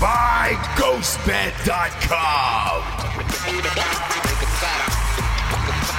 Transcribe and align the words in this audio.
by 0.00 0.52
GhostBed.com. 0.76 2.82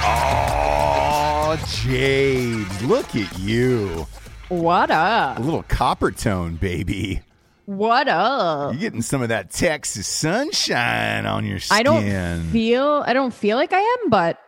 Oh, 0.00 1.56
Jade, 1.82 2.66
look 2.82 3.14
at 3.16 3.38
you. 3.38 4.06
What 4.48 4.90
up? 4.90 5.38
A 5.38 5.40
little 5.40 5.62
copper 5.64 6.10
tone, 6.10 6.56
baby. 6.56 7.22
What 7.66 8.08
up? 8.08 8.72
You're 8.72 8.80
getting 8.80 9.02
some 9.02 9.22
of 9.22 9.28
that 9.28 9.50
Texas 9.50 10.06
sunshine 10.06 11.26
on 11.26 11.44
your 11.44 11.58
skin. 11.58 11.78
I 11.78 11.82
don't 11.82 12.50
feel 12.50 13.02
I 13.06 13.12
don't 13.12 13.34
feel 13.34 13.56
like 13.56 13.72
I 13.72 13.80
am, 13.80 14.10
but 14.10 14.38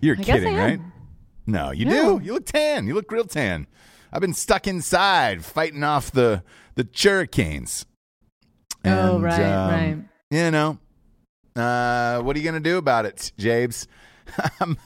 You're 0.00 0.16
I 0.18 0.22
kidding, 0.22 0.54
right? 0.56 0.80
No, 1.46 1.70
you 1.70 1.84
No. 1.84 2.18
do. 2.18 2.24
You 2.24 2.34
look 2.34 2.46
tan. 2.46 2.86
You 2.86 2.94
look 2.94 3.10
real 3.10 3.24
tan. 3.24 3.66
I've 4.12 4.20
been 4.20 4.34
stuck 4.34 4.66
inside 4.66 5.44
fighting 5.44 5.82
off 5.84 6.10
the 6.12 6.42
the 6.76 6.88
hurricanes. 6.96 7.84
Oh, 8.84 9.20
right, 9.20 9.40
um, 9.40 9.70
right. 9.70 9.98
You 10.30 10.50
know, 10.50 10.78
uh, 11.56 12.20
what 12.22 12.36
are 12.36 12.38
you 12.38 12.44
gonna 12.44 12.60
do 12.60 12.78
about 12.78 13.06
it, 13.06 13.32
Jabes? 13.38 13.86
I'm, 14.60 14.78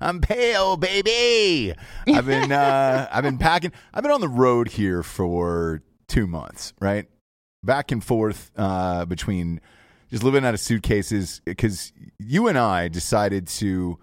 I'm 0.00 0.20
pale, 0.20 0.76
baby. 0.76 1.74
I've 2.06 2.26
been 2.26 2.52
uh, 2.52 3.08
I've 3.12 3.24
been 3.24 3.38
packing. 3.38 3.72
I've 3.94 4.02
been 4.02 4.12
on 4.12 4.20
the 4.20 4.28
road 4.28 4.68
here 4.68 5.02
for 5.02 5.82
two 6.08 6.26
months, 6.26 6.72
right? 6.80 7.06
Back 7.62 7.92
and 7.92 8.02
forth 8.02 8.50
uh, 8.56 9.04
between 9.04 9.60
just 10.10 10.22
living 10.24 10.44
out 10.44 10.54
of 10.54 10.60
suitcases 10.60 11.40
because 11.44 11.92
you 12.18 12.48
and 12.48 12.58
I 12.58 12.88
decided 12.88 13.46
to 13.48 13.98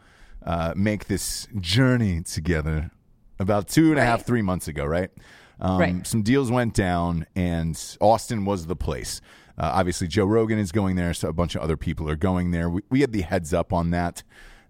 uh, 0.45 0.73
make 0.75 1.05
this 1.05 1.47
journey 1.59 2.21
together 2.21 2.91
about 3.39 3.67
two 3.67 3.89
and 3.91 3.99
a 3.99 4.03
half, 4.03 4.25
three 4.25 4.41
months 4.41 4.67
ago, 4.67 4.85
right? 4.85 5.11
Um, 5.59 5.79
Right. 5.79 6.07
Some 6.07 6.21
deals 6.21 6.51
went 6.51 6.73
down, 6.73 7.25
and 7.35 7.79
Austin 7.99 8.45
was 8.45 8.67
the 8.67 8.75
place. 8.75 9.21
Uh, 9.57 9.71
obviously, 9.73 10.07
Joe 10.07 10.25
Rogan 10.25 10.59
is 10.59 10.71
going 10.71 10.95
there, 10.95 11.13
so 11.13 11.29
a 11.29 11.33
bunch 11.33 11.55
of 11.55 11.61
other 11.61 11.77
people 11.77 12.09
are 12.09 12.15
going 12.15 12.51
there. 12.51 12.69
We, 12.69 12.81
we 12.89 13.01
had 13.01 13.11
the 13.11 13.21
heads 13.21 13.53
up 13.53 13.73
on 13.73 13.89
that. 13.91 14.23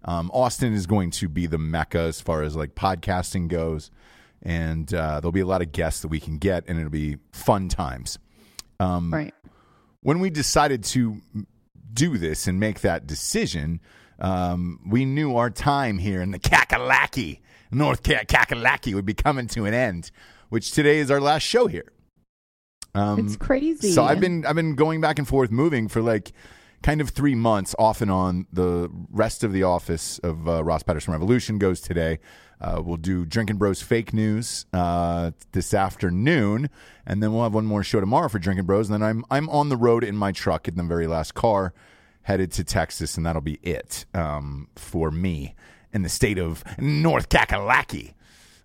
Um, 0.04 0.30
Austin 0.32 0.72
is 0.72 0.86
going 0.86 1.10
to 1.12 1.28
be 1.28 1.46
the 1.46 1.58
mecca 1.58 1.98
as 1.98 2.20
far 2.20 2.42
as 2.42 2.56
like 2.56 2.74
podcasting 2.74 3.48
goes, 3.48 3.90
and 4.42 4.92
uh, 4.94 5.20
there'll 5.20 5.32
be 5.32 5.40
a 5.40 5.46
lot 5.46 5.60
of 5.60 5.72
guests 5.72 6.00
that 6.02 6.08
we 6.08 6.20
can 6.20 6.38
get, 6.38 6.64
and 6.66 6.78
it'll 6.78 6.90
be 6.90 7.18
fun 7.32 7.68
times 7.68 8.18
right. 8.80 9.34
when 10.02 10.20
we 10.20 10.30
decided 10.30 10.84
to 10.84 11.20
do 11.92 12.18
this 12.18 12.46
and 12.46 12.60
make 12.60 12.80
that 12.80 13.06
decision, 13.06 13.80
um, 14.20 14.80
we 14.86 15.04
knew 15.04 15.36
our 15.36 15.50
time 15.50 15.98
here 15.98 16.20
in 16.20 16.30
the 16.30 16.38
Kakalaki, 16.38 17.40
North 17.70 18.02
Ka- 18.02 18.24
Kakalaki, 18.26 18.94
would 18.94 19.06
be 19.06 19.14
coming 19.14 19.46
to 19.48 19.64
an 19.64 19.74
end, 19.74 20.10
which 20.48 20.72
today 20.72 20.98
is 20.98 21.10
our 21.10 21.20
last 21.20 21.42
show 21.42 21.66
here. 21.66 21.92
Um, 22.94 23.18
It's 23.20 23.36
crazy. 23.36 23.92
so 23.92 24.04
I've 24.04 24.20
been 24.20 24.44
I've 24.46 24.56
been 24.56 24.74
going 24.74 25.00
back 25.00 25.18
and 25.18 25.28
forth, 25.28 25.50
moving 25.50 25.88
for 25.88 26.00
like 26.02 26.32
kind 26.82 27.00
of 27.00 27.10
three 27.10 27.34
months, 27.34 27.74
off 27.78 28.00
and 28.00 28.10
on. 28.10 28.46
The 28.52 28.88
rest 29.10 29.44
of 29.44 29.52
the 29.52 29.62
office 29.64 30.18
of 30.20 30.48
uh, 30.48 30.64
Ross 30.64 30.82
Patterson 30.82 31.12
Revolution 31.12 31.58
goes 31.58 31.80
today. 31.80 32.18
Uh, 32.60 32.82
we'll 32.84 32.96
do 32.96 33.24
Drinking 33.24 33.56
Bros 33.56 33.80
fake 33.82 34.12
news 34.12 34.66
uh, 34.72 35.30
this 35.52 35.72
afternoon, 35.72 36.68
and 37.06 37.22
then 37.22 37.32
we'll 37.32 37.44
have 37.44 37.54
one 37.54 37.66
more 37.66 37.84
show 37.84 38.00
tomorrow 38.00 38.28
for 38.28 38.40
Drinking 38.40 38.66
Bros. 38.66 38.90
And 38.90 39.00
then 39.00 39.08
I'm 39.08 39.24
I'm 39.30 39.48
on 39.50 39.68
the 39.68 39.76
road 39.76 40.02
in 40.02 40.16
my 40.16 40.32
truck 40.32 40.66
in 40.66 40.76
the 40.76 40.82
very 40.82 41.06
last 41.06 41.34
car, 41.34 41.72
headed 42.22 42.50
to 42.52 42.64
Texas, 42.64 43.16
and 43.16 43.24
that'll 43.24 43.42
be 43.42 43.58
it 43.62 44.06
um, 44.14 44.68
for 44.74 45.10
me 45.12 45.54
in 45.92 46.02
the 46.02 46.08
state 46.08 46.38
of 46.38 46.64
North 46.78 47.28
Kakalaki. 47.28 48.14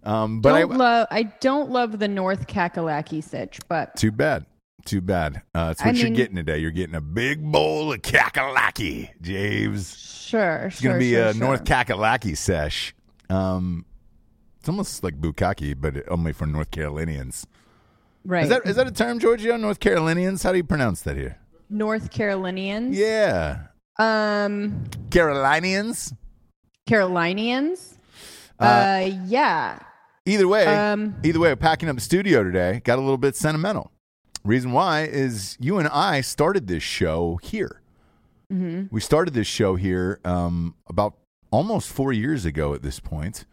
Um, 0.06 0.42
but 0.42 0.60
don't 0.60 0.72
I, 0.74 0.76
love 0.76 1.08
I 1.12 1.24
don't 1.24 1.70
love 1.72 2.00
the 2.00 2.08
North 2.08 2.48
Kakalaki 2.48 3.24
sitch, 3.24 3.60
but 3.70 3.96
Too 3.96 4.12
bad. 4.12 4.46
Too 4.86 5.00
bad. 5.00 5.42
Uh, 5.56 5.68
that's 5.68 5.82
I 5.82 5.88
what 5.88 5.96
you're 5.96 6.06
mean- 6.06 6.14
getting 6.14 6.36
today. 6.36 6.58
You're 6.58 6.72
getting 6.72 6.96
a 6.96 7.00
big 7.02 7.42
bowl 7.42 7.94
of 7.94 8.02
kakalaki, 8.02 9.10
James. 9.22 9.96
sure, 9.98 10.66
It's 10.66 10.80
sure. 10.82 10.90
going 10.90 11.00
to 11.00 11.06
be 11.06 11.14
sure, 11.14 11.24
a 11.28 11.34
sure. 11.34 11.40
North 11.42 11.64
Kakalaki 11.64 12.36
sesh. 12.36 12.94
Um, 13.30 13.86
it's 14.60 14.68
almost 14.68 15.02
like 15.04 15.20
bukkake, 15.22 15.80
but 15.80 16.04
only 16.10 16.34
for 16.34 16.46
North 16.46 16.70
Carolinians. 16.72 17.48
right. 18.26 18.44
Is 18.44 18.50
that 18.50 18.66
is 18.66 18.76
that 18.76 18.88
a 18.88 18.92
term, 18.92 19.20
Giorgio? 19.20 19.56
North 19.56 19.80
Carolinians? 19.80 20.44
How 20.44 20.52
do 20.52 20.58
you 20.58 20.64
pronounce 20.66 21.02
that 21.04 21.16
here? 21.16 21.38
North 21.70 22.12
Carolinians? 22.12 22.98
Yeah, 22.98 23.68
Um 23.98 24.84
Carolinians. 25.12 26.14
Carolinians? 26.88 27.98
Uh, 28.60 29.10
yeah. 29.26 29.80
Either 30.26 30.48
way, 30.48 30.66
Um, 30.66 31.16
either 31.24 31.40
way, 31.40 31.54
packing 31.56 31.90
up 31.90 31.96
the 31.96 32.02
studio 32.02 32.44
today 32.44 32.82
got 32.84 32.98
a 32.98 33.02
little 33.02 33.18
bit 33.18 33.36
sentimental. 33.36 33.92
Reason 34.46 34.72
why 34.72 35.04
is 35.04 35.58
you 35.60 35.78
and 35.78 35.88
I 35.90 36.22
started 36.22 36.68
this 36.68 36.84
show 36.84 37.40
here. 37.44 37.82
We 38.92 39.02
started 39.02 39.34
this 39.34 39.48
show 39.48 39.76
here 39.76 40.20
um, 40.24 40.76
about 40.88 41.16
almost 41.52 41.90
four 41.90 42.14
years 42.14 42.46
ago 42.46 42.74
at 42.74 42.82
this 42.84 43.00
point, 43.00 43.46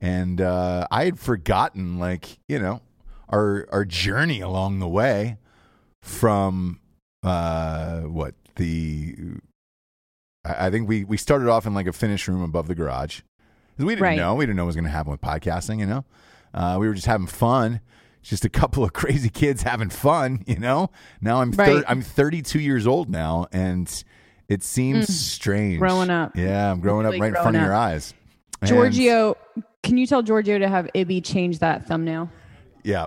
and 0.00 0.40
uh, 0.40 0.86
I 0.90 1.04
had 1.06 1.18
forgotten, 1.18 1.98
like 1.98 2.38
you 2.48 2.58
know, 2.60 2.80
our 3.28 3.66
our 3.72 3.84
journey 3.84 4.40
along 4.40 4.78
the 4.78 4.88
way 4.88 5.38
from 6.02 6.80
uh, 7.24 8.02
what 8.02 8.34
the. 8.54 9.16
I 10.44 10.66
I 10.66 10.70
think 10.70 10.88
we 10.88 11.02
we 11.02 11.16
started 11.16 11.48
off 11.48 11.66
in 11.66 11.74
like 11.74 11.88
a 11.88 11.92
finished 11.92 12.28
room 12.28 12.42
above 12.42 12.68
the 12.68 12.74
garage. 12.76 13.22
We 13.78 13.86
didn't 13.86 14.02
Right. 14.02 14.16
know. 14.18 14.34
We 14.34 14.44
didn't 14.46 14.56
know 14.56 14.64
what 14.64 14.68
was 14.68 14.76
going 14.76 14.84
to 14.86 14.90
happen 14.90 15.10
with 15.10 15.20
podcasting. 15.20 15.78
You 15.80 15.86
know, 15.86 16.04
uh, 16.54 16.76
we 16.80 16.88
were 16.88 16.94
just 16.94 17.06
having 17.06 17.26
fun. 17.26 17.80
Just 18.22 18.44
a 18.44 18.48
couple 18.48 18.82
of 18.82 18.92
crazy 18.94 19.28
kids 19.28 19.62
having 19.62 19.90
fun. 19.90 20.42
You 20.46 20.58
know. 20.58 20.90
Now 21.20 21.40
I'm 21.40 21.52
thir- 21.52 21.84
I'm 21.86 22.02
32 22.02 22.58
years 22.60 22.86
old 22.86 23.08
now, 23.10 23.46
and 23.52 23.88
it 24.48 24.62
seems 24.62 25.08
strange. 25.14 25.76
Mm. 25.76 25.80
Growing 25.80 26.10
up. 26.10 26.36
Yeah, 26.36 26.70
I'm 26.72 26.80
growing 26.80 27.04
Really 27.04 27.18
up 27.18 27.20
right 27.22 27.26
in 27.28 27.32
growing 27.34 27.44
front 27.44 27.56
of 27.56 27.62
your 27.62 27.74
eyes. 27.74 28.14
And- 28.60 28.68
Giorgio 28.70 29.36
Can 29.82 29.98
you 29.98 30.06
tell 30.06 30.22
Giorgio 30.22 30.58
to 30.58 30.68
have 30.68 30.88
Ibby 30.94 31.24
change 31.24 31.60
that 31.60 31.86
thumbnail? 31.86 32.28
Yeah. 32.82 33.06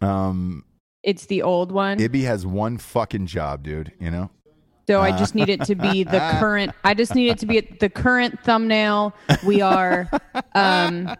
Um, 0.00 0.64
It's 1.02 1.26
the 1.26 1.42
old 1.42 1.70
one. 1.72 1.98
Ibby 1.98 2.22
has 2.24 2.46
one 2.46 2.78
fucking 2.78 3.26
job, 3.26 3.62
dude. 3.62 3.92
You 4.00 4.10
know. 4.10 4.30
So 4.86 5.00
I 5.00 5.16
just 5.16 5.34
need 5.34 5.48
it 5.48 5.62
to 5.64 5.74
be 5.74 6.04
the 6.04 6.18
current. 6.38 6.72
I 6.84 6.94
just 6.94 7.14
need 7.14 7.28
it 7.28 7.38
to 7.38 7.46
be 7.46 7.60
the 7.60 7.88
current 7.88 8.38
thumbnail. 8.44 9.14
We 9.44 9.62
are 9.62 10.10
um, 10.54 11.14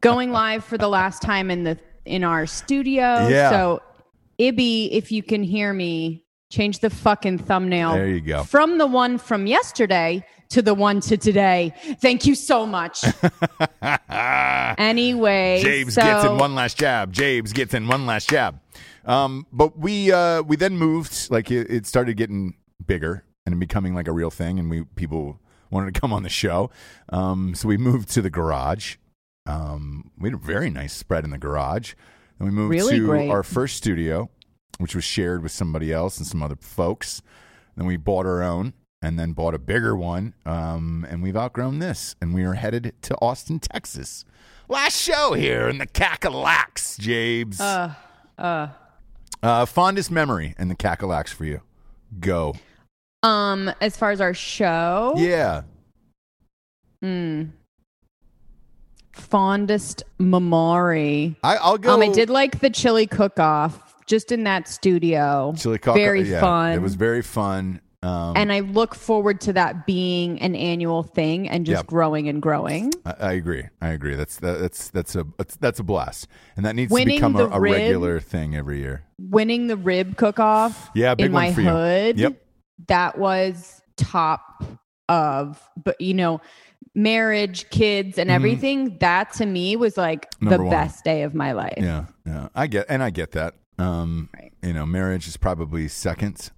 going 0.00 0.32
live 0.32 0.64
for 0.64 0.76
the 0.76 0.88
last 0.88 1.22
time 1.22 1.50
in 1.50 1.64
the 1.64 1.78
in 2.04 2.24
our 2.24 2.46
studio. 2.46 3.28
Yeah. 3.28 3.50
So 3.50 3.82
Ibby, 4.38 4.90
if 4.90 5.12
you 5.12 5.22
can 5.22 5.42
hear 5.42 5.72
me, 5.72 6.24
change 6.50 6.80
the 6.80 6.90
fucking 6.90 7.38
thumbnail. 7.38 7.92
There 7.92 8.08
you 8.08 8.20
go. 8.20 8.44
From 8.44 8.78
the 8.78 8.86
one 8.86 9.18
from 9.18 9.46
yesterday 9.46 10.24
to 10.50 10.62
the 10.62 10.74
one 10.74 11.00
to 11.00 11.16
today. 11.16 11.72
Thank 12.00 12.26
you 12.26 12.34
so 12.34 12.66
much. 12.66 13.04
anyway, 14.78 15.60
James 15.62 15.94
so, 15.94 16.02
gets 16.02 16.24
in 16.24 16.38
one 16.38 16.54
last 16.54 16.78
jab. 16.78 17.12
James 17.12 17.52
gets 17.52 17.74
in 17.74 17.86
one 17.88 18.06
last 18.06 18.28
jab. 18.28 18.60
Um, 19.04 19.46
but 19.52 19.78
we 19.78 20.12
uh, 20.12 20.42
we 20.42 20.56
then 20.56 20.76
moved. 20.76 21.30
Like 21.30 21.50
it, 21.50 21.70
it 21.70 21.86
started 21.86 22.16
getting 22.16 22.54
bigger 22.86 23.24
and 23.46 23.58
becoming 23.60 23.94
like 23.94 24.08
a 24.08 24.12
real 24.12 24.30
thing, 24.30 24.58
and 24.58 24.70
we 24.70 24.84
people 24.96 25.38
wanted 25.70 25.92
to 25.94 26.00
come 26.00 26.12
on 26.12 26.22
the 26.22 26.28
show. 26.28 26.70
Um, 27.10 27.54
so 27.54 27.68
we 27.68 27.76
moved 27.76 28.08
to 28.10 28.22
the 28.22 28.30
garage. 28.30 28.96
Um, 29.46 30.10
we 30.18 30.28
had 30.30 30.34
a 30.34 30.42
very 30.42 30.70
nice 30.70 30.92
spread 30.94 31.24
in 31.24 31.30
the 31.30 31.38
garage. 31.38 31.94
Then 32.38 32.48
we 32.48 32.52
moved 32.54 32.70
Really 32.70 32.98
to 32.98 33.06
great. 33.06 33.30
our 33.30 33.42
first 33.42 33.76
studio, 33.76 34.30
which 34.78 34.94
was 34.94 35.04
shared 35.04 35.42
with 35.42 35.52
somebody 35.52 35.92
else 35.92 36.18
and 36.18 36.26
some 36.26 36.42
other 36.42 36.56
folks. 36.56 37.22
Then 37.76 37.86
we 37.86 37.96
bought 37.96 38.24
our 38.26 38.42
own 38.42 38.72
and 39.02 39.18
then 39.18 39.32
bought 39.32 39.54
a 39.54 39.58
bigger 39.58 39.94
one. 39.94 40.34
Um, 40.46 41.06
and 41.10 41.22
we've 41.22 41.36
outgrown 41.36 41.78
this. 41.80 42.16
And 42.20 42.32
we 42.34 42.42
are 42.44 42.54
headed 42.54 42.94
to 43.02 43.14
Austin, 43.20 43.58
Texas. 43.58 44.24
Last 44.68 44.98
show 44.98 45.34
here 45.34 45.68
in 45.68 45.76
the 45.78 45.86
Cackalacks, 45.86 46.98
James. 46.98 47.60
Uh, 47.60 47.94
uh, 48.38 48.68
Uh, 49.42 49.66
fondest 49.66 50.10
memory 50.10 50.54
in 50.58 50.68
the 50.68 50.74
Cackalacks 50.76 51.28
for 51.28 51.44
you. 51.44 51.60
Go. 52.18 52.54
Um, 53.24 53.72
as 53.80 53.96
far 53.96 54.10
as 54.10 54.20
our 54.20 54.34
show, 54.34 55.14
Yeah. 55.16 55.62
Hmm. 57.02 57.44
Fondest 59.12 60.02
memory. 60.18 61.36
I, 61.44 61.56
I'll 61.56 61.78
go. 61.78 61.94
Um, 61.94 62.02
I 62.02 62.08
did 62.08 62.30
like 62.30 62.58
the 62.60 62.70
chili 62.70 63.06
cook 63.06 63.38
off 63.38 63.94
just 64.06 64.32
in 64.32 64.42
that 64.44 64.66
studio. 64.68 65.54
Chili 65.56 65.78
cook- 65.78 65.94
Very 65.94 66.22
yeah, 66.22 66.40
fun. 66.40 66.72
It 66.72 66.82
was 66.82 66.96
very 66.96 67.22
fun. 67.22 67.80
Um, 68.02 68.34
and 68.36 68.52
I 68.52 68.60
look 68.60 68.94
forward 68.94 69.40
to 69.42 69.52
that 69.54 69.86
being 69.86 70.38
an 70.42 70.54
annual 70.56 71.02
thing 71.04 71.48
and 71.48 71.64
just 71.64 71.78
Yep. 71.84 71.86
growing 71.86 72.28
and 72.28 72.42
growing. 72.42 72.92
I, 73.06 73.14
I 73.20 73.32
agree. 73.32 73.64
I 73.80 73.90
agree. 73.90 74.14
That's 74.16 74.36
that, 74.40 74.58
that's 74.60 74.90
that's 74.90 75.14
a 75.14 75.24
that's, 75.38 75.56
that's 75.56 75.78
a 75.80 75.84
blast, 75.84 76.26
and 76.56 76.66
that 76.66 76.74
needs 76.74 76.92
Winning 76.92 77.20
to 77.20 77.28
become 77.28 77.36
a, 77.36 77.46
the 77.48 77.54
a 77.54 77.60
rib- 77.60 77.72
regular 77.72 78.20
thing 78.20 78.56
every 78.56 78.80
year. 78.80 79.04
Winning 79.18 79.68
the 79.68 79.76
rib 79.76 80.16
cook 80.16 80.38
off 80.40 80.90
Yeah, 80.94 81.14
big 81.14 81.26
in 81.26 81.32
one 81.32 81.42
my 81.44 81.52
for 81.54 81.60
you. 81.62 81.68
hood. 81.68 82.18
Yep. 82.18 82.40
That 82.88 83.18
was 83.18 83.80
top 83.96 84.64
of 85.08 85.62
but 85.82 86.00
you 86.00 86.14
know, 86.14 86.40
marriage, 86.94 87.68
kids, 87.70 88.18
and 88.18 88.30
everything, 88.30 88.96
that 88.98 89.32
to 89.34 89.46
me 89.46 89.76
was 89.76 89.96
like 89.96 90.30
Mm-hmm. 90.32 90.44
Number 90.46 90.56
the 90.58 90.64
one. 90.64 90.70
best 90.70 91.04
day 91.04 91.22
of 91.22 91.34
my 91.34 91.52
life. 91.52 91.74
Yeah, 91.78 92.06
yeah. 92.26 92.48
I 92.54 92.66
get 92.66 92.86
and 92.88 93.02
I 93.02 93.10
get 93.10 93.32
that. 93.32 93.54
Um, 93.78 94.28
Right. 94.34 94.52
You 94.62 94.72
know, 94.72 94.86
marriage 94.86 95.26
is 95.28 95.36
probably 95.36 95.88
second. 95.88 96.50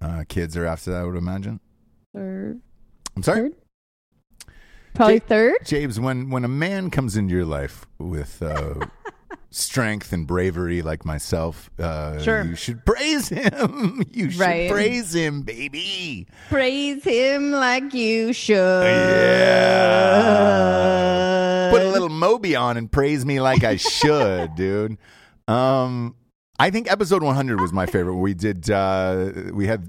Uh, 0.00 0.24
kids 0.28 0.56
are 0.56 0.64
after 0.64 0.92
that. 0.92 1.02
I 1.02 1.04
would 1.04 1.16
imagine. 1.16 1.60
Third. 2.14 2.60
I'm 3.16 3.22
sorry, 3.22 3.40
Third? 3.50 3.54
Probably 4.94 5.14
Ja- 5.14 5.20
third. 5.26 5.56
James. 5.64 6.00
When 6.00 6.30
when 6.30 6.44
a 6.44 6.48
man 6.48 6.90
comes 6.90 7.16
into 7.16 7.34
your 7.34 7.44
life 7.44 7.86
with 7.98 8.42
uh, 8.42 8.74
strength 9.50 10.12
and 10.12 10.26
bravery 10.26 10.80
like 10.82 11.04
myself, 11.04 11.70
uh, 11.78 12.20
Sure. 12.22 12.44
you 12.44 12.54
should 12.54 12.84
praise 12.86 13.28
him. 13.28 14.02
you 14.12 14.30
should 14.30 14.40
Right. 14.40 14.70
praise 14.70 15.14
him, 15.14 15.42
baby. 15.42 16.26
Praise 16.48 17.02
him 17.04 17.50
like 17.52 17.92
you 17.92 18.32
should. 18.32 18.84
Yeah. 20.40 21.70
Put 21.72 21.82
a 21.82 21.88
little 21.90 22.08
Moby 22.08 22.54
on 22.56 22.76
and 22.76 22.90
praise 22.90 23.24
me 23.26 23.40
like 23.40 23.64
I 23.64 23.76
should, 23.76 24.54
dude. 24.56 24.98
Um, 25.48 26.14
I 26.58 26.70
think 26.70 26.90
episode 26.90 27.22
100 27.22 27.60
was 27.60 27.72
my 27.72 27.86
favorite. 27.86 28.16
We 28.16 28.34
did. 28.34 28.70
Uh, 28.70 29.32
we 29.52 29.66
had 29.66 29.88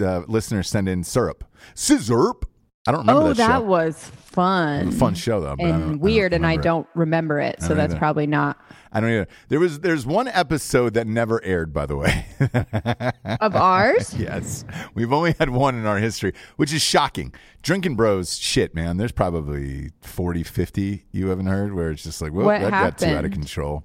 uh, 0.00 0.22
listeners 0.26 0.68
send 0.68 0.88
in 0.88 1.04
syrup, 1.04 1.44
scissorp. 1.74 2.42
I 2.88 2.92
don't 2.92 3.00
remember 3.00 3.22
Oh, 3.22 3.28
that, 3.28 3.36
that 3.36 3.64
was 3.66 4.10
fun. 4.36 4.92
Fun 4.92 5.14
show 5.14 5.40
though, 5.40 5.56
but 5.56 5.64
I 5.66 5.70
don't- 5.72 5.82
I 5.82 5.86
and 5.86 6.00
weird, 6.00 6.32
and 6.32 6.46
I 6.46 6.56
don't 6.56 6.86
remember 6.94 7.40
it, 7.40 7.60
so 7.62 7.74
that's 7.74 7.92
either. 7.92 7.98
probably 7.98 8.26
not 8.28 8.56
I 8.92 9.00
don't 9.00 9.10
either. 9.10 9.28
There 9.48 9.58
was. 9.60 9.80
There's 9.80 10.06
one 10.06 10.28
episode 10.28 10.94
that 10.94 11.06
never 11.06 11.42
aired, 11.44 11.72
by 11.74 11.84
the 11.86 11.96
way. 11.96 12.24
of 13.40 13.54
ours. 13.56 14.14
yes, 14.16 14.64
we've 14.94 15.12
only 15.12 15.34
had 15.38 15.50
one 15.50 15.74
in 15.74 15.84
our 15.86 15.98
history, 15.98 16.32
which 16.56 16.72
is 16.72 16.80
shocking. 16.82 17.34
Drinking 17.62 17.96
Bros, 17.96 18.38
shit, 18.38 18.74
man. 18.74 18.96
There's 18.96 19.12
probably 19.12 19.90
40, 20.02 20.44
50 20.44 21.04
you 21.12 21.28
haven't 21.28 21.46
heard 21.46 21.74
where 21.74 21.90
it's 21.90 22.04
just 22.04 22.22
like, 22.22 22.32
well, 22.32 22.46
that 22.46 22.70
got 22.70 22.96
too 22.98 23.06
out 23.14 23.24
of 23.26 23.32
control. 23.32 23.84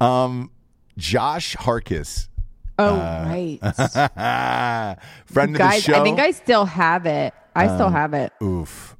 Um, 0.00 0.50
Josh 0.98 1.56
Harkis, 1.56 2.28
Oh, 2.78 2.94
Uh, 2.96 3.24
right. 3.26 3.58
friend 5.26 5.54
of 5.54 5.58
Guys, 5.58 5.84
the 5.84 5.92
show. 5.92 6.00
I 6.00 6.04
think 6.04 6.20
I 6.20 6.30
still 6.30 6.66
have 6.66 7.06
it. 7.06 7.32
I 7.54 7.66
still 7.68 7.86
Um, 7.86 7.92
have 7.94 8.14
it. 8.14 8.32
oof. 8.42 8.95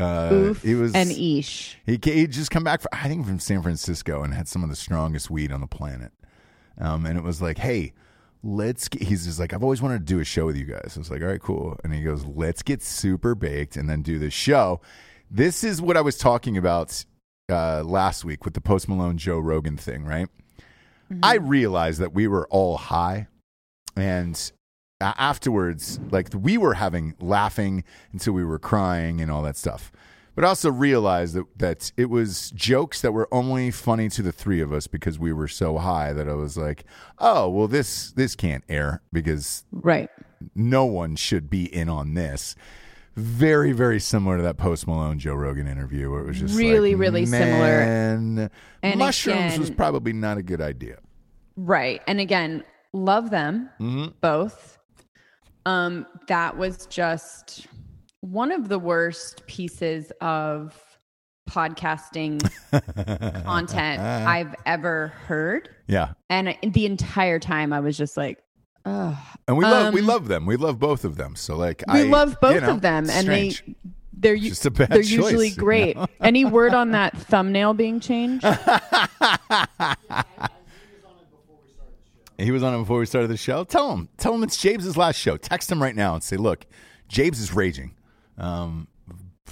Uh, 0.00 0.30
Oof 0.32 0.62
he 0.62 0.74
was 0.74 0.94
and 0.94 1.10
Ish. 1.10 1.76
He 1.84 1.98
he 2.02 2.26
just 2.26 2.50
come 2.50 2.64
back, 2.64 2.80
for, 2.80 2.88
I 2.92 3.06
think, 3.08 3.26
from 3.26 3.38
San 3.38 3.62
Francisco 3.62 4.22
and 4.22 4.32
had 4.32 4.48
some 4.48 4.64
of 4.64 4.70
the 4.70 4.76
strongest 4.76 5.30
weed 5.30 5.52
on 5.52 5.60
the 5.60 5.66
planet. 5.66 6.12
Um, 6.78 7.04
and 7.04 7.18
it 7.18 7.22
was 7.22 7.42
like, 7.42 7.58
hey, 7.58 7.92
let's. 8.42 8.88
Get, 8.88 9.02
he's 9.02 9.26
just 9.26 9.38
like, 9.38 9.52
I've 9.52 9.62
always 9.62 9.82
wanted 9.82 9.98
to 9.98 10.04
do 10.04 10.20
a 10.20 10.24
show 10.24 10.46
with 10.46 10.56
you 10.56 10.64
guys. 10.64 10.94
I 10.96 10.98
was 11.00 11.10
like, 11.10 11.20
all 11.20 11.28
right, 11.28 11.40
cool. 11.40 11.78
And 11.84 11.92
he 11.92 12.02
goes, 12.02 12.24
let's 12.24 12.62
get 12.62 12.82
super 12.82 13.34
baked 13.34 13.76
and 13.76 13.88
then 13.90 14.00
do 14.02 14.18
this 14.18 14.32
show. 14.32 14.80
This 15.30 15.62
is 15.62 15.82
what 15.82 15.96
I 15.96 16.00
was 16.00 16.16
talking 16.16 16.56
about 16.56 17.04
uh, 17.50 17.82
last 17.84 18.24
week 18.24 18.44
with 18.44 18.54
the 18.54 18.60
Post 18.60 18.88
Malone 18.88 19.18
Joe 19.18 19.38
Rogan 19.38 19.76
thing, 19.76 20.04
right? 20.04 20.28
I 21.24 21.34
realized 21.38 22.00
that 22.00 22.14
we 22.14 22.28
were 22.28 22.46
all 22.50 22.76
high, 22.76 23.26
and 23.96 24.52
afterwards, 25.00 25.98
like 26.10 26.28
we 26.34 26.58
were 26.58 26.74
having 26.74 27.14
laughing 27.20 27.84
until 28.12 28.32
we 28.32 28.44
were 28.44 28.58
crying 28.58 29.20
and 29.20 29.30
all 29.30 29.42
that 29.42 29.56
stuff. 29.56 29.92
But 30.36 30.44
I 30.44 30.48
also 30.48 30.70
realized 30.70 31.34
that 31.34 31.58
that 31.58 31.92
it 31.96 32.06
was 32.06 32.50
jokes 32.52 33.00
that 33.02 33.12
were 33.12 33.28
only 33.32 33.70
funny 33.70 34.08
to 34.10 34.22
the 34.22 34.32
three 34.32 34.60
of 34.60 34.72
us 34.72 34.86
because 34.86 35.18
we 35.18 35.32
were 35.32 35.48
so 35.48 35.78
high 35.78 36.12
that 36.12 36.28
I 36.28 36.34
was 36.34 36.56
like, 36.56 36.84
"Oh, 37.18 37.48
well 37.48 37.66
this 37.68 38.12
this 38.12 38.34
can't 38.36 38.64
air 38.68 39.02
because 39.12 39.64
Right. 39.72 40.08
no 40.54 40.84
one 40.84 41.16
should 41.16 41.50
be 41.50 41.64
in 41.74 41.88
on 41.88 42.14
this." 42.14 42.54
Very, 43.16 43.72
very 43.72 43.98
similar 43.98 44.36
to 44.36 44.42
that 44.44 44.56
Post 44.56 44.86
Malone 44.86 45.18
Joe 45.18 45.34
Rogan 45.34 45.66
interview 45.66 46.10
where 46.10 46.20
it 46.20 46.26
was 46.26 46.38
just 46.38 46.56
Really, 46.56 46.92
like, 46.94 47.00
really 47.00 47.26
similar. 47.26 47.80
And 47.80 48.50
mushrooms 48.96 49.58
was 49.58 49.68
probably 49.68 50.12
not 50.12 50.38
a 50.38 50.42
good 50.42 50.60
idea. 50.60 50.98
Right. 51.56 52.00
And 52.06 52.20
again, 52.20 52.62
love 52.92 53.30
them 53.30 53.68
Mm-hmm. 53.80 54.12
both. 54.20 54.78
Um, 55.66 56.06
that 56.26 56.56
was 56.56 56.86
just 56.86 57.66
one 58.20 58.52
of 58.52 58.68
the 58.68 58.78
worst 58.78 59.46
pieces 59.46 60.12
of 60.20 60.78
podcasting 61.48 62.40
content 63.44 64.00
I've 64.00 64.54
ever 64.66 65.08
heard. 65.26 65.68
Yeah, 65.86 66.12
And 66.28 66.56
the 66.62 66.86
entire 66.86 67.38
time 67.38 67.72
I 67.72 67.80
was 67.80 67.96
just 67.98 68.16
like, 68.16 68.38
oh, 68.86 69.18
and 69.48 69.56
we 69.58 69.64
love 69.64 69.92
we 69.92 70.00
Um, 70.00 70.06
love 70.06 70.28
them. 70.28 70.46
We 70.46 70.56
love 70.56 70.78
both 70.78 71.04
of 71.04 71.16
them. 71.16 71.34
So 71.36 71.56
like, 71.56 71.82
we 71.92 72.00
I, 72.00 72.02
love 72.04 72.36
both 72.40 72.54
you 72.54 72.60
know, 72.60 72.70
of 72.70 72.80
them, 72.82 73.10
and 73.10 73.24
strange. 73.24 73.64
they 73.66 73.74
they're 74.12 74.36
Just 74.36 74.66
a 74.66 74.70
bad 74.70 74.90
they're 74.90 75.02
choice, 75.02 75.10
usually 75.10 75.48
you 75.48 75.56
great. 75.56 75.96
know? 75.96 76.06
Any 76.20 76.44
word 76.44 76.74
on 76.74 76.92
that 76.92 77.16
thumbnail 77.16 77.74
being 77.74 77.98
changed? 78.00 78.44
He 82.44 82.50
was 82.50 82.62
on 82.62 82.74
it 82.74 82.78
before 82.78 82.98
we 82.98 83.06
started 83.06 83.28
the 83.28 83.36
show. 83.36 83.64
Tell 83.64 83.92
him, 83.92 84.08
tell 84.16 84.34
him 84.34 84.42
it's 84.42 84.56
James's 84.56 84.96
last 84.96 85.16
show. 85.16 85.36
Text 85.36 85.70
him 85.70 85.82
right 85.82 85.94
now 85.94 86.14
and 86.14 86.22
say, 86.22 86.36
"Look, 86.36 86.66
James 87.08 87.38
is 87.40 87.54
raging. 87.54 87.94
Um, 88.38 88.88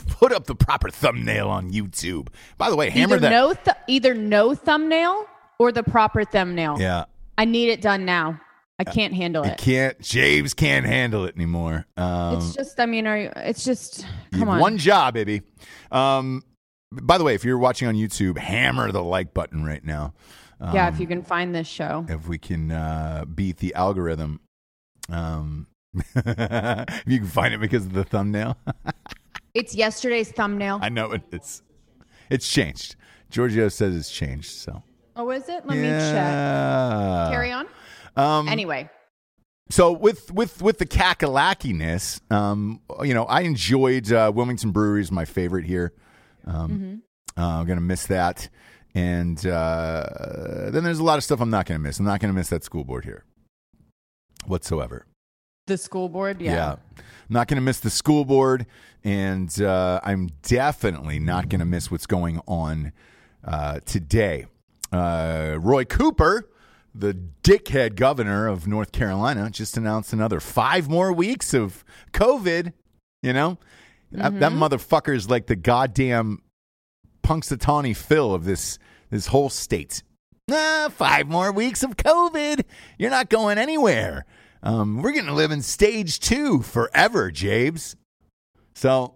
put 0.06 0.32
up 0.32 0.46
the 0.46 0.54
proper 0.54 0.90
thumbnail 0.90 1.48
on 1.48 1.70
YouTube. 1.72 2.28
By 2.56 2.70
the 2.70 2.76
way, 2.76 2.90
hammer 2.90 3.16
either 3.16 3.20
that. 3.20 3.30
no 3.30 3.52
th- 3.54 3.76
either 3.88 4.14
no 4.14 4.54
thumbnail 4.54 5.26
or 5.58 5.72
the 5.72 5.82
proper 5.82 6.24
thumbnail. 6.24 6.76
yeah, 6.80 7.04
I 7.36 7.44
need 7.44 7.68
it 7.70 7.80
done 7.80 8.04
now. 8.04 8.40
I 8.80 8.84
can't 8.84 9.12
handle 9.12 9.42
it. 9.42 9.58
can't. 9.58 10.00
James 10.00 10.54
can't 10.54 10.86
handle 10.86 11.24
it 11.24 11.34
anymore. 11.34 11.84
Um, 11.96 12.36
It's 12.38 12.54
just, 12.54 12.78
I 12.78 12.86
mean, 12.86 13.08
are 13.08 13.18
you, 13.18 13.32
it's 13.34 13.64
just, 13.64 14.06
come 14.32 14.48
on. 14.48 14.60
one 14.60 14.78
job, 14.78 15.14
baby. 15.14 15.42
Um, 15.90 16.44
by 16.92 17.18
the 17.18 17.24
way, 17.24 17.34
if 17.34 17.44
you're 17.44 17.58
watching 17.58 17.88
on 17.88 17.96
YouTube, 17.96 18.38
hammer 18.38 18.92
the 18.92 19.02
like 19.02 19.34
button 19.34 19.64
right 19.64 19.84
now. 19.84 20.14
Um, 20.60 20.74
yeah, 20.74 20.88
if 20.88 20.98
you 20.98 21.06
can 21.06 21.22
find 21.22 21.54
this 21.54 21.66
show. 21.68 22.04
if 22.08 22.26
we 22.28 22.38
can 22.38 22.72
uh, 22.72 23.24
beat 23.32 23.58
the 23.58 23.74
algorithm. 23.74 24.40
Um, 25.08 25.66
if 25.94 27.02
you 27.06 27.18
can 27.18 27.28
find 27.28 27.54
it 27.54 27.60
because 27.60 27.86
of 27.86 27.92
the 27.92 28.04
thumbnail. 28.04 28.56
It's 29.54 29.74
yesterday's 29.74 30.30
thumbnail. 30.30 30.78
I 30.82 30.88
know 30.88 31.10
it, 31.12 31.22
it's 31.32 31.62
it's 32.30 32.46
changed. 32.48 32.94
Giorgio 33.30 33.68
says 33.68 33.96
it's 33.96 34.10
changed. 34.10 34.50
So 34.50 34.82
Oh, 35.16 35.30
is 35.30 35.48
it? 35.48 35.66
Let 35.66 35.76
me 35.78 35.88
check. 35.88 37.30
Carry 37.30 37.50
on. 37.50 37.66
Um, 38.14 38.46
Anyway, 38.48 38.88
So 39.70 39.90
with 39.90 40.30
with 40.32 40.62
with 40.62 40.78
the 40.78 40.86
cackalakiness, 40.86 42.20
um, 42.30 42.82
you 43.02 43.14
know, 43.14 43.24
I 43.24 43.40
enjoyed 43.40 44.12
uh, 44.12 44.30
Wilmington 44.32 44.70
Brewery 44.70 45.00
is 45.00 45.10
my 45.10 45.24
favorite 45.24 45.64
here. 45.64 45.92
Um, 46.46 47.02
uh, 47.36 47.60
I'm 47.60 47.66
gonna 47.66 47.80
miss 47.80 48.06
that, 48.06 48.48
and 48.94 49.44
uh, 49.46 50.70
then 50.70 50.84
there's 50.84 50.98
a 50.98 51.04
lot 51.04 51.18
of 51.18 51.24
stuff 51.24 51.40
I'm 51.40 51.50
not 51.50 51.66
gonna 51.66 51.78
miss. 51.78 51.98
I'm 51.98 52.06
not 52.06 52.20
gonna 52.20 52.32
miss 52.32 52.48
that 52.48 52.64
school 52.64 52.84
board 52.84 53.04
here 53.04 53.24
whatsoever. 54.46 55.06
the 55.66 55.76
school 55.76 56.08
board. 56.08 56.40
Yeah. 56.40 56.52
yeah. 56.52 56.72
I'm 56.96 57.04
not 57.30 57.48
gonna 57.48 57.60
miss 57.60 57.80
the 57.80 57.90
school 57.90 58.24
board, 58.24 58.66
and 59.04 59.60
uh, 59.60 60.00
I'm 60.02 60.30
definitely 60.42 61.18
not 61.18 61.48
gonna 61.48 61.66
miss 61.66 61.90
what's 61.90 62.06
going 62.06 62.40
on 62.46 62.92
uh, 63.44 63.80
today. 63.84 64.46
Uh, 64.90 65.56
Roy 65.58 65.84
Cooper 65.84 66.48
the 66.94 67.16
dickhead 67.44 67.94
governor 67.94 68.48
of 68.48 68.66
North 68.66 68.92
Carolina 68.92 69.50
just 69.50 69.76
announced 69.76 70.12
another 70.12 70.40
five 70.40 70.88
more 70.88 71.12
weeks 71.12 71.54
of 71.54 71.84
COVID. 72.12 72.72
You 73.22 73.32
know, 73.32 73.58
that, 74.12 74.38
that 74.40 74.52
motherfucker 74.52 75.14
is 75.14 75.28
like 75.28 75.46
the 75.46 75.56
goddamn 75.56 76.42
Punxsutawney 77.28 77.94
Phil 77.94 78.32
of 78.32 78.44
this 78.44 78.78
this 79.10 79.26
whole 79.26 79.50
state. 79.50 80.02
Ah, 80.50 80.88
five 80.90 81.28
more 81.28 81.52
weeks 81.52 81.82
of 81.82 81.96
COVID. 81.96 82.64
You're 82.98 83.10
not 83.10 83.28
going 83.28 83.58
anywhere. 83.58 84.24
Um, 84.62 85.02
we're 85.02 85.12
going 85.12 85.26
to 85.26 85.34
live 85.34 85.50
in 85.50 85.60
stage 85.60 86.20
two 86.20 86.62
forever, 86.62 87.30
Jabes. 87.30 87.96
So, 88.74 89.14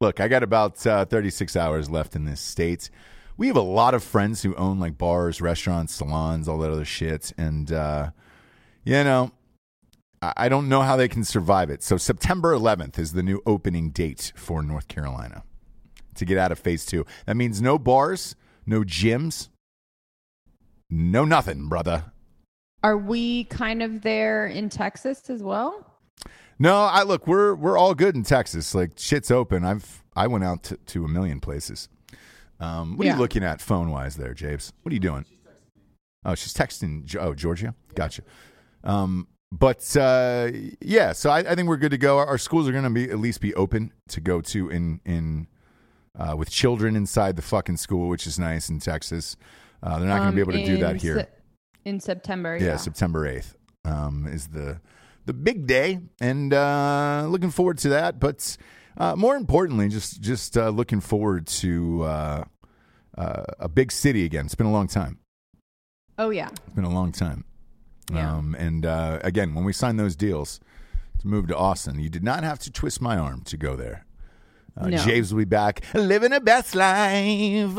look, 0.00 0.20
I 0.20 0.28
got 0.28 0.42
about 0.42 0.86
uh, 0.86 1.04
36 1.04 1.56
hours 1.56 1.90
left 1.90 2.14
in 2.14 2.24
this 2.24 2.40
state 2.40 2.90
we 3.36 3.46
have 3.46 3.56
a 3.56 3.60
lot 3.60 3.94
of 3.94 4.04
friends 4.04 4.42
who 4.42 4.54
own 4.54 4.78
like 4.78 4.98
bars, 4.98 5.40
restaurants, 5.40 5.94
salons, 5.94 6.48
all 6.48 6.58
that 6.58 6.70
other 6.70 6.84
shit. 6.84 7.32
And, 7.36 7.72
uh, 7.72 8.10
you 8.84 9.02
know, 9.02 9.32
I, 10.20 10.32
I 10.36 10.48
don't 10.48 10.68
know 10.68 10.82
how 10.82 10.96
they 10.96 11.08
can 11.08 11.24
survive 11.24 11.70
it. 11.70 11.82
So 11.82 11.96
September 11.96 12.54
11th 12.54 12.98
is 12.98 13.12
the 13.12 13.22
new 13.22 13.42
opening 13.46 13.90
date 13.90 14.32
for 14.36 14.62
North 14.62 14.86
Carolina 14.86 15.42
to 16.14 16.24
get 16.24 16.38
out 16.38 16.52
of 16.52 16.58
phase 16.58 16.84
two. 16.84 17.06
That 17.26 17.36
means 17.36 17.60
no 17.62 17.78
bars, 17.78 18.34
no 18.66 18.80
gyms, 18.80 19.48
no 20.90 21.24
nothing, 21.24 21.68
brother. 21.68 22.04
Are 22.82 22.98
we 22.98 23.44
kind 23.44 23.82
of 23.82 24.02
there 24.02 24.46
in 24.46 24.68
Texas 24.68 25.30
as 25.30 25.42
well? 25.42 25.86
No, 26.58 26.76
I 26.76 27.02
look, 27.02 27.26
we're 27.26 27.54
we're 27.54 27.78
all 27.78 27.94
good 27.94 28.14
in 28.14 28.22
Texas. 28.22 28.74
Like 28.74 28.92
shit's 28.96 29.30
open. 29.30 29.64
I've 29.64 30.02
I 30.14 30.26
went 30.26 30.44
out 30.44 30.62
to, 30.64 30.76
to 30.76 31.04
a 31.04 31.08
million 31.08 31.40
places. 31.40 31.88
Um, 32.60 32.96
what 32.96 33.06
are 33.06 33.10
you 33.10 33.16
looking 33.16 33.42
at 33.42 33.60
phone 33.60 33.90
wise 33.90 34.16
there, 34.16 34.34
James? 34.34 34.72
What 34.82 34.92
are 34.92 34.94
you 34.94 35.00
doing? 35.00 35.24
Oh, 36.24 36.34
she's 36.36 36.54
texting. 36.54 37.16
Oh, 37.16 37.34
Georgia. 37.34 37.74
Gotcha. 37.94 38.22
Um, 38.84 39.26
but 39.50 39.96
uh, 39.96 40.50
yeah, 40.80 41.12
so 41.12 41.30
I, 41.30 41.38
I 41.38 41.54
think 41.54 41.68
we're 41.68 41.76
good 41.76 41.90
to 41.90 41.98
go. 41.98 42.18
Our, 42.18 42.26
our 42.26 42.38
schools 42.38 42.68
are 42.68 42.72
going 42.72 42.84
to 42.84 42.90
be 42.90 43.10
at 43.10 43.18
least 43.18 43.40
be 43.40 43.54
open 43.54 43.92
to 44.08 44.20
go 44.20 44.40
to 44.40 44.70
in 44.70 45.00
in 45.04 45.48
uh, 46.18 46.34
with 46.36 46.50
children 46.50 46.96
inside 46.96 47.36
the 47.36 47.42
fucking 47.42 47.76
school, 47.78 48.08
which 48.08 48.26
is 48.26 48.38
nice 48.38 48.68
in 48.68 48.78
Texas. 48.80 49.36
Uh, 49.82 49.98
they're 49.98 50.08
not 50.08 50.18
going 50.18 50.30
to 50.30 50.34
be 50.34 50.40
able 50.40 50.52
to 50.52 50.64
do 50.64 50.74
Um, 50.74 50.80
that 50.80 51.02
here. 51.02 51.16
Se- 51.20 51.28
in 51.84 52.00
September. 52.00 52.56
yeah, 52.56 52.64
Yeah. 52.66 52.76
September 52.76 53.26
eighth 53.26 53.56
um, 53.84 54.26
is 54.26 54.48
the 54.48 54.80
the 55.24 55.32
big 55.32 55.66
day, 55.66 56.00
and 56.20 56.52
uh, 56.52 57.26
looking 57.28 57.50
forward 57.50 57.78
to 57.78 57.88
that. 57.90 58.18
But 58.20 58.56
uh, 58.96 59.16
more 59.16 59.36
importantly, 59.36 59.88
just 59.88 60.20
just 60.20 60.56
uh, 60.56 60.68
looking 60.68 61.00
forward 61.00 61.46
to 61.48 62.02
uh, 62.04 62.44
uh, 63.18 63.44
a 63.58 63.68
big 63.68 63.90
city 63.92 64.24
again. 64.24 64.44
It's 64.46 64.54
been 64.54 64.66
a 64.66 64.72
long 64.72 64.86
time. 64.88 65.18
oh 66.18 66.30
yeah. 66.30 66.48
It's 66.50 66.74
been 66.74 66.84
a 66.84 66.90
long 66.94 67.10
time. 67.12 67.44
Yeah. 68.12 68.34
Um, 68.36 68.54
and 68.58 68.84
uh, 68.84 69.18
again, 69.24 69.54
when 69.54 69.64
we 69.64 69.72
signed 69.72 69.98
those 69.98 70.14
deals 70.16 70.60
to 71.20 71.26
move 71.26 71.46
to 71.48 71.56
Austin, 71.56 71.98
you 71.98 72.10
did 72.10 72.22
not 72.24 72.44
have 72.44 72.58
to 72.60 72.70
twist 72.70 73.00
my 73.00 73.16
arm 73.16 73.42
to 73.44 73.56
go 73.56 73.74
there. 73.76 74.04
Uh, 74.76 74.88
No. 74.88 74.96
James 74.98 75.32
will 75.32 75.38
be 75.38 75.44
back 75.44 75.84
living 75.94 76.32
a 76.32 76.40
best 76.40 76.74
life. 76.74 77.78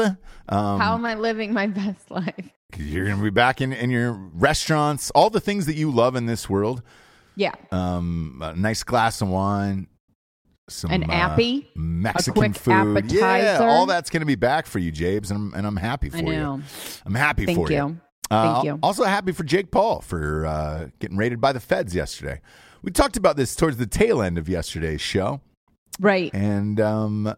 Um, 0.50 0.80
How 0.80 0.94
am 0.96 1.06
I 1.06 1.16
living 1.16 1.54
my 1.54 1.68
best 1.82 2.10
life? 2.12 2.50
you're 2.78 3.06
going 3.06 3.18
to 3.18 3.24
be 3.24 3.30
back 3.30 3.62
in, 3.62 3.72
in 3.72 3.92
your 3.92 4.14
restaurants, 4.34 5.12
all 5.12 5.30
the 5.30 5.40
things 5.40 5.68
that 5.68 5.76
you 5.76 5.92
love 5.92 6.16
in 6.16 6.26
this 6.26 6.50
world. 6.50 6.82
Yeah. 7.36 7.54
Um, 7.72 8.42
a 8.44 8.56
nice 8.56 8.84
glass 8.84 9.22
of 9.22 9.28
wine, 9.28 9.88
some 10.70 10.92
An 10.92 11.04
uh, 11.04 11.14
appy, 11.14 11.70
Mexican 11.76 12.34
quick 12.34 12.56
food. 12.56 13.12
Yeah, 13.12 13.60
all 13.62 13.86
that's 13.86 14.10
going 14.10 14.22
to 14.22 14.26
be 14.26 14.36
back 14.36 14.66
for 14.66 14.80
you, 14.80 14.92
Jabes, 14.92 15.30
and 15.30 15.38
I'm 15.38 15.54
and 15.56 15.68
I'm 15.68 15.76
happy 15.76 16.10
for 16.10 16.18
I 16.18 16.22
know. 16.22 16.56
you. 16.58 16.64
I'm 17.06 17.16
happy 17.16 17.46
Thank 17.46 17.58
for 17.58 17.72
you. 17.72 18.00
Uh, 18.32 18.54
Thank 18.54 18.66
you. 18.66 18.80
Also 18.82 19.04
happy 19.04 19.32
for 19.34 19.44
Jake 19.44 19.70
Paul 19.72 20.02
for 20.02 20.46
uh, 20.46 20.88
getting 21.00 21.18
raided 21.18 21.40
by 21.42 21.54
the 21.54 21.60
feds 21.60 21.94
yesterday. 21.94 22.40
We 22.82 22.92
talked 22.92 23.18
about 23.18 23.36
this 23.38 23.56
towards 23.56 23.78
the 23.78 23.86
tail 23.88 24.22
end 24.22 24.38
of 24.38 24.48
yesterday's 24.50 25.02
show, 25.02 25.42
Right. 26.00 26.34
and 26.34 26.80
um, 26.82 27.36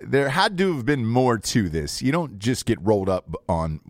there 0.00 0.28
had 0.28 0.56
to 0.58 0.74
have 0.76 0.86
been 0.86 1.04
more 1.06 1.38
to 1.38 1.68
this. 1.68 2.00
You 2.02 2.12
don't 2.12 2.38
just 2.38 2.66
get 2.66 2.80
rolled 2.82 3.08
up 3.08 3.34
on, 3.48 3.80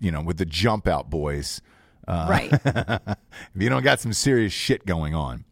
you 0.00 0.10
know, 0.10 0.22
with 0.22 0.38
the 0.38 0.46
jump 0.46 0.86
out 0.88 1.10
boys. 1.10 1.60
Uh, 2.08 2.26
Right. 2.28 2.52
if 2.64 3.16
you 3.56 3.68
don't 3.68 3.82
got 3.82 4.00
some 4.00 4.12
serious 4.12 4.52
shit 4.52 4.84
going 4.86 5.14
on. 5.14 5.44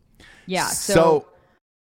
Yeah. 0.46 0.66
So, 0.68 0.94
So, 0.94 1.26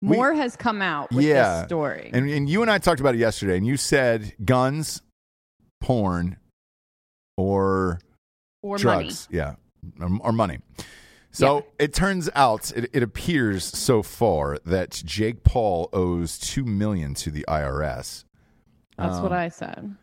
we- 0.02 0.16
more 0.16 0.32
has 0.34 0.56
come 0.56 0.80
out 0.82 1.10
with 1.12 1.24
yeah, 1.24 1.58
this 1.60 1.66
story. 1.66 2.10
And, 2.12 2.28
and 2.30 2.48
you 2.48 2.62
and 2.62 2.70
I 2.70 2.78
talked 2.78 3.00
about 3.00 3.14
it 3.14 3.18
yesterday, 3.18 3.56
and 3.56 3.66
you 3.66 3.76
said 3.76 4.34
guns, 4.44 5.02
porn, 5.80 6.36
or 7.36 8.00
or 8.62 8.76
money. 8.78 8.80
drugs. 8.80 9.28
Yeah, 9.30 9.54
or, 10.00 10.08
or 10.20 10.32
money. 10.32 10.58
So 11.34 11.56
Yeah. 11.56 11.62
it 11.86 11.92
turns 11.94 12.30
out, 12.36 12.70
it, 12.76 12.88
it 12.92 13.02
appears 13.02 13.64
so 13.64 14.04
far 14.04 14.58
that 14.64 15.02
Jake 15.04 15.42
Paul 15.42 15.88
owes 15.92 16.38
two 16.38 16.64
million 16.64 17.12
to 17.14 17.30
the 17.32 17.44
IRS. 17.48 18.24
That's 18.96 19.16
Um, 19.16 19.22
what 19.24 19.32
I 19.32 19.48
said. 19.48 19.96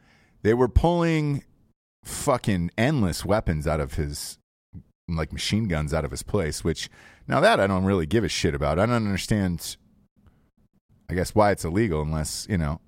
They 0.43 0.53
were 0.53 0.67
pulling 0.67 1.45
fucking 2.03 2.71
endless 2.77 3.23
weapons 3.23 3.65
out 3.65 3.79
of 3.79 3.93
his, 3.93 4.37
like 5.07 5.31
machine 5.31 5.69
guns 5.69 5.93
out 5.93 6.03
of 6.03 6.11
his 6.11 6.21
place. 6.21 6.65
Which 6.65 6.89
now 7.27 7.39
that 7.39 7.61
I 7.61 7.67
don't 7.67 7.85
really 7.85 8.05
give 8.05 8.25
a 8.25 8.29
shit 8.29 8.53
about. 8.53 8.77
I 8.77 8.85
don't 8.85 8.95
understand. 8.95 9.77
I 11.09 11.13
guess 11.13 11.33
why 11.33 11.51
it's 11.51 11.63
illegal 11.63 12.01
unless 12.01 12.45
you 12.49 12.57
know. 12.57 12.81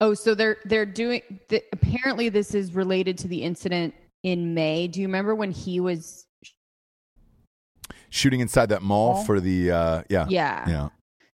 Oh, 0.00 0.14
so 0.14 0.34
they're 0.34 0.56
they're 0.64 0.86
doing. 0.86 1.22
The, 1.48 1.62
apparently, 1.72 2.28
this 2.28 2.54
is 2.56 2.74
related 2.74 3.18
to 3.18 3.28
the 3.28 3.42
incident 3.44 3.94
in 4.24 4.52
May. 4.54 4.88
Do 4.88 5.00
you 5.00 5.06
remember 5.06 5.36
when 5.36 5.52
he 5.52 5.78
was? 5.78 6.26
Shooting 8.12 8.40
inside 8.40 8.68
that 8.68 8.82
mall 8.82 9.14
Mall? 9.14 9.24
for 9.24 9.40
the 9.40 9.70
uh 9.70 10.02
yeah 10.10 10.26
Yeah. 10.28 10.68
yeah 10.68 10.88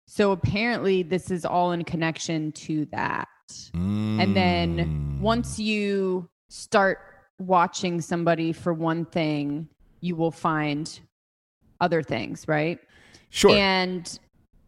So 0.07 0.31
apparently, 0.31 1.03
this 1.03 1.31
is 1.31 1.45
all 1.45 1.73
in 1.73 1.83
connection 1.85 2.53
to 2.53 2.85
that. 2.93 3.29
And 3.75 4.37
then 4.37 4.79
Mm. 4.79 5.21
once 5.21 5.59
you 5.59 6.29
start 6.49 6.99
watching 7.39 8.01
somebody 8.01 8.53
for 8.53 8.73
one 8.73 9.05
thing, 9.07 9.69
you 10.01 10.15
will 10.17 10.31
find 10.31 11.01
other 11.81 12.03
things, 12.03 12.47
right? 12.49 12.79
sure 13.31 13.57
And 13.57 14.19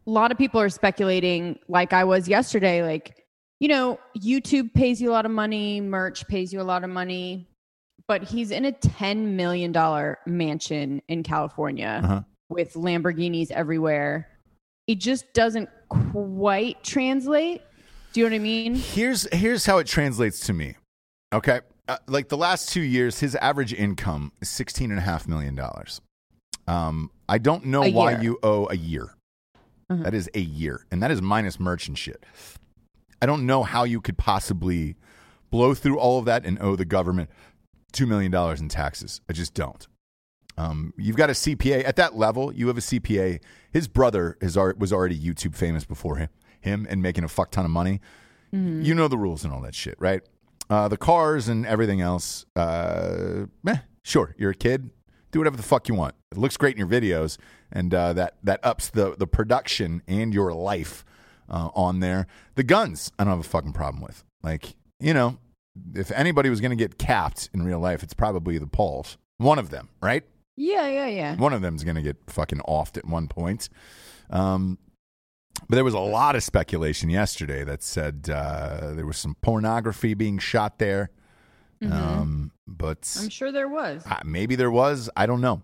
a 0.05 0.09
lot 0.09 0.31
of 0.31 0.37
people 0.37 0.59
are 0.61 0.69
speculating, 0.69 1.57
like 1.67 1.93
I 1.93 2.03
was 2.03 2.27
yesterday, 2.27 2.83
like, 2.83 3.23
you 3.59 3.67
know, 3.67 3.99
YouTube 4.17 4.73
pays 4.73 5.01
you 5.01 5.09
a 5.11 5.13
lot 5.13 5.25
of 5.25 5.31
money, 5.31 5.81
merch 5.81 6.27
pays 6.27 6.53
you 6.53 6.61
a 6.61 6.67
lot 6.73 6.83
of 6.83 6.89
money, 6.89 7.48
but 8.09 8.23
he's 8.23 8.49
in 8.49 8.65
a 8.65 8.71
$10 8.71 9.17
million 9.35 9.71
mansion 10.25 10.99
in 11.07 11.21
California 11.23 12.01
Uh-huh. 12.03 12.21
with 12.49 12.73
Lamborghinis 12.73 13.51
everywhere. 13.51 14.27
It 14.87 14.95
just 14.95 15.31
doesn't 15.33 15.69
quite 15.89 16.83
translate. 16.83 17.61
Do 18.11 18.19
you 18.21 18.25
know 18.25 18.31
what 18.33 18.35
I 18.41 18.43
mean? 18.43 18.73
here's 18.75 19.31
here's 19.31 19.65
how 19.67 19.77
it 19.77 19.85
translates 19.85 20.39
to 20.47 20.53
me 20.53 20.75
okay 21.31 21.59
uh, 21.87 21.97
like 22.07 22.27
the 22.29 22.37
last 22.37 22.69
two 22.69 22.81
years 22.81 23.19
his 23.19 23.35
average 23.35 23.71
income 23.71 24.31
is 24.41 24.49
sixteen 24.49 24.89
and 24.89 24.97
a 24.99 25.03
half 25.03 25.27
million 25.27 25.53
dollars 25.53 26.01
um 26.67 27.11
i 27.29 27.37
don't 27.37 27.65
know 27.65 27.83
A 27.83 27.91
why 27.91 28.11
year. 28.13 28.21
you 28.23 28.39
owe 28.41 28.67
a 28.71 28.75
year 28.75 29.13
Uh-huh. 29.91 30.01
That 30.01 30.15
is 30.15 30.27
a 30.33 30.39
year 30.39 30.85
and 30.89 31.03
that 31.03 31.11
is 31.11 31.21
minus 31.21 31.59
merch 31.59 31.87
and 31.87 31.95
shit 31.95 32.25
i 33.21 33.27
don't 33.27 33.45
know 33.45 33.61
how 33.61 33.83
you 33.83 34.01
could 34.01 34.17
possibly 34.17 34.95
blow 35.51 35.75
through 35.75 35.99
all 35.99 36.17
of 36.17 36.25
that 36.25 36.45
and 36.45 36.57
owe 36.61 36.75
the 36.75 36.85
government 36.85 37.29
two 37.91 38.07
million 38.07 38.31
dollars 38.31 38.59
in 38.61 38.69
taxes 38.69 39.21
i 39.29 39.33
just 39.33 39.53
don't 39.53 39.87
um, 40.59 40.93
you've 40.97 41.15
got 41.15 41.29
a 41.29 41.33
CPA 41.33 41.85
at 41.87 41.95
that 41.95 42.17
level. 42.17 42.53
You 42.53 42.67
have 42.67 42.77
a 42.77 42.81
CPA. 42.81 43.41
His 43.71 43.87
brother 43.87 44.37
is 44.41 44.57
was 44.57 44.91
already 44.91 45.17
YouTube 45.17 45.55
famous 45.55 45.85
before 45.85 46.17
him, 46.17 46.27
him 46.59 46.85
and 46.89 47.01
making 47.01 47.23
a 47.23 47.29
fuck 47.29 47.51
ton 47.51 47.63
of 47.63 47.71
money. 47.71 48.01
You 48.83 48.93
know 48.93 49.07
the 49.07 49.17
rules 49.17 49.45
and 49.45 49.53
all 49.53 49.61
that 49.61 49.73
shit, 49.73 49.95
right? 49.99 50.21
Uh, 50.69 50.87
the 50.89 50.97
cars 50.97 51.47
and 51.47 51.65
everything 51.65 52.01
else. 52.01 52.45
Uh, 52.57 53.45
meh, 53.63 53.77
sure, 54.03 54.35
you're 54.37 54.51
a 54.51 54.55
kid. 54.55 54.89
Do 55.31 55.39
whatever 55.39 55.55
the 55.55 55.63
fuck 55.63 55.87
you 55.87 55.95
want. 55.95 56.15
It 56.31 56.37
looks 56.37 56.57
great 56.57 56.75
in 56.75 56.79
your 56.79 56.87
videos, 56.87 57.37
and 57.71 57.93
uh, 57.93 58.13
that 58.13 58.35
that 58.43 58.59
ups 58.61 58.89
the 58.89 59.15
the 59.15 59.27
production 59.27 60.01
and 60.07 60.33
your 60.33 60.53
life 60.53 61.05
uh, 61.47 61.69
on 61.73 62.01
there. 62.01 62.27
The 62.55 62.63
guns, 62.63 63.13
I 63.17 63.23
don't 63.23 63.31
have 63.31 63.45
a 63.45 63.49
fucking 63.49 63.73
problem 63.73 64.03
with. 64.03 64.25
Like 64.43 64.75
you 64.99 65.13
know, 65.13 65.37
if 65.95 66.11
anybody 66.11 66.49
was 66.49 66.61
going 66.61 66.71
to 66.71 66.75
get 66.75 66.97
capped 66.97 67.49
in 67.53 67.63
real 67.63 67.79
life, 67.79 68.03
it's 68.03 68.13
probably 68.13 68.57
the 68.57 68.67
Pauls. 68.67 69.17
One 69.37 69.59
of 69.59 69.69
them, 69.69 69.89
right? 70.01 70.23
Yeah, 70.57 70.87
yeah, 70.89 71.07
yeah. 71.07 71.35
One 71.37 71.53
of 71.53 71.61
them's 71.61 71.83
going 71.83 71.95
to 71.95 72.01
get 72.01 72.17
fucking 72.27 72.59
offed 72.67 72.97
at 72.97 73.05
one 73.05 73.27
point. 73.27 73.69
Um, 74.29 74.77
but 75.67 75.75
there 75.75 75.83
was 75.85 75.93
a 75.93 75.99
lot 75.99 76.35
of 76.35 76.43
speculation 76.43 77.09
yesterday 77.09 77.63
that 77.63 77.81
said 77.83 78.29
uh, 78.31 78.93
there 78.93 79.05
was 79.05 79.17
some 79.17 79.35
pornography 79.41 80.13
being 80.13 80.37
shot 80.39 80.79
there. 80.79 81.11
Um, 81.81 82.51
but 82.67 83.01
Mm-hmm. 83.03 83.23
I'm 83.23 83.29
sure 83.29 83.51
there 83.51 83.69
was. 83.69 84.03
uh, 84.05 84.17
maybe 84.25 84.55
there 84.55 84.71
was. 84.71 85.09
I 85.15 85.25
don't 85.25 85.41
know. 85.41 85.61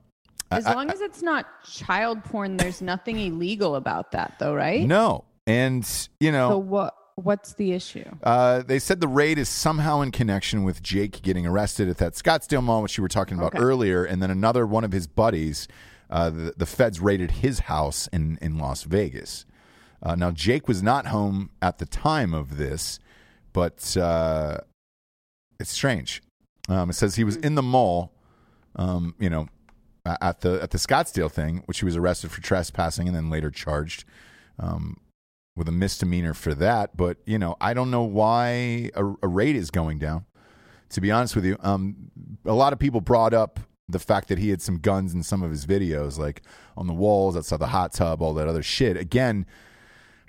As 0.52 0.66
I- 0.66 0.74
long 0.74 0.90
as 0.90 1.02
it's 1.02 1.22
not 1.22 1.46
child 1.66 2.24
porn, 2.24 2.56
there's 2.58 2.82
nothing 2.82 3.20
illegal 3.20 3.76
about 3.76 4.12
that, 4.14 4.36
though, 4.40 4.54
right? 4.54 4.86
no, 4.88 5.26
and 5.46 5.86
you 6.22 6.32
know, 6.32 6.50
So 6.52 6.58
what? 6.60 6.96
What's 7.15 7.53
the 7.53 7.72
issue? 7.72 8.03
Uh, 8.24 8.62
they 8.63 8.77
said 8.79 9.00
the 9.00 9.07
raid 9.07 9.38
is 9.38 9.48
somehow 9.48 10.01
in 10.01 10.12
connection 10.12 10.63
with 10.63 10.84
Jake 10.84 11.22
getting 11.22 11.45
arrested 11.48 11.88
at 11.88 11.98
that 12.00 12.13
Scottsdale 12.13 12.62
mall, 12.63 12.81
which 12.81 12.98
you 12.98 13.01
were 13.01 13.07
talking 13.10 13.38
about 13.38 13.55
Okay. 13.55 13.63
earlier, 13.63 14.03
and 14.03 14.22
then 14.22 14.29
another 14.29 14.65
one 14.67 14.84
of 14.84 14.91
his 14.91 15.07
buddies. 15.07 15.67
Uh, 16.10 16.29
the, 16.29 16.53
the 16.57 16.65
feds 16.65 17.00
raided 17.00 17.31
his 17.31 17.60
house 17.62 18.07
in 18.07 18.38
in 18.41 18.57
Las 18.57 18.84
Vegas. 18.84 19.45
Uh, 20.03 20.13
now 20.13 20.29
Jake 20.29 20.67
was 20.67 20.84
not 20.84 21.07
home 21.07 21.50
at 21.62 21.79
the 21.79 21.86
time 21.86 22.34
of 22.34 22.57
this, 22.57 23.00
but 23.53 23.95
uh, 23.98 24.57
it's 25.60 25.72
strange. 25.72 26.22
Um, 26.69 26.89
it 26.89 26.93
says 26.93 27.15
he 27.15 27.24
was 27.24 27.38
in 27.38 27.55
the 27.55 27.63
mall, 27.63 28.12
um, 28.75 29.15
you 29.19 29.29
know, 29.29 29.48
a- 30.05 30.22
at 30.24 30.41
the 30.41 30.62
at 30.62 30.72
the 30.72 30.77
Scottsdale 30.77 31.31
thing, 31.31 31.63
which 31.65 31.79
he 31.79 31.86
was 31.86 31.95
arrested 31.95 32.29
for 32.29 32.41
trespassing 32.41 33.07
and 33.07 33.15
then 33.15 33.29
later 33.31 33.50
charged 33.50 34.03
um, 34.60 34.98
with 35.56 35.68
a 35.68 35.72
misdemeanor 35.72 36.34
for 36.34 36.54
that. 36.56 36.98
But 36.98 37.18
you 37.26 37.40
know, 37.40 37.56
I 37.62 37.74
don't 37.74 37.92
know 37.92 38.04
why 38.04 38.92
a, 38.96 39.06
a 39.24 39.28
raid 39.28 39.56
is 39.56 39.72
going 39.72 40.00
down. 40.00 40.26
To 40.90 41.02
be 41.02 41.12
honest 41.12 41.36
with 41.36 41.46
you, 41.46 41.58
um, 41.62 42.12
a 42.46 42.54
lot 42.54 42.72
of 42.72 42.80
people 42.80 43.02
brought 43.02 43.34
up 43.34 43.60
the 43.88 44.00
fact 44.00 44.30
that 44.30 44.38
he 44.38 44.50
had 44.50 44.62
some 44.62 44.78
guns 44.78 45.14
in 45.14 45.24
some 45.24 45.44
of 45.44 45.52
his 45.52 45.66
videos, 45.66 46.18
like 46.18 46.42
on 46.78 46.88
the 46.88 46.94
walls 46.94 47.36
outside 47.36 47.60
the 47.60 47.68
hot 47.68 47.94
tub, 47.94 48.22
all 48.22 48.34
that 48.34 48.48
other 48.48 48.64
shit. 48.64 48.98
Again, 48.98 49.46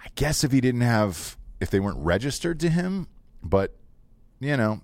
I 0.04 0.09
guess 0.14 0.45
if 0.45 0.52
he 0.52 0.61
didn't 0.61 0.83
have, 0.83 1.37
if 1.61 1.71
they 1.71 1.80
weren't 1.80 1.99
registered 1.99 2.61
to 2.61 2.68
him, 2.68 3.06
but 3.42 3.76
you 4.40 4.56
know, 4.56 4.80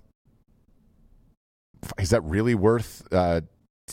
is 1.99 2.09
that 2.11 2.21
really 2.21 2.55
worth 2.55 3.07
uh, 3.11 3.41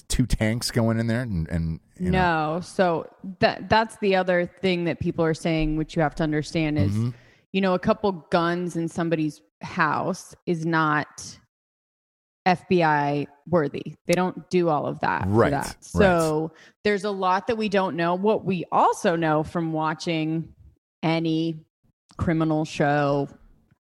two 0.03 0.27
tanks 0.27 0.71
going 0.71 0.99
in 0.99 1.07
there 1.07 1.23
and, 1.23 1.49
and 1.49 1.81
you 1.99 2.11
know, 2.11 2.55
No. 2.55 2.61
So 2.61 3.09
that 3.41 3.69
that's 3.69 3.97
the 3.99 4.17
other 4.17 4.47
thing 4.47 4.85
that 4.85 5.01
people 5.01 5.25
are 5.25 5.35
saying, 5.35 5.77
which 5.77 5.97
you 5.97 6.03
have 6.03 6.15
to 6.17 6.23
understand 6.23 6.79
is, 6.79 6.93
Mhm. 6.93 7.15
you 7.53 7.61
know, 7.61 7.75
a 7.75 7.79
couple 7.79 8.13
guns 8.31 8.77
in 8.77 8.89
somebody's 8.89 9.41
house 9.63 10.35
is 10.47 10.65
not 10.65 11.39
FBI 12.47 13.27
worthy. 13.49 13.95
They 14.07 14.15
don't 14.15 14.49
do 14.49 14.69
all 14.69 14.87
of 14.87 15.01
that. 15.01 15.25
Right, 15.27 15.51
that. 15.51 15.67
right. 15.67 15.85
So 15.85 16.53
there's 16.85 17.05
a 17.05 17.11
lot 17.11 17.47
that 17.49 17.57
we 17.57 17.69
don't 17.69 17.97
know. 17.97 18.15
What 18.15 18.45
we 18.45 18.65
also 18.73 19.15
know 19.15 19.43
from 19.43 19.73
watching 19.73 20.55
any 21.03 21.61
criminal 22.17 22.65
show 22.65 23.29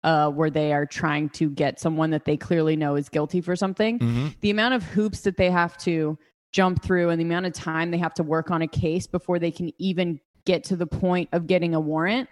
uh, 0.05 0.31
where 0.31 0.51
they 0.51 0.73
are 0.73 0.87
trying 0.87 1.29
to 1.31 1.51
get 1.51 1.81
someone 1.81 2.11
that 2.11 2.25
they 2.25 2.37
clearly 2.37 2.77
know 2.77 2.95
is 2.95 3.09
guilty 3.09 3.41
for 3.41 3.57
something, 3.57 3.99
Mhm. 3.99 4.35
the 4.43 4.51
amount 4.51 4.75
of 4.75 4.83
hoops 4.85 5.23
that 5.23 5.37
they 5.37 5.51
have 5.51 5.77
to 5.79 6.17
jump 6.53 6.83
through 6.83 7.09
and 7.09 7.19
the 7.21 7.25
amount 7.25 7.47
of 7.47 7.53
time 7.53 7.91
they 7.91 7.99
have 7.99 8.15
to 8.15 8.23
work 8.23 8.51
on 8.51 8.63
a 8.63 8.69
case 8.69 9.07
before 9.09 9.39
they 9.41 9.51
can 9.51 9.73
even 9.79 10.21
get 10.45 10.63
to 10.65 10.77
the 10.77 10.87
point 10.87 11.29
of 11.33 11.47
getting 11.47 11.75
a 11.75 11.81
warrant 11.81 12.29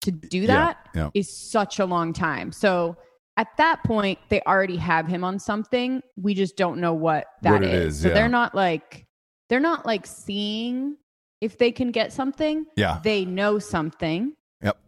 to 0.00 0.10
do 0.10 0.40
Yeah, 0.40 0.46
that 0.46 0.88
yeah. 0.94 1.10
is 1.14 1.30
such 1.30 1.78
a 1.78 1.84
long 1.84 2.12
time. 2.14 2.50
So 2.52 2.96
at 3.36 3.48
that 3.58 3.84
point, 3.84 4.18
they 4.30 4.40
already 4.46 4.76
have 4.78 5.06
him 5.06 5.22
on 5.22 5.38
something. 5.38 6.02
We 6.16 6.34
just 6.34 6.56
don't 6.56 6.80
know 6.80 6.94
what 6.94 7.26
that 7.42 7.52
What 7.52 7.64
is. 7.64 7.96
is, 7.96 8.00
So 8.02 8.08
yeah. 8.08 8.14
they're 8.14 8.28
not 8.28 8.54
like 8.54 9.04
they're 9.48 9.60
not 9.60 9.84
like 9.84 10.06
seeing 10.06 10.96
if 11.40 11.58
they 11.58 11.70
can 11.72 11.90
get 11.90 12.12
something. 12.12 12.66
yeah, 12.76 13.00
They 13.04 13.24
know 13.24 13.58
something. 13.58 14.32
Yep. 14.62 14.78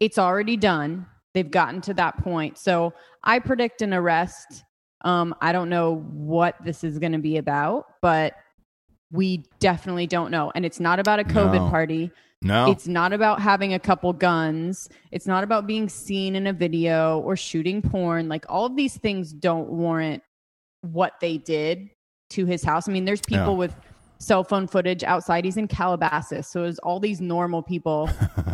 It's 0.00 0.18
already 0.18 0.56
done. 0.56 1.06
They've 1.38 1.48
gotten 1.48 1.80
to 1.82 1.94
that 1.94 2.18
point. 2.24 2.58
So 2.58 2.92
I 3.22 3.38
predict 3.38 3.80
an 3.80 3.94
arrest. 3.94 4.64
Um, 5.04 5.36
I 5.40 5.52
don't 5.52 5.68
know 5.68 5.98
what 6.10 6.56
this 6.64 6.82
is 6.82 6.98
going 6.98 7.12
to 7.12 7.18
be 7.20 7.36
about, 7.36 7.84
but 8.02 8.34
we 9.12 9.44
definitely 9.60 10.08
don't 10.08 10.32
know. 10.32 10.50
And 10.56 10.66
it's 10.66 10.80
not 10.80 10.98
about 10.98 11.20
a 11.20 11.24
COVID 11.24 11.64
No. 11.64 11.70
party. 11.70 12.10
no, 12.42 12.72
It's 12.72 12.88
not 12.88 13.12
about 13.12 13.40
having 13.40 13.72
a 13.74 13.78
couple 13.78 14.12
guns. 14.12 14.88
It's 15.12 15.28
not 15.28 15.44
about 15.44 15.68
being 15.68 15.88
seen 15.88 16.34
in 16.34 16.48
a 16.48 16.52
video 16.52 17.20
or 17.20 17.36
shooting 17.36 17.82
porn. 17.82 18.28
Like 18.28 18.44
all 18.48 18.66
of 18.66 18.74
these 18.74 18.96
things 18.96 19.32
don't 19.32 19.68
warrant 19.68 20.24
what 20.80 21.12
they 21.20 21.38
did 21.38 21.88
to 22.30 22.46
his 22.46 22.64
house. 22.64 22.88
I 22.88 22.92
mean, 22.92 23.04
there's 23.04 23.20
people 23.20 23.56
with 23.56 23.76
cell 24.18 24.42
phone 24.44 24.66
footage 24.66 25.04
outside. 25.04 25.44
He's 25.44 25.56
in 25.56 25.68
Calabasas. 25.68 26.46
So 26.48 26.64
it's 26.64 26.78
all 26.80 27.00
these 27.00 27.20
normal 27.20 27.62
people 27.62 28.10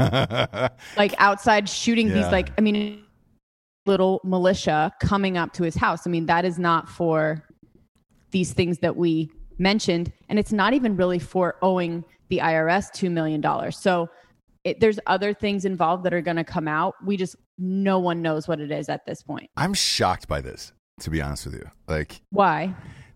like 0.96 1.14
outside 1.18 1.68
shooting 1.68 2.09
Yeah. 2.09 2.14
these 2.14 2.27
like 2.33 2.50
I 2.59 2.61
mean 2.61 3.03
little 3.87 4.20
militia 4.24 4.92
coming 5.00 5.37
up 5.37 5.53
to 5.55 5.62
his 5.62 5.74
house. 5.74 6.07
I 6.07 6.11
mean, 6.11 6.27
that 6.27 6.44
is 6.44 6.59
not 6.59 6.88
for 6.88 7.42
these 8.31 8.53
things 8.53 8.79
that 8.79 8.96
we 8.96 9.31
mentioned 9.59 10.12
and 10.29 10.38
it's 10.38 10.53
not 10.53 10.72
even 10.74 10.96
really 10.96 11.18
for 11.18 11.57
owing 11.62 12.05
the 12.29 12.38
IRS 12.38 12.90
2 12.92 13.11
million 13.11 13.40
dollars. 13.40 13.77
So 13.79 14.09
it, 14.64 14.81
there's 14.81 14.98
other 15.07 15.35
things 15.35 15.64
involved 15.64 16.05
that 16.05 16.14
are 16.14 16.22
going 16.22 16.38
to 16.38 16.44
come 16.44 16.66
out. 16.66 16.94
We 17.05 17.16
just 17.16 17.37
no 17.59 17.98
one 18.00 18.22
knows 18.22 18.48
what 18.48 18.61
it 18.61 18.70
is 18.72 18.88
at 18.88 19.07
this 19.07 19.22
point. 19.22 19.48
I'm 19.57 19.74
shocked 19.74 20.27
by 20.27 20.40
this. 20.40 20.72
To 21.00 21.11
be 21.11 21.20
honest 21.20 21.46
with 21.46 21.55
you, 21.57 21.64
like 21.88 22.20
Why? 22.31 22.72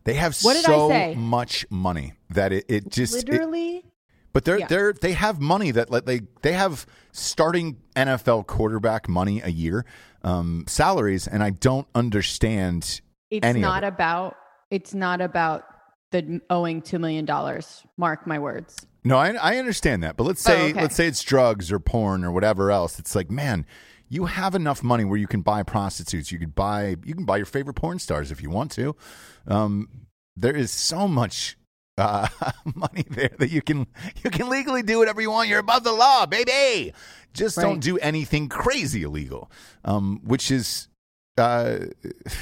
They 0.08 0.14
have 0.14 0.36
What 0.42 0.54
did 0.54 0.64
I 0.64 0.68
so 0.68 0.88
say? 0.88 1.14
much 1.14 1.66
money 1.70 2.14
that 2.30 2.52
it, 2.52 2.64
it 2.68 2.88
just 2.90 3.14
it- 3.14 3.28
Literally 3.28 3.84
But 4.32 4.44
they're 4.44 4.58
Yeah. 4.60 4.66
they're 4.66 4.92
they 4.92 5.12
have 5.12 5.40
money 5.40 5.70
that 5.72 5.90
like 5.90 6.04
they 6.06 6.20
they 6.42 6.52
have 6.52 6.86
starting 7.12 7.76
NFL 7.96 8.46
quarterback 8.46 9.08
money 9.08 9.40
a 9.42 9.48
year, 9.48 9.84
um, 10.22 10.64
salaries, 10.68 11.26
and 11.26 11.42
I 11.42 11.50
don't 11.50 11.86
understand. 11.94 13.00
it's 13.30 13.56
not 13.58 13.84
it. 13.84 13.88
about 13.88 14.36
it's 14.70 14.94
not 14.94 15.20
about 15.20 15.64
the 16.10 16.40
owing 16.50 16.80
2 16.82 16.98
million 16.98 17.24
dollars. 17.24 17.82
Mark 17.96 18.26
my 18.26 18.38
words. 18.38 18.76
No, 19.04 19.16
I 19.18 19.32
I 19.32 19.56
understand 19.58 20.02
that, 20.02 20.16
but 20.16 20.24
let's 20.24 20.42
say 20.42 20.60
Oh, 20.60 20.70
okay. 20.70 20.80
let's 20.82 20.94
say 20.96 21.06
it's 21.06 21.22
drugs 21.22 21.70
or 21.72 21.78
porn 21.78 22.24
or 22.24 22.30
whatever 22.32 22.70
else. 22.70 22.98
It's 22.98 23.14
like, 23.14 23.30
man, 23.30 23.66
you 24.08 24.26
have 24.26 24.54
enough 24.54 24.82
money 24.82 25.04
where 25.04 25.18
you 25.18 25.26
can 25.26 25.42
buy 25.42 25.62
prostitutes, 25.62 26.32
you 26.32 26.38
could 26.38 26.54
buy 26.54 26.96
you 27.04 27.14
can 27.14 27.24
buy 27.24 27.36
your 27.36 27.46
favorite 27.46 27.74
porn 27.74 27.98
stars 27.98 28.30
if 28.30 28.42
you 28.42 28.50
want 28.50 28.70
to. 28.72 28.96
Um, 29.46 29.88
there 30.36 30.56
is 30.56 30.70
so 30.70 31.08
much 31.08 31.56
uh, 31.98 32.28
money 32.74 33.04
there 33.10 33.34
that 33.38 33.50
you 33.50 33.60
can 33.60 33.86
you 34.24 34.30
can 34.30 34.48
legally 34.48 34.82
do 34.82 34.98
whatever 34.98 35.20
you 35.20 35.30
want. 35.30 35.48
You're 35.48 35.58
above 35.58 35.84
the 35.84 35.92
law, 35.92 36.26
baby. 36.26 36.92
Just 37.34 37.56
don't 37.56 37.80
do 37.80 37.98
anything 37.98 38.48
crazy 38.48 39.02
illegal, 39.02 39.50
um, 39.84 40.20
which 40.24 40.50
is 40.50 40.88
uh, 41.36 41.78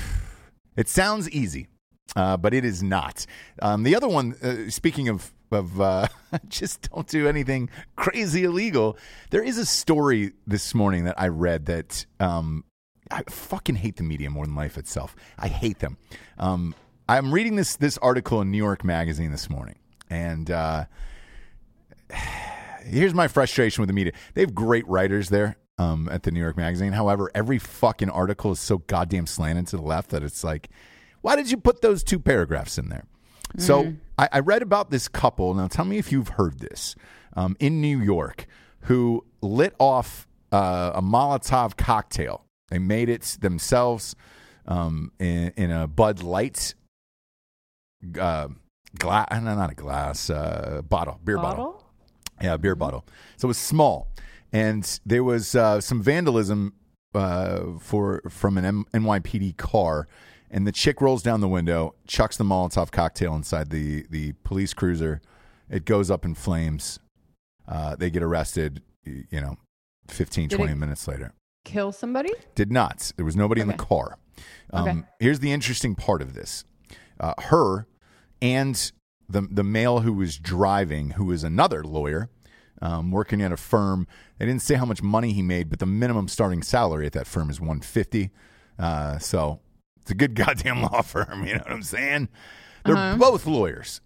it 0.76 0.88
sounds 0.88 1.28
easy, 1.30 1.68
uh, 2.14 2.36
but 2.36 2.54
it 2.54 2.64
is 2.64 2.82
not. 2.82 3.26
Um, 3.60 3.82
the 3.82 3.96
other 3.96 4.08
one, 4.08 4.34
uh, 4.42 4.70
speaking 4.70 5.08
of 5.08 5.32
of 5.52 5.80
uh, 5.80 6.08
just 6.48 6.90
don't 6.90 7.06
do 7.06 7.28
anything 7.28 7.70
crazy 7.96 8.44
illegal. 8.44 8.96
There 9.30 9.42
is 9.42 9.58
a 9.58 9.66
story 9.66 10.32
this 10.46 10.74
morning 10.74 11.04
that 11.04 11.18
I 11.18 11.28
read 11.28 11.66
that 11.66 12.06
um, 12.20 12.64
I 13.10 13.22
fucking 13.28 13.76
hate 13.76 13.96
the 13.96 14.02
media 14.02 14.30
more 14.30 14.46
than 14.46 14.54
life 14.54 14.76
itself. 14.76 15.14
I 15.38 15.48
hate 15.48 15.78
them. 15.78 15.96
Um, 16.38 16.74
I'm 17.08 17.32
reading 17.32 17.56
this 17.56 17.76
this 17.76 17.98
article 17.98 18.40
in 18.40 18.50
New 18.50 18.58
York 18.58 18.84
Magazine 18.84 19.30
this 19.30 19.48
morning, 19.48 19.78
and 20.10 20.50
uh, 20.50 20.86
here's 22.84 23.14
my 23.14 23.28
frustration 23.28 23.82
with 23.82 23.88
the 23.88 23.94
media. 23.94 24.12
They 24.34 24.40
have 24.40 24.54
great 24.54 24.86
writers 24.88 25.28
there 25.28 25.56
um, 25.78 26.08
at 26.10 26.22
the 26.24 26.30
New 26.30 26.40
York 26.40 26.56
Magazine. 26.56 26.92
However, 26.92 27.30
every 27.34 27.58
fucking 27.58 28.10
article 28.10 28.52
is 28.52 28.60
so 28.60 28.78
goddamn 28.78 29.26
slanted 29.26 29.68
to 29.68 29.76
the 29.76 29.82
left 29.82 30.10
that 30.10 30.22
it's 30.22 30.42
like, 30.42 30.68
why 31.20 31.36
did 31.36 31.50
you 31.50 31.56
put 31.56 31.82
those 31.82 32.02
two 32.02 32.18
paragraphs 32.18 32.78
in 32.78 32.88
there? 32.88 33.04
So 33.58 33.94
I, 34.18 34.28
I 34.32 34.38
read 34.40 34.62
about 34.62 34.90
this 34.90 35.08
couple. 35.08 35.54
Now, 35.54 35.68
tell 35.68 35.84
me 35.84 35.98
if 35.98 36.12
you've 36.12 36.28
heard 36.28 36.58
this 36.58 36.94
um, 37.34 37.56
in 37.58 37.80
New 37.80 38.00
York 38.00 38.46
who 38.82 39.24
lit 39.40 39.74
off 39.78 40.26
uh, 40.52 40.92
a 40.94 41.02
Molotov 41.02 41.76
cocktail. 41.76 42.44
They 42.68 42.78
made 42.78 43.08
it 43.08 43.38
themselves 43.40 44.16
um, 44.66 45.12
in, 45.18 45.52
in 45.56 45.70
a 45.70 45.86
Bud 45.86 46.22
Light 46.22 46.74
uh, 48.18 48.48
glass, 48.98 49.28
no, 49.32 49.54
not 49.54 49.72
a 49.72 49.74
glass, 49.74 50.30
uh, 50.30 50.82
bottle, 50.88 51.20
beer 51.24 51.36
bottle. 51.36 51.64
Bottle? 51.64 51.84
Yeah, 52.42 52.56
beer 52.56 52.74
bottle. 52.74 53.04
So 53.36 53.46
it 53.46 53.48
was 53.48 53.58
small, 53.58 54.08
and 54.52 55.00
there 55.06 55.24
was 55.24 55.54
uh, 55.54 55.80
some 55.80 56.02
vandalism 56.02 56.74
uh, 57.14 57.78
for 57.80 58.22
from 58.28 58.58
an 58.58 58.64
M- 58.64 58.86
NYPD 58.92 59.56
car, 59.56 60.06
and 60.50 60.66
the 60.66 60.72
chick 60.72 61.00
rolls 61.00 61.22
down 61.22 61.40
the 61.40 61.48
window, 61.48 61.94
chucks 62.06 62.36
the 62.36 62.44
Molotov 62.44 62.90
cocktail 62.90 63.34
inside 63.34 63.70
the 63.70 64.06
the 64.10 64.32
police 64.44 64.74
cruiser. 64.74 65.20
It 65.70 65.84
goes 65.84 66.10
up 66.10 66.24
in 66.24 66.34
flames. 66.34 66.98
Uh, 67.68 67.96
they 67.96 68.10
get 68.10 68.22
arrested. 68.22 68.82
You 69.04 69.40
know, 69.40 69.56
15, 70.08 70.48
Did 70.48 70.56
20 70.56 70.72
it- 70.72 70.76
minutes 70.76 71.06
later. 71.08 71.32
Kill 71.64 71.90
somebody? 71.92 72.30
Did 72.54 72.70
not. 72.70 73.10
There 73.16 73.24
was 73.24 73.34
nobody 73.36 73.60
in 73.60 73.66
the 73.68 73.74
car. 73.74 74.18
Um, 74.72 74.88
Okay. 74.88 74.98
Here's 75.20 75.40
the 75.40 75.50
interesting 75.52 75.94
part 75.96 76.22
of 76.22 76.34
this: 76.34 76.64
uh, 77.18 77.34
her 77.44 77.86
and 78.40 78.92
the 79.28 79.42
the 79.50 79.64
male 79.64 80.00
who 80.00 80.12
was 80.12 80.38
driving, 80.38 81.10
who 81.10 81.24
was 81.24 81.42
another 81.42 81.82
lawyer, 81.82 82.28
um, 82.80 83.10
working 83.10 83.42
at 83.42 83.50
a 83.50 83.56
firm. 83.56 84.06
They 84.38 84.46
didn't 84.46 84.62
say 84.62 84.74
how 84.76 84.84
much 84.84 85.02
money 85.02 85.32
he 85.32 85.42
made, 85.42 85.68
but 85.70 85.80
the 85.80 85.86
minimum 85.86 86.28
starting 86.28 86.62
salary 86.62 87.06
at 87.06 87.12
that 87.14 87.26
firm 87.26 87.50
is 87.50 87.58
150. 87.60 88.30
Uh, 88.78 89.18
so 89.18 89.58
it's 90.06 90.12
a 90.12 90.14
good 90.14 90.34
goddamn 90.46 90.82
law 90.82 91.02
firm. 91.02 91.44
You 91.44 91.54
know 91.54 91.62
what 91.64 91.72
I'm 91.72 91.82
saying? 91.82 92.28
They're 92.84 93.16
both 93.16 93.44
lawyers. 93.44 94.00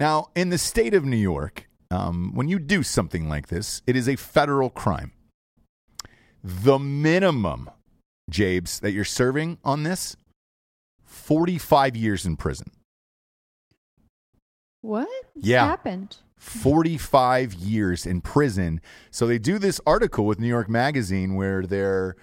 Now, 0.00 0.30
in 0.34 0.48
the 0.48 0.58
state 0.58 0.94
of 0.94 1.04
New 1.04 1.16
York, 1.16 1.68
um, 1.92 2.32
when 2.34 2.48
you 2.48 2.58
do 2.58 2.82
something 2.82 3.28
like 3.28 3.46
this, 3.46 3.80
it 3.86 3.94
is 3.94 4.08
a 4.08 4.16
federal 4.16 4.68
crime. 4.68 5.12
The 6.42 6.80
minimum, 6.80 7.70
Jabes, 8.28 8.80
that 8.80 8.90
you're 8.90 9.04
serving 9.04 9.58
on 9.64 9.84
this, 9.84 10.16
45 11.04 11.94
years 11.94 12.26
in 12.26 12.36
prison. 12.36 12.72
What? 14.80 15.08
Yeah. 15.36 15.66
happened? 15.66 16.16
45 16.36 17.54
years 17.54 18.04
in 18.06 18.22
prison. 18.22 18.80
So 19.12 19.28
they 19.28 19.38
do 19.38 19.60
this 19.60 19.80
article 19.86 20.26
with 20.26 20.40
New 20.40 20.48
York 20.48 20.68
Magazine 20.68 21.36
where 21.36 21.62
they're 21.62 22.16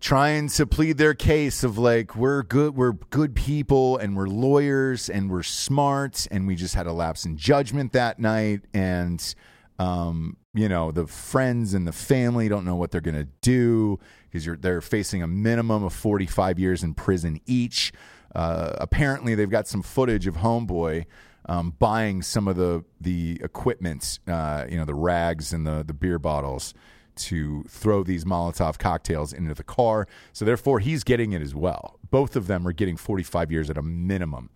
trying 0.00 0.48
to 0.48 0.66
plead 0.66 0.96
their 0.96 1.14
case 1.14 1.64
of 1.64 1.76
like 1.76 2.14
we're 2.14 2.42
good 2.42 2.76
we're 2.76 2.92
good 2.92 3.34
people 3.34 3.96
and 3.96 4.16
we're 4.16 4.28
lawyers 4.28 5.08
and 5.10 5.30
we're 5.30 5.42
smart 5.42 6.26
and 6.30 6.46
we 6.46 6.54
just 6.54 6.74
had 6.74 6.86
a 6.86 6.92
lapse 6.92 7.24
in 7.24 7.36
judgment 7.36 7.92
that 7.92 8.18
night 8.18 8.60
and 8.72 9.34
um 9.80 10.36
you 10.54 10.68
know 10.68 10.90
the 10.90 11.06
friends 11.06 11.74
and 11.74 11.86
the 11.86 11.92
family 11.92 12.48
don't 12.48 12.64
know 12.64 12.74
what 12.74 12.90
they're 12.90 13.00
going 13.00 13.14
to 13.14 13.28
do 13.40 13.98
because 14.30 14.48
they're 14.60 14.80
facing 14.80 15.22
a 15.22 15.26
minimum 15.26 15.84
of 15.84 15.92
45 15.92 16.58
years 16.58 16.82
in 16.82 16.94
prison 16.94 17.40
each. 17.46 17.92
Uh, 18.34 18.72
apparently 18.78 19.34
they've 19.34 19.50
got 19.50 19.66
some 19.66 19.82
footage 19.82 20.26
of 20.26 20.36
homeboy 20.36 21.06
um, 21.46 21.74
buying 21.78 22.20
some 22.22 22.46
of 22.46 22.56
the 22.56 22.84
the 23.00 23.40
equipment 23.42 24.18
uh, 24.28 24.66
you 24.68 24.76
know 24.76 24.84
the 24.84 24.94
rags 24.94 25.52
and 25.52 25.66
the 25.66 25.82
the 25.86 25.94
beer 25.94 26.18
bottles 26.18 26.74
to 27.18 27.64
throw 27.68 28.02
these 28.02 28.24
Molotov 28.24 28.78
cocktails 28.78 29.32
into 29.32 29.54
the 29.54 29.64
car. 29.64 30.06
So 30.32 30.44
therefore, 30.44 30.80
he's 30.80 31.04
getting 31.04 31.32
it 31.32 31.42
as 31.42 31.54
well. 31.54 31.98
Both 32.10 32.36
of 32.36 32.46
them 32.46 32.66
are 32.66 32.72
getting 32.72 32.96
45 32.96 33.52
years 33.52 33.70
at 33.70 33.76
a 33.76 33.82
minimum 33.82 34.50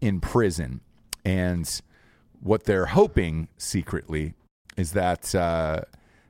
in 0.00 0.20
prison. 0.20 0.80
And 1.24 1.68
what 2.40 2.64
they're 2.64 2.86
hoping 2.86 3.48
secretly 3.56 4.34
is 4.76 4.92
that 4.92 5.34
uh, 5.34 5.82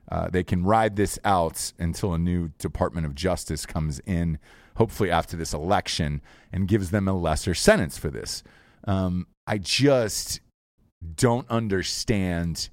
uh, 0.09 0.29
they 0.29 0.43
can 0.43 0.63
ride 0.63 0.95
this 0.95 1.19
out 1.25 1.73
until 1.79 2.13
a 2.13 2.17
new 2.17 2.49
Department 2.57 3.05
of 3.05 3.15
Justice 3.15 3.65
comes 3.65 3.99
in, 4.05 4.39
hopefully 4.77 5.11
after 5.11 5.35
this 5.35 5.53
election, 5.53 6.21
and 6.53 6.67
gives 6.67 6.91
them 6.91 7.07
a 7.07 7.13
lesser 7.13 7.53
sentence 7.53 7.97
for 7.97 8.09
this. 8.09 8.43
Um, 8.85 9.27
I 9.47 9.57
just 9.57 10.39
don't 11.15 11.49
understand 11.49 12.69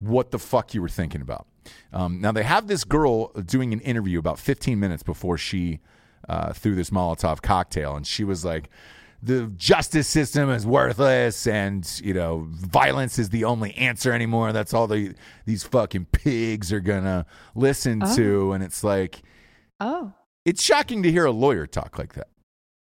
what 0.00 0.30
the 0.30 0.38
fuck 0.38 0.74
you 0.74 0.82
were 0.82 0.88
thinking 0.88 1.20
about. 1.20 1.46
Um, 1.92 2.20
now 2.20 2.32
they 2.32 2.42
have 2.42 2.66
this 2.66 2.84
girl 2.84 3.28
doing 3.32 3.72
an 3.72 3.80
interview 3.80 4.18
about 4.18 4.38
15 4.38 4.80
minutes 4.80 5.02
before 5.02 5.38
she 5.38 5.80
uh, 6.28 6.52
threw 6.52 6.74
this 6.74 6.90
Molotov 6.90 7.42
cocktail, 7.42 7.96
and 7.96 8.06
she 8.06 8.24
was 8.24 8.44
like, 8.44 8.70
"The 9.22 9.46
justice 9.56 10.08
system 10.08 10.50
is 10.50 10.66
worthless, 10.66 11.46
and 11.46 11.86
you 12.02 12.14
know, 12.14 12.46
violence 12.50 13.18
is 13.18 13.28
the 13.30 13.44
only 13.44 13.74
answer 13.74 14.12
anymore. 14.12 14.52
That's 14.52 14.72
all 14.74 14.86
the 14.86 15.14
these 15.44 15.64
fucking 15.64 16.06
pigs 16.12 16.72
are 16.72 16.80
gonna 16.80 17.26
listen 17.54 18.00
to." 18.16 18.52
And 18.52 18.64
it's 18.64 18.82
like, 18.82 19.22
Oh, 19.80 20.12
it's 20.44 20.62
shocking 20.62 21.02
to 21.02 21.10
hear 21.12 21.24
a 21.26 21.30
lawyer 21.32 21.66
talk 21.66 21.98
like 21.98 22.14
that, 22.14 22.28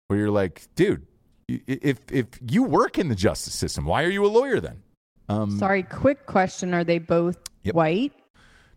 where 0.08 0.20
you're 0.20 0.32
like, 0.32 0.68
"Dude, 0.76 1.06
if 1.48 2.00
if 2.12 2.28
you 2.50 2.64
work 2.64 2.98
in 2.98 3.10
the 3.10 3.16
justice 3.16 3.54
system, 3.54 3.86
why 3.86 4.04
are 4.04 4.10
you 4.10 4.26
a 4.26 4.28
lawyer 4.28 4.60
then?" 4.60 4.84
Um, 5.30 5.58
sorry. 5.58 5.84
Quick 5.84 6.26
question: 6.26 6.74
Are 6.74 6.84
they 6.84 7.00
both 7.00 7.38
Yep. 7.64 7.76
white? 7.76 8.14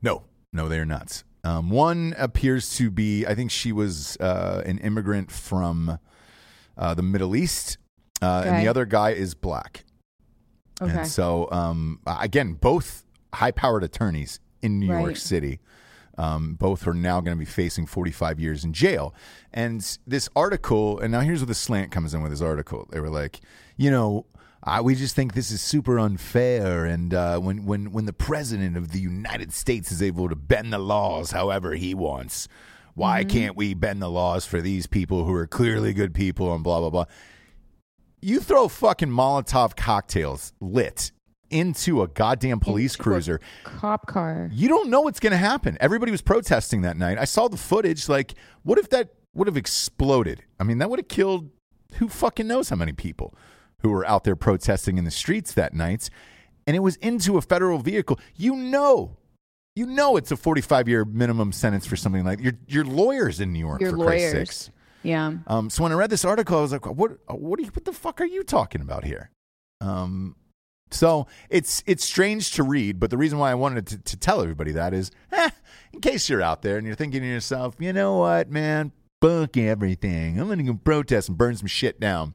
No, 0.03 0.23
no, 0.53 0.69
they 0.69 0.79
are 0.79 0.85
not. 0.87 1.23
Um, 1.45 1.71
one 1.71 2.15
appears 2.19 2.75
to 2.77 2.91
be, 2.91 3.25
I 3.25 3.35
think 3.35 3.51
she 3.53 3.71
was 3.71 4.17
uh, 4.19 4.63
an 4.67 4.79
immigrant 4.79 5.31
from 5.31 5.99
uh, 6.77 6.95
the 6.95 7.03
Middle 7.03 7.37
East, 7.37 7.79
uh, 8.21 8.43
and 8.47 8.63
the 8.63 8.69
other 8.69 8.85
guy 8.85 9.11
is 9.11 9.35
black. 9.35 9.85
Okay. 10.81 10.93
And 10.93 11.07
so, 11.07 11.49
um, 11.53 12.01
again, 12.07 12.55
both 12.55 13.05
high 13.33 13.51
powered 13.53 13.85
attorneys 13.85 14.41
in 14.61 14.79
New 14.81 14.87
York 14.87 15.17
City. 15.17 15.61
Um, 16.19 16.55
both 16.55 16.87
are 16.87 16.95
now 16.95 17.21
going 17.21 17.37
to 17.37 17.39
be 17.39 17.45
facing 17.45 17.87
45 17.87 18.41
years 18.41 18.65
in 18.65 18.73
jail. 18.73 19.15
And 19.53 19.81
this 20.07 20.29
article, 20.35 20.99
and 20.99 21.13
now 21.13 21.21
here's 21.21 21.41
where 21.41 21.47
the 21.47 21.55
slant 21.55 21.93
comes 21.93 22.15
in 22.15 22.23
with 22.23 22.33
this 22.33 22.41
article. 22.41 22.89
They 22.91 23.01
were 23.01 23.11
like, 23.11 23.41
you 23.77 23.91
know, 23.91 24.25
I, 24.67 24.81
we 24.81 24.97
just 24.97 25.15
think 25.15 25.35
this 25.35 25.53
is 25.53 25.63
super 25.63 25.97
unfair. 25.99 26.85
And 26.85 27.15
uh, 27.15 27.39
when, 27.39 27.65
when, 27.65 27.93
when 27.93 28.07
the 28.07 28.13
president 28.13 28.77
of 28.77 28.91
the 28.91 28.99
United 28.99 29.53
States 29.53 29.93
is 29.93 30.03
able 30.03 30.29
to 30.29 30.35
bend 30.35 30.73
the 30.73 30.79
laws 30.79 31.31
however 31.31 31.75
he 31.75 31.95
wants, 31.95 32.49
why 32.95 33.23
can't 33.23 33.57
we 33.57 33.75
bend 33.75 34.03
the 34.03 34.09
laws 34.11 34.45
for 34.45 34.61
these 34.61 34.87
people 34.89 35.25
who 35.25 35.35
are 35.35 35.47
clearly 35.47 35.93
good 35.93 36.15
people 36.15 36.53
and 36.53 36.65
blah, 36.65 36.81
blah, 36.81 36.91
blah? 36.91 37.05
You 38.21 38.41
throw 38.41 38.67
fucking 38.67 39.11
Molotov 39.11 39.77
cocktails 39.77 40.53
lit 40.61 41.13
into 41.49 42.03
a 42.03 42.09
goddamn 42.09 42.59
police 42.59 42.95
Into 42.95 43.03
cruiser. 43.05 43.41
Cop 43.63 44.07
car. 44.07 44.51
You 44.53 44.69
don't 44.69 44.91
know 44.91 45.03
what's 45.03 45.21
going 45.21 45.31
to 45.33 45.37
happen. 45.37 45.77
Everybody 45.79 46.11
was 46.11 46.23
protesting 46.23 46.83
that 46.83 46.97
night. 46.97 47.19
I 47.19 47.25
saw 47.25 47.47
the 47.47 47.57
footage. 47.57 48.09
Like, 48.09 48.35
what 48.65 48.79
if 48.79 48.89
that 48.89 49.11
would 49.33 49.47
have 49.47 49.57
exploded? 49.57 50.43
I 50.59 50.65
mean, 50.65 50.79
that 50.79 50.91
would 50.91 50.99
have 50.99 51.09
killed 51.09 51.51
who 51.99 52.09
fucking 52.09 52.49
knows 52.49 52.71
how 52.71 52.77
many 52.77 52.93
people 52.93 53.33
who 53.87 53.93
were 53.93 54.07
out 54.07 54.25
there 54.25 54.37
protesting 54.37 54.99
in 54.99 55.05
the 55.05 55.11
streets 55.11 55.53
that 55.55 55.73
night. 55.73 56.11
And 56.67 56.75
it 56.75 56.81
was 56.81 56.97
into 56.97 57.37
a 57.39 57.43
federal 57.43 57.79
vehicle. 57.79 58.19
You 58.35 58.57
know, 58.57 59.17
you 59.77 59.87
know, 59.87 60.17
it's 60.17 60.33
a 60.33 60.37
45 60.37 60.89
year 60.89 61.05
minimum 61.05 61.53
sentence 61.53 61.87
for 61.87 61.97
something 61.97 62.25
like 62.25 62.41
your 62.41 62.55
your 62.67 62.85
lawyers 62.85 63.41
in 63.41 63.53
New 63.53 63.61
York. 63.61 63.81
Your 63.81 63.91
for 63.91 63.99
Christ's 63.99 64.33
lawyers. 64.35 64.49
sakes. 64.49 64.71
Yeah. 65.03 65.35
Um, 65.47 65.71
so 65.71 65.85
when 65.85 65.93
I 65.93 65.95
read 65.95 66.11
this 66.11 66.25
article, 66.25 66.59
I 66.59 66.63
was 66.63 66.73
like, 66.73 66.85
"What? 66.87 67.19
What? 67.29 67.61
Are 67.61 67.63
you, 67.63 67.69
what 67.69 67.85
the 67.85 67.93
fuck 67.93 68.21
are 68.21 68.27
you 68.27 68.43
talking 68.43 68.81
about 68.81 69.05
here?" 69.05 69.31
Um, 69.81 70.35
so 70.91 71.29
it's 71.49 71.85
it's 71.87 72.05
strange 72.05 72.51
to 72.53 72.65
read, 72.65 72.99
but 72.99 73.11
the 73.11 73.19
reason 73.19 73.39
why 73.39 73.53
I 73.53 73.55
wanted 73.55 73.87
to, 73.89 73.99
to 73.99 74.17
tell 74.17 74.41
everybody 74.41 74.73
that 74.73 74.93
is, 74.95 75.13
eh, 75.31 75.51
in 75.93 76.01
case 76.01 76.29
you're 76.29 76.43
out 76.43 76.63
there 76.63 76.79
and 76.79 76.87
you're 76.87 76.97
thinking 76.97 77.21
to 77.21 77.29
yourself, 77.29 77.77
you 77.79 77.93
know 77.93 78.17
what, 78.19 78.51
man, 78.51 78.91
fuck 79.21 79.57
everything. 79.57 80.41
I'm 80.41 80.49
gonna 80.49 80.65
go 80.65 80.75
protest 80.75 81.29
and 81.29 81.39
burn 81.39 81.57
some 81.57 81.69
shit 81.69 82.01
down. 82.01 82.35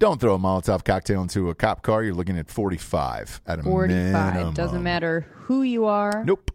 Don't 0.00 0.18
throw 0.18 0.34
a 0.34 0.38
Molotov 0.38 0.82
cocktail 0.82 1.20
into 1.20 1.50
a 1.50 1.54
cop 1.54 1.82
car. 1.82 2.02
You're 2.02 2.14
looking 2.14 2.38
at 2.38 2.50
45 2.50 3.42
at 3.46 3.58
a 3.58 3.62
45. 3.62 4.34
minimum. 4.34 4.54
Doesn't 4.54 4.82
matter 4.82 5.26
who 5.30 5.60
you 5.60 5.84
are. 5.84 6.24
Nope. 6.24 6.50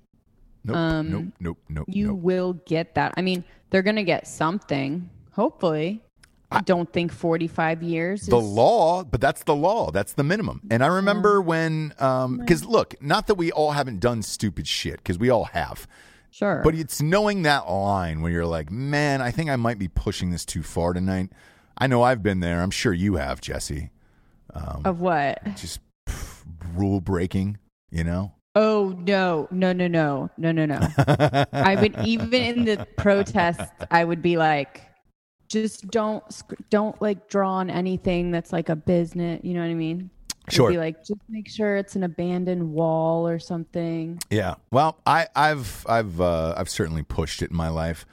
Nope. 0.63 0.75
Um, 0.75 1.11
nope. 1.11 1.25
Nope. 1.39 1.57
Nope. 1.69 1.85
You 1.87 2.07
nope. 2.07 2.19
will 2.21 2.53
get 2.65 2.95
that. 2.95 3.13
I 3.17 3.21
mean, 3.21 3.43
they're 3.69 3.83
going 3.83 3.97
to 3.97 4.03
get 4.03 4.27
something, 4.27 5.11
hopefully. 5.31 6.01
I 6.51 6.61
don't 6.61 6.91
think 6.91 7.11
45 7.11 7.83
years 7.83 8.25
the 8.25 8.37
is 8.37 8.43
law, 8.43 9.03
but 9.03 9.21
that's 9.21 9.43
the 9.43 9.55
law. 9.55 9.91
That's 9.91 10.13
the 10.13 10.23
minimum. 10.23 10.61
And 10.71 10.83
I 10.83 10.87
remember 10.87 11.39
when, 11.39 11.89
because 11.89 12.65
look, 12.65 12.95
not 12.99 13.27
that 13.27 13.35
we 13.35 13.51
all 13.51 13.71
haven't 13.71 13.99
done 13.99 14.23
stupid 14.23 14.65
shit, 14.67 14.97
because 14.97 15.19
we 15.19 15.29
all 15.29 15.45
have, 15.45 15.87
sure. 16.31 16.61
but 16.63 16.73
it's 16.73 16.99
knowing 16.99 17.43
that 17.43 17.69
line 17.69 18.21
where 18.21 18.31
you're 18.31 18.45
like, 18.45 18.71
man, 18.71 19.21
I 19.21 19.29
think 19.29 19.51
I 19.51 19.55
might 19.55 19.77
be 19.77 19.87
pushing 19.87 20.31
this 20.31 20.45
too 20.45 20.63
far 20.63 20.93
tonight. 20.93 21.29
I 21.77 21.87
know 21.87 22.03
I've 22.03 22.23
been 22.23 22.39
there. 22.39 22.61
I'm 22.61 22.71
sure 22.71 22.93
you 22.93 23.15
have, 23.15 23.41
Jesse. 23.41 23.89
of 24.53 25.01
what? 25.01 25.43
Just 25.55 25.79
pff, 26.07 26.43
rule 26.73 27.01
breaking, 27.01 27.57
you 27.91 28.03
know? 28.03 28.33
Oh 28.55 28.95
no, 29.05 29.49
no, 29.51 29.73
no, 29.73 29.87
no, 29.87 30.29
no, 30.37 30.51
no, 30.51 30.65
no. 30.65 30.79
I 31.51 31.75
would 31.75 31.99
even 32.05 32.33
in 32.33 32.65
the 32.65 32.87
protest, 32.97 33.69
I 33.91 34.05
would 34.05 34.21
be 34.21 34.37
like, 34.37 34.81
just 35.49 35.87
don't, 35.89 36.23
don't 36.69 36.99
like 37.01 37.27
draw 37.27 37.55
on 37.55 37.69
anything 37.69 38.31
that's 38.31 38.53
like 38.53 38.69
a 38.69 38.75
business. 38.75 39.41
You 39.43 39.55
know 39.55 39.59
what 39.59 39.69
I 39.69 39.73
mean? 39.73 40.09
Sure. 40.49 40.71
Be 40.71 40.77
like, 40.77 41.03
just 41.03 41.19
make 41.27 41.49
sure 41.49 41.75
it's 41.75 41.95
an 41.95 42.03
abandoned 42.03 42.71
wall 42.71 43.27
or 43.27 43.39
something. 43.39 44.19
Yeah. 44.29 44.55
Well, 44.71 44.99
I, 45.05 45.27
I've 45.35 45.85
I've 45.89 46.21
uh, 46.21 46.53
I've 46.55 46.69
certainly 46.69 47.03
pushed 47.03 47.41
it 47.41 47.49
in 47.49 47.57
my 47.57 47.69
life, 47.69 48.05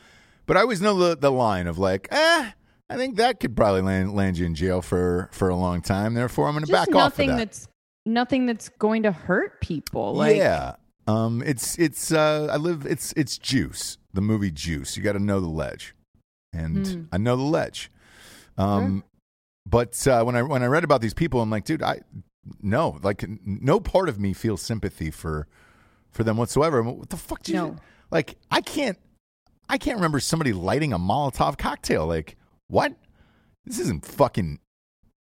but 0.46 0.56
I 0.56 0.60
always 0.60 0.80
know 0.80 0.96
the 0.98 1.16
the 1.16 1.30
line 1.30 1.66
of 1.66 1.78
like, 1.78 2.08
eh, 2.10 2.50
I 2.92 2.96
think 2.96 3.16
that 3.16 3.40
could 3.40 3.56
probably 3.56 3.82
land 3.82 4.14
land 4.14 4.38
you 4.38 4.46
in 4.46 4.54
jail 4.54 4.82
for 4.82 5.28
for 5.32 5.48
a 5.48 5.56
long 5.56 5.80
time. 5.82 6.14
Therefore, 6.14 6.48
I'm 6.48 6.54
going 6.54 6.64
to 6.66 6.72
back 6.72 6.88
off 6.88 6.94
of 6.94 6.96
nothing 6.96 7.28
that. 7.30 7.36
that's 7.38 7.68
nothing 8.06 8.46
that's 8.46 8.68
going 8.68 9.04
to 9.04 9.12
hurt 9.12 9.60
people. 9.60 10.14
Like, 10.14 10.36
yeah. 10.36 10.74
Um. 11.06 11.42
It's 11.44 11.78
it's 11.78 12.12
uh. 12.12 12.48
I 12.50 12.56
live. 12.56 12.86
It's 12.86 13.12
it's 13.16 13.38
Juice. 13.38 13.98
The 14.12 14.20
movie 14.20 14.50
Juice. 14.50 14.96
You 14.96 15.02
got 15.02 15.12
to 15.12 15.18
know 15.18 15.40
the 15.40 15.48
ledge, 15.48 15.94
and 16.52 16.86
Hmm. 16.86 17.02
I 17.12 17.18
know 17.18 17.36
the 17.36 17.42
ledge. 17.42 17.90
Um. 18.56 19.04
But 19.64 20.06
uh, 20.06 20.24
when 20.24 20.36
I 20.36 20.42
when 20.42 20.62
I 20.62 20.66
read 20.66 20.84
about 20.84 21.00
these 21.00 21.14
people, 21.14 21.40
I'm 21.40 21.50
like, 21.50 21.64
dude, 21.64 21.82
I 21.82 22.00
no, 22.60 22.98
like 23.02 23.24
no 23.44 23.80
part 23.80 24.08
of 24.08 24.18
me 24.18 24.32
feels 24.32 24.60
sympathy 24.60 25.10
for 25.10 25.46
for 26.10 26.24
them 26.24 26.36
whatsoever. 26.36 26.82
What 26.82 27.10
the 27.10 27.16
fuck 27.16 27.42
do 27.42 27.52
you 27.52 27.76
like? 28.10 28.36
I 28.50 28.60
can't. 28.60 28.98
I 29.68 29.78
can't 29.78 29.96
remember 29.96 30.20
somebody 30.20 30.52
lighting 30.52 30.92
a 30.92 30.98
Molotov 30.98 31.56
cocktail. 31.56 32.06
Like, 32.06 32.36
what? 32.72 32.94
This 33.66 33.78
isn't 33.78 34.06
fucking 34.06 34.58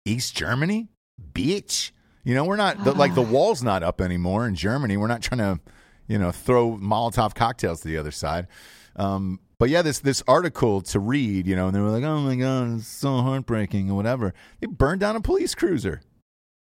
East 0.04 0.36
Germany, 0.36 0.88
bitch. 1.32 1.92
You 2.22 2.34
know, 2.34 2.44
we're 2.44 2.56
not 2.56 2.84
the, 2.84 2.92
like 2.92 3.14
the 3.14 3.22
wall's 3.22 3.62
not 3.62 3.82
up 3.82 4.00
anymore 4.02 4.46
in 4.46 4.54
Germany. 4.54 4.98
We're 4.98 5.06
not 5.06 5.22
trying 5.22 5.38
to, 5.38 5.58
you 6.06 6.18
know, 6.18 6.30
throw 6.30 6.76
Molotov 6.76 7.34
cocktails 7.34 7.80
to 7.80 7.88
the 7.88 7.96
other 7.96 8.10
side. 8.10 8.48
Um, 8.96 9.40
but 9.58 9.70
yeah, 9.70 9.80
this 9.80 10.00
this 10.00 10.22
article 10.28 10.82
to 10.82 11.00
read, 11.00 11.46
you 11.46 11.56
know, 11.56 11.68
and 11.68 11.74
they 11.74 11.80
were 11.80 11.90
like, 11.90 12.04
"Oh 12.04 12.20
my 12.20 12.36
god, 12.36 12.76
it's 12.76 12.86
so 12.86 13.22
heartbreaking" 13.22 13.90
or 13.90 13.94
whatever. 13.94 14.34
They 14.60 14.66
burned 14.66 15.00
down 15.00 15.16
a 15.16 15.20
police 15.20 15.54
cruiser. 15.54 16.02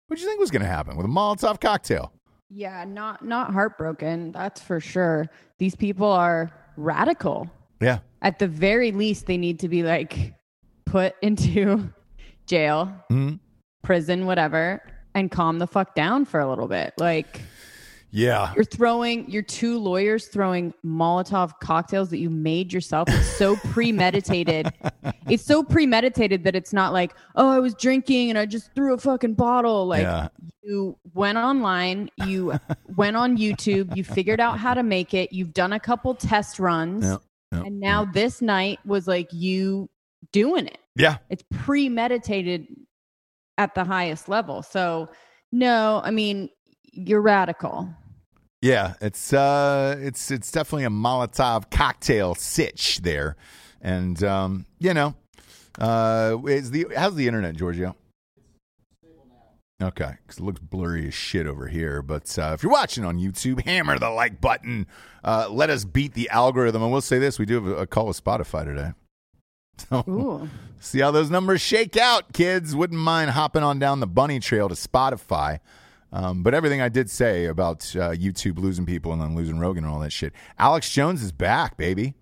What 0.07 0.17
do 0.17 0.23
you 0.23 0.29
think 0.29 0.39
was 0.39 0.51
going 0.51 0.63
to 0.63 0.69
happen 0.69 0.97
with 0.97 1.07
a 1.07 1.09
Molotov 1.09 1.61
cocktail? 1.61 2.13
Yeah, 2.51 2.85
not 2.85 3.25
not 3.25 3.53
heartbroken, 3.53 4.33
that's 4.33 4.61
for 4.61 4.81
sure. 4.81 5.31
These 5.59 5.77
people 5.77 6.07
are 6.07 6.51
radical. 6.77 7.51
Yeah, 7.81 8.01
At 8.23 8.39
the 8.39 8.47
very 8.49 8.93
least, 8.93 9.27
they 9.27 9.37
need 9.37 9.59
to 9.61 9.69
be 9.69 9.83
like 9.83 10.35
put 10.95 11.17
into 11.23 11.91
jail, 12.47 12.93
Mhm. 13.11 13.41
prison, 13.83 14.27
whatever, 14.27 14.81
and 15.13 15.29
calm 15.29 15.59
the 15.59 15.67
fuck 15.67 15.97
down 15.97 16.25
for 16.25 16.39
a 16.39 16.49
little 16.49 16.69
bit. 16.69 16.95
Like 16.99 17.41
yeah, 18.13 18.53
you're 18.55 18.63
throwing, 18.65 19.29
you're 19.29 19.43
two 19.43 19.77
lawyers 19.81 20.29
throwing 20.29 20.73
Molotov 20.87 21.51
cocktails 21.61 22.11
that 22.11 22.19
you 22.19 22.31
made 22.31 22.73
yourself. 22.73 23.09
It's 23.09 23.27
so 23.27 23.57
premeditated. 23.73 24.73
it's 25.29 25.43
so 25.45 25.65
premeditated 25.65 26.45
that 26.45 26.55
it's 26.55 26.73
not 26.73 26.93
like, 26.93 27.13
oh, 27.35 27.51
I 27.51 27.59
was 27.59 27.75
drinking 27.75 28.31
and 28.31 28.39
I 28.39 28.47
just 28.47 28.73
threw 28.77 28.95
a 28.95 28.99
fucking 28.99 29.35
bottle. 29.35 29.87
Like 29.89 30.03
yeah, 30.03 30.29
you 30.63 30.97
went 31.13 31.39
online, 31.39 32.09
you 32.25 32.53
went 32.95 33.17
on 33.17 33.37
YouTube, 33.37 33.97
you 33.97 34.05
figured 34.05 34.39
out 34.39 34.61
how 34.61 34.75
to 34.75 34.85
make 34.85 35.13
it, 35.13 35.33
you've 35.33 35.53
done 35.53 35.73
a 35.73 35.81
couple 35.81 36.15
test 36.15 36.61
runs, 36.61 37.05
yeah, 37.05 37.17
and 37.51 37.81
now 37.81 38.05
this 38.05 38.41
night 38.41 38.79
was 38.87 39.09
like 39.09 39.29
you 39.33 39.91
doing 40.31 40.69
it. 40.69 40.79
Yeah. 40.97 41.19
It's 41.31 41.45
premeditated 41.51 42.67
at 43.59 43.75
the 43.75 43.85
highest 43.85 44.29
level. 44.29 44.63
So, 44.63 45.09
no, 45.53 46.01
I 46.05 46.11
mean, 46.11 46.49
you're 46.93 47.21
radical. 47.21 47.89
Yeah, 48.63 48.95
it's 49.03 49.33
uh, 49.35 49.97
it's 50.01 50.31
it's 50.31 50.51
definitely 50.51 50.85
a 50.85 50.91
Molotov 50.91 51.71
cocktail 51.71 52.35
sitch 52.35 53.01
there, 53.03 53.37
and 53.83 54.23
um, 54.25 54.65
you 54.79 54.95
know, 54.95 55.15
uh, 55.79 56.39
is 56.47 56.71
the 56.71 56.87
how's 56.97 57.15
the 57.15 57.27
internet, 57.27 57.57
Giorgio? 57.57 57.95
Okay, 59.83 60.13
because 60.23 60.39
it 60.39 60.45
looks 60.45 60.61
blurry 60.61 61.09
as 61.09 61.15
shit 61.15 61.47
over 61.47 61.67
here. 61.67 62.01
But 62.01 62.39
uh, 62.39 62.53
if 62.55 62.63
you're 62.63 62.73
watching 62.73 63.05
on 63.05 63.19
YouTube, 63.19 63.61
hammer 63.67 63.99
the 63.99 64.09
like 64.09 64.41
button. 64.41 64.87
Uh, 65.23 65.49
let 65.51 65.69
us 65.69 65.85
beat 65.85 66.15
the 66.15 66.31
algorithm. 66.31 66.83
And 66.83 66.91
we'll 66.91 67.03
say 67.03 67.19
this: 67.19 67.39
we 67.39 67.45
do 67.45 67.55
have 67.57 67.67
a, 67.67 67.77
a 67.83 67.87
call 67.87 68.07
with 68.07 68.25
Spotify 68.25 68.65
today. 68.65 68.93
So 69.91 70.05
Ooh. 70.09 70.49
see 70.81 71.01
how 71.01 71.11
those 71.11 71.31
numbers 71.31 71.61
shake 71.61 71.97
out, 71.97 72.33
kids. 72.33 72.77
Wouldn't 72.77 73.01
mind 73.01 73.31
hopping 73.31 73.63
on 73.63 73.79
down 73.79 74.01
the 74.01 74.07
bunny 74.07 74.39
trail 74.39 74.69
to 74.69 74.75
Spotify. 74.75 75.59
Um, 76.13 76.45
but 76.45 76.55
everything 76.55 76.81
I 76.81 76.89
did 76.89 77.11
say 77.11 77.47
about 77.47 77.81
uh, 77.97 78.11
YouTube 78.13 78.59
losing 78.59 78.87
people 78.87 79.13
and 79.13 79.21
then 79.21 79.35
losing 79.35 79.59
Rogan 79.59 79.85
and 79.85 79.93
all 79.93 79.99
that 80.01 80.13
shit. 80.13 80.33
Alex 80.59 80.91
Jones 80.91 81.23
is 81.23 81.33
back, 81.33 81.77
baby. 81.77 82.15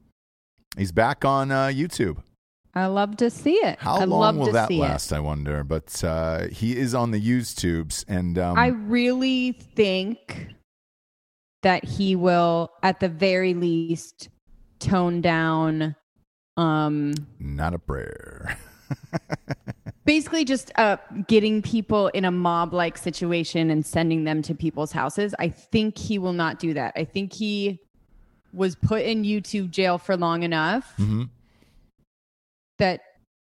He's 0.78 0.92
back 0.92 1.26
on 1.26 1.50
uh, 1.50 1.66
YouTube. 1.66 2.22
I 2.74 2.86
love 2.86 3.18
to 3.18 3.28
see 3.28 3.56
it. 3.56 3.78
How 3.78 3.96
I 3.96 4.04
long 4.04 4.38
will 4.38 4.52
that 4.52 4.70
last? 4.70 5.12
I 5.12 5.20
wonder. 5.20 5.62
But 5.62 6.02
uh, 6.02 6.46
he 6.46 6.76
is 6.76 6.94
on 6.94 7.10
the 7.10 7.20
YouTubes, 7.20 8.06
and 8.08 8.38
um, 8.38 8.56
I 8.56 8.68
really 8.68 9.52
think 9.52 10.48
that 11.62 11.84
he 11.84 12.16
will, 12.16 12.70
at 12.82 13.00
the 13.00 13.10
very 13.10 13.52
least, 13.52 14.30
tone 14.78 15.20
down 15.20 15.94
um 16.56 17.14
not 17.38 17.74
a 17.74 17.78
prayer. 17.78 18.56
basically 20.04 20.44
just 20.44 20.70
uh 20.76 20.96
getting 21.26 21.62
people 21.62 22.08
in 22.08 22.24
a 22.24 22.30
mob 22.30 22.74
like 22.74 22.98
situation 22.98 23.70
and 23.70 23.86
sending 23.86 24.24
them 24.24 24.42
to 24.42 24.54
people's 24.54 24.92
houses 24.92 25.34
i 25.38 25.48
think 25.48 25.96
he 25.96 26.18
will 26.18 26.32
not 26.34 26.58
do 26.58 26.74
that 26.74 26.92
i 26.96 27.04
think 27.04 27.32
he 27.32 27.78
was 28.52 28.74
put 28.74 29.00
in 29.02 29.22
youtube 29.22 29.70
jail 29.70 29.96
for 29.96 30.14
long 30.16 30.42
enough 30.42 30.92
Mhm. 30.98 31.30
that 32.78 33.00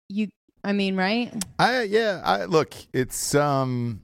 you 0.07 0.29
i 0.63 0.71
mean 0.71 0.95
right 0.95 1.33
I 1.59 1.81
yeah. 1.83 2.21
I 2.23 2.45
look. 2.45 2.73
It's 2.93 3.35
um. 3.35 4.01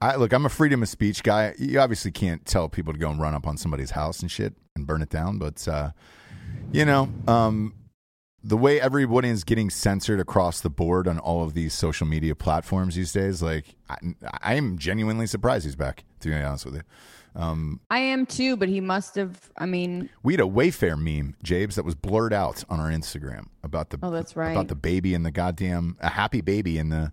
I 0.00 0.16
look. 0.16 0.32
I'm 0.32 0.44
a 0.44 0.50
freedom 0.50 0.82
of 0.82 0.88
speech 0.88 1.22
guy. 1.22 1.54
You 1.58 1.80
obviously 1.80 2.10
can't 2.10 2.44
tell 2.44 2.68
people 2.68 2.92
to 2.92 2.98
go 2.98 3.10
and 3.10 3.20
run 3.20 3.34
up 3.34 3.46
on 3.46 3.56
somebody's 3.56 3.90
house 3.92 4.20
and 4.20 4.30
shit 4.30 4.54
and 4.76 4.86
burn 4.86 5.02
it 5.02 5.08
down, 5.08 5.38
but 5.38 5.66
uh, 5.68 5.90
you 6.74 6.84
know, 6.84 7.08
um, 7.28 7.72
the 8.42 8.56
way 8.56 8.80
everybody 8.80 9.28
is 9.28 9.44
getting 9.44 9.70
censored 9.70 10.20
across 10.20 10.60
the 10.60 10.68
board 10.68 11.06
on 11.08 11.18
all 11.18 11.42
of 11.44 11.54
these 11.54 11.72
social 11.72 12.06
media 12.06 12.34
platforms 12.34 12.94
these 12.96 13.12
days, 13.12 13.40
like 13.42 13.76
I, 13.88 13.96
I 14.42 14.54
am 14.54 14.76
genuinely 14.76 15.26
surprised 15.26 15.64
he's 15.64 15.76
back. 15.76 16.04
To 16.20 16.28
be 16.28 16.34
honest 16.34 16.64
with 16.64 16.74
you, 16.76 16.82
um, 17.36 17.80
i 17.90 17.98
am 17.98 18.24
too 18.24 18.56
but 18.56 18.68
he 18.68 18.80
must 18.80 19.14
have 19.16 19.50
i 19.58 19.66
mean 19.66 20.08
we 20.22 20.32
had 20.32 20.40
a 20.40 20.44
Wayfair 20.44 20.96
meme, 20.96 21.36
Jabes, 21.42 21.74
that 21.74 21.84
was 21.84 21.94
blurred 21.94 22.32
out 22.32 22.64
on 22.70 22.80
our 22.80 22.90
Instagram 22.90 23.48
about 23.62 23.90
the 23.90 23.98
Oh, 24.02 24.10
that's 24.10 24.34
right. 24.36 24.52
about 24.52 24.68
the 24.68 24.74
baby 24.74 25.14
and 25.14 25.24
the 25.24 25.30
goddamn 25.30 25.96
a 26.00 26.10
happy 26.10 26.40
baby 26.40 26.78
in 26.78 26.88
the. 26.90 27.12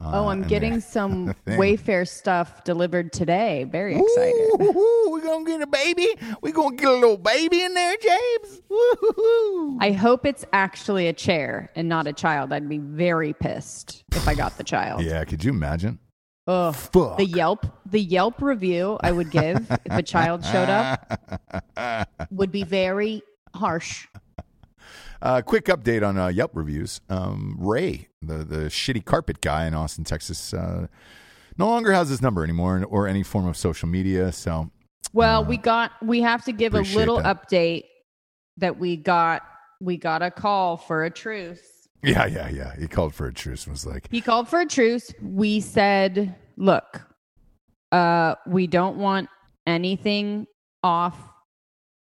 Uh, 0.00 0.10
oh 0.14 0.28
i'm 0.28 0.42
getting 0.42 0.80
some 0.80 1.34
wayfair 1.46 2.06
stuff 2.06 2.62
delivered 2.62 3.12
today 3.12 3.64
very 3.64 3.96
excited 3.96 4.60
Ooh, 4.60 5.10
we 5.12 5.20
gonna 5.20 5.44
get 5.44 5.60
a 5.60 5.66
baby. 5.66 6.06
We're 6.40 6.52
gonna 6.52 6.76
get 6.76 6.86
a 6.88 6.92
little 6.92 7.16
baby 7.16 7.62
in 7.62 7.74
there, 7.74 7.96
James. 8.00 8.62
Woo-hoo-hoo. 8.68 9.78
i 9.80 9.90
hope 9.92 10.24
it's 10.24 10.44
actually 10.52 11.08
a 11.08 11.12
chair 11.12 11.70
and 11.74 11.88
not 11.88 12.06
a 12.06 12.12
child 12.12 12.52
i'd 12.52 12.68
be 12.68 12.78
very 12.78 13.32
pissed 13.32 14.04
if 14.12 14.28
i 14.28 14.34
got 14.34 14.56
the 14.56 14.64
child 14.64 15.02
Yeah, 15.02 15.24
could 15.24 15.42
you 15.42 15.50
imagine? 15.50 15.98
Ugh. 16.46 16.74
Fuck. 16.74 17.18
The 17.18 17.26
Yelp, 17.26 17.66
the 17.84 18.00
Yelp 18.00 18.40
review 18.40 18.98
I 19.02 19.12
would 19.12 19.30
give 19.30 19.70
if 19.84 19.92
a 19.92 20.02
child 20.02 20.44
showed 20.46 20.70
up 20.70 21.20
would 22.30 22.50
be 22.50 22.62
very 22.62 23.22
harsh. 23.54 24.06
Uh, 25.20 25.42
quick 25.42 25.64
update 25.66 26.06
on 26.06 26.16
uh, 26.16 26.28
Yelp 26.28 26.52
reviews. 26.54 27.00
Um, 27.08 27.56
Ray, 27.58 28.08
the 28.22 28.44
the 28.44 28.56
shitty 28.66 29.04
carpet 29.04 29.40
guy 29.40 29.66
in 29.66 29.74
Austin, 29.74 30.04
Texas, 30.04 30.54
uh, 30.54 30.86
no 31.56 31.66
longer 31.66 31.92
has 31.92 32.08
his 32.08 32.22
number 32.22 32.44
anymore 32.44 32.84
or 32.88 33.08
any 33.08 33.22
form 33.22 33.46
of 33.46 33.56
social 33.56 33.88
media. 33.88 34.30
So 34.32 34.70
Well, 35.12 35.44
we 35.44 35.56
got 35.56 35.92
we 36.02 36.20
have 36.22 36.44
to 36.44 36.52
give 36.52 36.74
a 36.74 36.82
little 36.82 37.20
that. 37.20 37.48
update 37.48 37.84
that 38.58 38.78
we 38.78 38.96
got 38.96 39.42
we 39.80 39.96
got 39.96 40.22
a 40.22 40.30
call 40.30 40.76
for 40.76 41.04
a 41.04 41.10
truce. 41.10 41.60
yeah, 42.02 42.26
yeah, 42.26 42.48
yeah. 42.48 42.74
He 42.78 42.86
called 42.86 43.12
for 43.14 43.26
a 43.26 43.32
truce 43.32 43.66
was 43.66 43.84
like, 43.84 44.06
He 44.10 44.20
called 44.20 44.48
for 44.48 44.60
a 44.60 44.66
truce. 44.66 45.12
We 45.20 45.58
said, 45.60 46.34
"Look, 46.56 47.02
uh 47.90 48.36
we 48.46 48.68
don't 48.68 48.98
want 48.98 49.28
anything 49.66 50.46
off. 50.84 51.16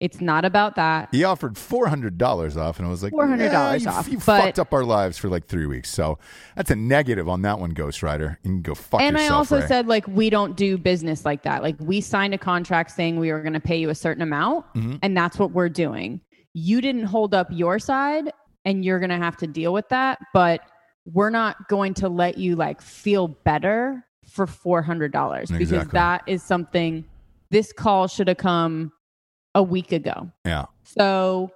It's 0.00 0.20
not 0.20 0.44
about 0.44 0.74
that." 0.76 1.08
he 1.12 1.24
offered 1.24 1.56
four 1.56 1.86
hundred 1.86 2.18
dollars 2.18 2.56
off, 2.56 2.78
and 2.78 2.86
I 2.86 2.90
was 2.90 3.02
like, 3.02 3.12
$400 3.12 3.84
yeah, 3.84 3.90
off, 3.92 4.08
You 4.08 4.16
but- 4.18 4.24
fucked 4.24 4.58
up 4.58 4.72
our 4.72 4.84
lives 4.84 5.16
for 5.18 5.28
like 5.28 5.46
three 5.46 5.66
weeks, 5.66 5.88
so 5.90 6.18
that's 6.56 6.70
a 6.70 6.76
negative 6.76 7.28
on 7.28 7.42
that 7.42 7.58
one, 7.60 7.70
Ghost 7.70 8.02
Rider. 8.02 8.38
You 8.42 8.50
can 8.50 8.62
go 8.62 8.74
fuck 8.74 9.00
and 9.00 9.14
yourself. 9.16 9.30
I 9.32 9.34
also 9.34 9.60
Ray. 9.60 9.66
said 9.66 9.86
like 9.86 10.06
we 10.08 10.30
don't 10.30 10.56
do 10.56 10.76
business 10.76 11.24
like 11.24 11.42
that. 11.44 11.62
Like 11.62 11.76
we 11.80 12.00
signed 12.00 12.34
a 12.34 12.38
contract 12.38 12.90
saying 12.90 13.18
we 13.18 13.32
were 13.32 13.40
going 13.40 13.52
to 13.54 13.60
pay 13.60 13.76
you 13.78 13.88
a 13.90 13.94
certain 13.94 14.22
amount, 14.22 14.66
Mhm. 14.74 14.98
and 15.02 15.16
that's 15.16 15.38
what 15.38 15.52
we're 15.52 15.68
doing. 15.68 16.20
You 16.54 16.80
didn't 16.80 17.04
hold 17.04 17.34
up 17.34 17.48
your 17.50 17.78
side, 17.78 18.30
and 18.64 18.84
you're 18.84 18.98
going 18.98 19.10
to 19.10 19.16
have 19.16 19.36
to 19.38 19.46
deal 19.46 19.72
with 19.72 19.88
that. 19.90 20.18
But 20.32 20.60
we're 21.06 21.30
not 21.30 21.68
going 21.68 21.94
to 21.94 22.08
let 22.08 22.38
you 22.38 22.56
like 22.56 22.80
feel 22.80 23.28
better 23.28 24.04
for 24.28 24.46
four 24.46 24.82
hundred 24.82 25.12
dollars 25.12 25.50
because 25.50 25.86
that 25.88 26.22
is 26.26 26.42
something. 26.42 27.04
This 27.50 27.72
call 27.72 28.08
should 28.08 28.26
have 28.28 28.38
come 28.38 28.90
a 29.54 29.62
week 29.62 29.92
ago. 29.92 30.30
yeah. 30.44 30.66
So 30.84 31.50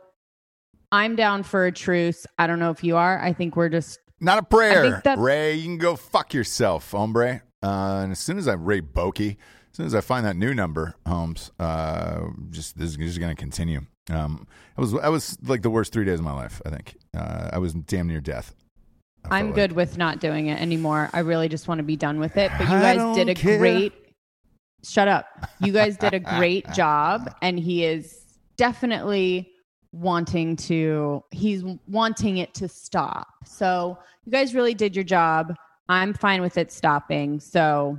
I'm 0.91 1.17
down 1.17 1.43
for 1.43 1.67
a 1.67 1.73
truce. 1.73 2.27
I 2.39 2.47
don't 2.47 2.59
know 2.59 2.71
if 2.71 2.83
you 2.83 2.97
are. 2.97 3.21
I 3.21 3.33
think 3.33 3.57
we're 3.57 3.69
just 3.69 3.99
Not 4.21 4.39
a 4.39 4.43
prayer, 4.43 5.03
Ray. 5.17 5.55
You 5.55 5.65
can 5.65 5.79
go 5.79 5.97
fuck 5.97 6.33
yourself, 6.35 6.91
hombre. 6.91 7.43
Uh, 7.63 8.01
and 8.03 8.13
as 8.13 8.19
soon 8.19 8.39
as 8.39 8.49
I 8.49 8.55
Ray 8.55 8.81
Bokey, 8.81 9.37
as 9.71 9.77
soon 9.77 9.87
as 9.87 9.95
I 9.95 10.01
find 10.01 10.25
that 10.27 10.37
new 10.37 10.55
number, 10.55 10.95
Holmes, 11.07 11.51
uh, 11.59 12.23
just 12.51 12.79
this 12.79 12.91
is 12.91 12.97
just 12.97 13.21
going 13.21 13.35
to 13.35 13.41
continue. 13.41 13.83
Um, 14.11 14.47
I 14.77 14.81
was 14.81 14.95
I 14.95 15.09
was 15.09 15.37
like 15.43 15.63
the 15.63 15.71
worst 15.71 15.93
three 15.93 16.05
days 16.05 16.21
of 16.21 16.25
my 16.25 16.33
life. 16.33 16.63
I 16.65 16.71
think 16.71 16.97
uh, 17.17 17.51
I 17.53 17.59
was 17.59 17.75
damn 17.75 18.07
near 18.07 18.21
death. 18.21 18.55
I'm 19.31 19.47
felt 19.47 19.55
good 19.57 19.71
like. 19.73 19.77
with 19.77 19.99
not 19.99 20.21
doing 20.21 20.47
it 20.47 20.61
anymore. 20.61 21.11
I 21.13 21.21
really 21.21 21.49
just 21.49 21.69
want 21.69 21.81
to 21.81 21.83
be 21.83 21.97
done 21.97 22.19
with 22.19 22.37
it. 22.37 22.51
But 22.57 22.61
you 22.61 22.67
guys 22.69 23.17
did 23.17 23.29
a 23.29 23.35
care. 23.35 23.59
great 23.59 23.93
Shut 24.85 25.09
up. 25.09 25.27
You 25.61 25.73
guys 25.73 25.97
did 25.97 26.15
a 26.15 26.21
great 26.21 26.71
job 26.73 27.35
and 27.43 27.59
he 27.59 27.85
is 27.85 28.25
definitely 28.57 29.51
wanting 29.93 30.55
to 30.57 31.25
he's 31.31 31.65
wanting 31.89 32.39
it 32.39 32.55
to 32.55 32.69
stop. 32.69 33.29
So, 33.45 33.99
you 34.25 34.33
guys 34.33 34.55
really 34.55 34.75
did 34.75 34.95
your 34.95 35.05
job. 35.05 35.55
I'm 35.89 36.13
fine 36.15 36.43
with 36.43 36.59
it 36.59 36.71
stopping. 36.71 37.41
So, 37.41 37.99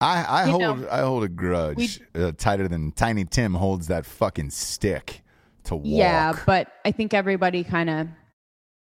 I, 0.00 0.42
I 0.42 0.44
hold 0.46 0.60
know, 0.60 0.88
I 0.90 1.00
hold 1.00 1.24
a 1.24 1.28
grudge 1.28 2.00
uh, 2.14 2.32
tighter 2.36 2.68
than 2.68 2.92
Tiny 2.92 3.24
Tim 3.24 3.54
holds 3.54 3.88
that 3.88 4.06
fucking 4.06 4.50
stick 4.50 5.22
to 5.64 5.76
walk. 5.76 5.84
Yeah, 5.84 6.38
but 6.46 6.68
I 6.84 6.92
think 6.92 7.14
everybody 7.14 7.64
kind 7.64 7.90
of 7.90 8.08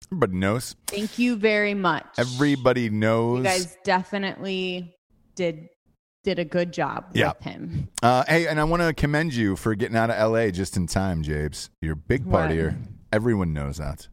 everybody 0.08 0.38
knows. 0.38 0.76
thank 0.88 1.18
you 1.18 1.36
very 1.36 1.74
much. 1.74 2.06
Everybody 2.18 2.90
knows. 2.90 3.40
you 3.40 3.44
guys 3.44 3.78
definitely 3.84 4.96
did 5.36 5.70
did 6.26 6.40
a 6.40 6.44
good 6.46 6.74
job 6.74 7.06
Yeah. 7.14 7.30
with 7.30 7.42
him. 7.44 7.88
Uh, 8.04 8.26
hey, 8.28 8.48
and 8.48 8.60
I 8.60 8.64
want 8.66 8.82
to 8.82 8.94
commend 8.94 9.34
you 9.34 9.56
for 9.56 9.76
getting 9.76 9.96
out 9.96 10.10
of 10.10 10.18
L.A. 10.18 10.52
just 10.52 10.76
in 10.76 10.88
time, 10.88 11.22
Jabes. 11.24 11.70
You're 11.82 11.94
a 11.94 11.96
big 11.96 12.26
What? 12.26 12.52
Everyone 13.14 13.54
knows 13.54 13.78
that. 13.78 14.08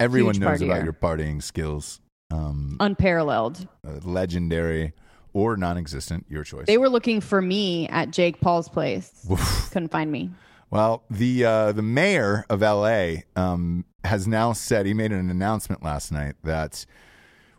Everyone 0.00 0.34
Huge 0.34 0.42
knows 0.42 0.62
about 0.62 0.82
your 0.82 0.92
partying 0.94 1.40
skills. 1.42 2.00
Um, 2.32 2.76
Unparalleled. 2.80 3.68
uh, 3.86 3.98
legendary 4.02 4.94
or 5.34 5.56
non-existent, 5.56 6.26
your 6.28 6.42
choice. 6.42 6.66
They 6.66 6.78
were 6.78 6.88
looking 6.88 7.20
for 7.20 7.40
me 7.40 7.86
at 7.88 8.10
Jake 8.10 8.40
Paul's 8.40 8.68
place. 8.68 9.26
Couldn't 9.70 9.90
find 9.92 10.10
me. 10.10 10.30
Well, 10.70 11.04
the 11.10 11.44
uh, 11.44 11.72
the 11.72 11.82
mayor 11.82 12.46
of 12.48 12.62
L.A. 12.62 13.24
Um, 13.36 13.84
has 14.04 14.26
now 14.26 14.54
said 14.54 14.86
he 14.86 14.94
made 14.94 15.12
an 15.12 15.28
announcement 15.30 15.82
last 15.84 16.10
night 16.10 16.34
that 16.42 16.86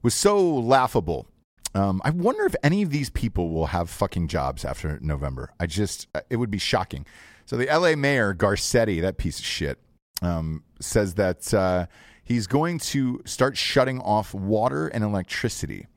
was 0.02 0.14
so 0.16 0.44
laughable. 0.44 1.28
Um, 1.76 2.02
I 2.06 2.12
wonder 2.12 2.46
if 2.46 2.56
any 2.64 2.82
of 2.84 2.92
these 2.92 3.10
people 3.10 3.50
will 3.50 3.68
have 3.68 3.90
fucking 3.90 4.28
jobs 4.28 4.64
after 4.64 5.00
November. 5.02 5.52
I 5.60 5.66
just 5.66 6.08
uh, 6.14 6.22
it 6.30 6.36
would 6.38 6.52
be 6.52 6.60
shocking. 6.60 7.06
So 7.46 7.58
the 7.58 7.68
L.A. 7.70 7.96
mayor 7.96 8.34
Garcetti, 8.34 9.02
that 9.02 9.18
piece 9.18 9.40
of 9.40 9.46
shit, 9.46 9.80
um, 10.22 10.64
says 10.80 11.16
that 11.16 11.54
uh, 11.54 11.88
he's 12.24 12.48
going 12.48 12.80
to 12.80 13.22
start 13.26 13.58
shutting 13.58 14.00
off 14.00 14.34
water 14.34 14.88
and 14.88 15.04
electricity 15.04 15.88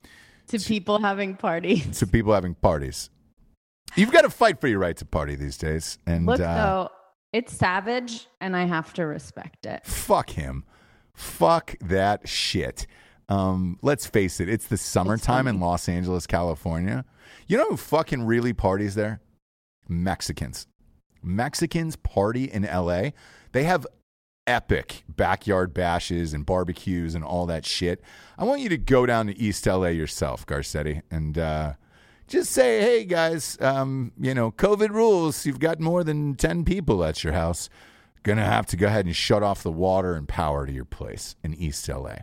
To 0.49 0.59
people 0.59 0.99
having 1.01 1.37
parties. 1.37 1.99
to 1.99 2.07
people 2.07 2.33
having 2.35 2.55
parties. 2.55 3.11
You've 3.95 4.13
got 4.13 4.23
to 4.23 4.31
fight 4.31 4.61
for 4.61 4.67
your 4.69 4.79
right 4.81 4.97
to 4.97 5.05
party 5.05 5.37
these 5.37 5.57
days, 5.57 5.99
and 6.07 6.27
Look 6.27 6.41
uh, 6.41 6.55
though, 6.67 6.91
it's 7.33 7.53
savage 7.53 8.27
and 8.41 8.57
I 8.57 8.65
have 8.65 8.93
to 8.95 9.07
respect 9.07 9.67
it. 9.67 9.85
fuck 9.87 10.31
him. 10.31 10.65
Fuck 11.15 11.77
that 11.81 12.29
shit. 12.29 12.87
Um, 13.29 13.79
let's 13.83 14.07
face 14.07 14.41
it, 14.41 14.49
it's 14.49 14.67
the 14.67 14.77
summertime 14.77 15.49
in 15.49 15.59
Los 15.61 15.89
Angeles, 15.89 16.27
California. 16.27 17.05
You 17.49 17.59
know 17.59 17.71
who 17.71 17.77
fucking 17.77 18.25
really 18.25 18.53
parties 18.53 18.95
there? 18.95 19.21
Mexicans. 19.89 20.67
Mexicans 21.23 21.97
party 21.97 22.45
in 22.45 22.63
LA. 22.63 23.11
They 23.53 23.65
have 23.65 23.87
epic 24.47 25.03
backyard 25.09 25.75
bashes 25.75 26.33
and 26.33 26.47
barbecues 26.47 27.15
and 27.15 27.25
all 27.25 27.47
that 27.47 27.67
shit. 27.67 28.01
I 28.39 28.45
want 28.45 28.61
you 28.61 28.69
to 28.69 28.79
go 28.79 29.07
down 29.07 29.27
to 29.27 29.37
East 29.37 29.67
LA 29.67 29.89
yourself, 29.89 30.47
Garcetti, 30.47 31.03
and 31.11 31.37
uh, 31.37 31.73
just 32.29 32.53
say, 32.53 32.81
hey 32.81 33.05
guys, 33.05 33.59
um, 33.61 34.13
you 34.21 34.35
know, 34.35 34.53
COVID 34.53 34.91
rules. 34.91 35.47
You've 35.47 35.61
got 35.61 35.81
more 35.81 36.05
than 36.05 36.37
10 36.37 36.65
people 36.65 37.05
at 37.05 37.25
your 37.25 37.33
house. 37.33 37.69
Gonna 38.23 38.45
have 38.45 38.67
to 38.67 38.77
go 38.77 38.89
ahead 38.89 39.07
and 39.07 39.15
shut 39.15 39.43
off 39.43 39.63
the 39.63 39.71
water 39.71 40.15
and 40.15 40.29
power 40.29 40.67
to 40.67 40.73
your 40.73 40.85
place 40.85 41.37
in 41.43 41.55
East 41.55 41.89
LA. 41.89 42.19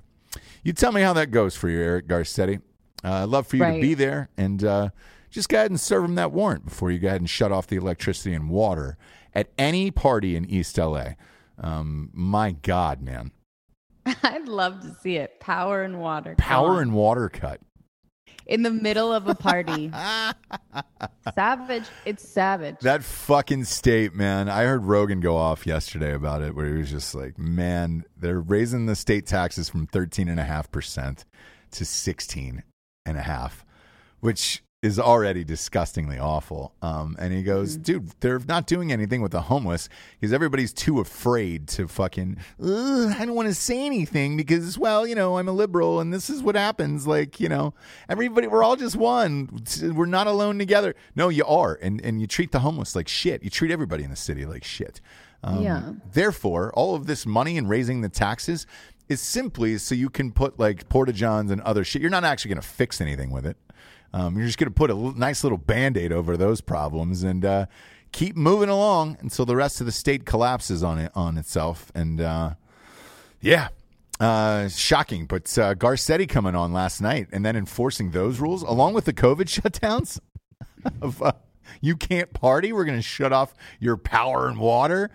You 0.63 0.73
tell 0.73 0.91
me 0.91 1.01
how 1.01 1.13
that 1.13 1.31
goes 1.31 1.55
for 1.55 1.69
you, 1.69 1.79
Eric 1.79 2.07
Garcetti. 2.07 2.61
Uh, 3.03 3.23
I'd 3.23 3.29
love 3.29 3.47
for 3.47 3.57
you 3.57 3.65
to 3.65 3.81
be 3.81 3.93
there 3.93 4.29
and 4.37 4.63
uh, 4.63 4.89
just 5.29 5.49
go 5.49 5.57
ahead 5.57 5.71
and 5.71 5.79
serve 5.79 6.03
them 6.03 6.15
that 6.15 6.31
warrant 6.31 6.65
before 6.65 6.89
you 6.89 6.99
go 6.99 7.09
ahead 7.09 7.19
and 7.19 7.29
shut 7.29 7.51
off 7.51 7.67
the 7.67 7.75
electricity 7.75 8.33
and 8.33 8.49
water 8.49 8.97
at 9.33 9.49
any 9.57 9.91
party 9.91 10.35
in 10.37 10.45
East 10.49 10.77
LA. 10.77 11.09
Um, 11.57 12.09
my 12.13 12.53
God, 12.53 13.01
man. 13.01 13.31
I'd 14.23 14.47
love 14.47 14.81
to 14.81 14.95
see 15.01 15.17
it. 15.17 15.39
Power 15.39 15.83
and 15.83 15.99
water. 15.99 16.35
Power 16.37 16.81
and 16.81 16.93
water 16.93 17.29
cut. 17.29 17.59
In 18.45 18.63
the 18.63 18.71
middle 18.71 19.13
of 19.13 19.27
a 19.27 19.35
party. 19.35 19.91
savage. 21.35 21.85
It's 22.05 22.27
savage. 22.27 22.79
That 22.81 23.03
fucking 23.03 23.65
state, 23.65 24.13
man. 24.13 24.49
I 24.49 24.63
heard 24.63 24.85
Rogan 24.85 25.19
go 25.19 25.37
off 25.37 25.65
yesterday 25.65 26.13
about 26.13 26.41
it 26.41 26.55
where 26.55 26.67
he 26.67 26.77
was 26.77 26.91
just 26.91 27.15
like, 27.15 27.37
man, 27.37 28.03
they're 28.17 28.39
raising 28.39 28.85
the 28.85 28.95
state 28.95 29.25
taxes 29.25 29.69
from 29.69 29.87
13.5% 29.87 31.23
to 31.71 31.83
16.5, 31.83 33.51
which 34.19 34.63
is 34.83 34.99
already 34.99 35.43
disgustingly 35.45 36.19
awful. 36.19 36.75
Um, 36.81 37.15
and 37.17 37.33
he 37.33 37.41
goes, 37.41 37.77
dude, 37.77 38.09
they're 38.19 38.39
not 38.39 38.67
doing 38.67 38.91
anything 38.91 39.21
with 39.21 39.31
the 39.31 39.41
homeless 39.41 39.87
because 40.19 40.33
everybody's 40.33 40.73
too 40.73 40.99
afraid 40.99 41.69
to 41.69 41.87
fucking, 41.87 42.37
"Ugh, 42.61 43.15
I 43.17 43.25
don't 43.25 43.33
want 43.33 43.47
to 43.47 43.55
say 43.55 43.85
anything 43.85 44.35
because, 44.35 44.77
well, 44.77 45.07
you 45.07 45.15
know, 45.15 45.37
I'm 45.37 45.47
a 45.47 45.53
liberal 45.53 46.01
and 46.01 46.13
this 46.13 46.29
is 46.29 46.43
what 46.43 46.55
happens. 46.55 47.07
Like, 47.07 47.39
you 47.39 47.47
know, 47.47 47.73
everybody, 48.09 48.45
we're 48.47 48.61
all 48.61 48.75
just 48.75 48.97
one. 48.97 49.63
We're 49.81 50.05
not 50.05 50.27
alone 50.27 50.59
together. 50.59 50.95
No, 51.15 51.29
you 51.29 51.45
are. 51.45 51.79
And, 51.81 51.99
and 52.03 52.19
you 52.19 52.27
treat 52.27 52.51
the 52.51 52.59
homeless 52.59 52.93
like 52.93 53.07
shit. 53.07 53.41
You 53.41 53.49
treat 53.49 53.71
everybody 53.71 54.03
in 54.03 54.09
the 54.09 54.17
city 54.17 54.45
like 54.45 54.65
shit. 54.65 54.99
Um, 55.45 55.61
Yeah. 55.63 55.93
Therefore, 56.11 56.73
all 56.73 56.93
of 56.93 57.05
this 57.07 57.25
money 57.25 57.57
and 57.57 57.69
raising 57.69 58.01
the 58.01 58.09
taxes 58.09 58.67
is 59.07 59.21
simply 59.21 59.77
so 59.77 59.95
you 59.95 60.09
can 60.09 60.33
put 60.33 60.59
like 60.59 60.89
porta 60.89 61.13
johns 61.13 61.51
and 61.51 61.61
other 61.61 61.85
shit. 61.85 62.01
You're 62.01 62.11
not 62.11 62.25
actually 62.25 62.49
going 62.49 62.61
to 62.61 62.67
fix 62.67 62.99
anything 62.99 63.31
with 63.31 63.45
it. 63.45 63.55
Um, 64.13 64.37
you're 64.37 64.45
just 64.45 64.57
going 64.59 64.69
to 64.69 64.73
put 64.75 64.89
a 64.91 64.93
l- 64.93 65.13
nice 65.15 65.43
little 65.43 65.57
band 65.57 65.97
aid 65.97 66.11
over 66.11 66.37
those 66.37 66.61
problems 66.61 67.23
and 67.23 67.43
uh, 67.43 67.65
keep 68.11 68.35
moving 68.35 68.69
along 68.69 69.17
until 69.21 69.45
the 69.45 69.55
rest 69.55 69.79
of 69.79 69.85
the 69.87 69.91
state 69.91 70.25
collapses 70.25 70.83
on 70.83 70.99
it 70.99 71.11
on 71.15 71.37
itself. 71.37 71.91
And 71.95 72.21
uh, 72.21 72.53
yeah, 73.41 73.69
uh, 74.19 74.69
shocking. 74.69 75.25
But 75.25 75.57
uh, 75.57 75.73
Garcetti 75.75 76.29
coming 76.29 76.55
on 76.55 76.71
last 76.73 77.01
night 77.01 77.27
and 77.31 77.43
then 77.45 77.55
enforcing 77.55 78.11
those 78.11 78.39
rules 78.39 78.61
along 78.61 78.93
with 78.93 79.05
the 79.05 79.13
COVID 79.13 79.45
shutdowns 79.61 80.19
of 81.01 81.21
uh, 81.21 81.31
you 81.81 81.95
can't 81.95 82.31
party. 82.33 82.71
We're 82.71 82.85
going 82.85 82.99
to 82.99 83.01
shut 83.01 83.33
off 83.33 83.53
your 83.79 83.97
power 83.97 84.47
and 84.47 84.59
water. 84.59 85.09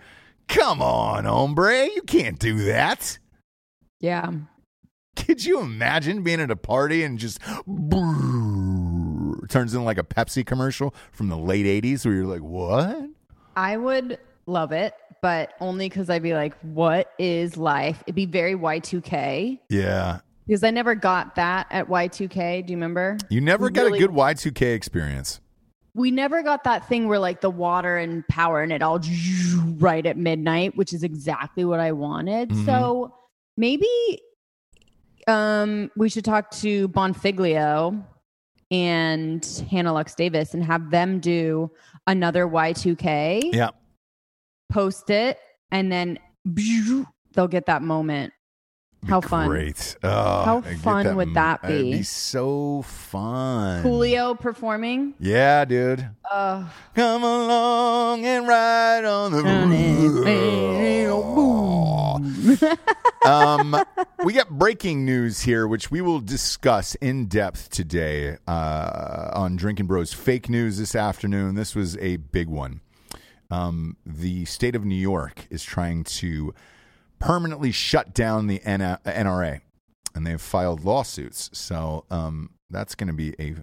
Come 0.49 0.81
on, 0.81 1.25
hombre, 1.25 1.85
you 1.85 2.01
can't 2.01 2.39
do 2.39 2.65
that. 2.65 3.19
yeah. 3.99 4.31
Could 5.15 5.43
you 5.43 5.59
imagine 5.59 6.23
being 6.23 6.39
at 6.39 6.49
a 6.49 6.55
party 6.55 7.03
and 7.03 7.19
just 7.19 7.39
turns 9.47 9.73
into 9.73 9.85
like 9.85 9.97
a 9.97 10.03
Pepsi 10.03 10.45
commercial 10.45 10.93
from 11.11 11.29
the 11.29 11.37
late 11.37 11.65
80s 11.65 12.05
where 12.05 12.13
you're 12.15 12.25
like, 12.25 12.41
what? 12.41 13.01
I 13.55 13.77
would 13.77 14.17
love 14.45 14.71
it, 14.71 14.93
but 15.21 15.53
only 15.59 15.87
because 15.89 16.09
I'd 16.09 16.23
be 16.23 16.33
like, 16.33 16.57
what 16.61 17.11
is 17.19 17.57
life? 17.57 18.01
It'd 18.07 18.15
be 18.15 18.25
very 18.25 18.55
Y2K 18.55 19.59
Yeah. 19.69 20.19
because 20.47 20.63
I 20.63 20.71
never 20.71 20.95
got 20.95 21.35
that 21.35 21.67
at 21.69 21.87
Y2K. 21.87 22.65
Do 22.65 22.71
you 22.71 22.77
remember? 22.77 23.17
You 23.29 23.41
never 23.41 23.65
We 23.65 23.71
got 23.71 23.85
really- 23.85 23.99
a 23.99 24.01
good 24.01 24.11
Y2K 24.11 24.73
experience. 24.73 25.39
We 25.95 26.11
never 26.11 26.43
got 26.43 26.63
that 26.65 26.87
thing 26.87 27.07
where 27.07 27.19
like 27.19 27.41
the 27.41 27.49
water 27.49 27.97
and 27.97 28.25
power 28.27 28.61
and 28.61 28.71
it 28.71 28.81
all 28.81 29.01
right 29.79 30.05
at 30.05 30.17
midnight, 30.17 30.77
which 30.77 30.93
is 30.93 31.03
exactly 31.03 31.65
what 31.65 31.79
I 31.79 31.91
wanted. 31.91 32.49
Mhm. 32.49 32.65
So 32.65 33.13
maybe 33.57 33.87
um 35.27 35.91
we 35.97 36.09
should 36.09 36.23
talk 36.25 36.49
to 36.51 36.87
Bonfiglio 36.89 38.03
and 38.71 39.45
Hannah 39.69 39.93
Lux 39.93 40.15
Davis 40.15 40.53
and 40.53 40.63
have 40.63 40.91
them 40.91 41.19
do 41.19 41.71
another 42.07 42.47
Y2K, 42.47 43.51
Yeah. 43.53 43.69
post 44.71 45.09
it, 45.09 45.39
and 45.71 45.91
then 45.91 46.19
they'll 47.33 47.47
get 47.47 47.65
that 47.67 47.81
moment. 47.81 48.33
How 49.07 49.21
fun. 49.21 49.47
Great. 49.47 49.95
Oh, 50.03 50.43
How 50.43 50.61
fun 50.61 51.15
would 51.15 51.33
that 51.33 51.61
It'd 51.63 51.83
be? 51.83 51.91
be 51.93 52.03
so 52.03 52.81
fun. 52.83 53.81
Julio 53.81 54.35
performing. 54.35 55.13
Yeah, 55.19 55.65
dude. 55.65 56.09
Uh, 56.29 56.65
Come 56.95 57.23
along 57.23 58.25
and 58.25 58.47
ride 58.47 59.05
on 59.05 59.31
the 59.31 59.39
um, 63.25 63.75
we 64.23 64.33
got 64.33 64.49
breaking 64.49 65.05
news 65.05 65.41
here, 65.41 65.67
which 65.67 65.91
we 65.91 66.01
will 66.01 66.19
discuss 66.19 66.95
in 66.95 67.27
depth 67.27 67.69
today 67.69 68.37
uh, 68.47 69.31
on 69.33 69.55
Drinking 69.55 69.87
Bros 69.87 70.13
fake 70.13 70.49
news 70.49 70.77
this 70.77 70.95
afternoon. 70.95 71.55
This 71.55 71.75
was 71.75 71.97
a 71.97 72.17
big 72.17 72.47
one. 72.47 72.81
Um, 73.51 73.97
the 74.05 74.45
state 74.45 74.75
of 74.75 74.85
New 74.85 74.95
York 74.95 75.47
is 75.49 75.63
trying 75.63 76.03
to 76.05 76.53
permanently 77.19 77.71
shut 77.71 78.13
down 78.13 78.47
the 78.47 78.59
NRA, 78.59 79.61
and 80.15 80.25
they've 80.25 80.41
filed 80.41 80.83
lawsuits. 80.83 81.49
So 81.53 82.05
um, 82.09 82.51
that's 82.69 82.95
going 82.95 83.07
to 83.07 83.13
be 83.13 83.35
a 83.39 83.55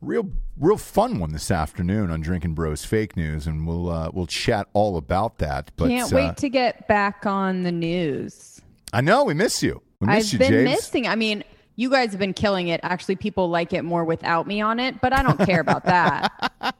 real 0.00 0.30
real 0.58 0.76
fun 0.76 1.18
one 1.18 1.32
this 1.32 1.50
afternoon 1.50 2.10
on 2.10 2.20
Drinking 2.20 2.54
Bros 2.54 2.84
fake 2.84 3.16
news, 3.16 3.46
and 3.46 3.66
we'll 3.66 3.90
uh, 3.90 4.10
we'll 4.12 4.26
chat 4.26 4.68
all 4.72 4.96
about 4.96 5.38
that. 5.38 5.70
But 5.76 5.88
can't 5.88 6.12
uh, 6.12 6.16
wait 6.16 6.36
to 6.38 6.48
get 6.48 6.86
back 6.88 7.26
on 7.26 7.62
the 7.62 7.72
news. 7.72 8.60
I 8.92 9.00
know 9.00 9.24
we 9.24 9.34
miss 9.34 9.62
you. 9.62 9.82
We 10.00 10.06
miss 10.08 10.28
I've 10.28 10.32
you, 10.34 10.38
been 10.38 10.52
James. 10.52 10.70
missing. 10.70 11.06
I 11.08 11.16
mean, 11.16 11.42
you 11.76 11.90
guys 11.90 12.10
have 12.10 12.20
been 12.20 12.34
killing 12.34 12.68
it. 12.68 12.80
Actually, 12.82 13.16
people 13.16 13.48
like 13.48 13.72
it 13.72 13.82
more 13.82 14.04
without 14.04 14.46
me 14.46 14.60
on 14.60 14.78
it, 14.78 15.00
but 15.00 15.12
I 15.12 15.22
don't 15.22 15.38
care 15.38 15.60
about 15.60 15.84
that. 15.84 16.32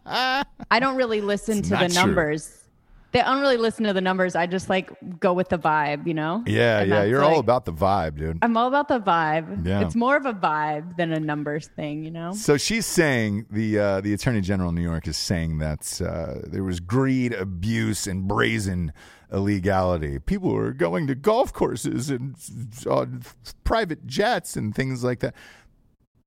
I 0.70 0.80
don't 0.80 0.96
really 0.96 1.20
listen 1.20 1.58
It's 1.58 1.68
to 1.68 1.76
the 1.76 1.86
true. 1.86 1.94
numbers. 1.94 2.65
They 3.16 3.22
I 3.22 3.32
don't 3.32 3.40
really 3.40 3.56
listen 3.56 3.84
to 3.84 3.94
the 3.94 4.02
numbers. 4.02 4.36
I 4.36 4.46
just 4.46 4.68
like 4.68 4.92
go 5.18 5.32
with 5.32 5.48
the 5.48 5.58
vibe, 5.58 6.06
you 6.06 6.12
know? 6.12 6.44
Yeah, 6.46 6.80
And 6.80 6.90
yeah, 6.90 7.04
you're 7.04 7.24
all 7.24 7.38
about 7.38 7.64
the 7.64 7.72
vibe, 7.72 8.18
dude. 8.18 8.38
I'm 8.42 8.54
all 8.58 8.68
about 8.68 8.88
the 8.88 9.00
vibe. 9.00 9.66
Yeah. 9.66 9.80
It's 9.80 9.94
more 9.94 10.18
of 10.18 10.26
a 10.26 10.34
vibe 10.34 10.98
than 10.98 11.12
a 11.12 11.18
numbers 11.18 11.68
thing, 11.68 12.04
you 12.04 12.10
know? 12.10 12.34
So 12.34 12.58
she's 12.58 12.84
saying 12.84 13.46
the 13.50 13.78
uh, 13.78 14.00
the 14.02 14.12
attorney 14.12 14.42
general 14.42 14.68
of 14.68 14.74
New 14.74 14.82
York 14.82 15.08
is 15.08 15.16
saying 15.16 15.56
that 15.60 15.98
uh, 16.02 16.46
there 16.46 16.62
was 16.62 16.78
greed, 16.78 17.32
abuse, 17.32 18.06
and 18.06 18.28
brazen 18.28 18.92
illegality. 19.32 20.18
People 20.18 20.52
were 20.52 20.74
going 20.74 21.06
to 21.06 21.14
golf 21.14 21.54
courses 21.54 22.10
and 22.10 22.36
on 22.86 23.22
private 23.64 24.06
jets 24.06 24.56
and 24.56 24.74
things 24.74 25.02
like 25.02 25.20
that. 25.20 25.34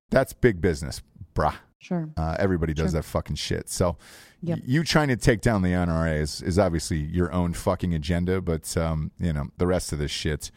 That's 0.10 0.34
big 0.34 0.60
business, 0.60 1.04
bruh. 1.36 1.54
Sure. 1.80 2.10
Uh, 2.18 2.36
everybody 2.40 2.74
does 2.74 2.92
Sure. 2.92 3.00
that 3.02 3.04
fucking 3.04 3.38
shit. 3.38 3.70
So 3.70 3.98
Yep. 4.44 4.60
you 4.66 4.84
trying 4.84 5.08
to 5.08 5.16
take 5.16 5.42
down 5.42 5.62
the 5.62 5.70
NRA 5.74 6.20
is, 6.20 6.42
is 6.42 6.60
obviously 6.60 6.98
your 6.98 7.32
own 7.32 7.54
fucking 7.54 7.94
agenda, 7.94 8.42
but 8.42 8.76
um, 8.78 9.12
you 9.18 9.32
know 9.34 9.50
the 9.58 9.66
rest 9.68 9.92
of 9.94 10.00
this 10.00 10.12
shit. 10.12 10.52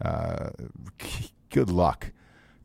Uh, 0.00 0.50
good 1.50 1.68
luck. 1.70 2.12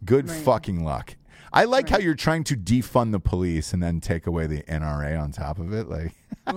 Good 0.06 0.30
Right. 0.30 0.40
fucking 0.44 0.84
luck. 0.84 1.16
I 1.52 1.66
like 1.66 1.90
how 1.90 1.98
you're 2.00 2.16
trying 2.16 2.44
to 2.46 2.56
defund 2.56 3.12
the 3.12 3.20
police 3.20 3.74
and 3.74 3.82
then 3.84 4.00
take 4.00 4.26
away 4.28 4.48
the 4.48 4.64
NRA 4.68 5.16
on 5.22 5.32
top 5.32 5.60
of 5.60 5.72
it. 5.74 5.88
Like, 5.88 6.14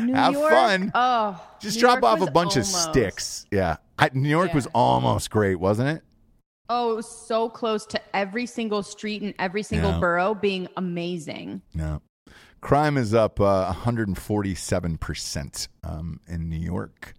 New 0.00 0.14
Have 0.14 0.32
York? 0.34 0.50
fun. 0.50 0.90
Oh, 0.94 1.40
just 1.60 1.76
New 1.76 1.80
drop 1.82 2.02
York 2.02 2.20
off 2.22 2.28
a 2.28 2.30
bunch 2.30 2.56
of 2.56 2.64
sticks. 2.66 3.46
Yeah, 3.50 3.76
I, 3.98 4.10
New 4.14 4.28
York 4.28 4.54
was 4.54 4.66
almost 4.74 5.30
great, 5.30 5.56
wasn't 5.56 5.88
it? 5.90 6.02
Oh, 6.68 7.00
so 7.00 7.48
close 7.48 7.84
to 7.86 8.00
every 8.16 8.46
single 8.46 8.82
street 8.82 9.22
and 9.22 9.34
every 9.38 9.62
single 9.62 9.90
Yeah. 9.92 9.98
borough 10.00 10.34
being 10.34 10.68
amazing. 10.76 11.62
No. 11.74 12.00
Crime 12.60 12.96
is 12.96 13.12
up 13.12 13.40
uh, 13.40 13.72
147% 13.74 15.68
um, 15.84 16.20
in 16.28 16.48
New 16.48 16.58
York. 16.58 17.14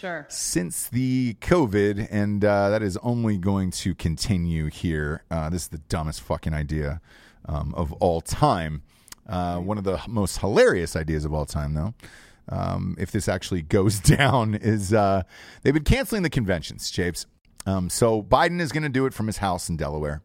Sure. 0.00 0.26
since 0.28 0.88
the 0.90 1.34
COVID, 1.40 2.06
and 2.08 2.44
uh, 2.44 2.70
that 2.70 2.84
is 2.84 2.96
only 2.98 3.36
going 3.36 3.72
to 3.72 3.96
continue 3.96 4.66
here. 4.66 5.24
Uh, 5.28 5.50
this 5.50 5.62
is 5.62 5.68
the 5.68 5.78
dumbest 5.78 6.20
fucking 6.20 6.54
idea 6.54 7.00
um, 7.46 7.74
of 7.74 7.92
all 7.94 8.20
time. 8.20 8.82
Uh, 9.28 9.58
one 9.58 9.76
of 9.76 9.82
the 9.82 10.00
most 10.06 10.38
hilarious 10.38 10.94
ideas 10.94 11.24
of 11.24 11.34
all 11.34 11.46
time, 11.46 11.74
though. 11.74 11.94
Um, 12.48 12.94
if 12.96 13.10
this 13.10 13.26
actually 13.28 13.62
goes 13.78 13.98
down, 13.98 14.54
is 14.54 14.94
uh, 14.94 15.24
they've 15.64 15.74
been 15.74 15.82
canceling 15.82 16.22
the 16.22 16.30
conventions, 16.30 16.92
Jabes. 16.92 17.26
Um, 17.66 17.90
so 17.90 18.22
Biden 18.22 18.60
is 18.60 18.72
going 18.72 18.82
to 18.84 18.88
do 18.88 19.06
it 19.06 19.14
from 19.14 19.26
his 19.26 19.38
house 19.38 19.68
in 19.68 19.76
Delaware. 19.76 20.22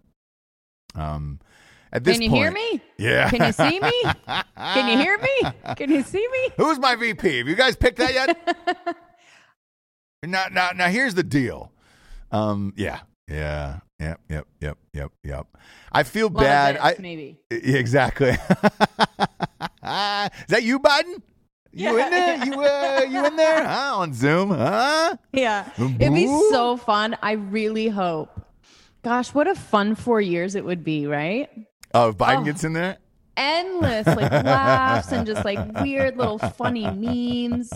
Um, 0.95 1.39
at 1.91 2.03
this 2.03 2.15
Can 2.15 2.23
you 2.23 2.29
point, 2.29 2.41
hear 2.43 2.51
me? 2.51 2.81
Yeah. 2.97 3.29
Can 3.29 3.45
you 3.45 3.51
see 3.51 3.79
me? 3.79 4.03
Can 4.57 4.89
you 4.89 4.97
hear 4.97 5.17
me? 5.17 5.51
Can 5.75 5.91
you 5.91 6.01
see 6.03 6.27
me? 6.31 6.49
Who's 6.57 6.79
my 6.79 6.95
VP? 6.95 7.37
Have 7.39 7.47
you 7.47 7.55
guys 7.55 7.75
picked 7.75 7.97
that 7.99 8.13
yet? 8.13 8.97
now, 10.23 10.45
now, 10.51 10.71
now, 10.75 10.87
here's 10.87 11.13
the 11.13 11.23
deal. 11.23 11.71
Um, 12.31 12.73
yeah, 12.75 13.01
yeah, 13.27 13.79
yep, 13.99 14.19
yep, 14.27 14.47
yep, 14.59 14.77
yep, 14.93 15.11
yep. 15.23 15.47
I 15.91 16.01
feel 16.01 16.29
bad. 16.29 16.75
this, 16.75 16.81
I 16.83 16.95
maybe. 16.99 17.39
Exactly. 17.51 18.31
Is 18.31 18.37
that 20.47 20.63
you, 20.63 20.79
Biden? 20.79 21.21
You 21.73 21.97
Yeah. 21.97 22.05
in 22.05 22.11
there? 22.11 22.45
You 22.45 22.53
uh, 22.63 23.01
you 23.09 23.25
in 23.25 23.35
there? 23.35 23.63
Huh? 23.67 23.97
On 23.97 24.13
Zoom? 24.13 24.49
Huh? 24.51 25.15
Yeah. 25.31 25.69
It'd 25.77 26.13
be 26.13 26.27
so 26.51 26.77
fun. 26.77 27.17
I 27.21 27.31
really 27.33 27.87
hope. 27.89 28.29
Gosh, 29.03 29.33
what 29.33 29.47
a 29.47 29.55
fun 29.55 29.95
four 29.95 30.21
years 30.21 30.55
it 30.55 30.63
would 30.63 30.83
be, 30.83 31.07
right? 31.07 31.49
Oh, 31.93 32.09
if 32.09 32.17
Biden 32.17 32.41
Oh. 32.41 32.43
gets 32.43 32.63
in 32.63 32.73
there. 32.73 32.97
Endless 33.35 34.05
like 34.05 34.31
laughs 34.31 35.11
and 35.11 35.25
just 35.25 35.43
like 35.43 35.57
weird 35.81 36.15
little 36.17 36.37
funny 36.37 36.85
memes. 36.91 37.71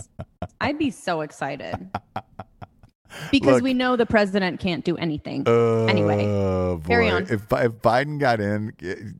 I'd 0.60 0.78
be 0.78 0.90
so 0.92 1.20
excited. 1.22 1.90
Because 3.32 3.54
Look. 3.54 3.62
we 3.64 3.74
know 3.74 3.96
the 3.96 4.06
president 4.06 4.60
can't 4.60 4.84
do 4.84 4.96
anything. 4.96 5.42
Oh, 5.46 5.86
Anyway, 5.86 6.24
boy. 6.24 6.80
carry 6.86 7.10
on. 7.10 7.22
If 7.24 7.50
if 7.50 7.72
Biden 7.82 8.18
got 8.20 8.38
in, 8.40 8.72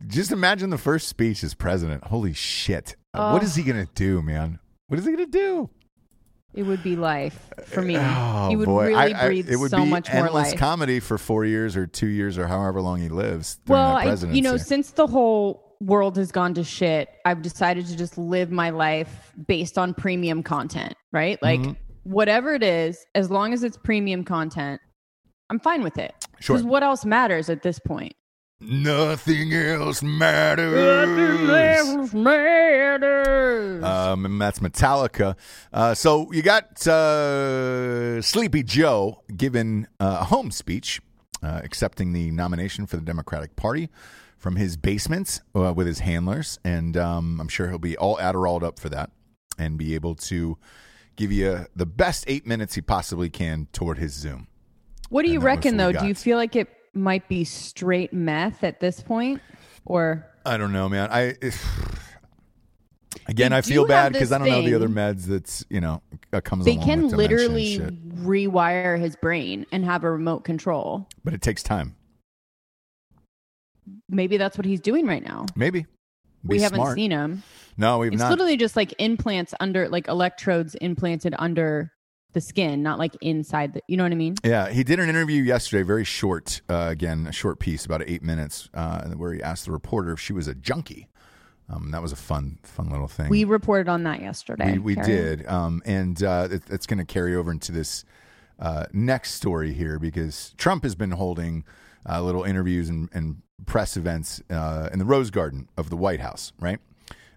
just 0.07 0.31
imagine 0.31 0.71
the 0.71 0.79
first 0.79 1.09
speech 1.09 1.43
as 1.43 1.55
president. 1.55 2.05
Holy 2.05 2.35
shit! 2.35 2.95
Oh. 3.15 3.33
What 3.33 3.43
is 3.43 3.55
he 3.57 3.63
gonna 3.65 3.89
do, 3.95 4.21
man? 4.23 4.61
What 4.89 4.99
is 4.99 5.05
he 5.07 5.13
gonna 5.13 5.27
do? 5.27 5.71
it 6.55 6.63
would 6.63 6.83
be 6.83 6.97
life 6.97 7.51
for 7.67 7.83
me. 7.83 7.97
Oh 7.99 8.49
he 8.49 8.57
would 8.57 8.65
boy, 8.67 8.87
really 8.89 9.15
I- 9.15 9.25
I- 9.25 9.27
breathe 9.27 9.51
it 9.51 9.57
would 9.57 9.71
so 9.71 9.77
be 9.85 9.85
much 9.85 10.09
more 10.13 10.25
endless 10.27 10.51
life. 10.53 10.59
comedy 10.59 10.99
for 10.99 11.19
four 11.19 11.45
years 11.45 11.77
or 11.77 11.87
two 11.87 12.07
years 12.07 12.39
or 12.39 12.47
however 12.47 12.81
long 12.81 12.99
he 13.01 13.09
lives. 13.11 13.61
well, 13.69 13.95
I, 13.97 14.15
you 14.33 14.41
know, 14.43 14.57
since 14.57 14.91
the 14.93 15.07
whole 15.07 15.77
world 15.81 16.17
has 16.17 16.33
gone 16.33 16.55
to 16.55 16.65
shit, 16.65 17.11
I've 17.27 17.43
decided 17.43 17.87
to 17.89 17.97
just 17.97 18.17
live 18.19 18.51
my 18.51 18.71
life 18.71 19.33
based 19.47 19.77
on 19.79 19.93
premium 19.95 20.43
content, 20.43 20.95
right? 21.13 21.41
Like 21.43 21.61
Mm-hmm. 21.61 21.73
whatever 22.11 22.55
it 22.55 22.63
is, 22.63 23.05
as 23.15 23.31
long 23.31 23.53
as 23.53 23.63
it's 23.63 23.77
premium 23.77 24.25
content, 24.25 24.81
I'm 25.51 25.61
fine 25.61 25.83
with 25.83 25.99
it. 25.99 26.15
Sure. 26.41 26.57
Because 26.57 26.67
what 26.67 26.83
else 26.83 27.05
matters 27.05 27.51
at 27.51 27.63
this 27.63 27.79
point? 27.79 28.15
Nothing 28.61 29.53
else 29.53 30.03
matters. 30.03 30.75
matters. 32.13 33.85
Um, 33.85 34.25
and 34.25 34.41
that's 34.41 34.59
Metallica. 34.59 35.37
Uh, 35.73 35.95
so 35.95 36.31
you 36.33 36.43
got 36.43 36.87
uh, 36.87 38.21
Sleepy 38.23 38.63
Joe 38.63 39.23
giving 39.37 39.87
uh, 40.01 40.19
a 40.21 40.25
home 40.25 40.51
speech, 40.51 41.01
uh, 41.43 41.61
accepting 41.63 42.13
the 42.13 42.31
nomination 42.31 42.87
for 42.87 42.97
the 42.97 43.03
Democratic 43.03 43.57
Party 43.57 43.89
from 44.37 44.57
his 44.57 44.77
basement 44.77 45.41
uh, 45.55 45.73
with 45.73 45.87
his 45.87 46.01
handlers, 46.01 46.59
and 46.65 46.97
um, 46.97 47.41
I'm 47.41 47.49
sure 47.49 47.69
he'll 47.69 47.79
be 47.79 47.97
all 47.97 48.17
Adderalled 48.19 48.63
up 48.63 48.79
for 48.79 48.89
that 48.89 49.11
and 49.59 49.77
be 49.77 49.97
able 49.97 50.15
to 50.15 50.57
give 51.17 51.33
you 51.33 51.67
the 51.75 51.87
best 51.87 52.25
eight 52.29 52.47
minutes 52.47 52.77
he 52.77 52.81
possibly 52.81 53.29
can 53.29 53.67
toward 53.73 53.99
his 53.99 54.13
Zoom. 54.13 54.47
what 55.09 55.25
do 55.25 55.29
you 55.29 55.41
and 55.41 55.43
that 55.43 55.57
was 55.57 55.57
reckon, 55.57 55.77
though? 55.77 55.93
Do 55.93 56.07
you 56.07 56.15
feel 56.15 56.37
like 56.37 56.55
it 56.55 56.69
might 56.95 57.29
be 57.29 57.45
straight 57.45 58.13
meth 58.13 58.65
at 58.65 58.81
this 58.81 59.01
point? 59.01 59.41
Or 59.85 60.27
I 60.45 60.57
don't 60.57 60.73
know, 60.73 60.89
man. 60.89 61.11
I 61.11 61.35
again, 63.27 63.51
They 63.51 63.57
I 63.59 63.61
feel 63.63 63.87
bad 63.87 64.13
because 64.13 64.33
I 64.33 64.39
don't 64.39 64.49
know 64.49 64.63
the 64.63 64.75
other 64.75 64.89
meds 64.89 65.25
that's 65.25 65.65
you 65.71 65.81
know 65.81 66.03
uh, 66.33 66.41
comes. 66.41 66.65
they 66.65 66.77
can 66.77 67.09
literally 67.09 67.79
rewire 67.79 68.99
his 68.99 69.17
brain 69.17 69.67
and 69.73 69.85
have 69.85 70.05
a 70.05 70.11
remote 70.11 70.45
control. 70.45 71.09
but 71.25 71.35
it 71.35 71.43
takes 71.43 71.63
time. 71.63 71.95
Maybe 74.09 74.37
that's 74.37 74.59
what 74.59 74.67
he's 74.67 74.81
doing 74.81 75.07
right 75.07 75.25
now. 75.25 75.47
Maybe 75.57 75.81
Be 75.83 75.87
we 76.45 76.61
haven't 76.61 76.95
seen 76.95 77.11
him. 77.11 77.43
No, 77.77 77.99
we've 77.99 78.13
It's 78.13 78.21
not. 78.21 78.31
literally 78.31 78.57
just 78.57 78.77
like 78.77 78.95
implants 78.99 79.55
under, 79.61 79.89
like 79.89 80.09
electrodes 80.09 80.75
implanted 80.77 81.35
under 81.39 81.93
the 82.39 82.47
skin, 82.47 82.83
not 82.83 82.99
like 82.99 83.17
inside 83.21 83.75
the. 83.75 83.83
You 83.89 83.97
know 83.97 84.05
what 84.05 84.13
I 84.13 84.17
mean? 84.17 84.37
Yeah, 84.45 84.71
he 84.71 84.85
did 84.85 85.01
an 85.01 85.09
interview 85.09 85.43
yesterday, 85.43 85.83
very 85.83 86.05
short. 86.05 86.61
Uh, 86.69 86.87
again, 86.91 87.27
a 87.27 87.33
short 87.33 87.59
piece, 87.59 87.85
about 87.85 88.03
eight 88.07 88.23
minutes, 88.23 88.69
uh, 88.75 89.09
where 89.11 89.33
he 89.33 89.43
asked 89.43 89.65
the 89.65 89.73
reporter 89.73 90.13
if 90.13 90.21
she 90.21 90.33
was 90.33 90.47
a 90.47 90.55
junkie. 90.55 91.09
Um, 91.71 91.91
that 91.91 92.01
was 92.01 92.13
a 92.13 92.17
fun, 92.17 92.59
fun 92.63 92.89
little 92.89 93.09
thing. 93.09 93.29
We 93.29 93.45
reported 93.45 93.91
on 93.91 94.05
that 94.05 94.23
yesterday. 94.23 94.79
we, 94.79 94.95
we 94.95 94.95
did, 94.95 95.47
um, 95.47 95.83
and 95.85 96.23
uh, 96.23 96.49
it, 96.51 96.63
it's 96.71 96.87
going 96.87 96.99
to 96.99 97.05
carry 97.05 97.35
over 97.35 97.51
into 97.51 97.73
this 97.73 98.05
uh, 98.59 98.87
next 98.93 99.33
story 99.33 99.75
here 99.75 99.99
because 99.99 100.55
Trump 100.57 100.83
has 100.85 100.95
been 100.95 101.11
holding 101.11 101.65
uh, 102.09 102.23
little 102.23 102.45
interviews 102.45 102.89
and, 102.89 103.11
and 103.13 103.43
press 103.67 103.97
events 103.97 104.41
uh, 104.49 104.89
in 104.93 104.99
the 104.99 105.05
Rose 105.05 105.31
Garden 105.31 105.69
of 105.77 105.91
the 105.91 105.97
White 105.97 106.21
House, 106.21 106.53
right? 106.59 106.79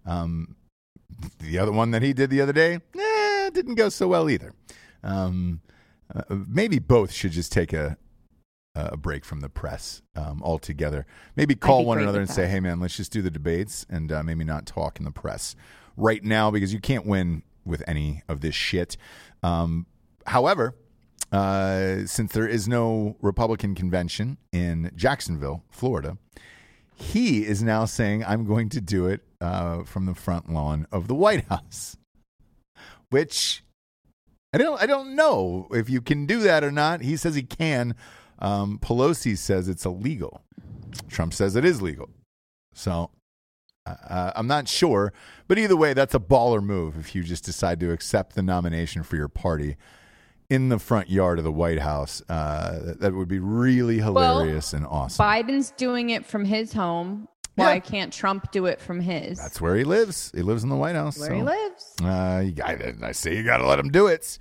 Um, 0.06 0.56
the 1.40 1.60
other 1.60 1.72
one 1.72 1.92
that 1.92 2.02
he 2.02 2.14
did 2.14 2.30
the 2.30 2.40
other 2.40 2.54
day, 2.54 2.80
eh, 2.98 3.50
didn't 3.50 3.76
go 3.76 3.90
so 3.90 4.08
well 4.08 4.30
either. 4.30 4.54
Um, 5.04 5.62
uh, 6.14 6.24
maybe 6.48 6.80
both 6.80 7.12
should 7.12 7.32
just 7.32 7.52
take 7.52 7.74
a 7.74 7.98
a 8.76 8.96
break 8.96 9.26
from 9.26 9.42
the 9.42 9.50
press 9.50 10.02
um, 10.16 10.42
altogether. 10.44 11.06
Maybe 11.36 11.56
call 11.56 11.86
one 11.86 12.00
another 12.00 12.22
and 12.22 12.30
say, 12.30 12.48
"Hey, 12.48 12.60
man, 12.60 12.80
let's 12.80 12.96
just 12.96 13.12
do 13.12 13.22
the 13.22 13.32
debates 13.32 13.86
and 13.90 14.12
uh, 14.12 14.24
maybe 14.24 14.44
not 14.44 14.66
talk 14.66 14.98
in 15.00 15.06
the 15.06 15.12
press 15.12 15.56
right 15.98 16.24
now 16.24 16.52
because 16.52 16.74
you 16.74 16.80
can't 16.80 17.06
win 17.06 17.44
with 17.66 17.84
any 17.88 18.24
of 18.28 18.42
this 18.42 18.56
shit." 18.56 18.96
Um, 19.44 19.88
however, 20.26 20.76
uh, 21.32 22.06
since 22.06 22.32
there 22.32 22.48
is 22.48 22.68
no 22.68 23.18
Republican 23.22 23.76
convention 23.76 24.38
in 24.52 24.92
Jacksonville, 24.96 25.64
Florida, 25.70 26.18
he 26.96 27.46
is 27.46 27.62
now 27.62 27.86
saying, 27.86 28.24
"I'm 28.24 28.46
going 28.46 28.70
to 28.70 28.82
do 28.82 29.06
it 29.08 29.22
uh, 29.42 29.84
from 29.84 30.06
the 30.06 30.16
front 30.16 30.52
lawn 30.52 30.88
of 30.92 31.10
the 31.10 31.16
White 31.16 31.46
House," 31.50 31.98
which 33.10 33.64
I 34.54 34.58
don't 34.58 34.82
I 34.82 34.86
don't 34.86 35.16
know 35.16 35.68
if 35.72 35.90
you 35.90 36.02
can 36.02 36.26
do 36.26 36.40
that 36.42 36.64
or 36.64 36.72
not. 36.72 37.02
He 37.02 37.16
says 37.16 37.36
he 37.36 37.44
can. 37.44 37.96
Um, 38.40 38.80
Pelosi 38.80 39.38
says 39.38 39.68
it's 39.68 39.86
illegal. 39.86 40.42
Trump 41.10 41.34
says 41.34 41.56
it 41.56 41.64
is 41.64 41.82
legal. 41.82 42.10
So 42.74 43.12
uh, 43.86 44.32
I'm 44.36 44.48
not 44.48 44.68
sure, 44.68 45.14
but 45.48 45.58
either 45.58 45.76
way, 45.76 45.94
that's 45.94 46.14
a 46.14 46.20
baller 46.20 46.62
move 46.62 46.98
if 46.98 47.16
you 47.16 47.24
just 47.24 47.44
decide 47.44 47.80
to 47.80 47.92
accept 47.92 48.36
the 48.36 48.42
nomination 48.42 49.04
for 49.04 49.16
your 49.16 49.28
party 49.28 49.78
in 50.50 50.70
the 50.70 50.80
front 50.80 51.10
yard 51.10 51.38
of 51.38 51.46
the 51.46 51.52
White 51.52 51.80
House. 51.80 52.22
Uh, 52.28 52.80
that, 52.80 53.00
that 53.00 53.14
would 53.14 53.28
be 53.28 53.40
really 53.40 54.00
hilarious 54.00 54.74
and 54.74 54.86
awesome. 54.86 55.24
Biden's 55.26 55.72
doing 55.72 56.10
it 56.10 56.26
from 56.26 56.46
his 56.46 56.74
home. 56.74 57.28
Why 57.56 57.74
Yeah. 57.76 57.80
can't 57.80 58.14
Trump 58.14 58.52
do 58.52 58.66
it 58.66 58.80
from 58.80 59.00
his? 59.02 59.38
That's 59.38 59.60
where 59.60 59.76
he 59.76 59.84
lives. 59.84 60.32
He 60.34 60.42
lives 60.42 60.64
in 60.64 60.70
the 60.70 60.76
White 60.76 60.96
House. 60.96 61.20
where 61.20 61.30
so. 61.30 61.36
he 61.36 61.42
lives. 61.42 61.96
Uh, 62.02 62.42
you 62.46 62.52
got, 62.52 62.82
I 63.04 63.12
say 63.12 63.36
you 63.36 63.44
got 63.44 63.58
to 63.58 63.68
let 63.68 63.78
him 63.80 63.90
do 63.90 64.08
it. 64.08 64.38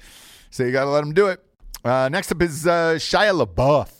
So 0.50 0.64
you 0.64 0.72
got 0.72 0.84
to 0.84 0.90
let 0.90 1.02
him 1.04 1.12
do 1.12 1.26
it. 1.26 1.42
Uh, 1.84 2.08
next 2.10 2.30
up 2.30 2.40
is 2.42 2.66
uh, 2.66 2.94
Shia 2.94 3.44
LaBeouf. 3.44 3.90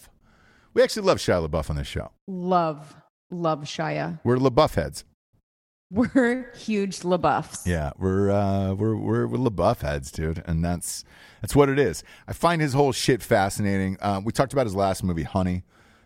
We 0.74 0.82
actually 0.82 1.06
love 1.06 1.18
Shia 1.18 1.46
LaBeouf 1.48 1.70
on 1.70 1.76
this 1.76 1.86
show. 1.88 2.12
Love, 2.28 2.94
love 3.30 3.62
Shia. 3.64 4.20
We're 4.24 4.36
LaBeouf 4.36 4.74
heads. 4.74 5.04
We're 5.92 6.52
huge 6.54 7.00
LaBeoufs. 7.00 7.66
Yeah, 7.66 7.90
we're 7.98 8.30
uh, 8.30 8.74
we're 8.74 8.94
we're 8.94 9.26
we're 9.26 9.50
LaBeouf 9.50 9.80
heads, 9.80 10.12
dude, 10.12 10.40
and 10.46 10.64
that's 10.64 11.02
that's 11.40 11.56
what 11.56 11.68
it 11.68 11.80
is. 11.80 12.04
I 12.28 12.32
find 12.32 12.62
his 12.62 12.74
whole 12.74 12.92
shit 12.92 13.24
fascinating. 13.24 13.96
Uh, 14.00 14.20
we 14.24 14.30
talked 14.30 14.52
about 14.52 14.66
his 14.66 14.76
last 14.76 15.02
movie, 15.02 15.24
Honey. 15.24 15.64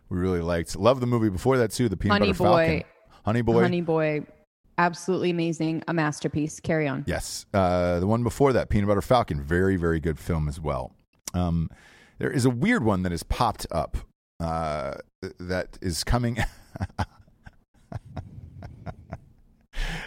We 0.09 0.17
really 0.19 0.41
liked. 0.41 0.75
Love 0.77 1.01
the 1.01 1.07
movie 1.07 1.29
before 1.29 1.59
that 1.59 1.71
too, 1.71 1.91
the 1.91 1.99
Peanut 1.99 2.21
Honey 2.21 2.33
Butter 2.33 2.39
Boy. 2.45 2.67
Falcon. 2.67 2.83
Honey 3.25 3.43
Boy. 3.43 3.63
Honey 3.63 3.81
Boy, 3.81 4.27
absolutely 4.79 5.31
amazing, 5.31 5.83
a 5.89 5.95
masterpiece. 5.95 6.61
Carry 6.61 6.87
on. 6.89 7.05
Yes, 7.07 7.47
uh, 7.55 8.01
the 8.01 8.07
one 8.07 8.23
before 8.23 8.53
that, 8.53 8.69
Peanut 8.69 8.89
Butter 8.89 9.03
Falcon, 9.03 9.43
very 9.43 9.77
very 9.77 10.01
good 10.01 10.19
film 10.19 10.49
as 10.49 10.61
well. 10.61 10.93
Um, 11.33 11.71
there 12.19 12.31
is 12.31 12.45
a 12.45 12.51
weird 12.51 12.85
one 12.85 13.03
that 13.03 13.13
has 13.13 13.23
popped 13.23 13.67
up 13.71 13.97
uh, 14.41 14.95
that 15.41 15.79
is 15.83 16.05
coming. 16.05 16.39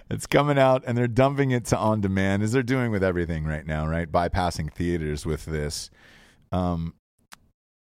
it's 0.09 0.25
coming 0.27 0.57
out, 0.57 0.83
and 0.87 0.97
they're 0.97 1.07
dumping 1.07 1.51
it 1.51 1.65
to 1.65 1.77
on 1.77 2.01
demand, 2.01 2.43
as 2.43 2.51
they're 2.51 2.63
doing 2.63 2.91
with 2.91 3.03
everything 3.03 3.45
right 3.45 3.65
now, 3.65 3.87
right? 3.87 4.11
Bypassing 4.11 4.71
theaters 4.73 5.25
with 5.25 5.45
this. 5.45 5.89
Um, 6.51 6.93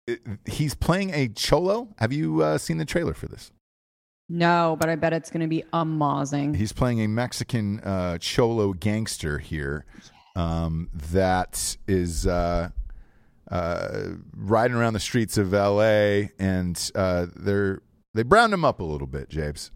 it- 0.07 0.21
he's 0.47 0.75
playing 0.75 1.11
a 1.13 1.29
cholo. 1.29 1.89
Have 1.99 2.13
you 2.13 2.43
uh, 2.43 2.59
seen 2.59 2.79
the 2.79 2.85
trailer 2.85 3.15
for 3.15 3.27
this? 3.27 3.51
No, 4.29 4.77
but 4.79 4.89
I 4.89 4.97
bet 4.97 5.13
it's 5.13 5.31
going 5.31 5.43
to 5.43 5.47
be 5.47 5.63
amazing. 5.73 6.55
He's 6.55 6.73
playing 6.73 7.01
a 7.01 7.07
Mexican 7.07 7.81
uh, 7.81 8.19
cholo 8.19 8.73
gangster 8.73 9.39
here 9.39 9.85
um, 10.35 10.91
that 11.13 11.77
is 11.87 12.27
uh, 12.27 12.71
uh, 13.51 13.89
riding 14.35 14.77
around 14.77 14.95
the 14.95 15.01
streets 15.01 15.39
of 15.39 15.55
L.A. 15.55 16.31
and 16.39 16.91
uh, 16.95 17.27
they're 17.37 17.83
they 18.15 18.23
browned 18.23 18.53
him 18.53 18.65
up 18.65 18.81
a 18.81 18.85
little 18.85 19.07
bit, 19.07 19.29
Jabes. 19.29 19.71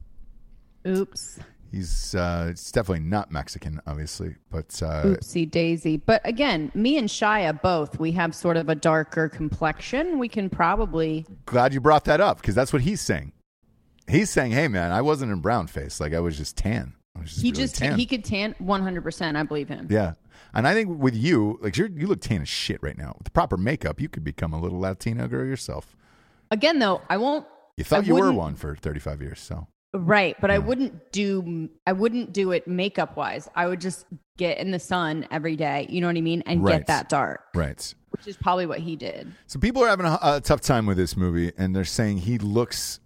Oops. 0.87 1.39
He's 1.71 2.15
uh, 2.17 2.49
it's 2.51 2.73
definitely 2.73 3.05
not 3.05 3.31
Mexican, 3.31 3.81
obviously, 3.87 4.35
but 4.51 4.83
uh, 4.83 5.05
Oopsie 5.05 5.49
daisy. 5.49 5.99
But 5.99 6.21
again, 6.25 6.73
me 6.75 6.99
and 6.99 7.09
Shia 7.09 7.63
both, 7.63 8.01
we 8.01 8.11
have 8.13 8.35
sort 8.35 8.57
of 8.57 8.69
a 8.69 8.75
darker 8.75 9.29
complexion. 9.29 10.19
We 10.19 10.29
can 10.29 10.51
probably. 10.51 11.27
glad 11.47 11.73
you 11.73 11.81
brought 11.81 12.07
that 12.07 12.21
up 12.21 12.41
because 12.41 12.57
that's 12.57 12.73
what 12.73 12.83
he's 12.83 13.01
saying. 13.01 13.33
He's 14.09 14.31
saying, 14.31 14.53
"Hey, 14.53 14.69
man, 14.69 14.93
I 14.93 15.03
wasn't 15.03 15.33
in 15.33 15.41
brown 15.41 15.67
face; 15.67 16.01
like 16.01 16.15
I 16.15 16.21
was 16.21 16.37
just 16.37 16.57
tan. 16.57 16.95
Was 17.19 17.31
just 17.31 17.43
He 17.43 17.51
really 17.51 17.63
just 17.63 17.77
tan." 17.77 17.99
he 17.99 18.07
could 18.07 18.25
tan 18.25 18.55
100%. 18.63 19.37
I 19.37 19.43
believe 19.43 19.69
him. 19.69 19.87
yeah, 19.91 20.13
and 20.55 20.67
I 20.67 20.75
think 20.75 20.99
with 21.01 21.15
you, 21.15 21.59
like 21.63 21.77
you're, 21.77 21.89
you 21.89 22.07
look 22.07 22.21
tan 22.21 22.43
as 22.43 22.49
shit 22.49 22.83
right 22.83 22.97
now. 22.99 23.15
With 23.19 23.25
the 23.25 23.31
proper 23.31 23.57
makeup, 23.57 24.01
you 24.01 24.09
could 24.09 24.25
become 24.25 24.53
a 24.53 24.61
little 24.61 24.81
Latino 24.81 25.29
girl 25.29 25.47
yourself. 25.47 25.97
Again, 26.51 26.79
though, 26.79 27.03
I 27.09 27.17
won't. 27.19 27.47
You 27.77 27.85
thought 27.85 28.05
I 28.05 28.07
you 28.07 28.15
were 28.17 28.33
one 28.33 28.57
for 28.57 28.75
35 28.75 29.23
years, 29.23 29.41
so 29.41 29.67
Right, 29.93 30.37
but 30.41 30.51
I 30.53 30.59
wouldn't 30.59 31.11
do 31.13 31.69
I 31.87 31.93
wouldn't 31.93 32.33
do 32.33 32.53
it 32.53 32.69
makeup 32.69 33.17
wise. 33.17 33.49
I 33.57 33.67
would 33.67 33.81
just 33.81 34.07
get 34.37 34.59
in 34.59 34.71
the 34.71 34.79
sun 34.79 35.27
every 35.33 35.57
day. 35.57 35.87
You 35.91 36.01
know 36.01 36.07
what 36.07 36.17
I 36.17 36.21
mean, 36.21 36.43
and 36.47 36.63
Right. 36.63 36.79
get 36.79 36.87
that 36.87 37.09
dark, 37.09 37.41
right. 37.55 37.95
which 38.11 38.27
is 38.29 38.37
probably 38.37 38.67
what 38.67 38.79
he 38.81 38.95
did. 38.97 39.33
So 39.47 39.59
people 39.59 39.83
are 39.83 39.89
having 39.89 40.07
a, 40.07 40.19
a 40.23 40.41
tough 40.41 40.61
time 40.61 40.87
with 40.87 40.97
this 40.97 41.17
movie, 41.17 41.53
and 41.59 41.75
they're 41.75 41.85
saying 41.85 42.19
he 42.19 42.39
looks 42.39 43.01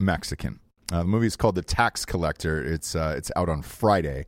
Mexican. 0.00 0.60
Uh, 0.92 0.98
the 0.98 1.04
movie 1.04 1.26
is 1.26 1.36
called 1.36 1.54
The 1.54 1.62
Tax 1.62 2.04
Collector. 2.04 2.62
It's 2.64 2.96
uh, 2.96 3.14
it's 3.16 3.30
out 3.36 3.48
on 3.48 3.62
Friday, 3.62 4.26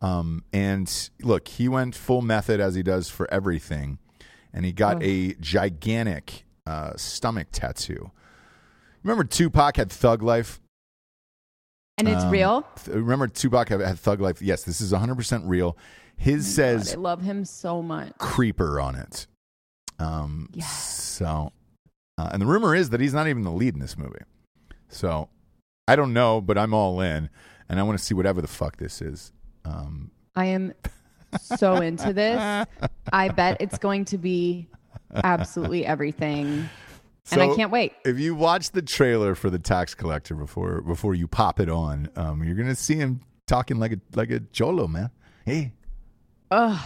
um, 0.00 0.44
and 0.52 1.10
look, 1.22 1.48
he 1.48 1.68
went 1.68 1.94
full 1.94 2.22
method 2.22 2.60
as 2.60 2.74
he 2.74 2.82
does 2.82 3.10
for 3.10 3.30
everything, 3.32 3.98
and 4.52 4.64
he 4.64 4.72
got 4.72 5.02
a 5.02 5.34
gigantic 5.34 6.44
uh, 6.66 6.92
stomach 6.96 7.48
tattoo. 7.52 8.10
Remember, 9.02 9.24
Tupac 9.24 9.76
had 9.76 9.90
Thug 9.90 10.22
Life. 10.22 10.60
And 11.98 12.08
it's 12.08 12.22
Um, 12.22 12.30
real. 12.30 12.66
Th- 12.84 12.96
Remember, 12.96 13.26
Tupac 13.26 13.68
had, 13.70 13.80
had 13.80 13.98
Thug 13.98 14.20
Life. 14.20 14.40
Yes, 14.40 14.62
this 14.62 14.80
is 14.80 14.92
100 14.92 15.14
percent 15.16 15.44
real. 15.46 15.76
His 16.16 16.46
God, 16.46 16.52
says 16.54 16.94
I 16.94 16.96
love 16.96 17.22
him 17.22 17.44
so 17.44 17.82
much. 17.82 18.12
creeper 18.18 18.80
on 18.80 18.94
it. 18.96 19.26
Um, 19.98 20.48
Yes. 20.52 20.72
So, 20.72 21.52
uh, 22.16 22.30
and 22.32 22.40
the 22.40 22.46
rumor 22.46 22.74
is 22.74 22.90
that 22.90 23.00
he's 23.00 23.14
not 23.14 23.26
even 23.28 23.42
the 23.42 23.50
lead 23.52 23.74
in 23.74 23.80
this 23.80 23.98
movie. 23.98 24.20
So, 24.88 25.28
I 25.86 25.96
don't 25.96 26.12
know, 26.12 26.40
but 26.40 26.58
I'm 26.58 26.74
all 26.74 27.00
in, 27.00 27.30
and 27.68 27.78
I 27.78 27.82
want 27.82 27.98
to 27.98 28.04
see 28.04 28.14
whatever 28.14 28.40
the 28.40 28.48
fuck 28.48 28.76
this 28.76 29.00
is. 29.00 29.32
Um, 29.64 30.10
I 30.34 30.46
am 30.46 30.72
so 31.40 31.76
into 31.76 32.12
this. 32.12 32.66
I 33.12 33.28
bet 33.28 33.58
it's 33.60 33.78
going 33.78 34.04
to 34.06 34.18
be 34.18 34.68
absolutely 35.14 35.84
everything. 35.86 36.68
and 37.30 37.42
I 37.42 37.54
can't 37.54 37.70
wait. 37.70 37.92
If 38.04 38.18
you 38.18 38.34
watch 38.34 38.70
the 38.70 38.82
trailer 38.82 39.34
for 39.34 39.50
the 39.50 39.58
tax 39.58 39.94
collector 39.94 40.34
before 40.34 40.80
before 40.80 41.14
you 41.14 41.28
pop 41.28 41.60
it 41.60 41.68
on, 41.68 42.08
um, 42.16 42.42
you're 42.42 42.54
gonna 42.54 42.74
see 42.74 42.94
him 42.94 43.20
talking 43.46 43.78
like 43.78 43.92
a 43.92 44.00
like 44.14 44.30
a 44.30 44.40
cholo 44.52 44.86
man. 44.86 45.10
Hey, 45.44 45.72
Ugh. 46.50 46.78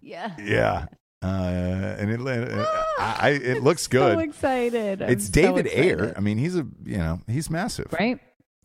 Yeah. 0.00 0.36
yeah, 0.38 0.86
uh, 1.22 1.96
and 1.98 2.10
it 2.10 2.20
uh, 2.20 2.83
I, 2.98 3.16
I, 3.20 3.28
it 3.30 3.62
looks 3.62 3.86
good. 3.88 4.16
So 4.16 4.20
excited. 4.20 5.02
I'm 5.02 5.10
it's 5.10 5.26
so 5.26 5.32
David 5.32 5.66
excited. 5.66 6.00
Ayer. 6.00 6.14
I 6.16 6.20
mean, 6.20 6.38
he's 6.38 6.56
a 6.56 6.66
you 6.84 6.98
know 6.98 7.20
he's 7.26 7.50
massive. 7.50 7.92
Right? 7.92 8.18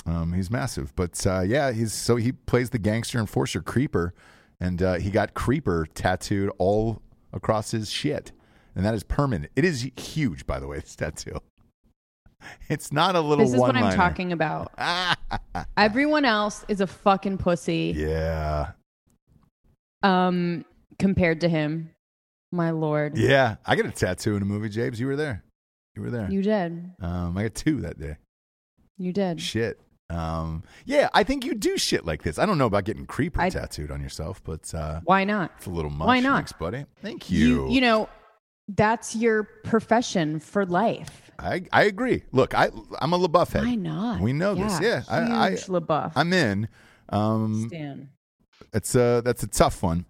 Um, 0.06 0.34
he's 0.34 0.50
massive, 0.50 0.96
but 0.96 1.26
uh, 1.28 1.42
yeah, 1.42 1.72
he's 1.72 1.94
so 1.94 2.16
he 2.16 2.32
plays 2.32 2.70
the 2.72 2.80
gangster 2.80 3.20
enforcer 3.20 3.62
Creeper, 3.62 4.14
and 4.60 4.82
uh, 4.82 4.96
he 4.96 5.12
got 5.12 5.34
Creeper 5.34 5.88
tattooed 5.94 6.52
all 6.58 7.02
across 7.34 7.72
his 7.72 7.92
shit, 7.92 8.32
and 8.76 8.86
that 8.86 8.94
is 8.96 9.04
permanent. 9.04 9.52
It 9.56 9.66
is 9.66 9.88
huge, 9.98 10.48
by 10.48 10.60
the 10.60 10.68
way. 10.68 10.78
This 10.80 10.96
tattoo. 10.96 11.40
It's 12.70 12.94
not 12.94 13.16
a 13.16 13.20
little. 13.22 13.44
This 13.44 13.54
is 13.54 13.60
what 13.60 13.76
I'm 13.76 13.94
talking 13.96 14.32
about. 14.32 14.72
Everyone 15.78 16.24
else 16.24 16.64
is 16.70 16.80
a 16.80 16.88
fucking 16.88 17.38
pussy 17.38 17.94
Yeah, 17.98 18.72
um 20.04 20.64
compared 20.98 21.42
to 21.42 21.50
him. 21.50 21.92
My 22.52 22.72
lord. 22.72 23.18
yeah. 23.18 23.58
I 23.66 23.76
got 23.76 23.86
a 23.86 23.92
tattoo 23.92 24.36
in 24.36 24.42
a 24.42 24.46
movie, 24.46 24.70
James. 24.70 25.00
You 25.00 25.08
were 25.08 25.16
there. 25.16 25.44
You 25.96 26.02
were 26.04 26.10
there. 26.10 26.30
You 26.32 26.42
did. 26.42 26.92
um, 27.02 27.38
I 27.38 27.44
got 27.44 27.56
two 27.56 27.82
that 27.82 28.00
day. 28.00 28.18
You 28.98 29.14
did. 29.14 29.40
Shit. 29.42 29.80
Um, 30.10 30.64
yeah, 30.86 31.10
I 31.14 31.24
think 31.24 31.46
you 31.46 31.54
do 31.54 31.78
shit 31.78 32.04
like 32.06 32.24
this. 32.24 32.40
I 32.40 32.48
don't 32.48 32.58
know 32.58 32.66
about 32.66 32.84
getting 32.86 33.06
Creeper 33.06 33.42
I- 33.42 33.50
tattooed 33.50 33.92
on 33.92 34.02
yourself, 34.02 34.44
but 34.44 34.74
uh, 34.74 35.02
Why 35.04 35.24
not? 35.24 35.52
it's 35.58 35.68
a 35.68 35.70
little 35.70 35.92
much. 35.92 36.08
Why 36.08 36.20
not? 36.20 36.38
Thanks, 36.38 36.52
buddy. 36.54 36.86
Thank 37.04 37.30
You 37.30 37.70
you 37.70 37.80
know, 37.82 38.10
that's 38.68 39.16
your 39.16 39.44
profession 39.64 40.40
for 40.40 40.66
life. 40.66 41.30
I 41.38 41.64
I 41.72 41.84
agree. 41.84 42.24
Look, 42.32 42.56
I 42.56 42.70
I'm 43.00 43.14
a 43.14 43.20
LaBeouf 43.20 43.52
head. 43.54 43.64
Why 43.66 43.76
not? 43.76 44.20
We 44.22 44.34
know 44.34 44.56
this. 44.56 44.80
Yeah, 44.82 45.04
I- 45.08 45.22
I- 45.22 45.50
huge 45.52 45.66
LaBeouf. 45.66 46.14
I'm 46.16 46.34
in. 46.34 46.68
Um, 47.10 47.68
Stan. 47.68 48.10
it's 48.74 48.96
a 48.96 49.22
that's 49.24 49.44
a 49.44 49.48
tough 49.48 49.84
one, 49.84 50.06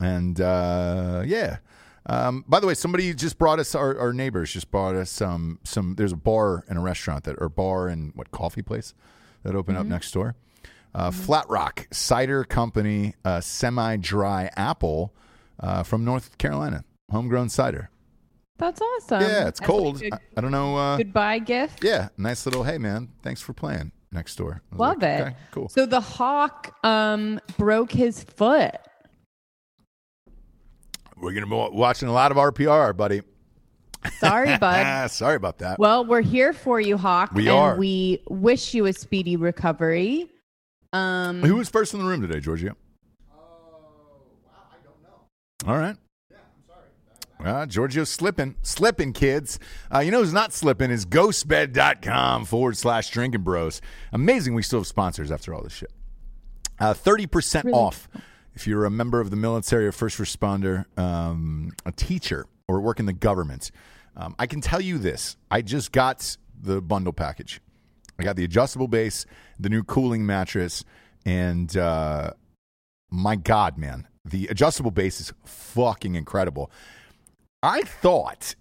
and 0.00 0.40
uh, 0.40 1.22
yeah. 1.24 1.58
Um, 2.06 2.44
by 2.46 2.60
the 2.60 2.66
way, 2.66 2.74
somebody 2.74 3.14
just 3.14 3.38
brought 3.38 3.58
us 3.58 3.74
our, 3.74 3.98
our 3.98 4.12
neighbors 4.12 4.52
just 4.52 4.70
brought 4.70 4.94
us 4.94 5.22
um, 5.22 5.58
some. 5.64 5.94
There's 5.94 6.12
a 6.12 6.16
bar 6.16 6.64
and 6.68 6.78
a 6.78 6.80
restaurant 6.82 7.24
that 7.24 7.36
or 7.38 7.48
bar 7.48 7.88
and 7.88 8.12
what 8.14 8.30
coffee 8.30 8.62
place 8.62 8.92
that 9.42 9.54
opened 9.54 9.76
Mm-hmm. 9.78 9.86
up 9.86 9.90
next 9.90 10.12
door. 10.12 10.34
Uh, 10.94 11.10
Flat 11.10 11.48
Rock 11.48 11.88
Cider 11.90 12.44
Company, 12.44 13.14
uh, 13.24 13.40
semi-dry 13.40 14.48
apple 14.56 15.12
uh, 15.58 15.82
from 15.82 16.04
North 16.04 16.38
Carolina, 16.38 16.84
homegrown 17.10 17.48
cider. 17.48 17.90
That's 18.58 18.80
awesome. 18.80 19.22
yeah, 19.22 19.48
it's 19.48 19.58
That's 19.58 19.60
cold. 19.60 20.00
like 20.00 20.12
a 20.12 20.14
I, 20.14 20.18
I 20.36 20.40
don't 20.40 20.52
know. 20.52 20.76
Uh, 20.76 20.96
goodbye 20.98 21.40
gift. 21.40 21.82
yeah, 21.82 22.10
nice 22.16 22.46
little. 22.46 22.62
Hey, 22.62 22.78
man, 22.78 23.08
thanks 23.22 23.40
for 23.40 23.52
playing 23.54 23.90
next 24.12 24.36
door. 24.36 24.62
Love 24.72 25.02
like, 25.02 25.02
it. 25.02 25.22
Okay, 25.22 25.36
cool. 25.50 25.68
So 25.70 25.86
the 25.86 26.00
hawk 26.00 26.72
um 26.84 27.40
broke 27.58 27.90
his 27.90 28.22
foot. 28.22 28.76
We're 31.24 31.32
gonna 31.32 31.46
be 31.46 31.76
watching 31.76 32.06
a 32.08 32.12
lot 32.12 32.30
of 32.32 32.36
RPR, 32.36 32.94
buddy. 32.94 33.22
Sorry, 34.18 34.58
bud. 34.60 35.10
Sorry 35.10 35.36
about 35.36 35.56
that. 35.58 35.78
Well, 35.78 36.04
we're 36.04 36.20
here 36.20 36.52
for 36.52 36.82
you, 36.82 36.98
Hawk. 36.98 37.32
We 37.32 37.48
and 37.48 37.56
are. 37.56 37.76
We 37.76 38.22
wish 38.28 38.74
you 38.74 38.84
a 38.84 38.92
speedy 38.92 39.36
recovery. 39.36 40.28
Um, 40.92 41.40
Who 41.42 41.56
was 41.56 41.70
first 41.70 41.94
in 41.94 42.00
the 42.00 42.04
room 42.04 42.20
today, 42.20 42.40
Giorgio? 42.40 42.76
Oh, 43.32 43.36
wow, 44.44 44.52
I 44.70 44.76
don't 44.84 45.02
know. 45.02 45.72
All 45.72 45.78
right. 45.78 45.96
Yeah, 46.30 46.36
I'm 46.36 47.46
sorry. 47.46 47.62
Uh, 47.62 47.64
Giorgio's 47.64 48.10
slipping. 48.10 48.56
Slipping, 48.60 49.14
kids. 49.14 49.58
Uh, 49.92 50.00
you 50.00 50.10
know 50.10 50.20
who's 50.20 50.34
not 50.34 50.52
slipping 50.52 50.90
is 50.90 51.06
ghostbed.com 51.06 52.44
forward 52.44 52.76
slash 52.76 53.08
drinking 53.08 53.40
bros. 53.40 53.80
Amazing 54.12 54.54
we 54.54 54.62
still 54.62 54.80
have 54.80 54.86
sponsors 54.86 55.32
after 55.32 55.54
all 55.54 55.62
this 55.62 55.72
shit. 55.72 55.90
Uh, 56.78 56.92
30% 56.92 57.72
off 57.72 58.08
if 58.54 58.66
you're 58.66 58.84
a 58.84 58.90
member 58.90 59.20
of 59.20 59.30
the 59.30 59.36
military 59.36 59.86
or 59.86 59.92
first 59.92 60.18
responder, 60.18 60.84
um, 60.98 61.72
a 61.84 61.92
teacher, 61.92 62.46
or 62.68 62.80
work 62.80 63.00
in 63.00 63.06
the 63.06 63.12
government. 63.12 63.70
Um, 64.16 64.34
I 64.38 64.46
can 64.46 64.60
tell 64.60 64.80
you 64.80 64.98
this 64.98 65.36
I 65.50 65.62
just 65.62 65.92
got 65.92 66.36
the 66.60 66.80
bundle 66.80 67.12
package. 67.12 67.60
I 68.18 68.22
got 68.22 68.36
the 68.36 68.44
adjustable 68.44 68.88
base, 68.88 69.26
the 69.58 69.68
new 69.68 69.82
cooling 69.82 70.24
mattress, 70.24 70.84
and 71.26 71.76
uh, 71.76 72.30
my 73.10 73.36
God, 73.36 73.76
man, 73.76 74.06
the 74.24 74.46
adjustable 74.48 74.92
base 74.92 75.20
is 75.20 75.32
fucking 75.44 76.14
incredible. 76.14 76.70
I 77.62 77.82
thought, 77.82 78.54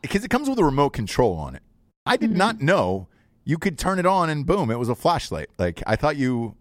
because 0.00 0.24
it 0.24 0.30
comes 0.30 0.48
with 0.48 0.58
a 0.58 0.64
remote 0.64 0.90
control 0.90 1.34
on 1.34 1.54
it, 1.54 1.62
I 2.06 2.16
did 2.16 2.30
not 2.34 2.60
know 2.60 3.08
you 3.44 3.58
could 3.58 3.78
turn 3.78 3.98
it 3.98 4.06
on 4.06 4.30
and 4.30 4.46
boom, 4.46 4.70
it 4.70 4.78
was 4.78 4.88
a 4.88 4.94
flashlight. 4.94 5.48
Like 5.58 5.82
I 5.86 5.96
thought 5.96 6.16
you, 6.16 6.56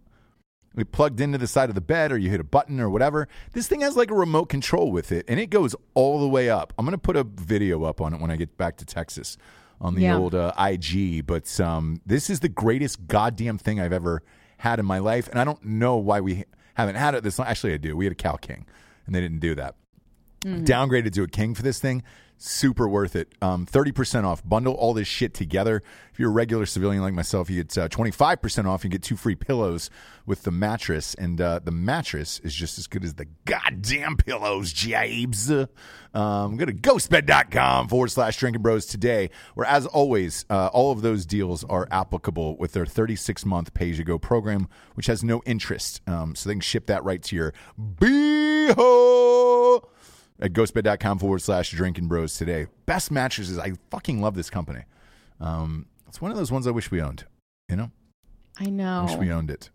it 0.76 0.92
plugged 0.92 1.20
into 1.22 1.38
the 1.38 1.48
side 1.48 1.70
of 1.70 1.76
the 1.76 1.82
bed 1.82 2.12
or 2.12 2.18
you 2.18 2.30
hit 2.30 2.40
a 2.40 2.44
button 2.44 2.80
or 2.80 2.90
whatever. 2.90 3.28
This 3.54 3.68
thing 3.68 3.82
has 3.82 3.96
like 3.96 4.12
a 4.12 4.16
remote 4.16 4.46
control 4.48 4.92
with 4.92 5.12
it 5.12 5.26
and 5.28 5.40
it 5.40 5.50
goes 5.50 5.76
all 5.94 6.20
the 6.20 6.28
way 6.28 6.50
up. 6.50 6.74
I'm 6.78 6.86
going 6.86 6.92
to 6.94 6.98
put 7.00 7.16
a 7.16 7.24
video 7.24 7.84
up 7.84 8.02
on 8.02 8.14
it 8.14 8.22
when 8.22 8.30
I 8.32 8.36
get 8.36 8.58
back 8.58 8.78
to 8.78 8.86
Texas 8.86 9.38
on 9.82 9.96
the 9.96 10.02
Yeah. 10.02 10.18
old 10.18 10.36
uh, 10.36 10.52
IG, 10.60 11.26
but 11.26 11.60
um, 11.60 12.02
this 12.06 12.30
is 12.30 12.40
the 12.42 12.50
greatest 12.50 13.08
goddamn 13.08 13.58
thing 13.58 13.80
I've 13.80 13.94
ever 13.94 14.22
had 14.58 14.80
in 14.80 14.86
my 14.86 14.98
life 15.00 15.28
and 15.30 15.40
I 15.40 15.44
don't 15.44 15.64
know 15.64 15.98
why 15.98 16.20
we 16.22 16.44
haven't 16.76 16.96
had 16.96 17.16
it 17.16 17.24
this 17.24 17.40
long. 17.40 17.48
Actually, 17.48 17.74
I 17.74 17.78
do. 17.78 17.96
We 17.96 18.06
had 18.06 18.12
a 18.12 18.16
Cal 18.16 18.38
King 18.38 18.66
and 19.06 19.16
they 19.16 19.22
didn't 19.22 19.40
do 19.40 19.56
that. 19.56 19.76
Downgraded 20.44 21.12
to 21.14 21.24
a 21.24 21.28
king 21.28 21.56
for 21.56 21.64
this 21.64 21.80
thing. 21.80 22.04
Super 22.40 22.88
worth 22.88 23.16
it. 23.16 23.34
Um, 23.42 23.66
30% 23.66 24.24
off. 24.24 24.48
Bundle 24.48 24.76
all 24.76 24.94
this 24.94 25.08
shit 25.08 25.34
together. 25.34 25.82
If 26.14 26.20
you're 26.20 26.30
a 26.30 26.34
regular 26.34 26.68
civilian 26.68 27.02
like 27.02 27.16
myself, 27.16 27.50
you 27.50 27.64
get 27.64 27.76
uh, 27.76 27.90
25% 27.90 28.66
off. 28.66 28.84
You 28.84 28.92
get 28.92 29.02
two 29.02 29.16
free 29.16 29.34
pillows 29.34 29.90
with 30.28 30.44
the 30.44 30.52
mattress. 30.52 31.16
And 31.16 31.42
uh, 31.42 31.62
the 31.64 31.72
mattress 31.72 32.38
is 32.40 32.54
just 32.54 32.78
as 32.78 32.86
good 32.86 33.04
as 33.04 33.16
the 33.16 33.26
goddamn 33.46 34.18
pillows, 34.18 34.72
Jabes. 34.72 35.50
Um, 36.14 36.58
go 36.58 36.66
to 36.66 36.74
ghostbed.com 36.74 37.88
forward 37.88 38.12
slash 38.12 38.38
drinking 38.38 38.62
bros 38.62 38.86
today, 38.86 39.32
where, 39.56 39.66
as 39.66 39.88
always, 39.88 40.46
uh, 40.52 40.68
all 40.68 40.92
of 40.92 41.02
those 41.02 41.26
deals 41.26 41.64
are 41.64 41.88
applicable 41.90 42.56
with 42.58 42.74
their 42.74 42.86
36 42.86 43.46
month 43.46 43.74
pay 43.74 43.90
as 43.90 43.98
you 43.98 44.04
go 44.04 44.20
program, 44.20 44.68
which 44.94 45.08
has 45.08 45.24
no 45.24 45.42
interest. 45.48 46.08
Um, 46.08 46.36
so 46.36 46.50
they 46.50 46.54
can 46.54 46.62
ship 46.62 46.86
that 46.86 47.04
right 47.04 47.24
to 47.24 47.36
your 47.36 47.56
beehole 47.82 49.82
at 50.40 50.54
ghostbed.com 50.54 51.20
forward 51.20 51.42
slash 51.42 51.72
drinking 51.72 52.08
bros 52.08 52.38
today. 52.38 52.68
Best 52.86 53.12
mattresses. 53.12 53.58
I 53.58 53.74
fucking 53.90 54.22
love 54.22 54.36
this 54.36 54.50
company. 54.50 54.82
Um, 55.40 55.86
it's 56.08 56.22
one 56.22 56.32
of 56.32 56.38
those 56.38 56.52
ones 56.52 56.68
I 56.68 56.72
wish 56.72 56.92
we 56.92 57.02
owned. 57.02 57.26
You 57.70 57.76
know, 57.76 57.92
I 58.60 58.66
I 58.66 58.70
know. 58.70 59.06
wish 59.08 59.18
we 59.18 59.32
owned 59.32 59.50
it. 59.52 59.70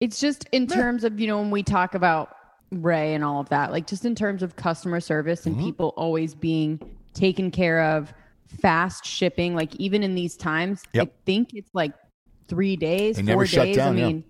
It's 0.00 0.18
just 0.20 0.46
in 0.52 0.66
terms 0.66 1.04
of, 1.04 1.18
you 1.20 1.26
know, 1.26 1.38
when 1.40 1.50
we 1.50 1.62
talk 1.62 1.94
about 1.94 2.34
Ray 2.70 3.14
and 3.14 3.22
all 3.24 3.40
of 3.40 3.48
that, 3.50 3.70
like 3.70 3.86
just 3.86 4.04
in 4.04 4.14
terms 4.14 4.42
of 4.42 4.56
customer 4.56 5.00
service 5.00 5.40
Mm-hmm. 5.42 5.50
and 5.58 5.60
people 5.66 5.94
always 5.96 6.34
being 6.34 6.80
taken 7.14 7.50
care 7.50 7.82
of, 7.82 8.12
fast 8.60 9.04
shipping, 9.04 9.54
like 9.54 9.74
even 9.76 10.02
in 10.02 10.14
these 10.14 10.36
times, 10.36 10.82
Yep. 10.92 11.08
I 11.08 11.10
think 11.26 11.50
it's 11.54 11.70
like 11.74 11.92
three 12.48 12.76
days, 12.76 13.16
They 13.16 13.22
four 13.22 13.26
never 13.26 13.46
shut 13.46 13.66
days. 13.66 13.76
down, 13.76 13.96
I 13.96 14.00
yeah. 14.00 14.06
mean, 14.08 14.24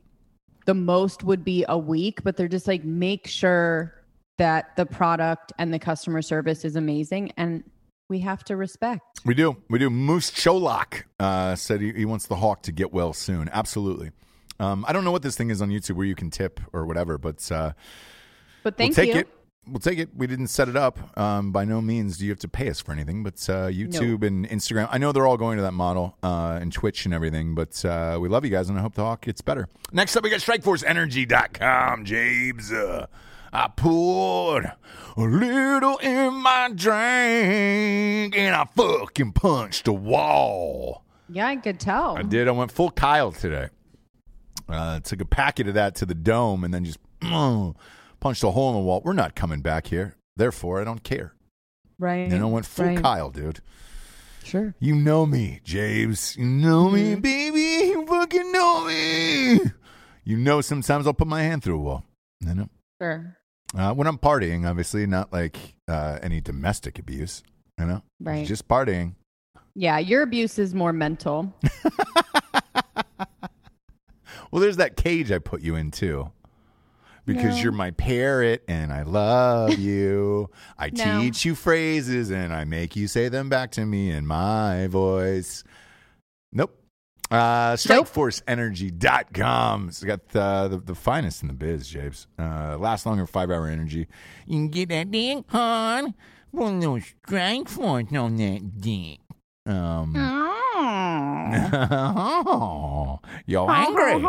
the 0.67 0.75
most 0.75 1.25
would 1.25 1.45
be 1.45 1.65
a 1.69 1.77
week, 1.79 2.23
but 2.23 2.37
they're 2.37 2.49
just 2.49 2.69
like, 2.69 2.85
make 2.85 3.27
sure 3.27 3.95
that 4.39 4.77
the 4.77 4.87
product 4.87 5.53
and 5.59 5.73
the 5.73 5.79
customer 5.79 6.23
service 6.23 6.65
is 6.65 6.77
amazing. 6.77 7.33
And 7.37 7.65
we 8.09 8.21
have 8.21 8.45
to 8.45 8.57
respect. 8.57 9.03
We 9.25 9.35
do. 9.35 9.57
We 9.71 9.79
do. 9.79 9.89
Moose 9.89 10.31
Cholak 10.31 11.05
uh, 11.19 11.55
said 11.55 11.81
he, 11.81 11.93
he 11.93 12.05
wants 12.05 12.27
the 12.27 12.37
hawk 12.37 12.63
to 12.65 12.73
get 12.73 12.93
well 12.93 13.13
soon. 13.13 13.49
Absolutely. 13.53 14.11
Um, 14.61 14.85
I 14.87 14.93
don't 14.93 15.05
know 15.05 15.13
what 15.13 15.23
this 15.23 15.37
thing 15.37 15.51
is 15.51 15.63
on 15.63 15.71
YouTube 15.71 15.97
where 15.97 16.07
you 16.07 16.15
can 16.15 16.31
tip 16.31 16.61
or 16.73 16.85
whatever, 16.87 17.19
but 17.19 17.51
uh, 17.51 17.73
But 18.63 18.77
thank 18.77 18.97
we'll 18.97 19.07
take 19.07 19.15
you. 19.15 19.21
it. 19.21 19.29
We'll 19.67 19.79
take 19.79 19.99
it. 19.99 20.09
We 20.17 20.27
didn't 20.27 20.49
set 20.49 20.69
it 20.69 20.77
up. 20.77 21.17
Um, 21.17 21.53
by 21.53 21.65
no 21.65 21.81
means 21.81 22.19
do 22.19 22.25
you 22.25 22.31
have 22.33 22.41
to 22.41 22.49
pay 22.49 22.69
us 22.69 22.81
for 22.81 22.91
anything, 22.93 23.23
but 23.23 23.35
uh, 23.49 23.69
YouTube 23.69 24.25
and 24.25 24.49
Instagram. 24.49 24.89
I 24.91 24.99
know 24.99 25.13
they're 25.13 25.27
all 25.27 25.37
going 25.37 25.57
to 25.57 25.63
that 25.63 25.73
model 25.73 26.17
uh, 26.23 26.59
and 26.61 26.73
Twitch 26.73 27.05
and 27.05 27.15
everything, 27.15 27.55
but 27.55 27.85
uh, 27.85 28.19
we 28.21 28.29
love 28.29 28.45
you 28.45 28.51
guys 28.51 28.69
and 28.69 28.77
I 28.77 28.83
hope 28.83 28.95
the 28.95 29.05
hawk 29.05 29.25
gets 29.25 29.41
better. 29.41 29.69
Next 29.93 30.17
up, 30.17 30.25
we 30.25 30.31
got 30.31 30.41
StrikeForceEnergy.com, 30.41 32.05
James. 32.05 32.73
I 33.53 33.69
poured 33.69 34.65
a 34.65 35.21
little 35.21 35.99
in 35.99 36.35
my 36.35 36.71
drink 36.75 38.37
and 38.37 38.55
I 38.55 38.65
fucking 38.75 39.33
punched 39.33 39.87
a 39.89 39.93
wall. 39.93 41.05
Yeah, 41.29 41.49
I 41.49 41.57
could 41.57 41.79
tell. 41.79 42.17
I 42.17 42.23
did. 42.23 42.49
I 42.49 42.53
went 42.53 42.73
full 42.73 42.91
Kyle 42.91 43.31
today. 43.31 43.69
Uh, 44.69 45.01
took 45.01 45.21
a 45.21 45.27
packet 45.27 45.69
of 45.69 45.75
that 45.75 45.95
to 45.97 46.07
the 46.07 46.15
dome 46.15 46.65
and 46.65 46.73
then 46.73 46.85
just 46.85 46.99
punched 47.21 48.43
a 48.43 48.51
hole 48.51 48.71
in 48.71 48.77
the 48.77 48.83
wall. 48.83 49.03
We're 49.05 49.13
not 49.13 49.35
coming 49.35 49.61
back 49.61 49.87
here. 49.89 50.17
Therefore, 50.37 50.81
I 50.81 50.85
don't 50.85 51.03
care. 51.03 51.35
Right. 51.99 52.31
You 52.31 52.39
know, 52.39 52.49
went 52.49 52.65
full 52.65 52.87
right. 52.87 53.03
Kyle, 53.03 53.31
dude. 53.31 53.61
Sure. 54.45 54.75
You 54.81 54.95
know 54.95 55.27
me, 55.27 55.61
James. 55.63 56.37
You 56.37 56.47
know 56.47 56.89
me, 56.91 57.15
baby. 57.17 57.89
You 57.89 58.07
fucking 58.07 58.51
know 58.51 58.87
me. 58.87 59.61
You 60.25 60.37
know, 60.39 60.61
sometimes 60.63 61.07
I'll 61.07 61.15
put 61.15 61.29
my 61.29 61.43
hand 61.43 61.63
through 61.63 61.77
a 61.77 61.83
wall. 61.83 62.05
You 62.41 62.55
know, 62.55 62.69
Sure. 63.01 63.37
Uh, 63.77 63.93
when 63.95 64.07
I'm 64.07 64.19
partying, 64.19 64.69
obviously, 64.69 65.07
not 65.07 65.33
like 65.33 65.57
uh, 65.89 66.19
any 66.23 66.41
domestic 66.41 66.99
abuse. 66.99 67.43
You 67.79 67.87
know, 67.87 68.03
Right. 68.21 68.47
Just 68.47 68.69
partying. 68.69 69.15
Yeah, 69.75 69.99
your 69.99 70.23
abuse 70.23 70.59
is 70.59 70.75
more 70.75 70.93
mental. 70.93 71.53
Well, 74.51 74.61
there's 74.61 74.77
that 74.77 74.97
cage 74.97 75.33
I 75.33 75.39
put 75.39 75.63
you 75.63 75.77
in 75.77 75.91
too. 75.91 76.31
Because 77.25 77.57
No. 77.57 77.63
you're 77.63 77.73
my 77.73 77.93
parrot 77.93 78.63
and 78.69 78.93
I 78.93 79.03
love 79.03 79.73
you. 79.79 80.51
I 80.77 80.91
No. 80.91 81.21
teach 81.23 81.47
you 81.47 81.55
phrases 81.55 82.31
and 82.31 82.53
I 82.53 82.65
make 82.65 82.95
you 82.95 83.09
say 83.09 83.29
them 83.31 83.49
back 83.49 83.71
to 83.73 83.87
me 83.87 84.11
in 84.11 84.27
my 84.27 84.89
voice. 84.89 85.65
Nope. 86.53 86.79
Uh, 87.33 87.75
StrikeForceEnergy.com. 87.77 89.89
It's 89.89 90.05
got 90.05 90.21
uh, 90.37 90.69
the, 90.69 90.79
the 90.79 90.95
finest 90.95 91.43
in 91.43 91.49
the 91.49 91.55
biz, 91.55 91.89
James. 91.89 92.27
Uh, 92.39 92.77
last 92.79 93.07
longer 93.07 93.27
five 93.27 93.51
hour 93.51 93.67
energy. 93.67 94.07
You 94.47 94.57
can 94.59 94.69
get 94.69 94.91
that 94.91 95.11
dick 95.11 95.45
on. 95.55 96.15
Well, 96.53 96.73
no 96.73 96.99
strike 96.99 97.69
force 97.69 98.13
on 98.13 98.37
that 98.37 98.81
dick. 98.81 99.19
Um, 99.65 100.15
Oh. 100.75 101.21
you're 103.47 103.71
angry. 103.71 104.25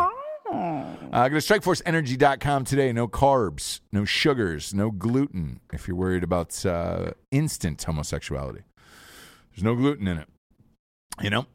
Uh, 0.46 1.28
go 1.28 1.40
to 1.40 1.40
strikeforceenergy.com 1.40 2.64
today. 2.64 2.92
No 2.92 3.08
carbs, 3.08 3.80
no 3.92 4.04
sugars, 4.04 4.72
no 4.72 4.90
gluten 4.90 5.60
if 5.72 5.88
you're 5.88 5.96
worried 5.96 6.22
about 6.24 6.64
uh, 6.64 7.10
instant 7.30 7.82
homosexuality. 7.82 8.62
There's 9.54 9.64
no 9.64 9.74
gluten 9.74 10.08
in 10.08 10.18
it. 10.18 10.28
You 11.22 11.30
know? 11.30 11.46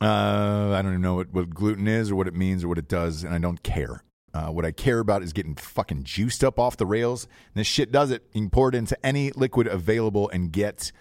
Uh, 0.00 0.72
I 0.74 0.82
don't 0.82 0.92
even 0.92 1.02
know 1.02 1.16
what, 1.16 1.32
what 1.32 1.50
gluten 1.50 1.88
is 1.88 2.10
or 2.10 2.16
what 2.16 2.28
it 2.28 2.34
means 2.34 2.64
or 2.64 2.68
what 2.68 2.78
it 2.78 2.88
does, 2.88 3.24
and 3.24 3.34
I 3.34 3.38
don't 3.38 3.62
care. 3.62 4.04
Uh, 4.32 4.48
what 4.48 4.64
I 4.64 4.70
care 4.70 5.00
about 5.00 5.22
is 5.22 5.32
getting 5.32 5.54
fucking 5.54 6.04
juiced 6.04 6.44
up 6.44 6.58
off 6.58 6.76
the 6.76 6.86
rails. 6.86 7.24
And 7.24 7.60
this 7.60 7.66
shit 7.66 7.90
does 7.90 8.10
it. 8.10 8.24
You 8.32 8.42
can 8.42 8.50
pour 8.50 8.68
it 8.68 8.74
into 8.74 8.96
any 9.04 9.32
liquid 9.32 9.66
available 9.66 10.28
and 10.28 10.52
get 10.52 10.92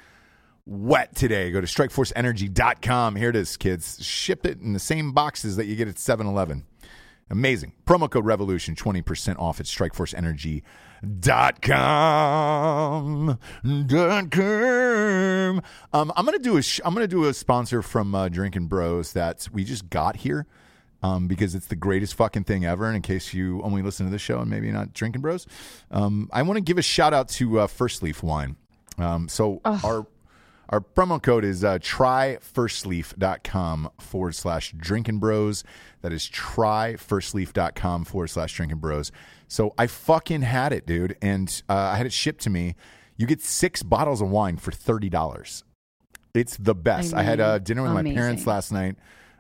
wet 0.66 1.16
today. 1.16 1.52
Go 1.52 1.62
to 1.62 1.68
strikeforceenergy.com. 1.68 3.16
Here 3.16 3.30
it 3.30 3.36
is, 3.36 3.56
kids. 3.58 4.04
Ship 4.04 4.46
it 4.46 4.60
in 4.62 4.74
the 4.74 4.80
same 4.80 5.12
boxes 5.12 5.58
that 5.58 5.66
you 5.66 5.76
get 5.76 5.88
at 5.88 6.00
7 6.00 6.26
Eleven. 6.26 6.66
Amazing. 7.30 7.74
Promo 7.86 8.10
code 8.10 8.26
revolution 8.26 8.76
20% 8.76 9.38
off 9.38 9.60
at 9.60 9.66
strikeforceenergy.com. 9.66 10.64
Dot 11.20 11.62
com. 11.62 13.38
Um, 15.94 16.14
I'm 16.16 16.26
going 16.26 16.38
to 16.38 16.44
do 16.44 16.58
a 16.58 16.62
sh- 16.62 16.82
I'm 16.84 16.94
to 16.96 17.08
do 17.08 17.26
a 17.26 17.34
sponsor 17.34 17.82
from 17.82 18.16
uh, 18.16 18.30
Drinking 18.30 18.68
Bros 18.68 19.14
that 19.14 19.48
we 19.52 19.64
just 19.64 19.90
got 19.90 20.18
here. 20.18 20.46
Um, 21.04 21.28
because 21.28 21.54
it's 21.54 21.68
the 21.68 21.76
greatest 21.76 22.16
fucking 22.16 22.46
thing 22.46 22.66
ever. 22.66 22.88
And 22.88 22.96
in 22.96 23.04
case 23.04 23.32
you 23.32 23.62
only 23.62 23.84
listen 23.84 24.08
to 24.08 24.12
this 24.12 24.20
show 24.20 24.40
and 24.40 24.50
maybe 24.50 24.72
not 24.72 24.94
drinking 24.94 25.22
bros, 25.22 25.46
um, 25.92 26.28
I 26.34 26.42
want 26.42 26.58
to 26.58 26.62
give 26.62 26.80
a 26.80 26.82
shout 26.82 27.14
out 27.14 27.30
to 27.30 27.60
uh, 27.60 27.68
First 27.68 28.02
Leaf 28.02 28.24
Wine. 28.24 28.56
Um, 28.98 29.30
so 29.30 29.62
our 29.64 30.08
our 30.70 30.82
promo 30.82 31.22
code 31.22 31.46
is 31.46 31.64
uh, 31.64 31.78
tryfirstleaf.com 31.80 33.90
forward 34.00 34.36
slash 34.36 34.74
drinking 34.78 35.20
bros. 35.20 35.64
That 36.02 36.12
is 36.12 36.30
tryfirstleaf.com 36.30 38.06
forward 38.06 38.28
slash 38.28 38.54
drinking 38.54 38.80
bros. 38.80 39.12
So 39.48 39.74
I 39.78 39.88
fucking 39.88 40.42
had 40.42 40.74
it, 40.74 40.86
dude. 40.86 41.16
And 41.22 41.62
uh, 41.70 41.74
I 41.74 41.96
had 41.96 42.06
it 42.06 42.14
shipped 42.14 42.42
to 42.42 42.50
me. 42.50 42.76
You 43.16 43.28
get 43.28 43.42
six 43.42 43.82
bottles 43.82 44.22
of 44.22 44.30
wine 44.30 44.58
for 44.58 44.72
$30. 44.72 45.64
It's 46.34 46.58
the 46.58 46.76
best. 46.76 47.14
I, 47.14 47.20
I 47.20 47.24
had 47.24 47.40
uh, 47.40 47.60
dinner 47.60 47.84
with 47.84 47.94
my 47.94 48.04
parents 48.04 48.46
last 48.46 48.72
night. 48.72 48.98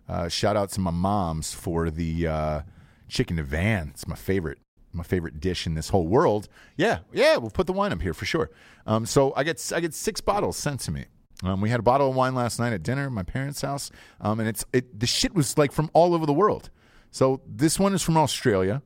Uh, 0.07 0.29
shout 0.29 0.55
out 0.55 0.69
to 0.71 0.79
my 0.79 0.91
moms 0.91 1.53
for 1.53 1.89
the 1.89 2.27
uh, 2.27 2.61
chicken 3.09 3.35
divan. 3.35 3.89
It's 3.89 4.07
my 4.07 4.15
favorite, 4.15 4.59
my 4.93 5.03
favorite 5.03 5.41
dish 5.41 5.67
in 5.67 5.75
this 5.75 5.89
whole 5.89 6.07
world. 6.07 6.47
Yeah, 6.77 6.99
yeah, 7.11 7.35
we'll 7.37 7.51
put 7.51 7.67
the 7.67 7.73
wine 7.73 7.91
up 7.91 8.01
here 8.01 8.13
for 8.13 8.25
sure. 8.25 8.49
Um, 8.85 9.05
so 9.05 9.33
I 9.35 9.43
get 9.43 9.71
I 9.75 9.81
get 9.81 9.93
six 9.93 10.21
bottles 10.21 10.55
sent 10.55 10.79
to 10.81 10.91
me. 10.91 11.07
Um, 11.43 11.61
we 11.61 11.69
had 11.69 11.79
a 11.79 11.83
bottle 11.83 12.09
of 12.09 12.15
wine 12.15 12.33
last 12.33 12.59
night 12.59 12.73
at 12.73 12.81
dinner 12.83 13.05
at 13.05 13.11
my 13.11 13.23
parents' 13.23 13.61
house, 13.61 13.91
um, 14.21 14.39
and 14.39 14.49
it's 14.49 14.65
it 14.73 14.99
the 14.99 15.05
shit 15.07 15.33
was 15.35 15.57
like 15.57 15.71
from 15.71 15.89
all 15.93 16.13
over 16.15 16.25
the 16.25 16.33
world. 16.33 16.69
So 17.11 17.41
this 17.47 17.79
one 17.79 17.93
is 17.93 18.01
from 18.01 18.17
Australia. 18.17 18.81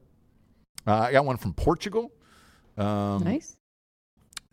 Uh, 0.85 0.95
I 0.95 1.11
got 1.11 1.25
one 1.25 1.37
from 1.37 1.53
Portugal. 1.53 2.11
Um, 2.77 3.23
nice. 3.23 3.55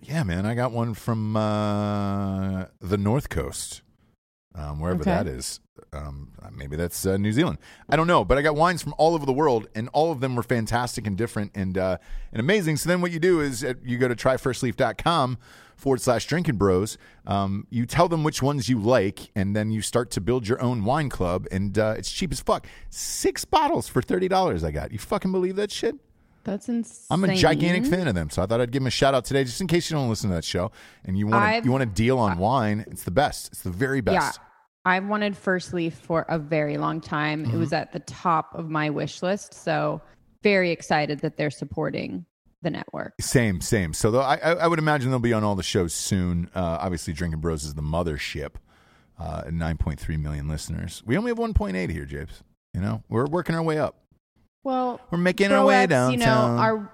yeah, 0.01 0.23
man, 0.23 0.47
I 0.47 0.55
got 0.55 0.71
one 0.73 0.95
from 0.95 1.37
uh, 1.37 2.67
the 2.81 2.97
North 2.99 3.29
Coast. 3.31 3.83
um, 4.55 4.81
wherever 4.81 5.01
Okay. 5.03 5.11
that 5.11 5.27
is. 5.27 5.61
Um, 5.93 6.33
maybe 6.53 6.77
that's 6.77 7.07
uh, 7.07 7.17
New 7.17 7.33
Zealand. 7.33 7.59
I 7.89 7.97
don't 7.97 8.07
know, 8.09 8.25
but 8.25 8.37
I 8.37 8.43
got 8.43 8.57
wines 8.57 8.83
from 8.83 8.95
all 8.99 9.15
over 9.15 9.25
the 9.25 9.33
world, 9.33 9.69
and 9.75 9.89
all 9.93 10.11
of 10.13 10.21
them 10.21 10.35
were 10.37 10.43
fantastic 10.43 11.07
and 11.07 11.17
different 11.17 11.53
and 11.55 11.79
uh, 11.79 11.99
and 12.33 12.41
amazing. 12.41 12.77
So 12.77 12.89
then 12.89 13.01
what 13.01 13.11
you 13.13 13.19
do 13.21 13.41
is 13.41 13.63
uh, 13.65 13.75
you 13.85 13.97
go 13.99 14.09
to 14.09 14.17
tryfirstleaf.com 14.17 15.39
forward 15.79 16.03
slash 16.03 16.27
drinking 16.27 16.57
bros. 16.57 16.99
Um, 17.27 17.67
you 17.71 17.87
tell 17.87 18.09
them 18.09 18.23
which 18.25 18.43
ones 18.43 18.69
you 18.69 18.79
like, 18.79 19.31
and 19.35 19.57
then 19.57 19.71
you 19.71 19.81
start 19.81 20.11
to 20.11 20.21
build 20.21 20.47
your 20.47 20.61
own 20.61 20.85
wine 20.85 21.09
club, 21.09 21.47
and 21.51 21.79
uh, 21.79 21.95
it's 21.97 22.13
cheap 22.13 22.31
as 22.33 22.41
fuck. 22.41 22.67
Six 22.91 23.47
bottles 23.47 23.89
for 23.89 24.03
thirty 24.03 24.29
dollars. 24.29 24.63
I 24.65 24.71
got. 24.73 24.93
You 24.93 24.99
fucking 24.99 25.33
believe 25.33 25.57
that 25.57 25.71
shit? 25.71 25.97
That's 26.45 26.69
insane. 26.69 27.07
I'm 27.11 27.25
a 27.25 27.35
gigantic 27.35 27.85
fan 27.91 28.09
of 28.09 28.15
them, 28.15 28.31
so 28.31 28.43
I 28.43 28.47
thought 28.47 28.61
I'd 28.61 28.71
give 28.71 28.81
them 28.83 28.87
a 28.87 28.91
shout 28.91 29.15
out 29.15 29.25
today, 29.25 29.45
just 29.45 29.61
in 29.61 29.67
case 29.67 29.91
you 29.91 29.97
don't 29.97 30.09
listen 30.09 30.31
to 30.31 30.37
that 30.37 30.45
show 30.45 30.71
and 31.05 31.19
you 31.19 31.27
want 31.27 31.63
to 31.63 31.65
you 31.65 31.71
want 31.71 31.83
a 31.83 31.87
deal 31.87 32.19
on 32.19 32.39
wine. 32.39 32.85
It's 32.91 33.05
the 33.05 33.11
best. 33.11 33.49
It's 33.53 33.63
the 33.63 33.71
very 33.71 34.01
best. 34.01 34.39
Yeah. 34.39 34.45
I've 34.85 35.07
wanted 35.07 35.37
First 35.37 35.75
Leaf 35.75 35.95
for 35.95 36.25
a 36.31 36.39
very 36.39 36.79
long 36.79 37.01
time. 37.03 37.45
It 37.45 37.49
Mm-hmm. 37.49 37.59
was 37.59 37.73
at 37.75 37.93
the 37.93 37.99
top 38.01 38.55
of 38.55 38.71
my 38.71 38.89
wish 38.89 39.23
list. 39.23 39.53
So 39.53 40.01
very 40.43 40.71
excited 40.71 41.19
that 41.21 41.37
they're 41.37 41.51
supporting 41.51 42.25
the 42.63 42.71
network. 42.71 43.15
Same, 43.21 43.61
same. 43.61 43.93
So 43.93 44.11
though, 44.11 44.21
I, 44.21 44.37
I 44.37 44.51
I 44.53 44.67
would 44.67 44.79
imagine 44.79 45.11
they'll 45.11 45.19
be 45.21 45.33
on 45.33 45.45
all 45.45 45.55
the 45.55 45.63
shows 45.63 45.95
soon. 45.95 46.51
Uh, 46.55 46.79
obviously, 46.81 47.13
Drinking 47.13 47.41
Bros 47.41 47.65
is 47.65 47.75
the 47.75 47.83
mothership. 47.83 48.55
Uh, 49.19 49.43
9.3 49.47 50.21
million 50.21 50.47
listeners. 50.49 51.03
We 51.05 51.17
only 51.19 51.31
have 51.31 51.39
1.8 51.39 51.91
here, 51.91 52.05
Jabes. 52.05 52.43
You 52.73 52.81
know, 52.81 53.03
we're 53.09 53.27
working 53.27 53.57
our 53.57 53.63
way 53.65 53.77
up. 53.79 53.97
Well, 54.63 55.01
We're 55.11 55.19
making 55.19 55.51
our 55.51 55.67
way 55.67 55.87
Broettes, 55.89 56.13
You 56.13 56.19
know, 56.19 56.27
our 56.27 56.93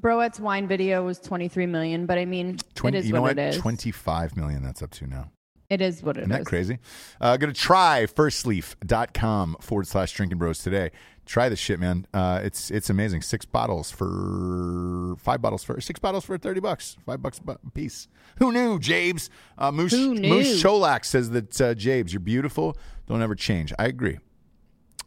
Broettes 0.00 0.40
wine 0.40 0.68
video 0.68 1.04
was 1.04 1.18
23 1.18 1.66
million, 1.66 2.06
but 2.06 2.16
I 2.16 2.24
mean, 2.24 2.56
20, 2.76 2.96
it 2.96 3.00
is 3.00 3.06
you 3.06 3.12
know 3.12 3.20
what 3.20 3.36
what? 3.36 3.44
it 3.44 3.56
is. 3.56 3.60
25 3.60 4.36
million. 4.38 4.62
That's 4.62 4.80
up 4.82 4.90
to 4.92 5.06
now. 5.06 5.30
It 5.68 5.82
is 5.82 6.02
what 6.02 6.16
it 6.16 6.20
Isn't 6.20 6.30
that 6.30 6.40
is. 6.42 6.46
crazy? 6.46 6.78
Uh, 7.20 7.36
go 7.36 7.46
to 7.46 7.52
tryfirstleaf.com 7.52 9.56
forward 9.60 9.86
slash 9.86 10.12
drinking 10.12 10.38
bros 10.38 10.60
today. 10.62 10.92
Try 11.26 11.48
this 11.48 11.58
shit, 11.58 11.80
man. 11.80 12.06
Uh, 12.14 12.40
it's 12.42 12.70
it's 12.70 12.88
amazing. 12.88 13.20
Six 13.22 13.44
bottles 13.44 13.90
for 13.90 15.16
five 15.18 15.42
bottles 15.42 15.64
for 15.64 15.80
six 15.80 15.98
bottles 15.98 16.24
for 16.24 16.38
30 16.38 16.60
bucks. 16.60 16.96
Five 17.04 17.20
bucks 17.20 17.40
a 17.48 17.70
piece. 17.70 18.06
Who 18.38 18.52
knew, 18.52 18.78
Jabes? 18.78 19.28
Uh, 19.58 19.72
Moose, 19.72 19.92
Who 19.92 20.14
knew? 20.14 20.28
Moose 20.28 20.62
Cholak 20.62 21.04
says 21.04 21.30
that, 21.30 21.60
uh, 21.60 21.74
Jabes, 21.74 22.12
you're 22.12 22.20
beautiful. 22.20 22.76
Don't 23.06 23.22
ever 23.22 23.34
change. 23.34 23.72
I 23.78 23.86
agree. 23.86 24.18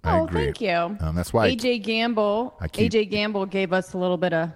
I 0.04 0.20
Oh, 0.20 0.26
agree. 0.26 0.46
thank 0.46 0.62
you. 0.62 0.98
Um, 1.00 1.16
that's 1.16 1.32
why 1.32 1.46
I- 1.46 1.52
AJ 1.56 1.80
Gamble. 1.84 2.54
I 2.60 2.68
keep- 2.68 2.92
AJ 2.92 3.06
Gamble 3.10 3.46
gave 3.46 3.72
us 3.74 3.94
a 3.94 3.98
little 3.98 4.18
bit 4.18 4.34
of 4.34 4.52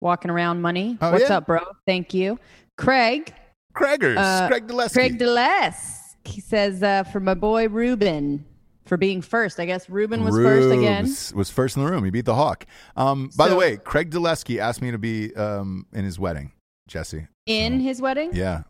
walking 0.00 0.30
around 0.30 0.60
money. 0.62 0.98
Oh, 1.00 1.10
What's 1.12 1.28
yeah? 1.28 1.36
up, 1.38 1.46
bro? 1.46 1.60
Thank 1.86 2.14
you. 2.14 2.38
Craig. 2.78 3.32
Craigers, 3.74 4.16
Uh, 4.18 4.48
Craig 4.48 4.66
Dulesky. 4.68 4.92
Craig 4.92 5.18
DeLess. 5.18 5.76
He 6.24 6.40
says 6.40 6.82
uh, 6.82 7.02
for 7.04 7.18
my 7.20 7.34
boy 7.34 7.68
Ruben 7.68 8.44
for 8.84 8.96
being 8.96 9.22
first. 9.22 9.60
I 9.60 9.66
guess 9.66 9.88
Ruben 9.88 10.24
was 10.24 10.34
first 10.36 10.70
again. 10.70 11.04
Rubes 11.04 11.32
was 11.34 11.50
first 11.50 11.76
in 11.76 11.84
the 11.84 11.90
room. 11.90 12.04
He 12.04 12.10
beat 12.10 12.24
the 12.24 12.34
Hawk. 12.34 12.66
Um, 12.96 13.30
by 13.36 13.48
the 13.48 13.56
way, 13.56 13.76
Craig 13.76 14.10
Dulesky 14.10 14.58
asked 14.58 14.82
me 14.82 14.90
to 14.90 14.98
be 14.98 15.34
um, 15.36 15.86
in 15.92 16.04
his 16.04 16.18
wedding, 16.18 16.52
Jesse. 16.88 17.26
In 17.46 17.80
his 17.80 18.00
wedding? 18.00 18.30
Yeah. 18.34 18.62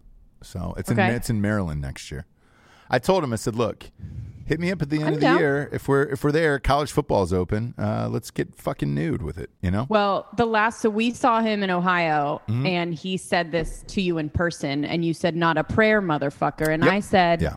So 0.42 0.74
it's 0.76 0.90
in 0.90 0.98
it's 0.98 1.30
in 1.30 1.40
Maryland 1.40 1.80
next 1.80 2.10
year. 2.10 2.26
I 2.90 2.98
told 2.98 3.22
him 3.24 3.32
I 3.32 3.36
said, 3.36 3.54
look, 3.54 3.90
hit 4.44 4.58
me 4.60 4.70
up 4.72 4.82
at 4.82 4.90
the 4.90 4.96
end 4.96 5.06
I'm 5.06 5.12
of 5.14 5.20
the 5.20 5.26
down. 5.26 5.38
year 5.38 5.68
if 5.72 5.88
we're 5.88 6.02
if 6.02 6.24
we're 6.24 6.32
there. 6.32 6.58
College 6.58 6.90
football's 6.90 7.32
open. 7.32 7.74
Uh, 7.78 8.08
let's 8.10 8.30
get 8.30 8.54
fucking 8.54 8.92
nude 8.94 9.22
with 9.22 9.38
it. 9.38 9.50
You 9.62 9.70
know. 9.70 9.86
Well, 9.88 10.26
the 10.36 10.44
last 10.46 10.80
so 10.80 10.90
we 10.90 11.12
saw 11.12 11.40
him 11.40 11.62
in 11.62 11.70
Ohio 11.70 12.40
Mm-hmm. 12.48 12.66
and 12.66 12.94
he 12.94 13.16
said 13.16 13.52
this 13.52 13.84
to 13.88 14.02
you 14.02 14.18
in 14.18 14.28
person 14.30 14.84
and 14.84 15.04
you 15.04 15.14
said 15.14 15.36
not 15.36 15.56
a 15.58 15.64
prayer 15.64 16.02
motherfucker 16.02 16.68
and 16.68 16.84
I 16.84 17.00
said 17.00 17.40
Yeah. 17.40 17.54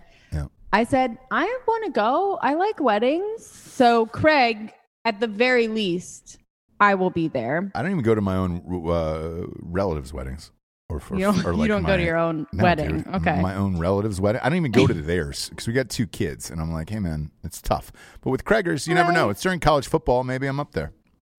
I 0.75 0.83
said 0.83 1.17
I 1.31 1.45
want 1.67 1.85
to 1.85 1.91
go. 1.91 2.37
I 2.41 2.53
like 2.55 2.79
weddings. 2.81 3.45
So 3.45 4.05
Craig, 4.07 4.73
at 5.05 5.19
the 5.21 5.27
very 5.27 5.67
least, 5.69 6.37
I 6.79 6.95
will 6.95 7.09
be 7.11 7.27
there. 7.29 7.71
I 7.73 7.81
don't 7.81 7.91
even 7.91 8.03
go 8.03 8.13
to 8.13 8.21
my 8.21 8.35
own 8.35 8.61
uh, 8.89 9.47
relatives' 9.61 10.11
weddings. 10.13 10.51
Or, 10.89 10.99
for, 10.99 11.15
You 11.15 11.21
don't, 11.31 11.45
or 11.45 11.53
you 11.53 11.67
don't 11.67 11.81
my, 11.81 11.89
go 11.89 11.97
to 11.97 12.03
your 12.03 12.17
own 12.17 12.45
No, 12.53 12.63
wedding. 12.63 13.01
dude. 13.01 13.07
okay. 13.15 13.41
My 13.41 13.55
own 13.55 13.79
relatives' 13.79 14.21
wedding. 14.21 14.41
I 14.43 14.49
don't 14.49 14.57
even 14.57 14.71
go 14.71 14.85
to 14.85 14.93
theirs 14.93 15.49
because 15.49 15.65
we 15.65 15.73
got 15.73 15.89
two 15.89 16.05
kids, 16.05 16.51
and 16.51 16.61
I'm 16.61 16.71
like, 16.71 16.89
hey 16.89 16.99
man, 16.99 17.31
it's 17.43 17.59
tough. 17.61 17.91
But 18.21 18.29
with 18.29 18.43
Craigers, 18.45 18.85
you 18.87 18.93
never 18.93 19.11
know. 19.11 19.29
It's 19.29 19.41
during 19.41 19.59
college 19.59 19.87
football. 19.87 20.23
Maybe 20.23 20.45
I'm 20.45 20.59
up 20.59 20.73
there. 20.73 20.91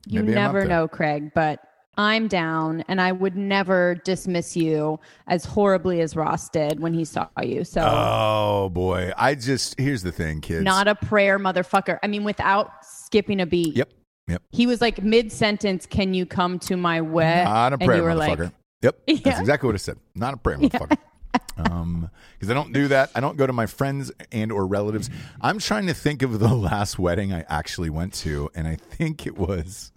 You 0.07 0.23
Maybe 0.23 0.35
never 0.35 0.61
there. 0.61 0.69
know, 0.69 0.89
Craig, 0.89 1.31
but 1.35 1.61
I'm 1.99 2.29
down 2.29 2.85
and 2.89 3.01
I 3.01 3.13
would 3.13 3.37
never 3.37 3.97
dismiss 4.05 4.57
you 4.57 5.01
as 5.27 5.45
horribly 5.45 6.01
as 6.01 6.15
Ross 6.15 6.49
did 6.49 6.81
when 6.81 6.93
he 6.93 7.05
saw 7.05 7.29
you. 7.43 7.65
So 7.65 7.83
Oh 7.83 8.69
boy, 8.69 9.13
I 9.17 9.35
just 9.35 9.79
here's 9.79 10.03
the 10.03 10.13
thing, 10.13 10.41
kids. 10.41 10.65
not 10.65 10.89
a 10.89 10.95
prayer 10.95 11.39
motherfucker. 11.39 11.99
I 12.03 12.07
mean, 12.07 12.25
without 12.25 12.85
skipping 12.85 13.41
a 13.41 13.47
beat. 13.47 13.77
Yep. 13.77 13.91
Yep. 14.29 14.43
He 14.51 14.67
was 14.67 14.81
like 14.81 15.03
mid 15.03 15.31
sentence, 15.31 15.87
can 15.87 16.13
you 16.13 16.27
come 16.27 16.59
to 16.61 16.77
my 16.77 17.01
wedding? 17.01 17.45
Not 17.45 17.73
a 17.73 17.79
prayer 17.79 18.03
motherfucker. 18.03 18.39
like, 18.39 18.53
yep. 18.83 19.01
That's 19.23 19.41
exactly 19.41 19.67
what 19.69 19.75
I 19.75 19.79
said. 19.79 19.99
Not 20.15 20.35
a 20.35 20.37
prayer 20.37 20.59
motherfucker. 20.59 20.99
um, 21.71 22.11
because 22.35 22.51
I 22.51 22.55
don't 22.55 22.73
do 22.73 22.89
that. 22.89 23.11
I 23.15 23.21
don't 23.21 23.37
go 23.37 23.47
to 23.47 23.53
my 23.53 23.67
friends 23.67 24.13
and 24.33 24.53
or 24.53 24.67
relatives. 24.67 25.11
I'm 25.41 25.59
trying 25.59 25.87
to 25.87 25.95
think 25.95 26.23
of 26.23 26.39
the 26.39 26.49
last 26.55 26.99
wedding 26.99 27.33
I 27.33 27.45
actually 27.49 27.91
went 27.91 28.13
to, 28.15 28.51
and 28.55 28.67
I 28.67 28.77
think 28.77 29.27
it 29.27 29.39
was, 29.39 29.93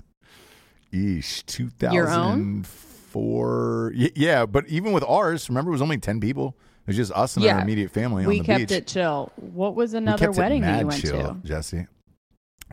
eesh, 0.92 1.94
Your 1.94 2.10
own? 2.10 2.64
2004. 2.64 3.94
Yeah, 4.16 4.46
but 4.46 4.68
even 4.68 4.92
with 4.92 5.04
ours, 5.04 5.50
remember 5.50 5.72
it 5.72 5.74
was 5.74 5.82
only 5.82 5.98
ten 5.98 6.20
people. 6.20 6.56
It 6.86 6.88
was 6.88 6.96
just 6.96 7.12
us 7.12 7.38
and 7.38 7.46
our 7.46 7.62
immediate 7.62 7.92
family 7.92 8.26
we 8.26 8.40
on 8.40 8.40
the 8.40 8.46
kept 8.46 8.60
beach. 8.60 8.72
it 8.72 8.88
chill. 8.88 9.32
What 9.36 9.76
was 9.76 9.92
we 9.92 10.00
another 10.00 10.28
kept 10.28 10.38
wedding 10.38 10.62
that 10.62 10.80
you 10.80 10.88
went 10.88 11.02
to? 11.02 11.08
chill, 11.12 11.36
to? 11.36 11.48
Jesse. 11.48 11.88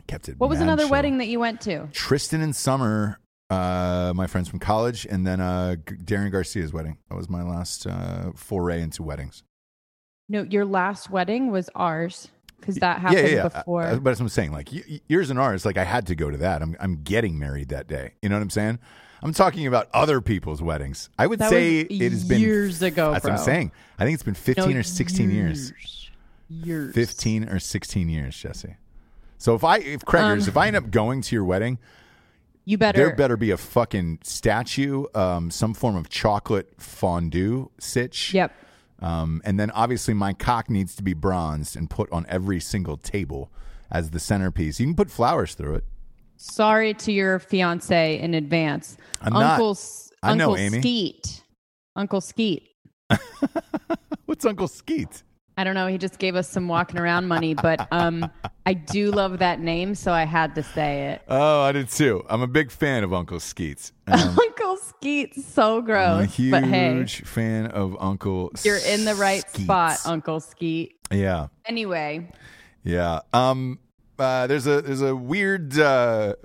Kept 0.07 0.29
it. 0.29 0.39
What 0.39 0.49
was 0.49 0.61
another 0.61 0.83
chill. 0.83 0.91
wedding 0.91 1.17
that 1.19 1.27
you 1.27 1.39
went 1.39 1.61
to? 1.61 1.87
Tristan 1.91 2.41
and 2.41 2.55
Summer, 2.55 3.19
uh, 3.49 4.13
my 4.15 4.25
friends 4.25 4.47
from 4.47 4.59
college, 4.59 5.05
and 5.09 5.25
then 5.27 5.39
uh, 5.39 5.75
Darren 5.85 6.31
Garcia's 6.31 6.73
wedding. 6.73 6.97
That 7.09 7.15
was 7.15 7.29
my 7.29 7.43
last 7.43 7.85
uh, 7.85 8.31
foray 8.35 8.81
into 8.81 9.03
weddings. 9.03 9.43
No, 10.29 10.43
your 10.43 10.65
last 10.65 11.09
wedding 11.09 11.51
was 11.51 11.69
ours 11.75 12.29
because 12.59 12.75
that 12.75 12.99
happened 12.99 13.19
yeah, 13.19 13.25
yeah, 13.27 13.35
yeah. 13.35 13.49
before. 13.49 13.83
Uh, 13.83 13.95
but 13.97 14.11
as 14.11 14.19
I'm 14.19 14.29
saying, 14.29 14.51
like 14.51 14.69
yours 15.07 15.29
and 15.29 15.39
ours, 15.39 15.65
like 15.65 15.77
I 15.77 15.83
had 15.83 16.07
to 16.07 16.15
go 16.15 16.29
to 16.29 16.37
that. 16.37 16.61
I'm 16.61 16.75
I'm 16.79 17.03
getting 17.03 17.37
married 17.39 17.69
that 17.69 17.87
day. 17.87 18.13
You 18.21 18.29
know 18.29 18.35
what 18.35 18.41
I'm 18.43 18.49
saying? 18.49 18.79
I'm 19.21 19.33
talking 19.33 19.65
about 19.65 19.89
other 19.93 20.21
people's 20.21 20.61
weddings. 20.61 21.09
I 21.17 21.25
would 21.27 21.39
That 21.39 21.49
say 21.49 21.79
it 21.79 22.11
has 22.11 22.23
been 22.23 22.39
years 22.39 22.81
ago, 22.83 23.11
That's 23.13 23.23
what 23.23 23.33
I'm 23.33 23.39
saying. 23.39 23.71
I 23.97 24.03
think 24.03 24.13
it's 24.13 24.21
been 24.23 24.35
15 24.35 24.73
No, 24.73 24.79
or 24.79 24.83
16 24.83 25.31
years. 25.31 25.73
Years. 26.49 26.93
15 26.93 27.49
or 27.49 27.59
16 27.59 28.09
years, 28.09 28.37
Jesse. 28.37 28.75
So 29.39 29.55
if 29.55 29.63
I 29.63 29.77
if 29.79 30.01
Craigers, 30.01 30.43
Um, 30.43 30.49
if 30.49 30.57
I 30.57 30.67
end 30.67 30.75
up 30.75 30.91
going 30.91 31.21
to 31.21 31.35
your 31.35 31.45
wedding, 31.45 31.79
You 32.65 32.77
better. 32.77 32.97
There 32.97 33.15
better 33.15 33.37
be 33.37 33.51
a 33.51 33.57
fucking 33.57 34.19
statue, 34.23 35.05
um, 35.15 35.51
some 35.51 35.73
form 35.73 35.95
of 35.95 36.09
chocolate 36.09 36.73
fondue 36.77 37.69
sitch. 37.79 38.33
Yep. 38.33 38.51
Um, 38.99 39.41
and 39.45 39.59
then 39.59 39.69
obviously 39.71 40.13
my 40.13 40.33
cock 40.33 40.69
needs 40.69 40.95
to 40.95 41.03
be 41.03 41.13
bronzed 41.13 41.75
and 41.75 41.89
put 41.89 42.11
on 42.11 42.25
every 42.29 42.59
single 42.59 42.97
table 42.97 43.51
as 43.91 44.09
the 44.11 44.19
centerpiece. 44.19 44.79
You 44.79 44.87
can 44.87 44.95
put 44.95 45.11
flowers 45.11 45.53
through 45.53 45.75
it. 45.75 45.83
Sorry 46.35 46.93
to 46.95 47.11
your 47.11 47.39
fiance 47.39 48.19
in 48.19 48.33
advance. 48.33 48.97
I'm 49.21 49.33
not. 49.33 49.53
Uncle 49.53 49.71
S- 49.71 50.11
I 50.23 50.35
know, 50.35 50.51
Uncle 50.51 50.57
Amy. 50.57 50.79
Skeet. 50.79 51.43
Uncle 51.95 52.21
Skeet. 52.21 52.69
What's 54.25 54.45
Uncle 54.45 54.67
Skeet? 54.67 55.23
I 55.57 55.63
don't 55.63 55.73
know. 55.73 55.87
He 55.87 55.97
just 55.97 56.19
gave 56.19 56.35
us 56.35 56.47
some 56.47 56.67
walking 56.67 56.99
around 56.99 57.27
money, 57.27 57.55
but 57.55 57.87
um, 57.91 58.29
I 58.67 58.73
do 58.73 59.09
love 59.11 59.39
that 59.39 59.59
name, 59.59 59.95
so 59.95 60.11
I 60.11 60.23
had 60.23 60.53
to 60.55 60.61
say 60.63 61.07
it. 61.09 61.23
Oh, 61.27 61.61
I 61.61 61.71
did 61.71 61.89
too. 61.89 62.23
I'm 62.29 62.41
a 62.43 62.47
big 62.47 62.69
fan 62.71 63.03
of 63.03 63.11
Uncle 63.13 63.39
Skeets. 63.39 63.91
Um, 64.09 64.37
Uncle 64.39 64.77
Skeets, 64.77 65.45
so 65.45 65.77
I'm 65.77 65.83
a 65.83 65.85
gross. 65.85 66.33
huge 66.35 66.51
but 66.51 66.63
hey, 66.63 67.05
fan 67.05 67.65
of 67.67 67.97
Uncle 67.99 68.51
you're 68.63 68.77
in 68.77 69.03
the 69.05 69.15
right 69.15 69.43
Skeet. 69.49 69.63
spot, 69.63 69.97
Uncle 70.05 70.39
Skeet. 70.39 70.95
Yeah. 71.11 71.47
Anyway, 71.65 72.29
Yeah. 72.83 73.19
Um, 73.33 73.79
uh, 74.19 74.47
there's 74.47 74.65
a 74.67 74.81
there's 74.81 75.01
a 75.01 75.15
weird 75.15 75.77
uh, 75.77 76.35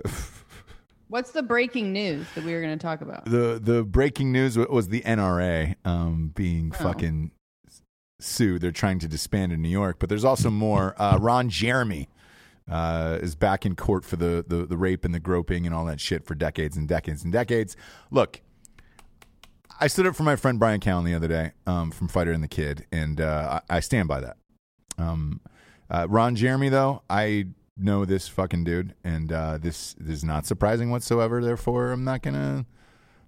what's 1.07 1.31
the 1.31 1.43
breaking 1.43 1.93
news 1.93 2.25
that 2.35 2.43
we 2.43 2.53
were 2.53 2.61
going 2.61 2.77
to 2.77 2.83
talk 2.83 3.01
about? 3.01 3.25
the 3.25 3.59
the 3.61 3.83
breaking 3.83 4.31
news 4.31 4.57
was 4.57 4.89
the 4.89 5.01
NRA 5.01 5.75
um, 5.85 6.31
being 6.35 6.71
Oh. 6.79 6.83
fucking 6.83 7.31
sued. 8.23 8.61
They're 8.61 8.71
trying 8.71 8.99
to 8.99 9.07
disband 9.07 9.51
in 9.51 9.61
New 9.61 9.69
York, 9.69 9.97
but 9.99 10.09
there's 10.09 10.25
also 10.25 10.49
more. 10.49 10.95
Uh, 10.97 11.17
Ron 11.19 11.49
Jeremy 11.49 12.09
uh, 12.69 13.19
is 13.21 13.35
back 13.35 13.65
in 13.65 13.75
court 13.75 14.05
for 14.05 14.15
the, 14.15 14.43
the 14.47 14.65
the 14.65 14.77
rape 14.77 15.05
and 15.05 15.13
the 15.13 15.19
groping 15.19 15.65
and 15.65 15.75
all 15.75 15.85
that 15.85 15.99
shit 15.99 16.25
for 16.25 16.35
decades 16.35 16.77
and 16.77 16.87
decades 16.87 17.23
and 17.23 17.31
decades. 17.33 17.75
Look. 18.11 18.41
I 19.79 19.87
stood 19.87 20.05
up 20.05 20.15
for 20.15 20.23
my 20.23 20.35
friend 20.35 20.59
Bryan 20.59 20.79
Callen 20.79 21.03
the 21.03 21.15
other 21.15 21.27
day 21.27 21.51
um, 21.65 21.89
from 21.89 22.07
Fighter 22.07 22.31
and 22.31 22.43
the 22.43 22.47
Kid, 22.47 22.85
and 22.91 23.19
uh, 23.19 23.59
I, 23.67 23.77
I 23.77 23.79
stand 23.79 24.07
by 24.07 24.21
that. 24.21 24.37
Um, 24.99 25.41
uh, 25.89 26.05
Ron 26.07 26.35
Jeremy, 26.35 26.69
though, 26.69 27.01
I 27.09 27.47
know 27.75 28.05
this 28.05 28.27
fucking 28.27 28.63
dude, 28.63 28.93
and 29.03 29.31
uh, 29.31 29.57
this, 29.57 29.95
this 29.99 30.17
is 30.17 30.23
not 30.23 30.45
surprising 30.45 30.91
whatsoever. 30.91 31.43
Therefore, 31.43 31.91
I'm 31.91 32.03
not 32.03 32.21
gonna 32.21 32.65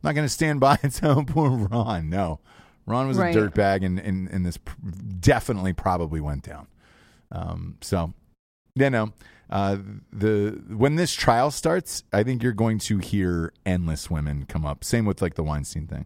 not 0.03 0.13
gonna 0.13 0.29
stand 0.29 0.59
by 0.59 0.77
and 0.83 0.93
tell 0.93 1.23
poor 1.23 1.49
Ron. 1.49 2.09
No, 2.09 2.39
Ron 2.87 3.07
was 3.07 3.17
Right. 3.17 3.35
a 3.35 3.39
dirtbag, 3.39 3.83
and, 3.85 3.99
and 3.99 4.27
and 4.29 4.45
this 4.45 4.57
pr- 4.57 4.75
definitely 5.19 5.73
probably 5.73 6.21
went 6.21 6.43
down. 6.43 6.67
Um, 7.31 7.77
so, 7.81 8.13
you 8.75 8.89
know, 8.89 9.11
uh, 9.49 9.77
the 10.13 10.61
when 10.69 10.95
this 10.95 11.13
trial 11.13 11.49
starts, 11.51 12.03
I 12.13 12.23
think 12.23 12.43
you're 12.43 12.53
going 12.53 12.77
to 12.79 12.99
hear 12.99 13.51
endless 13.65 14.09
women 14.09 14.45
come 14.47 14.65
up. 14.65 14.83
Same 14.83 15.05
with 15.05 15.21
like 15.21 15.33
the 15.35 15.43
Weinstein 15.43 15.87
thing. 15.87 16.05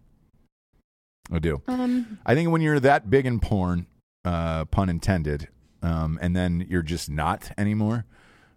I 1.31 1.39
do. 1.39 1.61
Um, 1.67 2.17
I 2.25 2.33
think 2.33 2.49
when 2.49 2.61
you're 2.61 2.79
that 2.79 3.09
big 3.09 3.25
in 3.25 3.39
porn, 3.39 3.85
uh, 4.25 4.65
pun 4.65 4.89
intended, 4.89 5.47
um, 5.83 6.17
and 6.21 6.35
then 6.35 6.65
you're 6.69 6.81
just 6.81 7.09
not 7.09 7.51
anymore, 7.57 8.05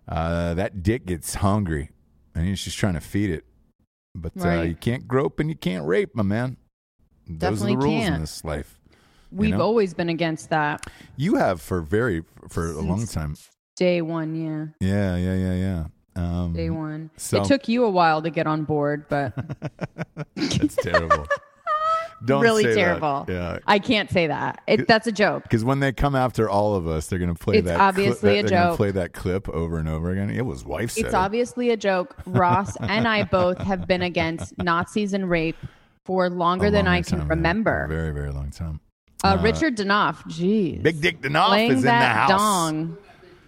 uh, 0.08 0.54
that 0.54 0.82
dick 0.82 1.04
gets 1.06 1.34
hungry, 1.34 1.90
and 2.34 2.46
he's 2.46 2.62
just 2.62 2.78
trying 2.78 2.94
to 2.94 3.00
feed 3.00 3.30
it. 3.30 3.44
But 4.14 4.32
uh, 4.40 4.44
Right. 4.44 4.68
you 4.68 4.74
can't 4.74 5.06
grope 5.08 5.38
and 5.40 5.48
you 5.50 5.56
can't 5.56 5.86
rape, 5.86 6.14
my 6.14 6.22
man. 6.22 6.56
Those 7.38 7.60
Definitely 7.60 7.74
are 7.74 7.76
the 7.80 7.84
rules 7.86 8.02
in 8.04 8.08
can't. 8.10 8.20
this 8.22 8.44
life. 8.44 8.78
we've 9.30 9.50
know? 9.50 9.60
always 9.60 9.94
been 9.94 10.08
against 10.08 10.50
that. 10.50 10.86
You 11.16 11.36
have 11.36 11.60
for 11.60 11.80
very 11.80 12.22
for 12.48 12.70
a 12.70 12.80
long 12.80 13.06
time. 13.06 13.36
Day 13.76 14.02
one, 14.02 14.34
yeah. 14.34 14.66
Yeah, 14.80 15.16
yeah, 15.16 15.34
yeah, 15.34 15.54
yeah. 15.54 15.84
Um, 16.14 16.52
Day 16.52 16.68
one. 16.68 17.10
so- 17.16 17.38
it 17.40 17.44
took 17.46 17.68
you 17.68 17.84
a 17.84 17.90
while 17.90 18.20
to 18.22 18.28
get 18.30 18.46
on 18.46 18.64
board, 18.64 19.06
but 19.08 19.32
It's 20.36 20.76
terrible. 20.76 21.26
Don't 22.24 22.42
really 22.42 22.62
say 22.62 22.68
that. 22.70 22.76
terrible. 22.76 23.24
Yeah. 23.28 23.58
I 23.66 23.80
can't 23.80 24.08
say 24.08 24.28
that. 24.28 24.62
It, 24.68 24.86
that's 24.86 25.08
a 25.08 25.12
joke. 25.12 25.42
Because 25.42 25.64
when 25.64 25.80
they 25.80 25.90
come 25.92 26.14
after 26.14 26.48
all 26.48 26.76
of 26.76 26.86
us, 26.86 27.08
they're 27.08 27.18
going 27.18 27.34
to 27.34 27.38
play 27.44 27.56
It's 27.56 27.66
that. 27.66 27.80
obviously 27.80 28.34
clip, 28.34 28.46
a 28.46 28.48
they're 28.48 28.60
joke. 28.68 28.76
play 28.76 28.90
that 28.92 29.12
clip 29.12 29.48
over 29.48 29.78
and 29.78 29.88
over 29.88 30.10
again. 30.12 30.30
It 30.30 30.46
was 30.46 30.64
wife 30.64 30.92
said 30.92 31.06
It's 31.06 31.14
it. 31.14 31.16
obviously 31.16 31.70
a 31.70 31.76
joke. 31.76 32.14
Ross 32.26 32.76
and 32.76 33.08
I 33.08 33.24
both 33.24 33.58
have 33.58 33.88
been 33.88 34.02
against 34.02 34.56
Nazis 34.62 35.14
and 35.14 35.28
rape 35.28 35.56
for 36.04 36.28
longer 36.28 36.70
than 36.70 36.86
I 36.86 37.02
can 37.02 37.18
time, 37.18 37.26
yeah. 37.28 37.34
remember. 37.34 37.84
A 37.84 37.88
very, 37.88 38.12
very 38.12 38.30
long 38.30 38.50
time. 38.50 38.80
Uh, 39.24 39.38
Richard 39.40 39.76
Danoff, 39.76 40.16
jeez. 40.24 40.82
Big 40.82 41.00
Dick 41.00 41.20
Danoff 41.20 41.64
is 41.68 41.70
in 41.70 41.76
the 41.76 41.82
that 41.82 42.16
house. 42.16 42.30
dong. 42.30 42.96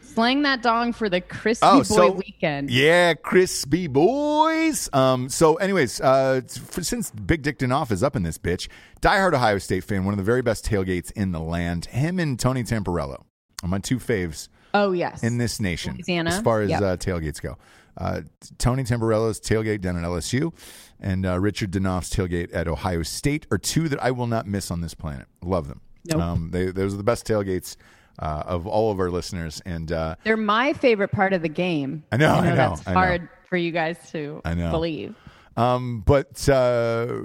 Slang 0.03 0.43
that 0.43 0.63
dong 0.63 0.93
for 0.93 1.09
the 1.09 1.21
crispy 1.21 1.67
Oh, 1.67 1.79
boy 1.79 1.83
so 1.83 2.11
weekend. 2.13 2.71
yeah, 2.71 3.15
crispy 3.15 3.89
boys. 3.89 4.89
Um, 4.93 5.29
so, 5.29 5.57
anyways, 5.57 6.01
uh, 6.01 6.43
f- 6.45 6.85
since 6.85 7.11
Big 7.11 7.43
Dick 7.43 7.59
Danoff 7.59 7.91
is 7.91 8.05
up 8.05 8.15
in 8.15 8.23
this 8.23 8.39
bitch, 8.39 8.69
diehard 9.01 9.35
Ohio 9.35 9.59
State 9.59 9.83
fan, 9.83 10.05
one 10.05 10.15
of 10.15 10.19
the 10.19 10.23
very 10.25 10.41
best 10.43 10.65
tailgates 10.65 11.11
in 11.13 11.33
the 11.33 11.41
land. 11.41 11.87
Him 11.87 12.21
and 12.21 12.39
Tony 12.39 12.63
Tamporello 12.63 13.25
are 13.65 13.69
my 13.69 13.81
two 13.81 13.99
faves 13.99 14.49
Oh 14.73 14.93
yes. 14.93 15.25
in 15.25 15.39
this 15.39 15.59
nation 15.59 15.95
Louisiana? 15.95 16.31
as 16.31 16.41
far 16.41 16.63
as 16.63 16.71
Yep. 16.71 16.83
uh, 16.83 16.97
tailgates 16.97 17.43
go. 17.43 17.59
Uh, 17.97 18.23
Tony 18.59 18.83
Tamborello's 18.85 19.41
tailgate 19.41 19.81
down 19.81 19.97
at 19.97 20.03
LSU 20.05 20.53
and 21.01 21.27
uh, 21.27 21.39
Richard 21.39 21.71
Danoff's 21.71 22.11
tailgate 22.15 22.55
at 22.55 22.67
Ohio 22.67 23.03
State 23.03 23.47
are 23.51 23.59
two 23.59 23.89
that 23.89 24.03
I 24.03 24.11
will 24.11 24.27
not 24.27 24.47
miss 24.47 24.71
on 24.71 24.81
this 24.81 24.95
planet. 24.95 25.27
Love 25.43 25.69
them. 25.69 25.81
Nope. 26.07 26.21
Um, 26.21 26.51
they, 26.51 26.67
those 26.67 26.95
are 26.95 26.97
the 26.97 27.05
best 27.05 27.27
tailgates 27.27 27.77
uh, 28.19 28.43
of 28.47 28.67
all 28.67 28.91
of 28.91 29.01
our 29.01 29.11
listeners. 29.11 29.63
And 29.65 29.91
uh, 29.93 30.17
They're 30.25 30.37
my 30.37 30.73
favorite 30.73 31.13
part 31.13 31.33
of 31.33 31.43
the 31.43 31.49
game. 31.49 32.05
I 32.13 32.17
know, 32.17 32.33
I 32.35 32.49
know, 32.51 32.57
that's 32.57 32.87
I 32.87 32.93
know. 32.93 32.99
hard 32.99 33.29
for 33.49 33.57
you 33.57 33.71
guys 33.71 33.97
to 34.13 34.41
I 34.45 34.55
know. 34.55 34.71
believe. 34.71 35.15
Um, 35.57 36.03
but 36.05 36.49
uh, 36.49 37.19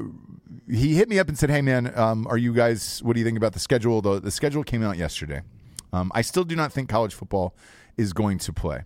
he 0.70 0.95
hit 0.95 1.09
me 1.09 1.17
up 1.17 1.28
and 1.30 1.38
said, 1.38 1.49
"Hey, 1.49 1.61
man, 1.63 1.91
um, 1.97 2.28
are 2.28 2.38
you 2.38 2.53
guys? 2.53 3.01
What 3.01 3.13
do 3.13 3.20
you 3.20 3.26
think 3.26 3.38
about 3.38 3.53
the 3.53 3.59
schedule? 3.59 4.01
The, 4.03 4.20
the 4.20 4.30
schedule 4.30 4.63
came 4.63 4.84
out 4.84 4.97
yesterday. 4.97 5.41
Um, 5.91 6.11
I 6.13 6.22
still 6.22 6.43
do 6.43 6.55
not 6.55 6.72
think 6.72 6.89
college 6.89 7.15
football 7.15 7.55
is 7.97 8.13
going 8.13 8.38
to 8.39 8.53
play. 8.53 8.84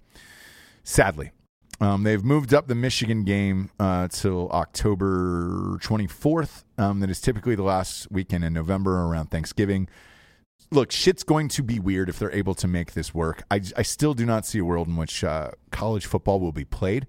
Sadly, 0.86 1.32
um, 1.80 2.04
they've 2.04 2.24
moved 2.24 2.54
up 2.54 2.68
the 2.68 2.76
Michigan 2.76 3.24
game 3.24 3.70
uh, 3.80 4.08
till 4.08 4.50
October 4.50 5.78
24th. 5.82 6.64
Um, 6.78 7.00
that 7.00 7.10
is 7.10 7.20
typically 7.20 7.56
the 7.56 7.64
last 7.64 8.12
weekend 8.12 8.44
in 8.44 8.54
November 8.54 9.02
around 9.02 9.32
Thanksgiving." 9.32 9.88
Look, 10.72 10.92
shit's 10.92 11.24
going 11.24 11.50
to 11.50 11.62
be 11.62 11.80
weird 11.80 12.10
if 12.10 12.18
they're 12.18 12.34
able 12.34 12.56
to 12.56 12.68
make 12.68 12.94
this 12.94 13.14
work. 13.14 13.44
I, 13.52 13.62
I 13.78 13.84
still 13.84 14.14
do 14.16 14.26
not 14.26 14.46
see 14.46 14.60
a 14.60 14.66
world 14.66 14.88
in 14.88 14.96
which 14.96 15.24
uh, 15.24 15.52
college 15.72 16.06
football 16.08 16.40
will 16.40 16.52
be 16.52 16.66
played. 16.66 17.06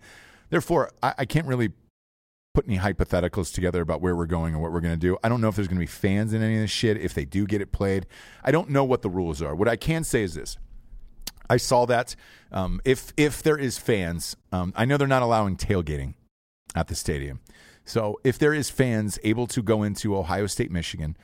Therefore, 0.50 0.90
I, 1.02 1.14
I 1.18 1.24
can't 1.24 1.46
really 1.46 1.70
put 2.54 2.66
any 2.68 2.78
hypotheticals 2.78 3.52
together 3.52 3.82
about 3.82 4.00
where 4.00 4.14
we're 4.14 4.26
going 4.26 4.54
and 4.54 4.62
what 4.62 4.70
we're 4.70 4.80
going 4.80 4.94
to 4.94 5.00
do. 5.00 5.18
I 5.24 5.28
don't 5.28 5.40
know 5.40 5.48
if 5.48 5.56
there's 5.56 5.66
going 5.66 5.78
to 5.78 5.82
be 5.82 5.86
fans 5.86 6.32
in 6.32 6.42
any 6.42 6.54
of 6.54 6.60
this 6.60 6.70
shit 6.70 6.96
if 6.96 7.12
they 7.12 7.24
do 7.24 7.46
get 7.46 7.60
it 7.60 7.72
played. 7.72 8.06
I 8.44 8.52
don't 8.52 8.70
know 8.70 8.84
what 8.84 9.02
the 9.02 9.10
rules 9.10 9.42
are. 9.42 9.54
What 9.54 9.68
I 9.68 9.76
can 9.76 10.04
say 10.04 10.22
is 10.22 10.34
this. 10.34 10.56
I 11.48 11.56
saw 11.56 11.86
that 11.86 12.16
um, 12.52 12.80
if 12.84 13.12
if 13.16 13.42
there 13.42 13.58
is 13.58 13.78
fans, 13.78 14.36
um, 14.52 14.72
I 14.76 14.84
know 14.84 14.96
they're 14.96 15.08
not 15.08 15.22
allowing 15.22 15.56
tailgating 15.56 16.14
at 16.74 16.88
the 16.88 16.94
stadium. 16.94 17.40
So 17.84 18.18
if 18.24 18.38
there 18.38 18.54
is 18.54 18.70
fans 18.70 19.18
able 19.24 19.46
to 19.48 19.62
go 19.62 19.82
into 19.82 20.16
Ohio 20.16 20.46
State, 20.46 20.70
Michigan, 20.70 21.16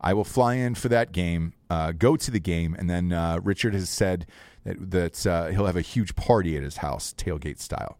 I 0.00 0.14
will 0.14 0.24
fly 0.24 0.54
in 0.54 0.74
for 0.74 0.88
that 0.88 1.12
game, 1.12 1.52
uh, 1.70 1.92
go 1.92 2.16
to 2.16 2.30
the 2.30 2.40
game, 2.40 2.74
and 2.78 2.88
then 2.90 3.12
uh, 3.12 3.40
Richard 3.42 3.74
has 3.74 3.88
said 3.90 4.26
that 4.64 4.90
that 4.90 5.26
uh, 5.26 5.46
he'll 5.48 5.66
have 5.66 5.76
a 5.76 5.82
huge 5.82 6.14
party 6.16 6.56
at 6.56 6.62
his 6.62 6.78
house, 6.78 7.14
tailgate 7.16 7.60
style. 7.60 7.98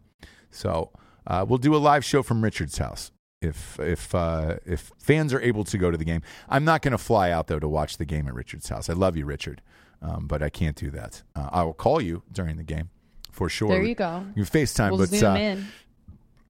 So 0.51 0.91
uh, 1.27 1.45
we'll 1.47 1.59
do 1.59 1.75
a 1.75 1.77
live 1.77 2.03
show 2.03 2.23
from 2.23 2.43
Richard's 2.43 2.77
house 2.77 3.11
if 3.41 3.79
if 3.79 4.13
uh, 4.13 4.57
if 4.65 4.91
fans 4.97 5.33
are 5.33 5.41
able 5.41 5.63
to 5.65 5.77
go 5.77 5.91
to 5.91 5.97
the 5.97 6.05
game. 6.05 6.21
I'm 6.49 6.65
not 6.65 6.81
going 6.81 6.91
to 6.91 6.97
fly 6.97 7.31
out 7.31 7.47
though 7.47 7.59
to 7.59 7.67
watch 7.67 7.97
the 7.97 8.05
game 8.05 8.27
at 8.27 8.33
Richard's 8.33 8.69
house. 8.69 8.89
I 8.89 8.93
love 8.93 9.15
you, 9.15 9.25
Richard, 9.25 9.61
um, 10.01 10.27
but 10.27 10.41
I 10.41 10.49
can't 10.49 10.75
do 10.75 10.89
that. 10.91 11.23
Uh, 11.35 11.49
I 11.51 11.63
will 11.63 11.73
call 11.73 12.01
you 12.01 12.23
during 12.31 12.57
the 12.57 12.63
game 12.63 12.89
for 13.31 13.49
sure. 13.49 13.69
There 13.69 13.83
you 13.83 13.95
go. 13.95 14.25
You 14.35 14.43
FaceTime, 14.43 14.91
We'll 14.91 14.99
but 14.99 15.09
zoom 15.09 15.33
uh, 15.33 15.35
in. 15.35 15.67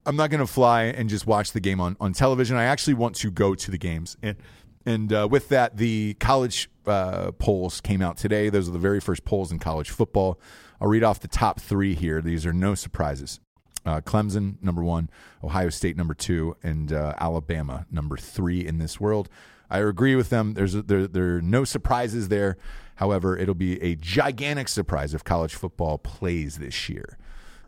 I'm 0.05 0.15
not 0.15 0.29
going 0.29 0.39
to 0.39 0.47
fly 0.47 0.83
and 0.83 1.09
just 1.09 1.27
watch 1.27 1.51
the 1.51 1.59
game 1.59 1.79
on, 1.79 1.95
on 1.99 2.13
television. 2.13 2.57
I 2.57 2.63
actually 2.63 2.95
want 2.95 3.15
to 3.17 3.29
go 3.29 3.53
to 3.53 3.71
the 3.71 3.77
games. 3.77 4.17
And, 4.23 4.37
and 4.85 5.13
uh, 5.13 5.27
with 5.29 5.49
that, 5.49 5.77
the 5.77 6.15
college 6.15 6.69
uh, 6.87 7.31
polls 7.33 7.81
came 7.81 8.01
out 8.01 8.17
today. 8.17 8.49
Those 8.49 8.67
are 8.67 8.71
the 8.71 8.79
very 8.79 8.99
first 8.99 9.25
polls 9.25 9.51
in 9.51 9.59
college 9.59 9.89
football. 9.89 10.39
I'll 10.81 10.87
read 10.87 11.03
off 11.03 11.19
the 11.19 11.27
top 11.27 11.59
three 11.59 11.93
here. 11.93 12.21
These 12.21 12.45
are 12.45 12.53
no 12.53 12.73
surprises. 12.75 13.39
Uh, 13.85 14.01
Clemson, 14.01 14.61
number 14.61 14.83
one, 14.83 15.09
Ohio 15.43 15.69
State, 15.69 15.95
number 15.95 16.13
two, 16.13 16.55
and 16.63 16.91
uh, 16.91 17.13
Alabama, 17.19 17.85
number 17.91 18.17
three 18.17 18.65
in 18.65 18.77
this 18.77 18.99
world. 18.99 19.29
I 19.69 19.79
agree 19.79 20.15
with 20.15 20.29
them. 20.29 20.53
There's 20.53 20.73
there, 20.73 21.07
there 21.07 21.37
are 21.37 21.41
no 21.41 21.63
surprises 21.63 22.29
there. 22.29 22.57
However, 22.99 23.37
it'll 23.37 23.55
be 23.55 23.81
a 23.81 23.95
gigantic 23.95 24.67
surprise 24.67 25.13
if 25.13 25.23
college 25.23 25.55
football 25.55 25.97
plays 25.97 26.57
this 26.57 26.89
year. 26.89 27.17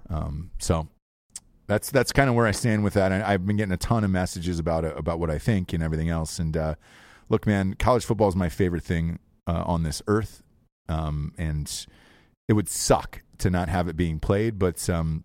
Um, 0.10 0.52
so 0.60 0.90
that's 1.68 1.90
that's 1.90 2.12
kind 2.12 2.30
of 2.30 2.36
where 2.36 2.46
I 2.46 2.52
stand 2.52 2.84
with 2.84 2.96
that. 2.96 3.14
I, 3.14 3.34
I've 3.34 3.48
been 3.48 3.56
getting 3.56 3.72
a 3.72 3.78
ton 3.78 4.04
of 4.04 4.12
messages 4.12 4.60
about 4.60 4.84
it, 4.84 4.94
about 4.98 5.20
what 5.20 5.30
I 5.30 5.38
think 5.38 5.72
and 5.72 5.82
everything 5.82 6.10
else. 6.10 6.38
And 6.38 6.58
uh, 6.58 6.76
look, 7.30 7.48
man, 7.48 7.76
college 7.76 8.04
football 8.04 8.28
is 8.28 8.36
my 8.36 8.50
favorite 8.50 8.84
thing 8.84 9.20
uh, 9.48 9.64
on 9.66 9.84
this 9.84 10.02
earth, 10.06 10.44
um, 10.90 11.32
and 11.38 11.88
it 12.50 12.54
would 12.54 12.68
suck 12.68 13.22
to 13.38 13.50
not 13.50 13.70
have 13.70 13.88
it 13.88 13.96
being 13.96 14.20
played. 14.20 14.60
But 14.60 14.90
um, 14.90 15.24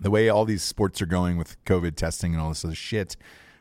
the 0.00 0.10
way 0.10 0.28
all 0.28 0.46
these 0.46 0.64
sports 0.64 1.00
are 1.00 1.06
going 1.06 1.36
with 1.36 1.64
COVID 1.64 1.94
testing 1.94 2.34
and 2.34 2.42
all 2.42 2.48
this 2.48 2.64
other 2.64 2.74
shit, 2.74 3.16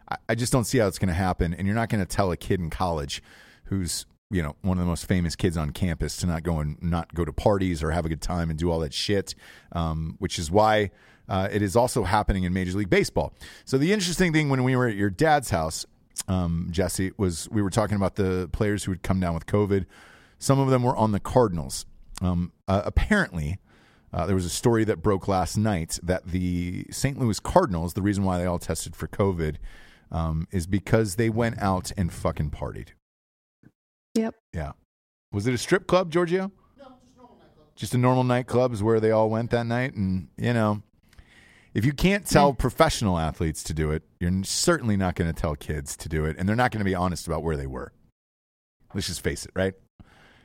I, 0.09 0.17
I 0.29 0.33
just 0.33 0.51
don't 0.51 0.63
see 0.63 0.79
how 0.79 0.87
it's 0.87 0.97
going 0.97 1.09
to 1.09 1.13
happen. 1.13 1.53
And 1.53 1.67
you're 1.67 1.75
not 1.75 1.89
going 1.89 2.03
to 2.03 2.15
tell 2.15 2.31
a 2.31 2.37
kid 2.37 2.59
in 2.59 2.71
college 2.71 3.21
who's 3.65 4.07
you 4.29 4.41
know 4.41 4.55
one 4.61 4.77
of 4.77 4.83
the 4.83 4.89
most 4.89 5.05
famous 5.05 5.35
kids 5.35 5.55
on 5.57 5.71
campus 5.71 6.17
to 6.17 6.27
not 6.27 6.43
go 6.43 6.59
and 6.59 6.81
not 6.81 7.13
go 7.13 7.23
to 7.23 7.31
parties 7.31 7.81
or 7.81 7.91
have 7.91 8.05
a 8.05 8.09
good 8.09 8.21
time 8.21 8.49
and 8.49 8.59
do 8.59 8.69
all 8.69 8.79
that 8.79 8.93
shit, 8.93 9.35
um, 9.71 10.15
which 10.19 10.39
is 10.39 10.51
why. 10.51 10.91
Uh, 11.29 11.49
it 11.51 11.61
is 11.61 11.75
also 11.75 12.05
happening 12.05 12.45
in 12.45 12.53
Major 12.53 12.77
League 12.77 12.89
Baseball. 12.89 13.33
So 13.65 13.77
the 13.77 13.91
interesting 13.91 14.31
thing 14.31 14.47
when 14.47 14.63
we 14.63 14.77
were 14.77 14.87
at 14.87 14.95
your 14.95 15.09
dad's 15.09 15.49
house, 15.49 15.85
um, 16.29 16.69
Jesse, 16.71 17.11
was 17.17 17.49
we 17.51 17.61
were 17.61 17.69
talking 17.69 17.97
about 17.97 18.15
the 18.15 18.49
players 18.53 18.85
who 18.85 18.91
had 18.91 19.03
come 19.03 19.19
down 19.19 19.33
with 19.33 19.45
COVID. 19.45 19.85
Some 20.39 20.57
of 20.57 20.69
them 20.69 20.83
were 20.83 20.95
on 20.95 21.11
the 21.11 21.19
Cardinals. 21.19 21.85
Um, 22.21 22.53
uh, 22.67 22.83
apparently, 22.85 23.59
uh, 24.13 24.25
there 24.25 24.35
was 24.35 24.45
a 24.45 24.49
story 24.49 24.85
that 24.85 25.01
broke 25.01 25.27
last 25.27 25.57
night 25.57 25.99
that 26.01 26.25
the 26.27 26.85
St. 26.91 27.19
Louis 27.19 27.39
Cardinals, 27.41 27.93
the 27.93 28.01
reason 28.01 28.23
why 28.23 28.37
they 28.37 28.45
all 28.45 28.59
tested 28.59 28.95
for 28.95 29.07
COVID, 29.07 29.57
um, 30.11 30.47
is 30.51 30.65
because 30.65 31.15
they 31.15 31.29
went 31.29 31.59
out 31.59 31.91
and 31.97 32.13
fucking 32.13 32.51
partied. 32.51 32.89
Yep. 34.17 34.35
Yeah. 34.53 34.71
Was 35.31 35.45
it 35.45 35.53
a 35.53 35.57
strip 35.57 35.87
club, 35.87 36.11
Giorgio? 36.11 36.51
No, 36.77 36.95
just 36.99 37.13
a 37.13 37.17
normal 37.17 37.37
nightclub. 37.37 37.67
Just 37.75 37.93
a 37.93 37.97
normal 37.97 38.23
nightclub 38.23 38.73
is 38.73 38.83
where 38.83 38.99
they 38.99 39.11
all 39.11 39.29
went 39.29 39.51
that 39.51 39.65
night. 39.65 39.93
And, 39.93 40.29
you 40.37 40.53
know, 40.53 40.81
if 41.73 41.85
you 41.85 41.93
can't 41.93 42.25
tell 42.25 42.53
professional 42.53 43.19
athletes 43.19 43.61
to 43.63 43.73
do 43.73 43.91
it, 43.91 44.03
you're 44.19 44.43
certainly 44.43 44.97
not 44.97 45.15
going 45.15 45.31
to 45.31 45.39
tell 45.39 45.55
kids 45.55 45.95
to 45.97 46.09
do 46.09 46.25
it. 46.25 46.35
And 46.39 46.49
they're 46.49 46.55
not 46.55 46.71
going 46.71 46.79
to 46.79 46.85
be 46.85 46.95
honest 46.95 47.27
about 47.27 47.43
where 47.43 47.55
they 47.55 47.67
were. 47.67 47.91
Let's 48.93 49.07
just 49.07 49.21
face 49.21 49.45
it, 49.45 49.51
right? 49.53 49.73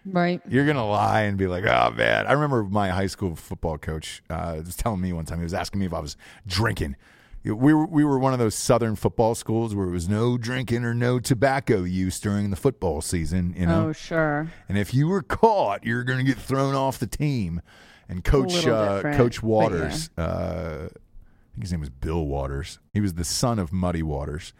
Right. 0.04 0.42
You're 0.48 0.64
going 0.64 0.76
to 0.76 0.82
lie 0.82 1.22
and 1.22 1.38
be 1.38 1.46
like, 1.46 1.64
oh, 1.64 1.92
man. 1.96 2.26
I 2.26 2.32
remember 2.32 2.64
my 2.64 2.90
high 2.90 3.06
school 3.06 3.36
football 3.36 3.78
coach 3.78 4.22
uh, 4.28 4.60
was 4.64 4.76
telling 4.76 5.00
me 5.00 5.12
one 5.12 5.24
time, 5.24 5.38
he 5.38 5.44
was 5.44 5.54
asking 5.54 5.80
me 5.80 5.86
if 5.86 5.94
I 5.94 6.00
was 6.00 6.16
drinking. 6.46 6.96
We 7.44 7.74
were, 7.74 7.86
we 7.86 8.04
were 8.04 8.18
one 8.18 8.32
of 8.32 8.38
those 8.38 8.54
southern 8.54 8.94
football 8.94 9.34
schools 9.34 9.74
where 9.74 9.86
it 9.88 9.90
was 9.90 10.08
no 10.08 10.38
drinking 10.38 10.84
or 10.84 10.94
no 10.94 11.18
tobacco 11.18 11.82
use 11.82 12.20
during 12.20 12.50
the 12.50 12.56
football 12.56 13.00
season, 13.00 13.54
you 13.56 13.66
know? 13.66 13.88
Oh, 13.88 13.92
sure. 13.92 14.52
And 14.68 14.78
if 14.78 14.94
you 14.94 15.08
were 15.08 15.22
caught, 15.22 15.84
you're 15.84 16.04
going 16.04 16.18
to 16.18 16.24
get 16.24 16.38
thrown 16.38 16.74
off 16.76 16.98
the 17.00 17.06
team. 17.08 17.60
And 18.08 18.22
Coach 18.22 18.66
uh, 18.66 19.02
Coach 19.16 19.42
Waters, 19.42 20.10
uh, 20.18 20.84
I 20.84 21.54
think 21.54 21.62
his 21.62 21.72
name 21.72 21.80
was 21.80 21.90
Bill 21.90 22.24
Waters. 22.26 22.78
He 22.92 23.00
was 23.00 23.14
the 23.14 23.24
son 23.24 23.58
of 23.58 23.72
Muddy 23.72 24.02
Waters, 24.02 24.52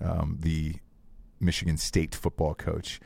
um, 0.00 0.36
the 0.40 0.74
Michigan 1.40 1.76
State 1.76 2.14
football 2.14 2.54
coach. 2.54 3.00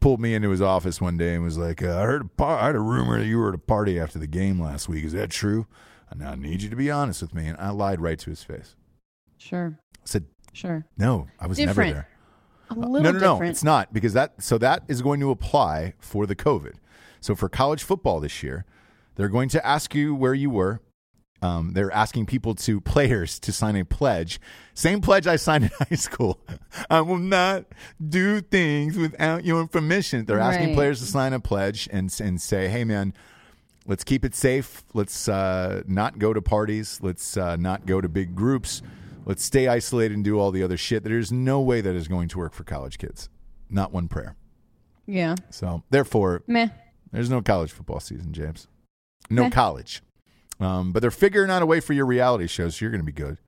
pulled 0.00 0.20
me 0.20 0.32
into 0.32 0.50
his 0.50 0.62
office 0.62 1.00
one 1.00 1.16
day 1.16 1.34
and 1.34 1.42
was 1.42 1.58
like, 1.58 1.82
uh, 1.82 1.88
"I 1.98 2.02
heard 2.02 2.22
a 2.22 2.24
par- 2.26 2.58
I 2.60 2.66
heard 2.66 2.76
a 2.76 2.80
rumor 2.80 3.18
that 3.18 3.26
you 3.26 3.38
were 3.38 3.48
at 3.48 3.54
a 3.54 3.58
party 3.58 3.98
after 3.98 4.18
the 4.18 4.28
game 4.28 4.60
last 4.60 4.88
week. 4.88 5.04
Is 5.04 5.12
that 5.12 5.30
true?" 5.30 5.66
And 6.10 6.22
I 6.22 6.34
need 6.34 6.62
you 6.62 6.70
to 6.70 6.76
be 6.76 6.90
honest 6.90 7.20
with 7.22 7.34
me. 7.34 7.46
And 7.48 7.56
I 7.58 7.70
lied 7.70 8.00
right 8.00 8.18
to 8.18 8.30
his 8.30 8.42
face. 8.42 8.74
Sure. 9.36 9.78
I 9.96 10.00
said, 10.04 10.24
Sure. 10.52 10.86
"No, 10.96 11.28
I 11.38 11.46
was 11.46 11.58
Different. 11.58 11.76
never 11.76 11.92
there." 11.92 12.08
A 12.70 12.74
little 12.74 13.00
no, 13.00 13.12
no, 13.12 13.18
no, 13.18 13.34
different. 13.34 13.50
it's 13.50 13.64
not 13.64 13.92
because 13.92 14.12
that 14.14 14.42
so 14.42 14.58
that 14.58 14.82
is 14.88 15.00
going 15.02 15.20
to 15.20 15.30
apply 15.30 15.94
for 15.98 16.26
the 16.26 16.34
COVID. 16.36 16.74
So 17.20 17.34
for 17.34 17.48
college 17.48 17.82
football 17.82 18.20
this 18.20 18.42
year, 18.42 18.64
they're 19.16 19.28
going 19.28 19.48
to 19.50 19.66
ask 19.66 19.94
you 19.94 20.14
where 20.14 20.34
you 20.34 20.50
were. 20.50 20.80
Um, 21.40 21.72
they're 21.74 21.92
asking 21.92 22.26
people 22.26 22.54
to 22.56 22.80
players 22.94 23.38
to 23.40 23.52
sign 23.52 23.76
a 23.76 23.84
pledge. 23.84 24.40
Same 24.74 25.00
pledge 25.00 25.26
I 25.26 25.36
signed 25.36 25.64
in 25.64 25.70
high 25.88 25.94
school. 25.96 26.40
I 26.90 27.00
will 27.02 27.18
not 27.18 27.66
do 28.06 28.40
things 28.40 28.96
without 28.98 29.44
your 29.44 29.66
permission. 29.68 30.24
They're 30.24 30.40
asking 30.40 30.68
Right. 30.68 30.74
players 30.74 30.98
to 31.00 31.06
sign 31.06 31.32
a 31.32 31.40
pledge 31.40 31.88
and 31.92 32.12
and 32.20 32.40
say, 32.40 32.68
"Hey, 32.68 32.84
man, 32.84 33.14
let's 33.88 34.04
keep 34.04 34.24
it 34.24 34.36
safe. 34.36 34.84
Let's 34.94 35.28
uh, 35.28 35.82
not 35.88 36.18
go 36.20 36.32
to 36.32 36.40
parties. 36.40 37.00
Let's 37.02 37.36
uh, 37.36 37.56
not 37.56 37.86
go 37.86 38.00
to 38.00 38.08
big 38.08 38.36
groups. 38.36 38.82
Let's 39.24 39.42
stay 39.42 39.66
isolated 39.66 40.14
and 40.14 40.24
do 40.24 40.38
all 40.38 40.52
the 40.52 40.62
other 40.62 40.76
shit. 40.76 41.02
There's 41.02 41.32
no 41.32 41.60
way 41.60 41.80
that 41.80 41.96
is 41.96 42.06
going 42.06 42.28
to 42.28 42.38
work 42.38 42.52
for 42.54 42.62
college 42.64 42.98
kids. 42.98 43.28
Not 43.68 43.92
one 43.92 44.06
prayer. 44.08 44.36
Yeah. 45.06 45.34
So, 45.50 45.82
therefore, 45.90 46.42
Meh. 46.46 46.68
there's 47.12 47.28
no 47.28 47.42
college 47.42 47.72
football 47.72 48.00
season, 48.00 48.32
James. 48.32 48.68
No 49.28 49.44
Meh. 49.44 49.50
college. 49.50 50.02
Um, 50.60 50.92
but 50.92 51.00
they're 51.00 51.10
figuring 51.10 51.50
out 51.50 51.62
a 51.62 51.66
way 51.66 51.80
for 51.80 51.92
your 51.92 52.06
reality 52.06 52.46
shows. 52.46 52.76
So 52.76 52.84
you're 52.84 52.90
going 52.90 53.00
to 53.02 53.06
be 53.06 53.12
good. 53.12 53.38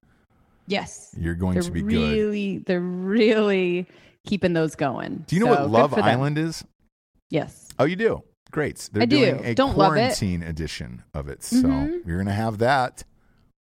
Yes. 0.66 1.14
You're 1.18 1.34
going 1.34 1.54
They're 1.54 1.62
to 1.64 1.70
be 1.72 1.80
good. 1.82 1.88
really, 1.88 2.58
they're 2.58 2.80
really 2.80 3.86
keeping 4.26 4.52
those 4.52 4.76
going. 4.76 5.24
Do 5.26 5.34
you 5.34 5.40
know 5.44 5.52
So, 5.52 5.62
what 5.62 5.70
Love. 5.70 5.94
Island 5.94 6.38
is? 6.38 6.62
Yes. 7.30 7.68
Oh, 7.78 7.84
you 7.84 7.96
do. 7.96 8.22
Great. 8.50 8.88
They're 8.92 9.02
I 9.02 9.06
do. 9.06 9.18
doing 9.18 9.44
a 9.44 9.54
Don't 9.54 9.74
quarantine 9.74 10.42
edition 10.42 11.02
of 11.14 11.28
it. 11.28 11.42
So 11.42 11.62
Mhm. 11.62 12.06
you're 12.06 12.16
going 12.16 12.26
to 12.26 12.32
have 12.32 12.58
that. 12.58 13.04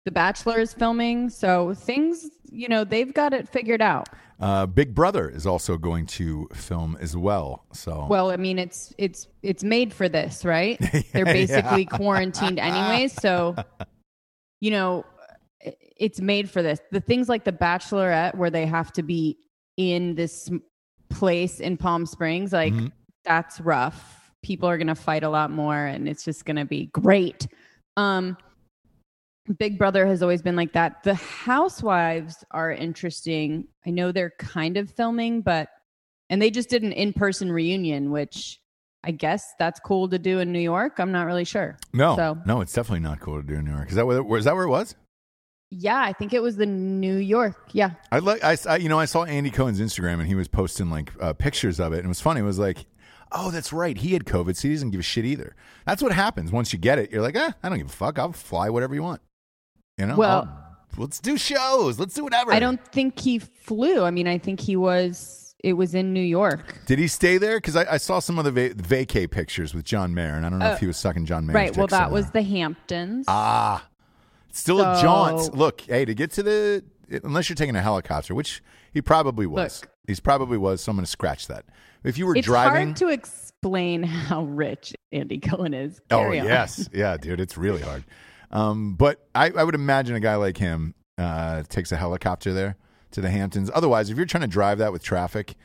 The 0.05 0.11
Bachelor 0.11 0.59
is 0.59 0.73
filming, 0.73 1.29
so 1.29 1.73
things, 1.73 2.29
you 2.49 2.67
know, 2.69 2.83
they've 2.83 3.13
got 3.13 3.33
it 3.33 3.47
figured 3.49 3.81
out. 3.81 4.07
Uh, 4.39 4.65
Big 4.65 4.95
Brother 4.95 5.29
is 5.29 5.45
also 5.45 5.77
going 5.77 6.05
to 6.05 6.47
film 6.53 6.97
as 7.01 7.15
well. 7.17 7.65
So 7.73 8.07
Well, 8.09 8.31
I 8.31 8.37
mean, 8.37 8.57
it's 8.57 8.93
it's 8.97 9.27
it's 9.43 9.63
made 9.63 9.93
for 9.93 10.07
this, 10.07 10.45
right? 10.45 10.79
They're 11.13 11.25
basically 11.25 11.85
quarantined 11.85 12.57
anyway, 12.59 13.09
so 13.09 13.55
you 14.61 14.71
know, 14.71 15.05
it's 15.61 16.21
made 16.21 16.49
for 16.49 16.61
this. 16.63 16.79
The 16.91 17.01
things 17.01 17.27
like 17.27 17.43
The 17.43 17.51
Bachelorette, 17.51 18.35
where 18.35 18.49
they 18.49 18.65
have 18.65 18.93
to 18.93 19.03
be 19.03 19.37
in 19.75 20.15
this 20.15 20.49
place 21.09 21.59
in 21.59 21.75
Palm 21.75 22.05
Springs, 22.05 22.53
like 22.53 22.73
Mhm. 22.73 22.93
that's 23.25 23.59
rough. 23.59 24.15
People 24.41 24.69
are 24.69 24.77
going 24.77 24.87
to 24.87 24.95
fight 24.95 25.23
a 25.23 25.29
lot 25.29 25.51
more, 25.51 25.85
and 25.85 26.07
it's 26.07 26.23
just 26.23 26.45
going 26.45 26.55
to 26.55 26.65
be 26.65 26.85
great. 26.87 27.47
Um, 27.97 28.37
Big 29.57 29.77
Brother 29.77 30.05
has 30.05 30.21
always 30.21 30.41
been 30.41 30.55
like 30.55 30.73
that. 30.73 31.03
The 31.03 31.15
Housewives 31.15 32.43
are 32.51 32.71
interesting. 32.71 33.67
I 33.85 33.89
know 33.89 34.11
they're 34.11 34.33
kind 34.37 34.77
of 34.77 34.89
filming, 34.91 35.41
but 35.41 35.69
and 36.29 36.39
they 36.41 36.51
just 36.51 36.69
did 36.69 36.83
an 36.83 36.91
in-person 36.91 37.51
reunion, 37.51 38.11
which 38.11 38.61
I 39.03 39.11
guess 39.11 39.53
that's 39.57 39.79
cool 39.79 40.07
to 40.09 40.19
do 40.19 40.39
in 40.39 40.51
New 40.51 40.59
York. 40.59 40.99
I'm 40.99 41.11
not 41.11 41.25
really 41.25 41.45
sure. 41.45 41.77
no, 41.93 42.15
So 42.15 42.37
no, 42.45 42.61
it's 42.61 42.73
definitely 42.73 42.99
not 42.99 43.19
cool 43.19 43.41
to 43.41 43.47
do 43.47 43.55
in 43.55 43.65
New 43.65 43.71
York. 43.71 43.89
Is 43.89 43.95
that 43.95 44.05
where? 44.05 44.37
Is 44.37 44.45
that 44.45 44.55
where 44.55 44.65
it 44.65 44.69
was? 44.69 44.95
yeah, 45.71 45.99
I 46.01 46.13
think 46.13 46.33
it 46.33 46.41
was 46.41 46.55
the 46.55 46.65
New 46.65 47.17
York. 47.17 47.69
Yeah, 47.73 47.91
I 48.11 48.19
like 48.19 48.43
I, 48.43 48.55
I- 48.67 48.77
you 48.77 48.89
know 48.89 48.99
I 48.99 49.05
saw 49.05 49.23
Andy 49.23 49.49
Cohen's 49.49 49.79
Instagram 49.81 50.13
and 50.19 50.27
he 50.27 50.35
was 50.35 50.47
posting 50.47 50.89
like 50.91 51.11
uh, 51.19 51.33
pictures 51.33 51.79
of 51.79 51.91
it 51.93 51.97
and 51.97 52.05
it 52.05 52.07
was 52.09 52.21
funny. 52.21 52.39
It 52.41 52.43
was 52.43 52.59
like, 52.59 52.85
oh, 53.31 53.51
that's 53.51 53.71
right, 53.73 53.97
he 53.97 54.13
had 54.13 54.25
COVID, 54.25 54.55
so 54.55 54.67
he 54.67 54.73
doesn't 54.73 54.91
give 54.91 54.99
a 54.99 55.03
shit 55.03 55.25
either. 55.25 55.55
That's 55.85 56.01
what 56.03 56.11
happens 56.11 56.51
once 56.51 56.73
you 56.73 56.79
get 56.79 56.99
it. 56.99 57.11
You're 57.11 57.21
like, 57.21 57.35
eh, 57.35 57.51
I 57.63 57.69
don't 57.69 57.77
give 57.77 57.87
a 57.87 57.91
fuck. 57.91 58.17
I'll 58.19 58.31
fly 58.33 58.69
whatever 58.69 58.95
you 58.95 59.03
want. 59.03 59.21
You 59.97 60.05
know, 60.07 60.15
Well- 60.17 60.47
I'll- 60.49 60.77
let's 60.97 61.19
do 61.19 61.37
shows. 61.37 61.99
Let's 61.99 62.13
do 62.13 62.23
whatever. 62.23 62.51
I 62.51 62.59
don't 62.59 62.83
think 62.91 63.19
he 63.19 63.39
flew. 63.39 64.03
I 64.03 64.11
mean, 64.11 64.27
I 64.27 64.37
think 64.37 64.59
he 64.59 64.75
was. 64.75 65.45
It 65.61 65.73
was 65.73 65.93
in 65.93 66.13
New 66.13 66.21
York. 66.21 66.85
Did 66.85 66.99
he 66.99 67.09
stay 67.09 67.37
there? 67.37 67.57
Because 67.57 67.75
I, 67.75 67.95
I 67.95 67.97
saw 67.97 68.19
some 68.19 68.39
of 68.39 68.45
the 68.45 68.51
va- 68.51 68.75
vacay 68.75 69.29
pictures 69.29 69.73
with 69.73 69.83
John 69.83 70.13
Mayer, 70.13 70.35
and 70.35 70.45
I 70.45 70.49
don't 70.49 70.59
know 70.59 70.71
if 70.71 70.79
he 70.79 70.87
was 70.87 70.95
sucking 70.95 71.25
John 71.25 71.45
Mayer's 71.45 71.55
Uh, 71.55 71.59
Right. 71.59 71.77
Well, 71.77 71.87
that 71.87 71.97
somewhere. 72.05 72.13
was 72.21 72.31
the 72.31 72.41
Hamptons. 72.41 73.25
Ah, 73.27 73.85
still 74.53 74.79
a 74.79 75.01
jaunt. 75.01 75.53
Look, 75.53 75.81
hey, 75.81 76.05
to 76.05 76.13
get 76.15 76.31
to 76.31 76.43
the 76.43 76.83
unless 77.23 77.49
you're 77.49 77.57
taking 77.57 77.75
a 77.75 77.81
helicopter, 77.81 78.33
which 78.33 78.63
he 78.93 79.01
probably 79.01 79.45
was. 79.45 79.81
Look. 79.81 79.91
He's 80.09 80.19
probably 80.19 80.57
was. 80.57 80.81
So 80.81 80.89
I'm 80.91 80.95
going 80.95 81.05
to 81.05 81.11
scratch 81.11 81.47
that. 81.47 81.65
If 82.03 82.17
you 82.17 82.25
were 82.25 82.35
it's 82.35 82.45
driving, 82.45 82.89
it's 82.89 83.01
hard 83.01 83.09
to 83.11 83.13
explain 83.13 84.03
how 84.03 84.43
rich 84.45 84.93
Andy 85.11 85.37
Cohen 85.39 85.73
is. 85.73 86.01
oh 86.11 86.21
Carry 86.21 86.39
on. 86.39 86.47
yes, 86.47 86.89
yeah, 86.91 87.15
dude, 87.17 87.39
it's 87.39 87.57
really 87.57 87.81
hard. 87.81 88.03
Um, 88.51 88.95
but 88.95 89.27
I, 89.35 89.51
I 89.51 89.63
would 89.63 89.75
imagine 89.75 90.15
a 90.15 90.19
guy 90.19 90.35
like 90.35 90.57
him 90.57 90.95
uh, 91.19 91.61
takes 91.69 91.91
a 91.91 91.95
helicopter 91.95 92.53
there 92.53 92.75
to 93.11 93.21
the 93.21 93.29
Hamptons. 93.29 93.69
Otherwise, 93.73 94.09
if 94.09 94.17
you're 94.17 94.25
trying 94.25 94.41
to 94.41 94.47
drive 94.47 94.79
that 94.79 94.91
with 94.91 95.03
traffic, 95.03 95.55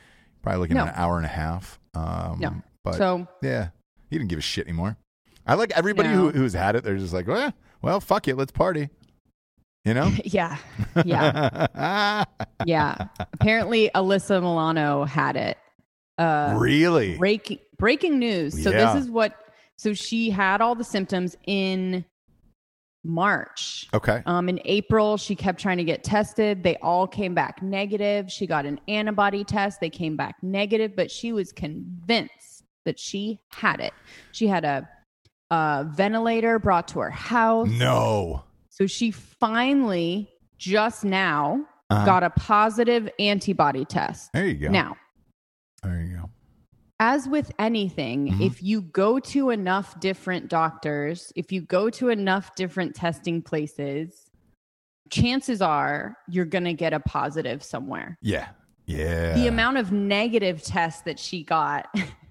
probably 0.43 0.61
looking 0.61 0.77
No. 0.77 0.83
at 0.83 0.89
an 0.89 0.95
hour 0.97 1.17
and 1.17 1.25
a 1.25 1.31
half. 1.31 1.79
Um, 1.95 2.39
No. 2.41 2.55
but 2.83 2.97
So 2.97 3.27
yeah, 3.43 3.69
he 4.11 4.19
didn't 4.19 4.29
give 4.29 4.39
a 4.39 4.43
shit 4.43 4.67
anymore. 4.67 4.99
I 5.47 5.55
like 5.55 5.73
everybody 5.73 6.09
No. 6.11 6.17
who, 6.17 6.31
who's 6.33 6.53
had 6.53 6.77
it. 6.77 6.85
They're 6.85 6.99
just 6.99 7.15
like, 7.15 7.27
well, 7.27 7.53
well, 7.81 8.01
fuck 8.01 8.29
it, 8.29 8.37
let's 8.37 8.53
party. 8.53 8.91
You 9.85 9.95
know? 9.95 10.11
yeah, 10.25 10.57
yeah, 11.05 12.25
yeah. 12.65 13.09
Apparently, 13.35 13.91
Alyssa 13.95 14.41
Milano 14.41 15.05
had 15.05 15.37
it. 15.37 15.59
Uh, 16.17 16.55
really? 16.59 17.17
breaking 17.19 17.59
breaking 17.77 18.19
news. 18.19 18.63
So 18.63 18.71
Yeah. 18.71 18.93
this 18.95 19.05
is 19.05 19.11
what. 19.11 19.35
So 19.77 19.93
she 19.93 20.31
had 20.31 20.61
all 20.61 20.75
the 20.75 20.85
symptoms 20.85 21.37
in 21.47 22.05
March. 23.05 23.89
Okay. 23.93 24.23
Um, 24.25 24.49
in 24.49 24.61
April, 24.65 25.17
she 25.17 25.35
kept 25.37 25.61
trying 25.61 25.79
to 25.79 25.85
get 25.85 26.03
tested. 26.05 26.63
They 26.63 26.77
all 26.77 27.07
came 27.07 27.35
back 27.35 27.63
negative. 27.63 28.31
She 28.31 28.47
got 28.47 28.65
an 28.67 28.81
antibody 28.89 29.45
test. 29.45 29.81
They 29.81 29.91
came 29.91 30.17
back 30.17 30.37
negative, 30.43 30.95
but 30.97 31.11
she 31.11 31.33
was 31.33 31.53
convinced 31.53 32.63
that 32.85 32.99
she 32.99 33.41
had 33.51 33.81
it. 33.81 33.93
She 34.33 34.47
had 34.47 34.65
a, 34.65 34.89
a 35.51 35.87
ventilator 35.95 36.59
brought 36.59 36.89
to 36.89 37.01
her 37.01 37.11
house. 37.11 37.69
No. 37.69 38.45
So 38.75 38.89
she 38.89 39.13
finally, 39.13 40.29
just 40.59 41.05
now, 41.05 41.65
Uh-huh. 41.91 42.05
got 42.05 42.23
a 42.25 42.31
positive 42.31 43.09
antibody 43.21 43.85
test. 43.85 44.33
There 44.33 44.47
you 44.49 44.55
go. 44.55 44.69
Now, 44.71 44.97
There 45.85 46.01
you 46.01 46.17
go. 46.17 46.31
as 46.99 47.29
with 47.29 47.53
anything, 47.61 48.33
Mhm. 48.33 48.41
if 48.47 48.63
you 48.65 48.83
go 48.83 49.21
to 49.21 49.51
enough 49.51 50.01
different 50.01 50.49
doctors, 50.49 51.33
if 51.37 51.53
you 51.53 51.61
go 51.61 51.89
to 51.91 52.09
enough 52.09 52.55
different 52.57 52.97
testing 52.97 53.43
places, 53.43 54.29
chances 55.11 55.63
are 55.63 56.17
you're 56.27 56.45
going 56.45 56.65
to 56.65 56.75
get 56.75 56.93
a 56.93 56.99
positive 57.01 57.63
somewhere. 57.63 58.19
Yeah. 58.23 58.49
Yeah. 58.87 59.35
The 59.35 59.47
amount 59.47 59.77
of 59.77 59.93
negative 59.93 60.63
tests 60.65 61.03
that 61.03 61.19
she 61.21 61.45
got, 61.45 61.87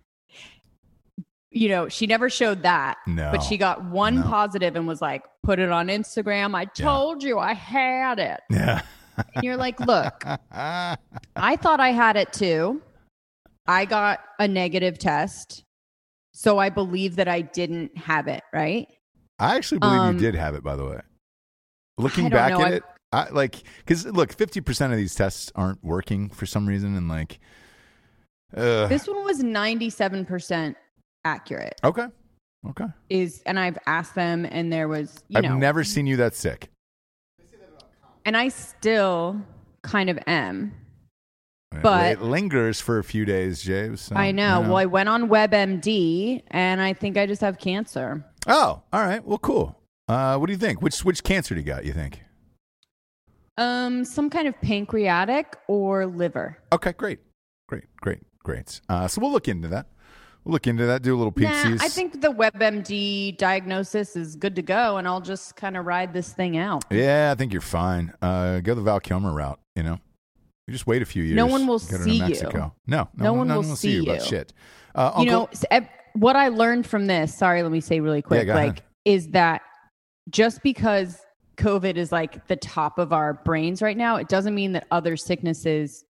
you 1.54 1.70
know, 1.70 1.88
she 1.88 2.08
never 2.08 2.30
showed 2.30 2.64
that, 2.64 2.98
No. 3.08 3.30
but 3.32 3.42
she 3.44 3.58
got 3.58 3.84
one 3.86 4.16
No. 4.16 4.24
positive 4.24 4.76
and 4.76 4.88
was 4.88 5.02
like, 5.02 5.24
put 5.44 5.60
it 5.60 5.70
on 5.70 5.88
Instagram. 5.88 6.56
I 6.56 6.66
told 6.66 7.22
you 7.24 7.38
I 7.40 7.54
had 7.54 8.20
it. 8.20 8.42
Yeah. 8.50 8.82
And 9.36 9.44
you're 9.44 9.58
like, 9.58 9.80
look, 9.80 10.24
I 10.52 11.56
thought 11.62 11.80
I 11.80 11.92
had 11.92 12.16
it 12.16 12.34
too. 12.34 12.82
I 13.68 13.86
got 13.86 14.20
a 14.40 14.48
negative 14.48 14.98
test. 14.98 15.64
So 16.34 16.58
I 16.58 16.70
believe 16.70 17.18
that 17.18 17.28
I 17.28 17.42
didn't 17.42 17.96
have 17.98 18.28
it, 18.28 18.42
right? 18.52 18.88
I 19.38 19.56
actually 19.56 19.80
believe 19.80 20.00
Um, 20.00 20.16
you 20.16 20.20
did 20.22 20.36
have 20.36 20.56
it, 20.56 20.64
by 20.64 20.76
the 20.76 20.84
way. 20.86 21.00
Looking 22.00 22.30
back 22.30 22.54
know. 22.54 22.62
at 22.62 22.66
I've- 22.66 22.76
it, 22.78 22.84
I 23.12 23.30
like 23.30 23.62
because 23.78 24.08
look, 24.08 24.34
fifty 24.34 24.60
percent 24.60 24.92
of 24.92 24.98
these 24.98 25.14
tests 25.14 25.52
aren't 25.54 25.84
working 25.84 26.30
for 26.32 26.48
some 26.48 26.66
reason, 26.68 26.96
and 26.98 27.08
like, 27.08 27.40
uh, 28.58 28.88
This 28.88 29.08
one 29.08 29.24
was 29.24 29.44
97% 29.44 30.76
accurate. 31.26 31.80
okay, 31.84 32.08
okay. 32.70 32.86
Is 33.10 33.42
and 33.46 33.60
I've 33.60 33.78
asked 33.86 34.16
them 34.16 34.46
and 34.46 34.72
there 34.72 34.88
was, 34.88 35.24
you 35.30 35.38
I've 35.38 35.44
know, 35.44 35.58
never 35.58 35.84
seen 35.84 36.08
you 36.08 36.18
that 36.18 36.36
sick. 36.36 36.70
and 38.26 38.38
I 38.38 38.50
still 38.50 39.42
kind 39.82 40.10
of 40.10 40.20
am. 40.28 40.74
But- 41.82 42.12
it 42.12 42.22
lingers 42.22 42.80
for 42.80 43.00
a 43.00 43.04
few 43.04 43.26
days, 43.26 43.64
James. 43.64 44.02
so, 44.02 44.16
I 44.16 44.32
know. 44.32 44.62
you 44.62 44.68
Well, 44.68 44.78
I 44.78 44.86
went 44.86 45.10
on 45.10 45.28
WebMD 45.28 46.44
and 46.52 46.80
I 46.80 46.94
think 46.94 47.18
I 47.18 47.26
just 47.26 47.42
have 47.42 47.58
cancer. 47.58 48.24
oh, 48.48 48.82
all 48.94 49.02
right. 49.02 49.26
Well, 49.26 49.40
cool. 49.40 49.80
Uh, 50.08 50.38
what 50.38 50.46
do 50.48 50.54
you 50.54 50.60
think? 50.60 50.82
Which 50.84 51.04
which 51.04 51.24
cancer 51.24 51.56
do 51.56 51.62
you 51.62 51.66
got? 51.66 51.84
You 51.86 51.94
think? 51.94 52.22
Um, 53.58 54.04
some 54.06 54.30
kind 54.30 54.48
of 54.48 54.60
pancreatic 54.62 55.56
or 55.68 56.06
liver. 56.06 56.58
Okay, 56.72 56.92
great, 56.94 57.20
great, 57.68 57.86
great, 57.98 58.20
great. 58.44 58.82
Uh, 58.90 59.08
so 59.08 59.22
we'll 59.22 59.32
look 59.32 59.48
into 59.48 59.68
that. 59.70 59.88
Look 60.46 60.68
into 60.68 60.86
that. 60.86 61.02
Do 61.02 61.16
a 61.16 61.18
little 61.18 61.34
Nah. 61.36 61.78
I 61.80 61.88
think 61.88 62.22
the 62.22 62.32
WebMD 62.32 63.38
diagnosis 63.38 64.16
is 64.16 64.36
good 64.36 64.56
to 64.58 64.62
go, 64.62 64.98
and 64.98 65.08
I'll 65.08 65.22
just 65.22 65.56
kind 65.56 65.78
of 65.78 65.86
ride 65.86 66.12
this 66.14 66.34
thing 66.34 66.58
out. 66.58 66.84
Yeah, 66.92 67.32
I 67.32 67.36
think 67.36 67.54
you're 67.54 67.62
fine. 67.62 68.14
Uh, 68.22 68.60
go 68.60 68.76
the 68.76 68.82
Val 68.82 69.00
Kilmer 69.00 69.32
route. 69.32 69.60
You 69.76 69.84
know. 69.84 70.00
You 70.68 70.74
just 70.74 70.88
wait 70.88 71.02
a 71.02 71.06
few 71.06 71.24
years. 71.24 71.36
No 71.36 71.46
one 71.46 71.68
will 71.68 71.80
see 71.80 72.16
you. 72.16 72.24
Mexico. 72.24 72.74
No, 72.88 73.10
no, 73.16 73.24
No 73.24 73.34
one 73.34 73.48
will 73.48 73.64
see 73.76 73.92
you 73.92 74.04
about 74.04 74.22
shit. 74.22 74.54
Uh, 74.96 75.14
you 75.20 75.26
know 75.26 75.50
what 76.14 76.36
i 76.36 76.48
learned 76.48 76.86
from 76.86 77.08
this 77.08 77.34
sorry 77.34 77.64
let 77.64 77.72
me 77.72 77.82
say 77.82 78.00
really 78.00 78.22
quick 78.22 78.48
go 78.48 78.54
like 78.54 78.72
ahead. 78.72 78.84
is 79.06 79.30
that 79.30 79.62
just 80.30 80.62
because 80.64 81.20
covid 81.58 81.96
is 81.96 82.12
like 82.12 82.48
the 82.48 82.56
top 82.56 82.98
of 82.98 83.12
our 83.12 83.34
brains 83.34 83.82
right 83.82 83.98
now 83.98 84.16
it 84.16 84.28
doesn't 84.28 84.56
mean 84.56 84.72
that 84.72 84.88
other 84.92 85.18
sicknesses 85.18 86.06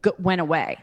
go- 0.00 0.14
went 0.18 0.40
away 0.40 0.76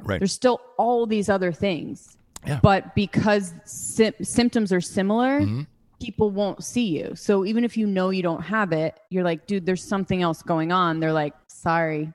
right. 0.00 0.18
there's 0.20 0.32
still 0.32 0.60
all 0.76 1.06
these 1.06 1.28
other 1.28 1.52
things 1.52 2.16
Yeah. 2.46 2.58
but 2.62 2.94
because 2.94 3.52
sy- 3.64 4.14
symptoms 4.22 4.72
are 4.72 4.80
similar 4.80 5.40
Mhm. 5.40 5.66
people 6.00 6.30
won't 6.30 6.64
see 6.64 6.98
you 6.98 7.14
so 7.14 7.44
even 7.44 7.64
if 7.64 7.76
you 7.76 7.86
know 7.86 8.08
you 8.10 8.22
don't 8.22 8.40
have 8.42 8.72
it 8.72 8.98
you're 9.10 9.24
like 9.24 9.46
dude 9.46 9.66
there's 9.66 9.84
something 9.84 10.22
else 10.22 10.42
going 10.42 10.72
on 10.72 11.00
they're 11.00 11.12
like 11.12 11.34
sorry 11.48 12.12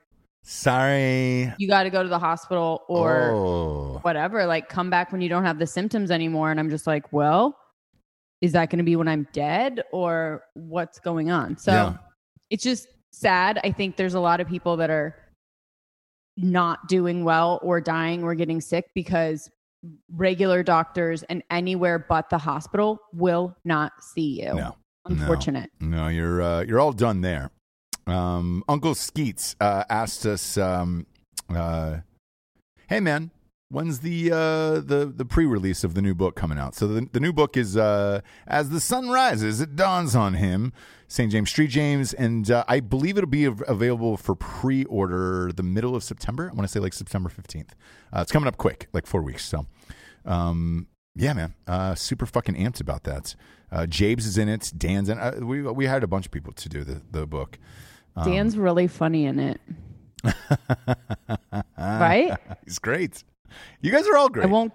Sorry. 0.48 1.52
you 1.58 1.66
got 1.66 1.82
to 1.82 1.90
go 1.90 2.04
to 2.04 2.08
the 2.08 2.20
hospital 2.20 2.84
or 2.86 3.32
oh. 3.32 3.98
whatever, 4.02 4.46
like 4.46 4.68
come 4.68 4.90
back 4.90 5.10
when 5.10 5.20
you 5.20 5.28
don't 5.28 5.42
have 5.44 5.58
the 5.58 5.66
symptoms 5.66 6.12
anymore. 6.12 6.52
And 6.52 6.60
I'm 6.60 6.70
just 6.70 6.86
like, 6.86 7.12
well, 7.12 7.58
is 8.40 8.52
that 8.52 8.70
going 8.70 8.78
to 8.78 8.84
be 8.84 8.94
when 8.94 9.08
I'm 9.08 9.26
dead 9.32 9.82
or 9.90 10.44
what's 10.54 11.00
going 11.00 11.32
on? 11.32 11.56
So 11.56 11.72
Yeah. 11.72 11.96
it's 12.50 12.62
just 12.62 12.86
sad. 13.10 13.58
I 13.64 13.72
think 13.72 13.96
there's 13.96 14.14
a 14.14 14.20
lot 14.20 14.40
of 14.40 14.46
people 14.46 14.76
that 14.76 14.88
are 14.88 15.16
not 16.36 16.86
doing 16.86 17.24
well 17.24 17.58
or 17.60 17.80
dying 17.80 18.22
or 18.22 18.36
getting 18.36 18.60
sick 18.60 18.90
because 18.94 19.50
regular 20.14 20.62
doctors 20.62 21.22
and 21.24 21.42
anywhere 21.50 21.98
but 21.98 22.30
the 22.30 22.38
hospital 22.38 23.00
will 23.12 23.56
not 23.64 23.92
see 24.02 24.42
you. 24.42 24.54
No. 24.54 24.76
Unfortunate. 25.04 25.70
No, 25.80 26.08
you're 26.08 26.42
uh, 26.42 26.62
you're 26.62 26.80
all 26.80 26.92
done 26.92 27.20
there. 27.20 27.50
Um, 28.06 28.64
Uncle 28.68 28.94
Skeets 28.94 29.54
uh, 29.60 29.84
asked 29.88 30.26
us, 30.26 30.56
um, 30.58 31.06
uh, 31.48 31.98
"Hey 32.88 33.00
man, 33.00 33.30
when's 33.68 34.00
the 34.00 34.30
uh, 34.32 34.80
the 34.80 35.12
the 35.14 35.24
pre-release 35.24 35.84
of 35.84 35.94
the 35.94 36.02
new 36.02 36.14
book 36.14 36.36
coming 36.36 36.58
out?" 36.58 36.74
So 36.74 36.86
the 36.86 37.08
the 37.12 37.20
new 37.20 37.32
book 37.32 37.56
is 37.56 37.76
uh, 37.76 38.20
"As 38.46 38.70
the 38.70 38.80
Sun 38.80 39.10
Rises, 39.10 39.60
It 39.60 39.76
Dawns 39.76 40.14
on 40.16 40.34
Him." 40.34 40.72
St. 41.08 41.30
James 41.30 41.52
St. 41.52 41.70
James, 41.70 42.12
and 42.14 42.50
uh, 42.50 42.64
I 42.66 42.80
believe 42.80 43.16
it'll 43.16 43.30
be 43.30 43.46
av- 43.46 43.62
available 43.68 44.16
for 44.16 44.34
pre-order 44.34 45.52
the 45.52 45.62
middle 45.62 45.94
of 45.94 46.02
September. 46.02 46.50
I 46.50 46.54
want 46.54 46.62
to 46.62 46.68
say 46.68 46.80
like 46.80 46.94
September 46.94 47.28
fifteenth. 47.28 47.76
Uh, 48.12 48.22
it's 48.22 48.32
coming 48.32 48.48
up 48.48 48.56
quick, 48.56 48.88
like 48.92 49.06
four 49.06 49.22
weeks. 49.22 49.44
So, 49.44 49.66
um, 50.24 50.88
yeah, 51.14 51.32
man, 51.32 51.54
uh, 51.68 51.94
super 51.94 52.26
fucking 52.26 52.56
amped 52.56 52.80
about 52.80 53.04
that. 53.04 53.36
Uh, 53.70 53.86
Jabes 53.86 54.26
is 54.26 54.36
in 54.36 54.48
it. 54.48 54.72
Dan's 54.76 55.08
in. 55.08 55.18
Uh, 55.18 55.38
we 55.42 55.62
we 55.62 55.86
hired 55.86 56.02
a 56.02 56.08
bunch 56.08 56.26
of 56.26 56.32
people 56.32 56.52
to 56.54 56.68
do 56.68 56.82
the 56.82 57.02
the 57.10 57.24
book. 57.26 57.58
Dan's 58.24 58.56
really 58.56 58.86
funny 58.88 59.26
in 59.26 59.38
it. 59.38 59.60
right? 61.78 62.36
He's 62.64 62.78
great. 62.78 63.22
You 63.80 63.90
guys 63.92 64.06
are 64.06 64.16
all 64.16 64.28
great. 64.28 64.44
I 64.44 64.48
won't 64.48 64.72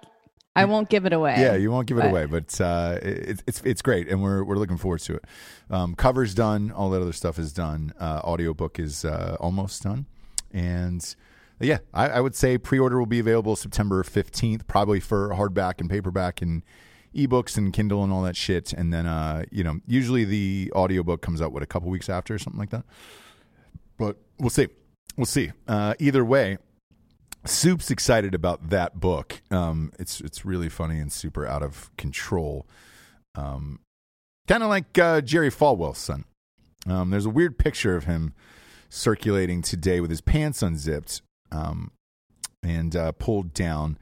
I 0.54 0.66
won't 0.66 0.90
give 0.90 1.06
it 1.06 1.12
away. 1.14 1.36
Yeah, 1.38 1.54
you 1.56 1.70
won't 1.70 1.86
give 1.86 1.96
it 1.98 2.02
But- 2.02 2.10
away, 2.10 2.26
but 2.26 2.60
uh, 2.60 2.98
it's 3.02 3.42
it's 3.46 3.62
it's 3.62 3.82
great, 3.82 4.08
and 4.08 4.22
we're 4.22 4.44
we're 4.44 4.56
looking 4.56 4.76
forward 4.76 5.00
to 5.00 5.14
it. 5.14 5.24
Um, 5.70 5.94
cover's 5.94 6.34
done, 6.34 6.70
all 6.70 6.90
that 6.90 7.00
other 7.00 7.12
stuff 7.14 7.38
is 7.38 7.52
done. 7.52 7.92
Uh, 7.98 8.20
audiobook 8.24 8.78
is 8.78 9.04
uh, 9.04 9.36
almost 9.40 9.82
done, 9.82 10.04
and 10.52 11.14
yeah, 11.60 11.78
I, 11.94 12.08
I 12.08 12.20
would 12.20 12.34
say 12.34 12.58
pre-order 12.58 12.98
will 12.98 13.06
be 13.06 13.18
available 13.20 13.56
September 13.56 14.02
fifteenth, 14.02 14.66
probably 14.66 15.00
for 15.00 15.30
hardback 15.30 15.80
and 15.80 15.88
paperback 15.88 16.42
and 16.42 16.62
ebooks 17.14 17.56
and 17.56 17.72
Kindle 17.72 18.02
and 18.04 18.12
all 18.12 18.22
that 18.22 18.36
shit. 18.36 18.72
And 18.74 18.92
then 18.92 19.06
uh, 19.06 19.44
you 19.50 19.64
know, 19.64 19.78
usually 19.86 20.24
the 20.26 20.70
audiobook 20.74 21.22
comes 21.22 21.40
out 21.40 21.52
what 21.52 21.62
a 21.62 21.66
couple 21.66 21.88
weeks 21.88 22.10
after 22.10 22.34
or 22.34 22.38
something 22.38 22.60
like 22.60 22.70
that. 22.70 22.84
But 23.96 24.16
we'll 24.38 24.50
see, 24.50 24.68
we'll 25.16 25.24
see. 25.26 25.52
Uh, 25.68 25.94
either 25.98 26.24
way, 26.24 26.58
Soup's 27.44 27.90
excited 27.90 28.34
about 28.34 28.70
that 28.70 29.00
book. 29.00 29.42
Um, 29.50 29.92
it's 29.98 30.20
it's 30.20 30.44
really 30.44 30.68
funny 30.68 30.98
and 31.00 31.12
super 31.12 31.46
out 31.46 31.62
of 31.62 31.90
control. 31.96 32.66
Um, 33.34 33.80
kind 34.46 34.62
of 34.62 34.68
like 34.68 34.98
uh, 34.98 35.20
Jerry 35.20 35.50
Falwell's 35.50 35.98
son. 35.98 36.24
Um, 36.86 37.10
there's 37.10 37.26
a 37.26 37.30
weird 37.30 37.58
picture 37.58 37.96
of 37.96 38.04
him 38.04 38.34
circulating 38.88 39.62
today 39.62 40.00
with 40.00 40.10
his 40.10 40.20
pants 40.20 40.62
unzipped 40.62 41.22
um, 41.50 41.90
and 42.62 42.94
uh, 42.94 43.12
pulled 43.12 43.54
down. 43.54 43.98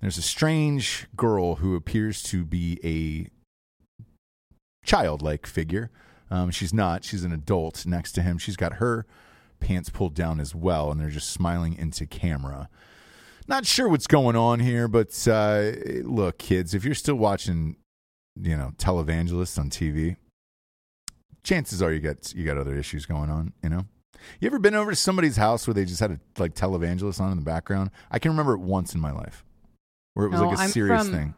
There's 0.00 0.18
a 0.18 0.22
strange 0.22 1.06
girl 1.16 1.56
who 1.56 1.76
appears 1.76 2.22
to 2.24 2.44
be 2.44 2.78
a 2.82 3.28
childlike 4.84 5.46
figure. 5.46 5.90
Um, 6.30 6.50
she's 6.50 6.74
not. 6.74 7.04
She's 7.04 7.24
an 7.24 7.32
adult 7.32 7.86
next 7.86 8.12
to 8.12 8.22
him. 8.22 8.38
She's 8.38 8.56
got 8.56 8.74
her 8.74 9.06
pants 9.62 9.88
pulled 9.90 10.14
down 10.14 10.40
as 10.40 10.54
well, 10.54 10.90
and 10.90 11.00
they're 11.00 11.08
just 11.08 11.30
smiling 11.30 11.74
into 11.76 12.06
camera. 12.06 12.68
Not 13.48 13.64
sure 13.66 13.88
what's 13.88 14.06
going 14.06 14.36
on 14.36 14.60
here, 14.60 14.88
but 14.88 15.26
uh, 15.28 15.72
look, 16.04 16.38
kids, 16.38 16.74
if 16.74 16.84
you're 16.84 16.94
still 16.94 17.14
watching, 17.16 17.76
you 18.40 18.56
know, 18.56 18.72
televangelists 18.76 19.58
on 19.58 19.70
TV, 19.70 20.16
chances 21.42 21.82
are 21.82 21.92
you 21.92 22.00
got 22.00 22.32
you 22.34 22.44
got 22.44 22.58
other 22.58 22.76
issues 22.76 23.06
going 23.06 23.30
on. 23.30 23.52
You 23.62 23.68
know, 23.70 23.84
you 24.40 24.46
ever 24.46 24.58
been 24.58 24.74
over 24.74 24.90
to 24.90 24.96
somebody's 24.96 25.36
house 25.36 25.66
where 25.66 25.74
they 25.74 25.84
just 25.84 26.00
had 26.00 26.10
a 26.12 26.20
like 26.38 26.54
televangelist 26.54 27.20
on 27.20 27.30
in 27.32 27.36
the 27.38 27.44
background? 27.44 27.90
I 28.10 28.18
can 28.18 28.30
remember 28.30 28.54
it 28.54 28.60
once 28.60 28.94
in 28.94 29.00
my 29.00 29.12
life 29.12 29.44
where 30.14 30.26
it 30.26 30.30
was 30.30 30.40
No, 30.40 30.48
like 30.48 30.58
a 30.58 30.62
I'm 30.62 30.70
serious 30.70 31.02
from- 31.04 31.12
thing. 31.12 31.34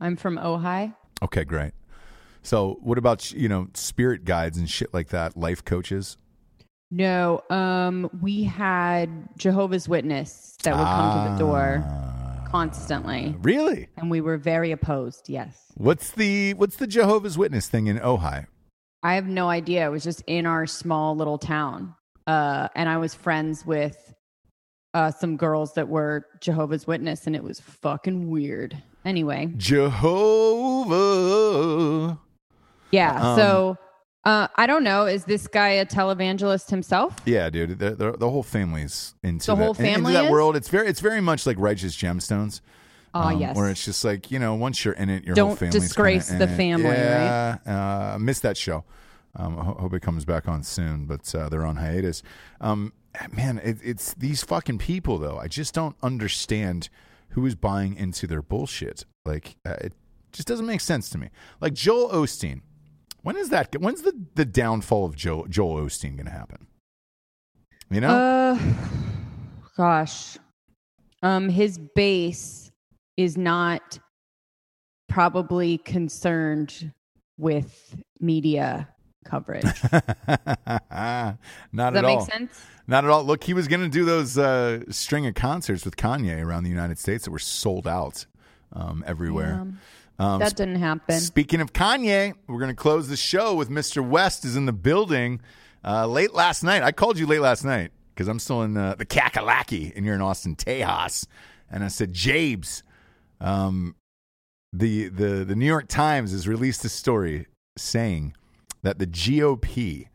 I'm 0.00 0.16
from 0.16 0.36
Ojai. 0.38 0.94
Okay, 1.22 1.42
great. 1.44 1.72
So, 2.42 2.78
what 2.82 2.98
about 2.98 3.32
you 3.32 3.48
know 3.48 3.68
spirit 3.74 4.24
guides 4.24 4.58
and 4.58 4.70
shit 4.70 4.94
like 4.94 5.08
that? 5.08 5.36
Life 5.36 5.64
coaches. 5.64 6.16
No, 6.90 7.42
um, 7.50 8.08
we 8.22 8.44
had 8.44 9.10
Jehovah's 9.36 9.88
Witness 9.88 10.56
that 10.62 10.74
would 10.76 10.84
come 10.84 11.26
to 11.26 11.32
the 11.32 11.38
door 11.38 11.84
Ah, 11.86 12.44
constantly, 12.50 13.36
Really? 13.42 13.88
and 13.98 14.10
we 14.10 14.20
were 14.22 14.38
very 14.38 14.72
opposed. 14.72 15.28
Yes, 15.28 15.70
What's 15.74 16.10
the 16.12 16.54
what's 16.54 16.76
the 16.76 16.86
Jehovah's 16.86 17.36
Witness 17.36 17.68
thing 17.68 17.88
in 17.88 17.98
Ojai? 17.98 18.46
I 19.02 19.14
have 19.14 19.26
no 19.26 19.48
idea. 19.50 19.86
It 19.86 19.90
was 19.90 20.02
just 20.02 20.22
in 20.26 20.46
our 20.46 20.66
small 20.66 21.14
little 21.14 21.36
town, 21.38 21.94
uh, 22.26 22.68
and 22.74 22.88
I 22.88 22.96
was 22.96 23.14
friends 23.14 23.66
with 23.66 24.14
uh, 24.94 25.10
some 25.10 25.36
girls 25.36 25.74
that 25.74 25.88
were 25.88 26.24
Jehovah's 26.40 26.86
Witness, 26.86 27.26
and 27.26 27.36
it 27.36 27.44
was 27.44 27.60
fucking 27.60 28.30
weird. 28.30 28.82
Anyway, 29.04 29.52
Jehovah. 30.88 32.18
yeah. 32.90 33.12
Um, 33.32 33.36
so 33.36 33.76
uh, 34.28 34.48
I 34.56 34.66
don't 34.66 34.84
know. 34.84 35.06
Is 35.06 35.24
this 35.24 35.46
guy 35.46 35.70
a 35.70 35.86
televangelist 35.86 36.68
himself? 36.70 37.16
Yeah, 37.24 37.48
dude. 37.50 37.78
The, 37.78 37.90
the, 37.94 38.12
the 38.12 38.30
whole 38.30 38.42
family's 38.42 39.14
into 39.22 39.46
The 39.46 39.54
that, 39.54 39.62
whole 39.62 39.74
in- 39.74 39.84
into 39.84 39.94
family 39.94 40.12
that 40.14 40.24
is? 40.26 40.30
world. 40.30 40.56
It's 40.56 40.68
very 40.68 40.86
it's 40.88 41.00
very 41.00 41.20
much 41.20 41.46
like 41.46 41.56
Righteous 41.58 41.96
Gemstones. 41.96 42.60
Oh 43.14 43.20
um, 43.22 43.40
yes. 43.40 43.56
Where 43.56 43.70
it's 43.70 43.84
just 43.84 44.04
like 44.04 44.30
you 44.30 44.38
know, 44.38 44.54
once 44.54 44.84
you're 44.84 44.94
in 44.94 45.08
it, 45.08 45.24
your 45.24 45.34
whole 45.34 45.48
Don't 45.48 45.56
family's 45.58 45.82
disgrace 45.82 46.28
kinda 46.28 46.46
the 46.46 46.52
in 46.52 46.54
it. 46.54 46.62
family, 46.62 46.90
Yeah, 46.96 47.56
uh, 47.66 48.14
I 48.14 48.18
missed 48.18 48.42
that 48.42 48.56
show. 48.56 48.84
Um, 49.36 49.58
I 49.58 49.64
ho- 49.64 49.76
hope 49.80 49.94
it 49.94 50.02
comes 50.02 50.24
back 50.24 50.46
on 50.48 50.62
soon, 50.62 51.06
but 51.06 51.34
uh, 51.34 51.48
they're 51.48 51.64
on 51.64 51.76
hiatus. 51.76 52.22
Um, 52.60 52.92
man, 53.32 53.58
it, 53.64 53.78
it's 53.82 54.14
these 54.14 54.42
fucking 54.42 54.78
people 54.78 55.18
though. 55.18 55.38
I 55.38 55.48
just 55.48 55.72
don't 55.74 55.96
understand 56.02 56.88
who 57.30 57.46
is 57.46 57.54
buying 57.54 57.94
into 57.94 58.26
their 58.26 58.42
bullshit. 58.42 59.04
Like 59.24 59.56
uh, 59.64 59.76
it 59.80 59.92
just 60.32 60.48
doesn't 60.48 60.66
make 60.66 60.80
sense 60.82 61.08
to 61.10 61.18
me. 61.18 61.30
Like 61.60 61.72
Joel 61.74 62.10
Osteen. 62.10 62.60
When 63.28 63.36
is 63.36 63.50
that? 63.50 63.78
When's 63.78 64.00
the 64.00 64.14
the 64.36 64.46
downfall 64.46 65.04
of 65.04 65.14
Joel 65.14 65.48
Joel 65.48 65.82
Osteen 65.82 66.16
going 66.16 66.24
to 66.24 66.32
happen? 66.32 66.66
You 67.90 68.00
know, 68.00 68.08
Uh, 68.08 68.58
gosh, 69.76 70.38
um, 71.22 71.50
his 71.50 71.76
base 71.76 72.72
is 73.18 73.36
not 73.36 73.98
probably 75.10 75.76
concerned 75.76 76.90
with 77.36 77.96
media 78.18 78.88
coverage. 79.26 79.66
Not 79.92 80.78
at 80.90 81.38
that 81.70 82.04
all. 82.06 82.20
make 82.20 82.32
sense? 82.32 82.62
Not 82.86 83.04
at 83.04 83.10
all. 83.10 83.24
Look, 83.24 83.44
he 83.44 83.52
was 83.52 83.68
going 83.68 83.82
to 83.82 83.90
do 83.90 84.06
those 84.06 84.38
uh, 84.38 84.90
string 84.90 85.26
of 85.26 85.34
concerts 85.34 85.84
with 85.84 85.96
Kanye 85.96 86.42
around 86.42 86.64
the 86.64 86.70
United 86.70 86.98
States 86.98 87.26
that 87.26 87.30
were 87.30 87.38
sold 87.38 87.86
out 87.86 88.24
um, 88.72 89.04
everywhere. 89.06 89.66
Um, 90.18 90.40
That 90.40 90.56
didn't 90.56 90.76
happen. 90.76 91.20
Speaking 91.20 91.60
of 91.60 91.72
Kanye, 91.72 92.34
we're 92.48 92.58
going 92.58 92.70
to 92.70 92.74
close 92.74 93.08
the 93.08 93.16
show 93.16 93.54
with 93.54 93.70
Mr. 93.70 94.06
West 94.06 94.44
is 94.44 94.56
in 94.56 94.66
the 94.66 94.72
building. 94.72 95.40
Uh, 95.84 96.06
late 96.06 96.34
last 96.34 96.64
night, 96.64 96.82
I 96.82 96.90
called 96.92 97.18
you 97.18 97.26
late 97.26 97.40
last 97.40 97.64
night 97.64 97.92
because 98.14 98.26
I'm 98.26 98.40
still 98.40 98.62
in 98.62 98.76
uh, 98.76 98.96
the 98.96 99.06
Kakalaki 99.06 99.92
and 99.96 100.04
you're 100.04 100.16
in 100.16 100.20
Austin, 100.20 100.56
Tejas, 100.56 101.26
and 101.70 101.84
I 101.84 101.88
said, 101.88 102.12
Jabes, 102.12 102.82
um, 103.40 103.94
the 104.72 105.08
the 105.08 105.44
the 105.44 105.54
New 105.54 105.66
York 105.66 105.86
Times 105.88 106.32
has 106.32 106.48
released 106.48 106.84
a 106.84 106.88
story 106.88 107.46
saying 107.76 108.34
that 108.82 108.98
the 108.98 109.06
GOP 109.06 110.08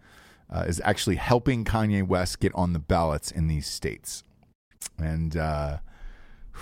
uh, 0.53 0.65
is 0.67 0.81
actually 0.83 1.15
helping 1.15 1.63
Kanye 1.63 2.05
West 2.05 2.39
get 2.41 2.53
on 2.55 2.73
the 2.73 2.79
ballots 2.79 3.31
in 3.31 3.47
these 3.47 3.67
states, 3.67 4.23
and 4.97 5.37
uh, 5.37 5.77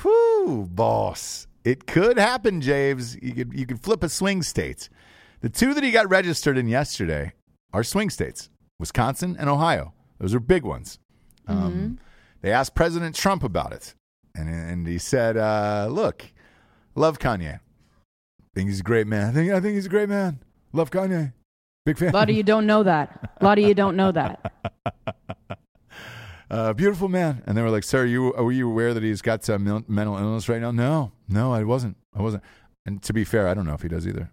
whew, 0.04 0.70
boss, 0.72 1.48
it 1.64 1.88
could 1.88 2.18
happen, 2.18 2.62
James. 2.62 3.18
You 3.22 3.34
could 3.34 3.54
you 3.54 3.66
could 3.66 3.82
flip 3.82 4.04
a 4.04 4.10
swing 4.10 4.42
state. 4.44 4.90
The 5.42 5.50
two 5.50 5.74
that 5.74 5.84
he 5.84 5.92
got 5.92 6.10
registered 6.10 6.58
in 6.58 6.68
yesterday 6.68 7.34
are 7.74 7.84
swing 7.84 8.10
states: 8.10 8.50
Wisconsin 8.80 9.36
and 9.40 9.50
Ohio. 9.50 9.94
Those 10.20 10.34
are 10.34 10.40
big 10.40 10.64
ones. 10.64 11.00
Um, 11.48 12.00
they 12.42 12.52
asked 12.52 12.76
President 12.76 13.16
Trump 13.16 13.44
about 13.44 13.74
it, 13.74 13.96
and 14.36 14.50
and 14.50 14.88
he 14.88 14.98
said, 14.98 15.38
uh, 15.38 15.88
"Look, 15.90 16.26
love 16.96 17.20
Kanye. 17.20 17.60
Think 18.56 18.70
he's 18.70 18.80
a 18.82 18.84
great 18.84 19.08
man. 19.08 19.30
I 19.30 19.32
think 19.32 19.52
I 19.52 19.60
think 19.60 19.76
he's 19.76 19.86
a 19.86 19.90
great 19.90 20.10
man. 20.10 20.40
Love 20.74 20.92
Kanye. 20.92 21.34
Big 21.86 21.98
fan. 21.98 22.10
A 22.10 22.14
lot 22.14 22.30
of 22.30 22.36
you 22.36 22.44
don't 22.44 22.66
know 22.66 22.84
that. 22.84 23.32
A 23.40 23.44
lot 23.44 23.58
of 23.58 23.68
you 23.68 23.74
don't 23.74 23.96
know 23.96 24.12
that. 24.12 24.54
uh, 26.52 26.74
beautiful 26.74 27.08
man." 27.08 27.42
And 27.48 27.58
they 27.58 27.62
were 27.62 27.70
like, 27.72 27.84
"Sir, 27.84 28.06
you 28.06 28.32
were 28.38 28.52
you 28.52 28.70
aware 28.70 28.94
that 28.94 29.02
he's 29.02 29.22
got 29.22 29.44
some 29.44 29.64
mil- 29.64 29.84
mental 29.88 30.18
illness 30.18 30.48
right 30.48 30.62
now?" 30.62 30.72
No, 30.72 31.12
no, 31.28 31.52
I 31.54 31.64
wasn't. 31.64 31.98
I 32.16 32.22
wasn't. 32.22 32.44
And 32.86 33.02
to 33.04 33.14
be 33.14 33.24
fair, 33.24 33.48
I 33.48 33.54
don't 33.54 33.66
know 33.66 33.74
if 33.74 33.82
he 33.82 33.88
does 33.88 34.08
either. 34.08 34.30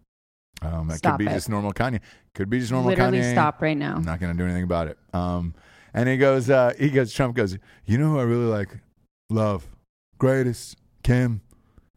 Um, 0.61 0.89
could 0.89 1.19
be 1.19 1.27
it. 1.27 1.31
just 1.31 1.49
normal 1.49 1.73
Kanye. 1.73 2.01
Could 2.35 2.51
be 2.51 2.59
just 2.59 2.73
normal 2.73 2.91
Literally 2.91 3.19
Kanye. 3.21 3.33
stop 3.33 3.63
right 3.63 3.77
now. 3.77 3.95
I'm 3.97 4.03
not 4.05 4.19
going 4.21 4.33
to 4.33 4.39
do 4.39 4.45
anything 4.45 4.65
about 4.65 4.89
it. 4.89 4.99
Um, 5.13 5.55
and 5.95 6.09
he 6.09 6.17
goes, 6.17 6.51
uh, 6.51 6.73
he 6.79 6.91
goes, 6.91 7.13
Trump 7.13 7.37
goes, 7.37 7.57
you 7.85 7.97
know 7.97 8.11
who 8.11 8.19
I 8.19 8.23
really 8.25 8.47
like? 8.47 8.69
Love, 9.31 9.69
greatest, 10.19 10.77
Kim. 11.05 11.43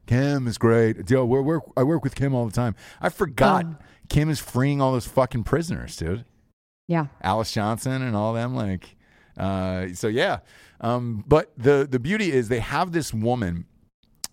Kim 0.06 0.46
is 0.48 0.58
great. 0.58 1.10
Yo, 1.10 1.26
we're, 1.26 1.42
we're, 1.42 1.62
I 1.78 1.84
work 1.84 2.04
with 2.04 2.14
Kim 2.16 2.36
all 2.36 2.46
the 2.46 2.52
time. 2.52 2.76
I 3.02 3.10
forgot 3.10 3.64
Um. 3.66 3.78
Kim 4.10 4.30
is 4.30 4.40
freeing 4.40 4.82
all 4.82 4.92
those 4.92 5.08
fucking 5.08 5.44
prisoners, 5.46 5.96
dude. 5.96 6.26
Yeah. 6.88 7.08
Alice 7.22 7.52
Johnson 7.52 8.02
and 8.02 8.16
all 8.16 8.34
them. 8.34 8.54
Like, 8.54 8.96
uh, 9.38 9.88
so 9.94 10.08
yeah. 10.08 10.40
Um, 10.82 11.24
but 11.28 11.52
the 11.58 11.88
the 11.90 12.00
beauty 12.00 12.32
is 12.32 12.50
they 12.50 12.60
have 12.60 12.92
this 12.92 13.14
woman 13.14 13.66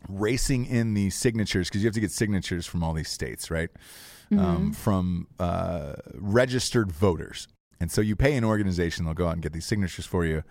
racing 0.08 0.66
in 0.66 0.94
the 0.94 1.10
signatures 1.10 1.68
because 1.68 1.82
you 1.82 1.86
have 1.88 1.94
to 1.94 2.00
get 2.00 2.10
signatures 2.12 2.66
from 2.66 2.82
all 2.82 2.92
these 2.92 3.08
states, 3.08 3.50
right? 3.50 3.70
Um, 4.30 4.72
from 4.72 5.26
uh, 5.38 5.94
registered 6.14 6.92
voters, 6.92 7.48
and 7.80 7.90
so 7.90 8.02
you 8.02 8.14
pay 8.14 8.36
an 8.36 8.44
organization; 8.44 9.06
they'll 9.06 9.14
go 9.14 9.26
out 9.26 9.32
and 9.32 9.42
get 9.42 9.54
these 9.54 9.64
signatures 9.64 10.04
for 10.04 10.26
you, 10.26 10.42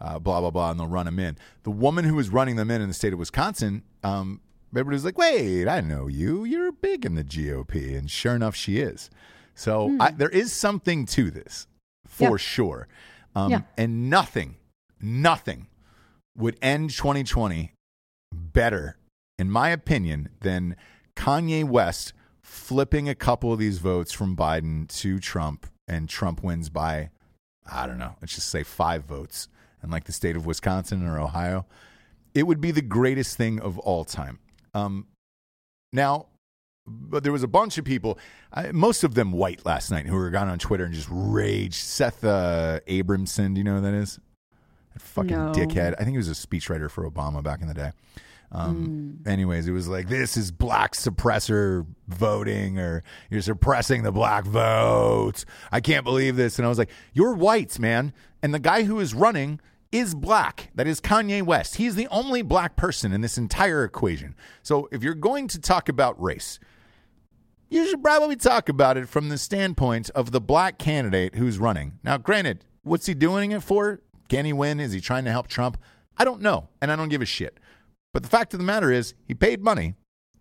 uh, 0.00 0.20
blah 0.20 0.40
blah 0.40 0.50
blah, 0.52 0.70
and 0.70 0.78
they'll 0.78 0.86
run 0.86 1.06
them 1.06 1.18
in. 1.18 1.36
The 1.64 1.72
woman 1.72 2.04
who 2.04 2.14
was 2.14 2.28
running 2.30 2.54
them 2.54 2.70
in 2.70 2.80
in 2.80 2.86
the 2.86 2.94
state 2.94 3.12
of 3.12 3.18
Wisconsin, 3.18 3.82
um, 4.04 4.40
everybody 4.72 4.94
was 4.94 5.04
like, 5.04 5.18
"Wait, 5.18 5.66
I 5.66 5.80
know 5.80 6.06
you. 6.06 6.44
You're 6.44 6.70
big 6.70 7.04
in 7.04 7.16
the 7.16 7.24
GOP," 7.24 7.96
and 7.98 8.08
sure 8.08 8.36
enough, 8.36 8.54
she 8.54 8.78
is. 8.78 9.10
So 9.56 9.96
I, 9.98 10.12
there 10.12 10.28
is 10.28 10.52
something 10.52 11.04
to 11.06 11.32
this, 11.32 11.66
for 12.06 12.30
Yeah. 12.30 12.36
sure. 12.36 12.88
Um, 13.34 13.50
Yeah. 13.50 13.60
And 13.76 14.08
nothing, 14.10 14.56
nothing 15.00 15.66
would 16.36 16.56
end 16.62 16.90
2020 16.90 17.72
better, 18.32 18.96
in 19.38 19.50
my 19.50 19.70
opinion, 19.70 20.28
than 20.40 20.76
Kanye 21.16 21.64
West 21.64 22.12
flipping 22.42 23.08
a 23.08 23.14
couple 23.14 23.52
of 23.52 23.58
these 23.58 23.78
votes 23.78 24.12
from 24.12 24.36
Biden 24.36 24.86
to 25.00 25.18
Trump, 25.18 25.66
and 25.88 26.08
Trump 26.08 26.42
wins 26.42 26.68
by, 26.68 27.10
I 27.70 27.86
don't 27.86 27.98
know, 27.98 28.16
let's 28.20 28.34
just 28.34 28.48
say 28.48 28.62
five 28.62 29.04
votes, 29.04 29.48
in 29.82 29.90
like 29.90 30.04
the 30.04 30.12
state 30.12 30.36
of 30.36 30.46
Wisconsin 30.46 31.06
or 31.06 31.18
Ohio. 31.20 31.66
It 32.34 32.44
would 32.46 32.60
be 32.60 32.70
the 32.70 32.82
greatest 32.82 33.36
thing 33.36 33.60
of 33.60 33.78
all 33.78 34.04
time. 34.04 34.38
Um, 34.74 35.06
now, 35.92 36.26
but 36.86 37.22
there 37.22 37.32
was 37.32 37.42
a 37.42 37.48
bunch 37.48 37.78
of 37.78 37.84
people, 37.84 38.18
I, 38.52 38.72
most 38.72 39.04
of 39.04 39.14
them 39.14 39.32
white 39.32 39.64
last 39.64 39.90
night, 39.90 40.06
who 40.06 40.16
were 40.16 40.30
gone 40.30 40.48
on 40.48 40.58
Twitter 40.58 40.84
and 40.84 40.94
just 40.94 41.08
raged. 41.10 41.74
Seth 41.74 42.24
uh, 42.24 42.80
Abramson, 42.86 43.54
do 43.54 43.58
you 43.58 43.64
know 43.64 43.76
who 43.76 43.80
that 43.82 43.94
is? 43.94 44.18
That 44.92 45.02
fucking 45.02 45.30
No. 45.30 45.52
dickhead. 45.52 45.94
I 45.94 46.04
think 46.04 46.10
he 46.10 46.16
was 46.18 46.28
a 46.28 46.32
speechwriter 46.32 46.90
for 46.90 47.08
Obama 47.10 47.42
back 47.42 47.62
in 47.62 47.68
the 47.68 47.74
day. 47.74 47.92
Um, 48.52 49.18
Anyways, 49.26 49.66
it 49.66 49.72
was 49.72 49.88
like, 49.88 50.08
this 50.08 50.36
is 50.36 50.52
black 50.52 50.92
suppressor 50.94 51.86
voting, 52.06 52.78
or 52.78 53.02
you're 53.30 53.40
suppressing 53.42 54.02
the 54.04 54.12
black 54.12 54.44
vote. 54.44 55.44
I 55.72 55.80
can't 55.80 56.04
believe 56.04 56.36
this. 56.36 56.58
And 56.58 56.66
I 56.66 56.68
was 56.68 56.78
like, 56.78 56.90
you're 57.12 57.34
whites, 57.34 57.78
man. 57.80 58.12
And 58.42 58.54
the 58.54 58.60
guy 58.60 58.84
who 58.84 59.00
is 59.00 59.12
running 59.14 59.58
is 59.90 60.14
black. 60.14 60.70
That 60.74 60.86
is 60.86 61.00
Kanye 61.00 61.42
West. 61.42 61.76
He's 61.76 61.96
the 61.96 62.06
only 62.08 62.42
black 62.42 62.76
person 62.76 63.12
in 63.12 63.22
this 63.22 63.38
entire 63.38 63.82
equation. 63.84 64.36
So 64.62 64.88
if 64.92 65.02
you're 65.02 65.14
going 65.14 65.48
to 65.48 65.58
talk 65.60 65.88
about 65.88 66.20
race, 66.22 66.60
you 67.74 67.88
should 67.88 68.02
probably 68.02 68.36
talk 68.36 68.68
about 68.68 68.96
it 68.96 69.08
from 69.08 69.28
the 69.28 69.36
standpoint 69.36 70.08
of 70.10 70.30
the 70.30 70.40
black 70.40 70.78
candidate 70.78 71.34
who's 71.34 71.58
running. 71.58 71.98
Now, 72.04 72.18
granted, 72.18 72.64
what's 72.84 73.06
he 73.06 73.14
doing 73.14 73.50
it 73.50 73.64
for? 73.64 74.00
Can 74.28 74.44
he 74.44 74.52
win? 74.52 74.78
Is 74.78 74.92
he 74.92 75.00
trying 75.00 75.24
to 75.24 75.32
help 75.32 75.48
Trump? 75.48 75.76
I 76.16 76.24
don't 76.24 76.40
know, 76.40 76.68
and 76.80 76.92
I 76.92 76.96
don't 76.96 77.08
give 77.08 77.20
a 77.20 77.26
shit. 77.26 77.58
But 78.12 78.22
the 78.22 78.28
fact 78.28 78.54
of 78.54 78.60
the 78.60 78.64
matter 78.64 78.92
is, 78.92 79.14
he 79.26 79.34
paid 79.34 79.60
money 79.60 79.96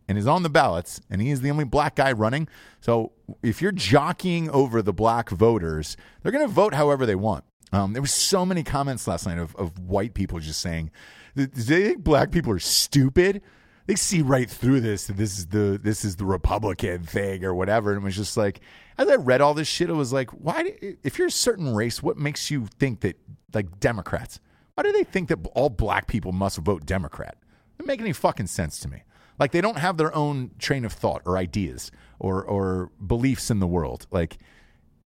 and 0.07 0.15
is 0.15 0.27
on 0.27 0.43
the 0.43 0.49
ballots, 0.49 1.01
and 1.09 1.21
he 1.23 1.31
is 1.31 1.41
the 1.41 1.49
only 1.49 1.63
black 1.63 1.95
guy 1.95 2.11
running. 2.11 2.47
So 2.81 3.13
if 3.41 3.63
you're 3.63 3.71
jockeying 3.71 4.51
over 4.51 4.83
the 4.83 4.93
black 4.93 5.31
voters, 5.31 5.97
they're 6.21 6.31
going 6.31 6.47
to 6.47 6.53
vote 6.53 6.75
however 6.75 7.07
they 7.07 7.15
want. 7.15 7.45
Um, 7.71 7.93
there 7.93 8.01
were 8.03 8.07
so 8.07 8.45
many 8.45 8.61
comments 8.61 9.07
last 9.07 9.25
night 9.25 9.39
of, 9.39 9.55
of 9.55 9.79
white 9.79 10.13
people 10.13 10.39
just 10.39 10.61
saying, 10.61 10.91
"Do 11.35 11.47
they 11.47 11.83
think 11.85 12.03
black 12.03 12.29
people 12.29 12.51
are 12.53 12.59
stupid?" 12.59 13.41
They 13.85 13.95
see 13.95 14.21
right 14.21 14.49
through 14.49 14.81
this. 14.81 15.07
That 15.07 15.17
this 15.17 15.37
is 15.37 15.47
the 15.47 15.79
this 15.81 16.05
is 16.05 16.15
the 16.15 16.25
Republican 16.25 17.03
thing 17.03 17.43
or 17.43 17.53
whatever. 17.53 17.91
And 17.91 18.01
it 18.01 18.05
was 18.05 18.15
just 18.15 18.37
like, 18.37 18.61
as 18.97 19.09
I 19.09 19.15
read 19.15 19.41
all 19.41 19.53
this 19.53 19.67
shit, 19.67 19.89
it 19.89 19.93
was 19.93 20.13
like, 20.13 20.29
why? 20.31 20.63
do- 20.63 20.97
If 21.03 21.17
you're 21.17 21.27
a 21.27 21.31
certain 21.31 21.75
race, 21.75 22.01
what 22.01 22.17
makes 22.17 22.49
you 22.49 22.67
think 22.79 23.01
that 23.01 23.17
like 23.53 23.79
Democrats? 23.79 24.39
Why 24.75 24.83
do 24.83 24.91
they 24.91 25.03
think 25.03 25.29
that 25.29 25.39
all 25.53 25.69
black 25.69 26.07
people 26.07 26.31
must 26.31 26.57
vote 26.59 26.85
Democrat? 26.85 27.37
Doesn't 27.77 27.87
make 27.87 27.99
any 28.01 28.13
fucking 28.13 28.47
sense 28.47 28.79
to 28.79 28.87
me. 28.87 29.03
Like 29.39 29.51
they 29.51 29.61
don't 29.61 29.77
have 29.79 29.97
their 29.97 30.15
own 30.15 30.51
train 30.59 30.85
of 30.85 30.93
thought 30.93 31.21
or 31.25 31.37
ideas 31.37 31.91
or 32.19 32.43
or 32.43 32.91
beliefs 33.05 33.51
in 33.51 33.59
the 33.59 33.67
world. 33.67 34.07
Like 34.11 34.37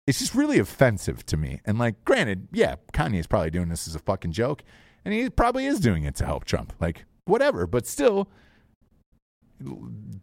it's 0.07 0.19
just 0.19 0.35
really 0.35 0.59
offensive 0.59 1.25
to 1.27 1.37
me. 1.37 1.61
And 1.65 1.79
like, 1.79 2.05
granted, 2.05 2.49
yeah, 2.53 2.75
Kanye's 2.93 3.27
probably 3.27 3.51
doing 3.51 3.69
this 3.69 3.87
as 3.89 3.95
a 3.95 3.99
fucking 4.01 4.33
joke, 4.33 4.63
and 5.05 5.15
he 5.15 5.31
probably 5.31 5.65
is 5.65 5.81
doing 5.81 6.05
it 6.05 6.15
to 6.17 6.27
help 6.27 6.45
Trump. 6.45 6.75
Like, 6.79 7.05
whatever. 7.25 7.67
But 7.67 7.87
still, 7.87 8.29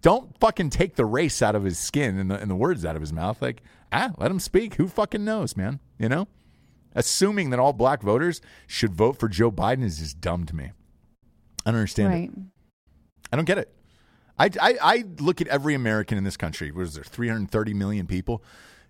don't 0.01 0.37
fucking 0.39 0.69
take 0.69 0.95
the 0.95 1.05
race 1.05 1.41
out 1.41 1.55
of 1.55 1.63
his 1.63 1.79
skin 1.79 2.17
and 2.17 2.29
the, 2.29 2.35
and 2.35 2.49
the 2.49 2.55
words 2.55 2.85
out 2.85 2.95
of 2.95 3.01
his 3.01 3.13
mouth. 3.13 3.41
Like, 3.41 3.61
ah, 3.91 4.11
let 4.17 4.31
him 4.31 4.39
speak. 4.39 4.75
Who 4.75 4.87
fucking 4.87 5.23
knows, 5.23 5.55
man? 5.55 5.79
You 5.97 6.09
know? 6.09 6.27
Assuming 6.93 7.49
that 7.51 7.59
all 7.59 7.73
black 7.73 8.01
voters 8.01 8.41
should 8.67 8.93
vote 8.93 9.17
for 9.17 9.29
Joe 9.29 9.51
Biden 9.51 9.83
is 9.83 9.99
just 9.99 10.19
dumb 10.19 10.45
to 10.45 10.55
me. 10.55 10.71
I 11.65 11.71
don't 11.71 11.75
understand 11.75 12.13
it. 12.13 12.31
I 13.31 13.35
don't 13.37 13.45
get 13.45 13.57
it. 13.57 13.73
I, 14.37 14.49
I, 14.59 14.77
I 14.81 15.03
look 15.19 15.39
at 15.39 15.47
every 15.47 15.73
American 15.75 16.17
in 16.17 16.23
this 16.23 16.37
country. 16.37 16.71
What 16.71 16.83
is 16.83 16.95
there? 16.95 17.03
330 17.03 17.73
million 17.73 18.07
people. 18.07 18.43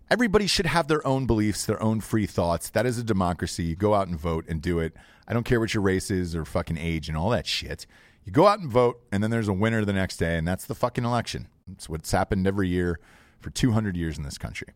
Everybody 0.10 0.48
should 0.48 0.66
have 0.66 0.88
their 0.88 1.06
own 1.06 1.26
beliefs, 1.26 1.66
their 1.66 1.82
own 1.82 2.02
free 2.02 2.26
thoughts. 2.26 2.70
That 2.70 2.86
is 2.86 2.98
a 2.98 3.04
democracy. 3.04 3.64
You 3.64 3.76
go 3.76 3.94
out 3.94 4.08
and 4.08 4.20
vote 4.20 4.46
and 4.48 4.62
do 4.62 4.80
it. 4.80 4.94
I 5.28 5.34
don't 5.34 5.44
care 5.44 5.60
what 5.60 5.74
your 5.74 5.84
race 5.84 6.10
is 6.10 6.36
or 6.36 6.44
fucking 6.44 6.78
age 6.78 7.08
and 7.08 7.18
all 7.18 7.30
that 7.30 7.48
shit. 7.48 7.86
You 8.26 8.32
go 8.32 8.48
out 8.48 8.60
and 8.60 8.70
vote, 8.70 9.02
and 9.12 9.24
then 9.24 9.32
there's 9.32 9.48
a 9.48 9.54
winner 9.54 9.84
the 9.84 9.94
next 9.94 10.18
day, 10.18 10.38
and 10.38 10.48
that's 10.48 10.66
the 10.66 10.76
fucking 10.76 11.04
election. 11.04 11.48
It's 11.72 11.90
what's 11.90 12.12
happened 12.12 12.46
every 12.46 12.68
year 12.68 13.00
for 13.40 13.50
200 13.50 13.98
years 13.98 14.18
in 14.18 14.24
this 14.24 14.38
country. 14.38 14.68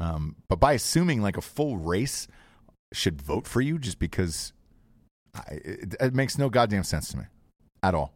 Um, 0.00 0.36
but 0.48 0.60
by 0.60 0.72
assuming 0.72 1.22
like 1.22 1.36
a 1.36 1.42
full 1.42 1.76
race 1.76 2.28
should 2.92 3.20
vote 3.20 3.46
for 3.46 3.60
you 3.60 3.78
just 3.78 3.98
because 3.98 4.52
I, 5.34 5.42
it, 5.64 5.94
it 6.00 6.14
makes 6.14 6.38
no 6.38 6.48
goddamn 6.48 6.84
sense 6.84 7.08
to 7.10 7.18
me 7.18 7.24
at 7.82 7.94
all. 7.94 8.14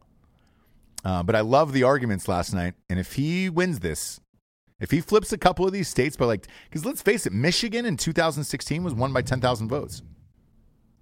Uh, 1.03 1.23
but 1.23 1.35
I 1.35 1.41
love 1.41 1.73
the 1.73 1.83
arguments 1.83 2.27
last 2.27 2.53
night. 2.53 2.73
And 2.89 2.99
if 2.99 3.13
he 3.13 3.49
wins 3.49 3.79
this, 3.79 4.19
if 4.79 4.91
he 4.91 5.01
flips 5.01 5.31
a 5.31 5.37
couple 5.37 5.65
of 5.65 5.73
these 5.73 5.87
states 5.87 6.15
by 6.15 6.25
like, 6.25 6.47
because 6.69 6.85
let's 6.85 7.01
face 7.01 7.25
it, 7.25 7.33
Michigan 7.33 7.85
in 7.85 7.97
2016 7.97 8.83
was 8.83 8.93
won 8.93 9.13
by 9.13 9.21
10,000 9.21 9.67
votes. 9.67 10.01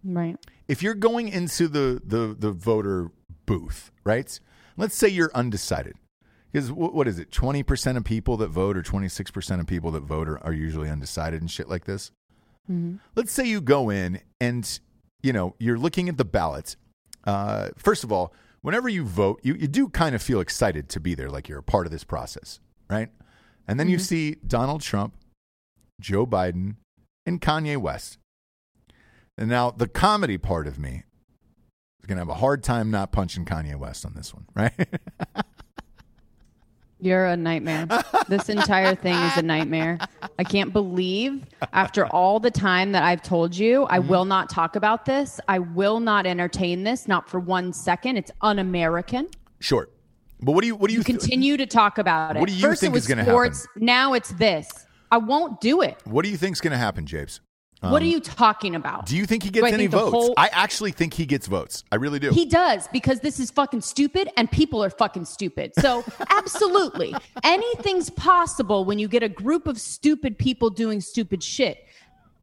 Right. 0.03 0.37
If 0.67 0.83
you're 0.83 0.95
going 0.95 1.29
into 1.29 1.67
the, 1.67 2.01
the, 2.05 2.35
the 2.37 2.51
voter 2.51 3.11
booth, 3.47 3.91
right? 4.03 4.39
Let's 4.77 4.93
say 4.95 5.07
you're 5.07 5.31
undecided. 5.33 5.95
Because 6.51 6.71
what 6.71 7.07
is 7.07 7.17
it? 7.19 7.31
20% 7.31 7.97
of 7.97 8.03
people 8.03 8.37
that 8.37 8.49
vote 8.49 8.77
or 8.77 8.83
26% 8.83 9.59
of 9.59 9.65
people 9.67 9.91
that 9.91 10.03
vote 10.03 10.29
are, 10.29 10.41
are 10.43 10.53
usually 10.53 10.89
undecided 10.89 11.41
and 11.41 11.49
shit 11.51 11.67
like 11.67 11.85
this. 11.85 12.11
Let's 13.15 13.31
say 13.31 13.45
you 13.45 13.59
go 13.61 13.89
in 13.89 14.21
and, 14.39 14.79
you 15.23 15.33
know, 15.33 15.55
you're 15.59 15.77
looking 15.79 16.09
at 16.09 16.17
the 16.17 16.25
ballots. 16.25 16.77
Uh, 17.25 17.69
first 17.77 18.03
of 18.03 18.11
all, 18.11 18.33
whenever 18.61 18.87
you 18.87 19.03
vote, 19.03 19.39
you, 19.43 19.55
you 19.55 19.67
do 19.67 19.89
kind 19.89 20.15
of 20.15 20.21
feel 20.21 20.39
excited 20.39 20.89
to 20.89 20.99
be 20.99 21.15
there, 21.15 21.29
like 21.29 21.49
you're 21.49 21.59
a 21.59 21.63
part 21.63 21.85
of 21.85 21.91
this 21.91 22.03
process, 22.03 22.59
right? 22.89 23.09
And 23.67 23.79
then 23.79 23.89
you 23.89 23.99
see 23.99 24.35
Donald 24.45 24.81
Trump, 24.81 25.13
Joe 25.99 26.25
Biden, 26.25 26.75
and 27.25 27.41
Kanye 27.41 27.77
West. 27.77 28.17
And 29.37 29.49
now 29.49 29.71
the 29.71 29.87
comedy 29.87 30.37
part 30.37 30.65
of 30.67 30.79
me 30.79 31.03
going 32.07 32.17
to 32.17 32.21
have 32.21 32.29
a 32.29 32.33
hard 32.33 32.63
time 32.63 32.89
not 32.91 33.11
punching 33.11 33.45
Kanye 33.45 33.75
West 33.75 34.05
on 34.05 34.13
this 34.15 34.33
one, 34.33 34.45
right? 34.55 34.71
You're 36.99 37.27
a 37.27 37.37
nightmare. 37.37 37.87
this 38.27 38.49
entire 38.49 38.95
thing 38.95 39.13
is 39.13 39.37
a 39.37 39.43
nightmare. 39.43 39.99
I 40.39 40.43
can't 40.43 40.73
believe 40.73 41.43
after 41.71 42.07
all 42.07 42.39
the 42.39 42.49
time 42.49 42.91
that 42.93 43.03
I've 43.03 43.21
told 43.21 43.55
you, 43.55 43.83
I 43.85 43.99
Mm-hmm. 43.99 44.09
will 44.09 44.25
not 44.25 44.49
talk 44.49 44.75
about 44.75 45.05
this. 45.05 45.39
I 45.47 45.59
will 45.59 45.99
not 45.99 46.25
entertain 46.25 46.83
this, 46.83 47.07
not 47.07 47.29
for 47.29 47.39
one 47.39 47.71
second. 47.71 48.17
It's 48.17 48.31
un-American. 48.41 49.27
sure. 49.59 49.89
But 50.39 50.51
what 50.53 50.61
do 50.61 50.67
you 50.67 50.75
what 50.75 50.87
do 50.89 50.93
you, 50.93 50.99
You 50.99 51.03
th- 51.03 51.19
continue 51.19 51.57
to 51.57 51.65
talk 51.65 51.97
about 51.97 52.35
it. 52.35 52.39
What 52.39 52.47
do 52.49 52.53
you 52.55 52.61
First 52.61 52.81
think 52.81 52.91
it 52.91 52.93
was 52.93 53.03
is 53.03 53.07
gonna 53.09 53.23
happen? 53.23 53.51
Now 53.75 54.13
it's 54.13 54.29
this. 54.33 54.69
I 55.11 55.17
won't 55.17 55.59
do 55.61 55.81
it. 55.81 55.97
what 56.05 56.25
do 56.25 56.29
you 56.31 56.37
think's 56.37 56.61
going 56.61 56.71
to 56.73 56.77
happen, 56.77 57.05
Jabes? 57.05 57.39
What 57.81 58.01
are 58.01 58.05
you 58.05 58.19
talking 58.19 58.75
about? 58.75 59.05
Do 59.05 59.15
you 59.15 59.25
think 59.25 59.43
he 59.43 59.49
gets 59.49 59.71
any 59.71 59.87
votes? 59.87 60.11
whole- 60.11 60.33
I 60.37 60.49
actually 60.51 60.91
think 60.91 61.13
he 61.13 61.25
gets 61.25 61.47
votes. 61.47 61.83
I 61.91 61.95
really 61.95 62.19
do. 62.19 62.31
He 62.31 62.45
does 62.45 62.87
because 62.91 63.19
this 63.19 63.39
is 63.39 63.51
fucking 63.51 63.81
stupid 63.81 64.29
and 64.37 64.49
people 64.51 64.83
are 64.83 64.89
fucking 64.89 65.25
stupid. 65.25 65.73
So, 65.79 66.03
absolutely, 66.29 67.13
anything's 67.43 68.09
possible 68.09 68.85
when 68.85 68.99
you 68.99 69.07
get 69.07 69.23
a 69.23 69.29
group 69.29 69.67
of 69.67 69.79
stupid 69.79 70.37
people 70.37 70.69
doing 70.69 71.01
stupid 71.01 71.43
shit. 71.43 71.85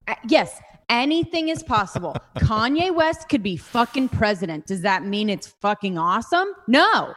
Uh, 0.06 0.15
yes, 0.28 0.61
anything 0.89 1.48
is 1.48 1.62
possible. 1.62 2.16
Kanye 2.36 2.94
West 2.94 3.28
could 3.28 3.43
be 3.43 3.56
fucking 3.56 4.11
president. 4.11 4.66
Does 4.66 4.82
that 4.82 5.05
mean 5.05 5.31
it's 5.31 5.48
fucking 5.48 5.98
awesome? 5.98 6.48
No. 6.69 7.15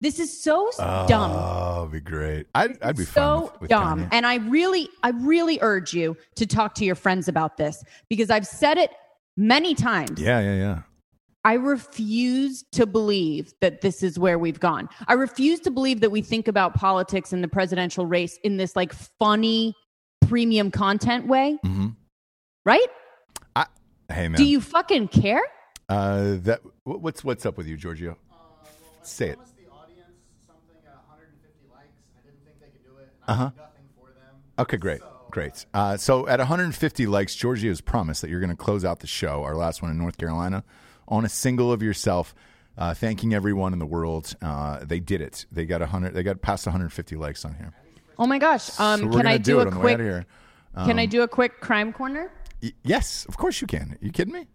This 0.00 0.18
is 0.20 0.42
so 0.42 0.68
s- 0.68 0.76
dumb. 1.08 1.32
Oh, 1.32 1.80
it'd 1.82 1.92
be 1.92 2.00
great. 2.00 2.46
I'd, 2.54 2.80
I'd 2.82 2.96
be 2.96 3.04
fine 3.04 3.14
So 3.14 3.50
with, 3.52 3.60
with 3.62 3.70
dumb. 3.70 4.06
And 4.12 4.26
I 4.26 4.36
really, 4.36 4.88
I 5.02 5.10
really 5.10 5.58
urge 5.62 5.94
you 5.94 6.16
to 6.36 6.46
talk 6.46 6.74
to 6.76 6.84
your 6.84 6.94
friends 6.94 7.28
about 7.28 7.56
this 7.56 7.82
because 8.08 8.30
I've 8.30 8.46
said 8.46 8.76
it 8.78 8.90
many 9.36 9.74
times. 9.74 10.20
Yeah, 10.20 10.40
yeah, 10.40 10.54
yeah. 10.54 10.82
I 11.44 11.54
refuse 11.54 12.64
to 12.72 12.86
believe 12.86 13.52
that 13.60 13.80
this 13.80 14.02
is 14.02 14.18
where 14.18 14.38
we've 14.38 14.58
gone. 14.58 14.88
I 15.06 15.12
refuse 15.14 15.60
to 15.60 15.70
believe 15.70 16.00
that 16.00 16.10
we 16.10 16.20
think 16.20 16.48
about 16.48 16.74
politics 16.74 17.32
and 17.32 17.42
the 17.42 17.48
presidential 17.48 18.04
race 18.04 18.36
in 18.42 18.56
this 18.56 18.74
like 18.74 18.92
funny 18.92 19.74
premium 20.26 20.70
content 20.72 21.26
way, 21.28 21.56
hmm 21.62 21.88
right? 22.64 22.86
Hey, 24.08 24.28
man. 24.28 24.36
Do 24.38 24.44
you 24.44 24.60
fucking 24.60 25.08
care? 25.08 25.42
uh, 25.88 26.36
that 26.42 26.60
what's 26.84 27.24
what's 27.24 27.44
up 27.46 27.56
with 27.56 27.66
you, 27.66 27.76
Giorgio? 27.76 28.16
Say 29.02 29.30
it. 29.30 29.38
the 29.58 29.70
audience 29.70 30.14
something 30.46 30.78
at 30.86 30.94
150 31.08 31.66
likes. 31.74 31.90
I 32.16 32.22
didn't 32.26 32.38
think 32.46 32.60
they 32.60 32.68
could 32.70 32.84
do 32.84 32.96
it. 32.98 33.02
And 33.02 33.14
Uh-huh. 33.26 33.44
I 33.44 33.48
did 33.48 33.56
nothing 33.56 33.88
for 33.98 34.06
them. 34.08 34.34
Okay, 34.58 34.76
great, 34.76 35.00
great. 35.30 35.66
Uh, 35.74 35.96
so 35.96 36.26
at 36.28 36.38
150 36.38 37.06
likes, 37.06 37.34
Giorgio's 37.36 37.80
promised 37.80 38.22
that 38.22 38.30
you're 38.30 38.40
going 38.40 38.50
to 38.50 38.56
close 38.56 38.84
out 38.84 39.00
the 39.00 39.06
show, 39.06 39.42
our 39.42 39.54
last 39.54 39.82
one 39.82 39.90
in 39.90 39.98
North 39.98 40.18
Carolina, 40.18 40.64
on 41.08 41.24
a 41.24 41.28
single 41.28 41.72
of 41.72 41.82
yourself, 41.82 42.34
uh, 42.78 42.94
thanking 42.94 43.34
everyone 43.34 43.72
in 43.72 43.78
the 43.78 43.86
world. 43.86 44.34
Uh, 44.42 44.84
they 44.84 45.00
did 45.00 45.20
it. 45.20 45.46
They 45.50 45.64
got 45.64 45.80
100. 45.80 46.14
They 46.14 46.22
got 46.22 46.42
past 46.42 46.66
150 46.66 47.16
likes 47.16 47.44
on 47.44 47.54
here. 47.54 47.72
Oh 48.18 48.26
my 48.26 48.38
gosh. 48.38 48.78
Um, 48.80 49.00
so 49.00 49.18
can 49.18 49.26
I 49.26 49.38
do, 49.38 49.52
do, 49.52 49.60
it 49.60 49.64
a 49.64 49.66
on 49.68 49.74
the 49.74 49.80
way 49.80 49.94
quick? 49.94 50.06
out 50.06 50.16
of 50.18 50.26
can 50.84 50.98
I 50.98 51.06
do 51.06 51.22
a 51.22 51.28
quick 51.28 51.60
crime 51.60 51.92
corner? 51.92 52.30
Y- 52.62 52.72
yes, 52.82 53.24
of 53.26 53.36
course 53.36 53.60
you 53.60 53.66
can. 53.66 53.92
Are 53.92 54.04
you 54.04 54.10
kidding 54.12 54.34
me? 54.34 54.46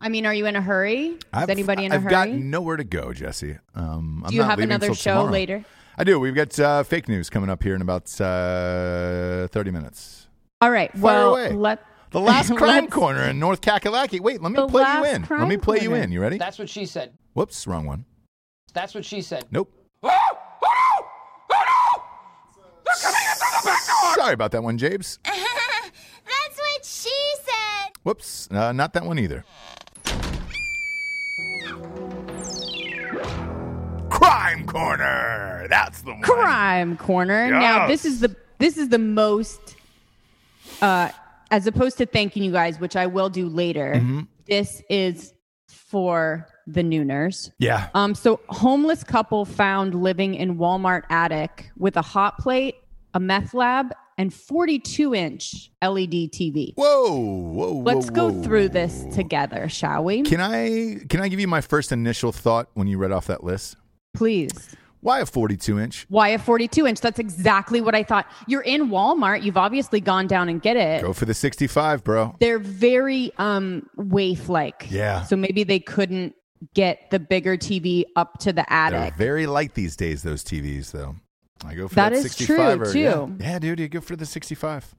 I 0.00 0.08
mean, 0.08 0.26
are 0.26 0.34
you 0.34 0.46
in 0.46 0.56
a 0.56 0.60
hurry? 0.60 1.06
Is 1.06 1.18
I've, 1.32 1.50
anybody 1.50 1.84
in 1.84 1.92
a 1.92 1.96
I've 1.96 2.02
hurry? 2.02 2.10
got 2.10 2.28
nowhere 2.30 2.76
to 2.76 2.84
go, 2.84 3.12
Jesse. 3.12 3.58
Um, 3.74 4.22
I'm 4.24 4.30
do 4.30 4.36
you 4.36 4.42
not 4.42 4.50
have 4.50 4.58
another 4.60 4.94
show 4.94 5.14
tomorrow. 5.14 5.32
later? 5.32 5.64
I 6.00 6.04
do. 6.04 6.20
We've 6.20 6.34
got 6.34 6.56
uh, 6.60 6.84
fake 6.84 7.08
news 7.08 7.28
coming 7.28 7.50
up 7.50 7.60
here 7.60 7.74
in 7.74 7.82
about 7.82 8.08
uh, 8.20 9.48
30 9.48 9.72
minutes. 9.72 10.28
All 10.60 10.70
right. 10.70 10.92
Fire 10.92 11.00
well, 11.00 11.34
away. 11.34 11.50
let 11.50 11.84
The 12.12 12.20
last 12.20 12.54
crime 12.56 12.86
corner 12.86 13.24
in 13.24 13.40
North 13.40 13.60
Kakalaki. 13.60 14.20
Wait, 14.20 14.40
let 14.40 14.52
me 14.52 14.64
play 14.68 14.84
you 14.94 15.04
in. 15.06 15.26
Let 15.28 15.48
me 15.48 15.56
play 15.56 15.80
you 15.80 15.94
in. 15.94 16.12
You 16.12 16.20
ready? 16.20 16.38
That's 16.38 16.56
what 16.56 16.68
she 16.68 16.86
said. 16.86 17.14
Whoops, 17.34 17.66
wrong 17.66 17.84
one. 17.84 18.04
That's 18.72 18.94
what 18.94 19.04
she 19.04 19.22
said. 19.22 19.46
Nope. 19.50 19.72
Sorry 24.14 24.34
about 24.34 24.52
that 24.52 24.62
one, 24.62 24.78
Jabes. 24.78 25.18
That's 25.24 26.58
what 26.58 26.84
she 26.84 27.10
said. 27.42 27.90
Whoops, 28.04 28.48
uh, 28.52 28.70
not 28.70 28.92
that 28.92 29.04
one 29.04 29.18
either. 29.18 29.44
Crime 34.18 34.66
Corner. 34.66 35.66
That's 35.68 36.02
the 36.02 36.12
one. 36.12 36.22
crime 36.22 36.96
corner. 36.96 37.50
Now 37.50 37.86
this 37.86 38.04
is 38.04 38.20
the 38.20 38.34
this 38.58 38.76
is 38.76 38.88
the 38.88 38.98
most 38.98 39.76
uh 40.82 41.10
as 41.50 41.66
opposed 41.66 41.98
to 41.98 42.06
thanking 42.06 42.42
you 42.42 42.52
guys, 42.52 42.78
which 42.80 42.96
I 42.96 43.06
will 43.06 43.30
do 43.30 43.48
later. 43.48 43.94
Mm-hmm. 43.96 44.20
This 44.46 44.82
is 44.88 45.32
for 45.68 46.46
the 46.66 46.82
Nooners. 46.82 47.50
Yeah. 47.58 47.88
Um, 47.94 48.14
so 48.14 48.40
homeless 48.48 49.02
couple 49.02 49.44
found 49.44 49.94
living 49.94 50.34
in 50.34 50.58
Walmart 50.58 51.04
attic 51.08 51.70
with 51.78 51.96
a 51.96 52.02
hot 52.02 52.38
plate, 52.38 52.76
a 53.14 53.20
meth 53.20 53.54
lab, 53.54 53.94
and 54.18 54.34
42 54.34 55.14
inch 55.14 55.70
LED 55.80 56.30
TV. 56.32 56.74
Whoa, 56.74 57.14
whoa, 57.14 57.72
whoa. 57.72 57.82
Let's 57.82 58.10
go 58.10 58.30
whoa. 58.30 58.42
through 58.42 58.68
this 58.70 59.06
together, 59.14 59.68
shall 59.68 60.04
we? 60.04 60.22
Can 60.22 60.40
I 60.40 61.04
can 61.08 61.20
I 61.20 61.28
give 61.28 61.40
you 61.40 61.48
my 61.48 61.60
first 61.62 61.92
initial 61.92 62.32
thought 62.32 62.68
when 62.74 62.86
you 62.86 62.98
read 62.98 63.12
off 63.12 63.26
that 63.28 63.42
list? 63.42 63.76
Please. 64.14 64.74
Why 65.00 65.20
a 65.20 65.26
42 65.26 65.78
inch? 65.78 66.06
Why 66.08 66.30
a 66.30 66.38
42 66.38 66.84
inch? 66.86 67.00
That's 67.00 67.20
exactly 67.20 67.80
what 67.80 67.94
I 67.94 68.02
thought. 68.02 68.26
You're 68.48 68.62
in 68.62 68.88
Walmart. 68.88 69.42
You've 69.44 69.56
obviously 69.56 70.00
gone 70.00 70.26
down 70.26 70.48
and 70.48 70.60
get 70.60 70.76
it. 70.76 71.02
Go 71.02 71.12
for 71.12 71.24
the 71.24 71.34
65, 71.34 72.02
bro. 72.02 72.34
they're 72.40 72.58
very 72.58 73.30
um 73.38 73.88
waif 73.96 74.48
like. 74.48 74.86
Yeah. 74.90 75.22
So 75.22 75.36
maybe 75.36 75.62
they 75.62 75.78
couldn't 75.78 76.34
get 76.74 77.10
the 77.10 77.20
bigger 77.20 77.56
TV 77.56 78.02
up 78.16 78.38
to 78.40 78.46
the 78.52 78.64
They're 78.68 78.72
attic. 78.76 79.14
very 79.14 79.46
light 79.46 79.74
these 79.74 79.94
days, 79.94 80.24
those 80.24 80.42
TVs, 80.42 80.90
though. 80.90 81.14
I 81.64 81.74
go 81.74 81.86
for 81.86 81.94
That 81.94 82.10
that, 82.10 82.18
is 82.18 82.22
65 82.22 82.78
true, 82.78 82.88
or- 82.88 82.92
too. 82.92 82.98
Yeah. 82.98 83.26
yeah, 83.52 83.58
dude, 83.60 83.78
you 83.78 83.88
go 83.88 84.00
for 84.00 84.16
the 84.16 84.26
65. 84.26 84.94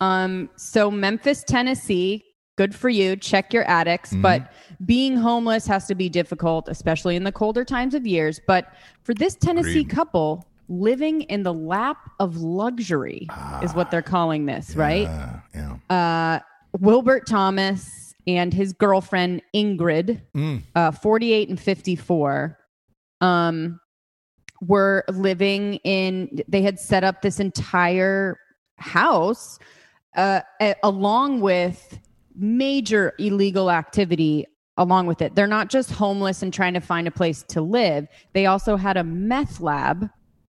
Um 0.00 0.50
so 0.56 0.90
Memphis, 0.90 1.44
Tennessee, 1.46 2.24
good 2.60 2.74
for 2.74 2.90
you. 2.90 3.16
Check 3.16 3.54
your 3.54 3.64
attics, 3.64 4.10
Mm-hmm. 4.10 4.20
but 4.20 4.52
being 4.84 5.16
homeless 5.16 5.66
has 5.66 5.86
to 5.86 5.94
be 5.94 6.10
difficult, 6.10 6.68
especially 6.68 7.16
in 7.16 7.24
the 7.24 7.32
colder 7.32 7.64
times 7.64 7.94
of 7.94 8.06
years, 8.06 8.38
but 8.46 8.66
for 9.02 9.14
this 9.14 9.34
Tennessee 9.34 9.80
Agreed. 9.80 9.88
couple, 9.88 10.44
living 10.68 11.22
in 11.22 11.42
the 11.42 11.54
lap 11.54 11.96
of 12.18 12.36
luxury 12.36 13.26
is 13.62 13.72
what 13.74 13.90
they're 13.90 14.02
calling 14.02 14.44
this, 14.44 14.76
right? 14.76 15.06
Uh, 15.06 15.36
yeah. 15.54 15.96
uh, 15.96 16.38
Wilbert 16.78 17.26
Thomas 17.26 18.14
and 18.26 18.52
his 18.52 18.74
girlfriend 18.74 19.40
Ingrid, 19.54 20.20
Mm. 20.36 20.62
uh, 20.74 20.90
48 20.90 21.48
and 21.48 21.58
54, 21.58 22.58
um, 23.22 23.80
were 24.60 25.02
living 25.08 25.76
in, 25.84 26.42
they 26.46 26.60
had 26.60 26.78
set 26.78 27.04
up 27.04 27.22
this 27.22 27.40
entire 27.40 28.38
house 28.76 29.58
uh, 30.16 30.40
a- 30.60 30.74
along 30.82 31.40
with 31.40 31.98
major 32.40 33.12
illegal 33.18 33.70
activity 33.70 34.46
along 34.76 35.06
with 35.06 35.20
it. 35.20 35.34
They're 35.34 35.46
not 35.46 35.68
just 35.68 35.90
homeless 35.90 36.42
and 36.42 36.52
trying 36.54 36.74
to 36.74 36.80
find 36.80 37.06
a 37.06 37.10
place 37.10 37.44
to 37.48 37.60
live, 37.60 38.06
they 38.32 38.46
also 38.46 38.76
had 38.76 38.96
a 38.96 39.04
meth 39.04 39.60
lab 39.60 40.08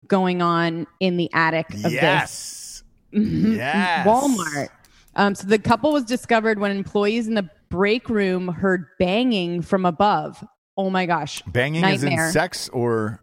going 0.09 0.41
on 0.43 0.87
in 1.01 1.17
the 1.19 1.31
attic 1.35 1.73
of 1.75 1.83
this 1.83 1.93
Yes. 1.93 2.83
Mhm. 3.15 3.57
Yes. 3.57 4.07
Walmart. 4.07 4.69
Um, 5.17 5.35
so 5.35 5.47
the 5.47 5.59
couple 5.59 5.93
was 5.93 6.05
discovered 6.05 6.59
when 6.59 6.71
employees 6.77 7.29
in 7.29 7.35
the 7.35 7.49
break 7.69 8.09
room 8.09 8.49
heard 8.49 8.87
banging 8.99 9.63
from 9.63 9.85
above. 9.87 10.43
Oh 10.77 10.91
my 10.91 11.07
gosh. 11.07 11.43
Banging 11.47 11.85
is 11.85 12.03
Nightmare. 12.03 12.27
in 12.27 12.33
sex 12.33 12.69
or. 12.71 13.21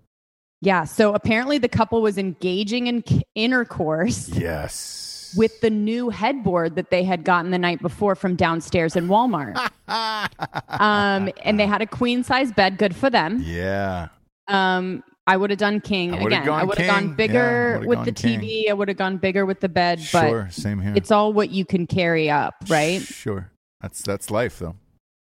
Yeah. 0.61 0.83
So 0.85 1.13
apparently 1.13 1.57
the 1.57 1.67
couple 1.67 2.01
was 2.01 2.17
engaging 2.17 2.87
in 2.87 3.01
k- 3.01 3.23
intercourse 3.35 4.29
Yes. 4.29 5.00
With 5.35 5.59
the 5.61 5.69
new 5.69 6.09
headboard 6.09 6.75
that 6.75 6.89
they 6.89 7.03
had 7.03 7.23
gotten 7.23 7.51
the 7.51 7.59
night 7.59 7.81
before 7.81 8.15
from 8.15 8.35
downstairs 8.35 8.95
in 8.95 9.07
Walmart. 9.07 9.55
um, 9.87 11.29
and 11.43 11.59
they 11.59 11.67
had 11.67 11.81
a 11.81 11.87
queen 11.87 12.23
size 12.23 12.51
bed. 12.51 12.77
Good 12.77 12.95
for 12.95 13.09
them. 13.09 13.41
yeah. 13.45 14.07
Um, 14.47 15.03
I 15.27 15.37
would 15.37 15.49
have 15.51 15.59
done 15.59 15.79
king 15.81 16.13
I 16.13 16.21
again. 16.23 16.49
I 16.49 16.63
would 16.63 16.77
have 16.77 16.87
gone 16.87 17.13
bigger 17.13 17.75
would've 17.75 17.87
with 17.87 17.97
gone 17.97 18.05
the 18.05 18.11
king. 18.11 18.39
TV. 18.41 18.69
I 18.69 18.73
would 18.73 18.87
have 18.87 18.97
gone 18.97 19.17
bigger 19.17 19.45
with 19.45 19.59
the 19.59 19.69
bed, 19.69 19.99
but 20.11 20.27
Sure. 20.27 20.47
Same 20.51 20.81
here. 20.81 20.93
it's 20.95 21.11
all 21.11 21.31
what 21.31 21.51
you 21.51 21.63
can 21.63 21.85
carry 21.87 22.29
up, 22.29 22.55
right? 22.67 23.01
Sure. 23.01 23.51
That's 23.81 24.01
that's 24.01 24.29
life, 24.31 24.59
though. 24.59 24.75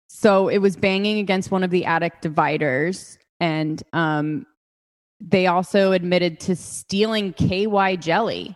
So 0.10 0.48
it 0.48 0.58
was 0.60 0.76
banging 0.76 1.20
against 1.20 1.52
one 1.52 1.64
of 1.64 1.70
the 1.70 1.86
attic 1.86 2.22
dividers, 2.22 3.18
and 3.40 3.82
um, 3.94 4.46
they 5.22 5.48
also 5.48 5.92
admitted 5.92 6.40
to 6.42 6.56
stealing 6.56 7.34
KY 7.34 7.98
jelly. 7.98 8.56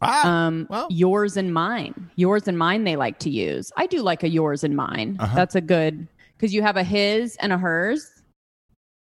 Ah. 0.00 0.46
Um, 0.46 0.66
well. 0.70 0.86
yours 0.90 1.36
and 1.36 1.52
mine, 1.52 2.10
yours 2.16 2.46
and 2.46 2.56
mine. 2.58 2.84
They 2.84 2.96
like 2.96 3.18
to 3.20 3.30
use. 3.30 3.72
I 3.76 3.86
do 3.86 4.02
like 4.02 4.22
a 4.22 4.28
yours 4.28 4.62
and 4.64 4.76
mine. 4.76 5.16
Uh-huh. 5.18 5.34
That's 5.34 5.54
a 5.54 5.60
good 5.60 6.06
because 6.36 6.54
you 6.54 6.62
have 6.62 6.76
a 6.76 6.84
his 6.84 7.36
and 7.36 7.52
a 7.52 7.58
hers. 7.58 8.08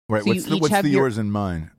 right. 0.09 0.23
so 0.23 0.29
what's 0.31 0.45
the 0.47 0.59
what's 0.59 0.83
the 0.83 0.89
your- 0.89 1.03
yours 1.03 1.19
and 1.19 1.31
mine? 1.33 1.71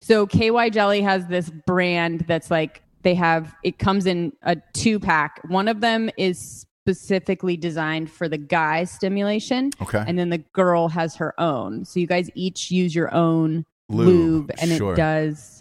So 0.00 0.26
KY 0.28 0.70
Jelly 0.70 1.02
has 1.02 1.26
this 1.26 1.50
brand 1.50 2.20
that's 2.28 2.50
like 2.52 2.82
they 3.02 3.14
have 3.14 3.54
it 3.64 3.78
comes 3.80 4.06
in 4.06 4.32
a 4.42 4.56
two 4.72 5.00
pack. 5.00 5.40
One 5.48 5.66
of 5.66 5.80
them 5.80 6.08
is 6.16 6.64
specifically 6.86 7.56
designed 7.56 8.08
for 8.10 8.28
the 8.28 8.38
guy 8.38 8.84
stimulation 8.84 9.70
Okay. 9.82 10.02
and 10.06 10.16
then 10.18 10.30
the 10.30 10.38
girl 10.38 10.88
has 10.88 11.16
her 11.16 11.38
own. 11.40 11.84
So 11.84 11.98
you 12.00 12.06
guys 12.06 12.30
each 12.34 12.70
use 12.70 12.94
your 12.94 13.12
own 13.12 13.66
Lube, 13.90 14.06
lube, 14.08 14.50
and 14.60 14.70
sure. 14.70 14.92
it 14.92 14.96
does 14.96 15.57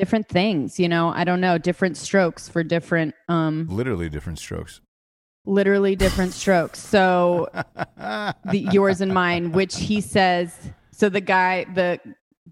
different 0.00 0.28
things, 0.28 0.80
you 0.80 0.88
know. 0.88 1.10
I 1.10 1.24
don't 1.24 1.40
know, 1.40 1.58
different 1.58 1.96
strokes 1.96 2.48
for 2.48 2.62
different 2.64 3.14
um 3.28 3.66
Literally 3.68 4.08
different 4.08 4.38
strokes. 4.38 4.80
literally 5.44 5.94
different 5.96 6.32
strokes. 6.32 6.78
So 6.78 7.48
the 8.54 8.68
yours 8.72 9.00
and 9.00 9.12
mine, 9.12 9.52
which 9.52 9.76
he 9.76 10.00
says. 10.00 10.54
So 10.92 11.08
the 11.08 11.20
guy, 11.20 11.64
the 11.74 11.98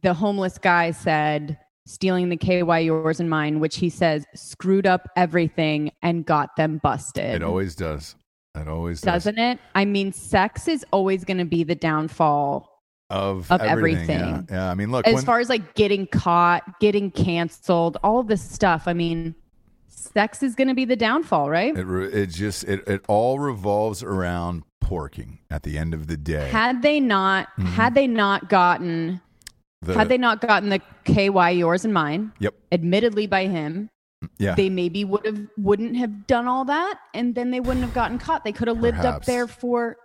the 0.03 0.15
homeless 0.15 0.59
guy 0.59 0.93
said 0.93 1.59
stealing 1.87 2.29
the 2.29 2.37
KY 2.37 2.81
yours 2.81 3.19
and 3.19 3.31
mine, 3.31 3.61
which 3.61 3.77
he 3.77 3.89
says 3.89 4.27
screwed 4.35 4.87
up 4.87 5.09
everything 5.17 5.91
and 6.03 6.25
got 6.27 6.55
them 6.57 6.79
busted. 6.83 7.35
It 7.35 7.43
always 7.43 7.75
does. 7.75 8.15
It 8.55 8.69
always 8.69 9.01
does. 9.01 9.25
doesn't 9.25 9.39
it? 9.39 9.59
I 9.75 9.85
mean, 9.85 10.13
sex 10.13 10.69
is 10.69 10.85
always 10.91 11.25
going 11.25 11.39
to 11.39 11.45
be 11.47 11.65
the 11.65 11.75
downfall 11.75 12.78
Of, 13.11 13.51
Of 13.51 13.63
everything. 13.63 14.11
everything. 14.11 14.47
Yeah. 14.51 14.57
yeah. 14.67 14.71
I 14.71 14.75
mean, 14.75 14.91
look, 14.91 15.07
as 15.07 15.15
when- 15.15 15.25
far 15.25 15.41
as 15.41 15.49
like 15.49 15.75
getting 15.75 16.07
caught, 16.07 16.79
getting 16.81 17.11
canceled, 17.11 17.97
all 18.03 18.21
of 18.21 18.27
this 18.29 18.43
stuff. 18.43 18.83
I 18.87 18.93
mean, 18.93 19.35
sex 19.87 20.43
is 20.43 20.55
going 20.55 20.69
to 20.69 20.75
be 20.75 20.85
the 20.85 20.97
downfall, 20.97 21.49
right? 21.49 21.77
it, 21.77 21.85
re- 21.85 22.13
it 22.13 22.27
just 22.27 22.65
it, 22.65 22.87
it 22.87 23.03
all 23.09 23.39
revolves 23.39 24.03
around 24.03 24.63
porking 24.85 25.39
at 25.51 25.63
the 25.63 25.79
end 25.79 25.95
of 25.95 26.07
the 26.07 26.17
day. 26.19 26.49
Had 26.51 26.83
they 26.83 27.01
not, 27.01 27.49
mm-hmm. 27.59 27.67
had 27.67 27.95
they 27.95 28.07
not 28.07 28.49
gotten, 28.51 29.21
The- 29.83 29.95
had 29.95 30.09
they 30.11 30.19
not 30.19 30.41
gotten 30.43 30.69
the 30.69 30.81
KY 31.05 31.53
yours 31.53 31.85
and 31.87 31.95
mine, 31.95 32.33
Yep. 32.41 32.55
admittedly 32.73 33.27
by 33.27 33.47
him, 33.47 33.89
mm, 34.23 34.29
Yeah. 34.39 34.55
they 34.55 34.69
maybe 34.69 35.05
would 35.07 35.25
have 35.25 35.41
wouldn't 35.57 35.97
have 35.97 36.27
done 36.27 36.47
all 36.47 36.67
that, 36.67 36.99
and 37.15 37.35
then 37.35 37.51
they 37.53 37.61
wouldn't 37.61 37.85
have 37.85 37.95
gotten 37.95 38.19
caught. 38.19 38.45
They 38.45 38.53
could 38.53 38.69
have 38.69 38.81
lived 38.81 38.99
up 39.05 39.25
there 39.25 39.47
for 39.47 39.97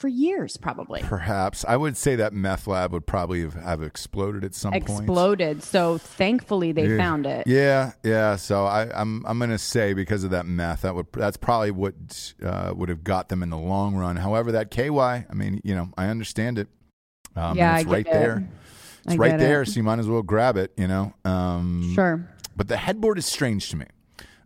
for 0.00 0.08
years, 0.08 0.56
probably 0.56 1.02
Perhaps 1.02 1.64
I 1.68 1.76
would 1.76 1.96
say 1.96 2.16
that 2.16 2.32
meth 2.32 2.66
lab 2.66 2.92
would 2.92 3.06
probably 3.06 3.42
have, 3.42 3.54
have 3.54 3.82
exploded 3.82 4.42
at 4.44 4.54
some 4.54 4.72
point. 4.72 4.82
exploded. 4.82 5.62
So 5.62 5.98
thankfully 5.98 6.72
they 6.72 6.88
Yeah. 6.88 6.96
found 6.96 7.26
it. 7.26 7.46
Yeah, 7.46 7.92
yeah. 8.02 8.36
So 8.36 8.64
I, 8.64 8.90
I'm 8.98 9.24
I'm 9.26 9.38
gonna 9.38 9.58
say 9.58 9.92
because 9.92 10.24
of 10.24 10.30
that 10.30 10.46
meth, 10.46 10.82
that 10.82 10.94
would 10.94 11.06
that's 11.12 11.36
probably 11.36 11.70
what 11.70 12.32
uh, 12.42 12.72
would 12.74 12.88
have 12.88 13.04
got 13.04 13.28
them 13.28 13.42
in 13.42 13.50
the 13.50 13.58
long 13.58 13.94
run. 13.94 14.16
However, 14.16 14.50
that 14.52 14.70
KY, 14.70 14.88
I 14.98 15.24
mean, 15.34 15.60
you 15.64 15.74
know, 15.74 15.90
I 15.98 16.06
understand 16.06 16.58
it. 16.58 16.68
Um, 17.36 17.56
Yeah, 17.58 17.78
it's 17.78 17.86
I 17.86 17.92
right 17.92 18.04
get 18.06 18.16
it. 18.16 18.18
there. 18.18 18.48
It's 19.04 19.14
I 19.14 19.16
right 19.16 19.38
there, 19.38 19.62
it. 19.62 19.66
so 19.68 19.76
you 19.76 19.82
might 19.82 19.98
as 19.98 20.08
well 20.08 20.22
grab 20.22 20.56
it. 20.56 20.72
You 20.76 20.88
know. 20.88 21.12
Um, 21.26 21.92
Sure. 21.94 22.26
But 22.56 22.68
the 22.68 22.76
headboard 22.78 23.18
is 23.18 23.26
strange 23.26 23.68
to 23.70 23.76
me, 23.76 23.86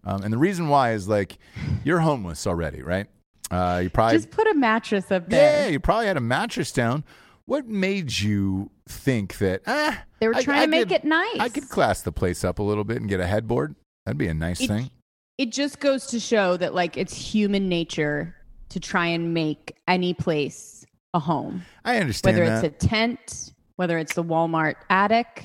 um, 0.05 0.23
and 0.23 0.33
the 0.33 0.39
reason 0.39 0.69
why 0.69 0.93
is 0.93 1.09
like 1.09 1.39
you're 1.85 2.01
homeless 2.01 2.47
already, 2.47 2.83
right? 2.83 3.07
Uh, 3.55 3.79
you 3.85 3.91
probably 3.91 4.17
Just 4.19 4.31
put 4.31 4.47
a 4.49 4.55
mattress 4.55 5.11
up 5.13 5.29
there. 5.29 5.63
yeah, 5.65 5.69
you 5.69 5.79
probably 5.81 6.07
had 6.07 6.17
a 6.17 6.21
mattress 6.21 6.73
down. 6.73 7.05
What 7.47 7.67
made 7.69 8.19
you 8.21 8.71
think 8.89 9.39
that? 9.39 9.63
Ah, 9.67 10.03
They 10.19 10.29
were 10.29 10.35
trying 10.35 10.61
I 10.61 10.65
to 10.65 10.71
make 10.71 10.89
could- 10.89 10.93
it 10.93 11.05
nice. 11.05 11.37
I 11.39 11.49
could 11.49 11.69
class 11.69 12.01
the 12.03 12.13
place 12.13 12.43
up 12.43 12.59
a 12.59 12.63
little 12.63 12.85
bit 12.85 12.97
and 12.99 13.09
get 13.09 13.21
a 13.21 13.27
headboard. 13.27 13.75
That'd 14.07 14.19
be 14.19 14.29
a 14.29 14.35
nice 14.35 14.61
It- 14.61 14.69
thing. 14.69 14.91
it 15.39 15.53
just 15.53 15.79
goes 15.81 16.07
to 16.07 16.19
show 16.21 16.57
that 16.57 16.75
like 16.75 16.97
it's 16.97 17.15
human 17.15 17.69
nature 17.69 18.35
to 18.71 18.81
try 18.81 19.07
and 19.07 19.35
make 19.35 19.77
any 19.87 20.15
place 20.15 20.85
a 21.13 21.19
home 21.21 21.63
I 21.85 21.99
understand 21.99 22.37
whether 22.39 22.49
that. 22.51 22.65
it's 22.65 22.85
a 22.85 22.89
tent 22.89 23.53
whether 23.77 23.99
it's 23.99 24.15
the 24.15 24.25
walmart 24.25 24.75
attic 24.91 25.45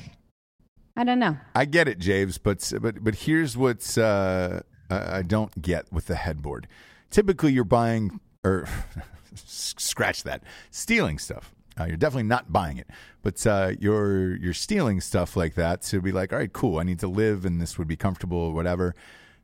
i 0.97 1.03
don't 1.03 1.19
know 1.19 1.37
I 1.55 1.65
get 1.65 1.87
it, 1.87 1.99
James, 1.99 2.37
but 2.37 2.71
but 2.81 3.03
but 3.03 3.15
here's 3.15 3.55
what's 3.57 3.97
uh, 3.97 4.61
I 4.89 5.17
I 5.17 5.21
don't 5.21 5.61
get 5.61 5.91
with 5.93 6.05
the 6.07 6.15
headboard. 6.15 6.67
Typically, 7.09 7.51
you're 7.51 7.63
buying 7.63 8.19
or 8.43 8.67
scratch 9.35 10.23
that 10.23 10.43
stealing 10.71 11.17
stuff. 11.17 11.53
Uh, 11.79 11.85
you're 11.85 11.97
definitely 11.97 12.23
not 12.23 12.51
buying 12.51 12.77
it, 12.77 12.87
but 13.21 13.45
uh, 13.47 13.71
you're 13.79 14.35
you're 14.35 14.53
stealing 14.53 14.99
stuff 14.99 15.37
like 15.37 15.55
that 15.55 15.81
to 15.81 16.01
be 16.01 16.11
like, 16.11 16.33
all 16.33 16.39
right, 16.39 16.51
cool. 16.51 16.77
I 16.77 16.83
need 16.83 16.99
to 16.99 17.07
live, 17.07 17.45
and 17.45 17.61
this 17.61 17.77
would 17.77 17.87
be 17.87 17.95
comfortable, 17.95 18.37
or 18.37 18.53
whatever. 18.53 18.95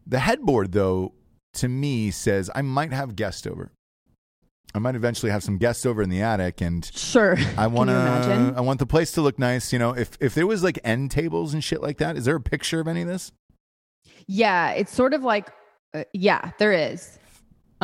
The 0.05 0.19
headboard, 0.19 0.73
though, 0.73 1.13
to 1.53 1.67
me 1.69 2.11
says 2.11 2.49
I 2.53 2.61
might 2.61 2.91
have 2.91 3.15
guests 3.15 3.47
over. 3.47 3.71
I 4.73 4.79
might 4.79 4.95
eventually 4.95 5.31
have 5.31 5.41
some 5.41 5.57
guests 5.57 5.85
over 5.85 6.01
in 6.01 6.09
the 6.09 6.21
attic, 6.21 6.59
and 6.59 6.83
sure 6.93 7.37
I 7.57 7.67
want 7.67 7.89
to. 7.89 8.53
I 8.57 8.59
want 8.61 8.79
the 8.79 8.85
place 8.85 9.13
to 9.13 9.21
look 9.21 9.39
nice. 9.39 9.71
You 9.71 9.79
know, 9.79 9.91
if 9.91 10.17
if 10.19 10.35
there 10.35 10.45
was 10.45 10.61
like 10.61 10.77
end 10.83 11.11
tables 11.11 11.53
and 11.53 11.63
shit 11.63 11.81
like 11.81 11.99
that, 11.99 12.17
is 12.17 12.25
there 12.25 12.35
a 12.35 12.41
picture 12.41 12.81
of 12.81 12.87
any 12.87 13.01
of 13.01 13.07
this? 13.07 13.31
yeah 14.27 14.71
it's 14.71 14.93
sort 14.93 15.13
of 15.13 15.23
like 15.23 15.49
uh, 15.93 16.03
yeah 16.13 16.51
there 16.57 16.73
is 16.73 17.19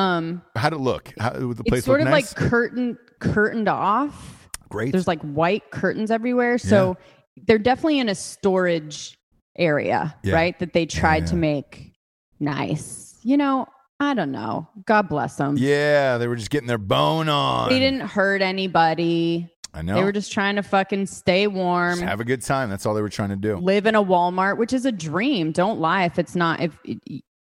um 0.02 0.42
How'd 0.56 0.74
it 0.74 0.78
look? 0.80 1.14
How 1.20 1.32
would 1.40 1.58
the 1.58 1.64
place 1.64 1.80
it's 1.80 1.86
sort 1.86 2.02
of 2.02 2.08
nice? 2.08 2.36
like 2.38 2.50
curtain 2.50 2.98
curtained 3.20 3.68
off 3.70 4.50
Great. 4.70 4.92
there's 4.92 5.08
like 5.08 5.22
white 5.22 5.70
curtains 5.72 6.10
everywhere 6.12 6.58
so 6.58 6.98
they're 7.46 7.58
definitely 7.60 8.00
in 8.00 8.10
a 8.10 8.16
storage 8.16 9.18
area 9.58 10.16
Yeah. 10.24 10.34
right 10.36 10.58
that 10.60 10.74
they 10.74 10.86
tried 10.86 11.24
yeah. 11.24 11.30
to 11.30 11.36
make 11.36 11.92
nice 12.40 13.18
you 13.24 13.38
know 13.38 13.68
i 14.00 14.14
don't 14.14 14.32
know 14.32 14.68
god 14.86 15.08
bless 15.10 15.36
them 15.36 15.56
yeah, 15.58 16.18
they 16.18 16.28
were 16.28 16.36
just 16.36 16.50
getting 16.50 16.68
their 16.68 16.78
bone 16.78 17.30
on. 17.30 17.70
they 17.70 17.80
didn't 17.80 18.02
hurt 18.02 18.42
anybody 18.42 19.50
I 19.74 19.82
know. 19.84 19.96
they 19.96 20.04
were 20.04 20.12
just 20.12 20.32
trying 20.34 20.56
to 20.58 20.64
fucking 20.64 21.06
stay 21.06 21.48
warm 21.48 21.94
Just 22.00 22.04
have 22.04 22.20
a 22.20 22.26
good 22.26 22.42
time. 22.42 22.70
That's 22.70 22.86
all 22.86 22.94
they 22.94 23.02
were 23.02 23.08
trying 23.08 23.30
to 23.30 23.38
do. 23.38 23.56
live 23.58 23.86
in 23.86 23.96
a 23.96 24.04
walmart 24.04 24.58
which 24.58 24.74
is 24.74 24.86
a 24.86 24.92
dream 24.92 25.52
don't 25.52 25.80
lie 25.80 26.06
if 26.06 26.18
it's 26.20 26.36
not 26.36 26.60
if 26.62 26.78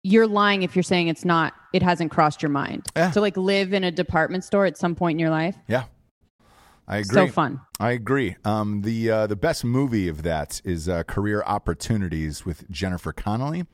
you're 0.03 0.27
lying 0.27 0.63
if 0.63 0.75
you're 0.75 0.83
saying 0.83 1.09
it's 1.09 1.25
not 1.25 1.53
it 1.73 1.83
hasn't 1.83 2.11
crossed 2.11 2.43
your 2.43 2.51
mind 2.51 2.87
Yeah. 2.97 3.11
to 3.11 3.21
like 3.21 3.37
live 3.37 3.73
in 3.73 3.85
a 3.85 3.91
department 3.91 4.45
store 4.45 4.67
at 4.67 4.77
some 4.79 4.95
point 4.95 5.17
in 5.17 5.19
your 5.19 5.31
life 5.31 5.57
Yeah, 5.69 5.85
I 6.89 6.99
agree. 6.99 7.15
so 7.15 7.29
fun 7.29 7.61
I 7.79 7.93
agree. 7.93 8.37
Um, 8.45 8.83
the 8.83 9.11
uh, 9.11 9.27
the 9.27 9.37
best 9.37 9.65
movie 9.65 10.07
of 10.09 10.23
that 10.23 10.61
is 10.65 10.87
uh, 10.89 11.03
Career 11.05 11.43
Opportunities 11.47 12.45
with 12.45 12.71
Jennifer 12.71 13.11
Connelly. 13.13 13.65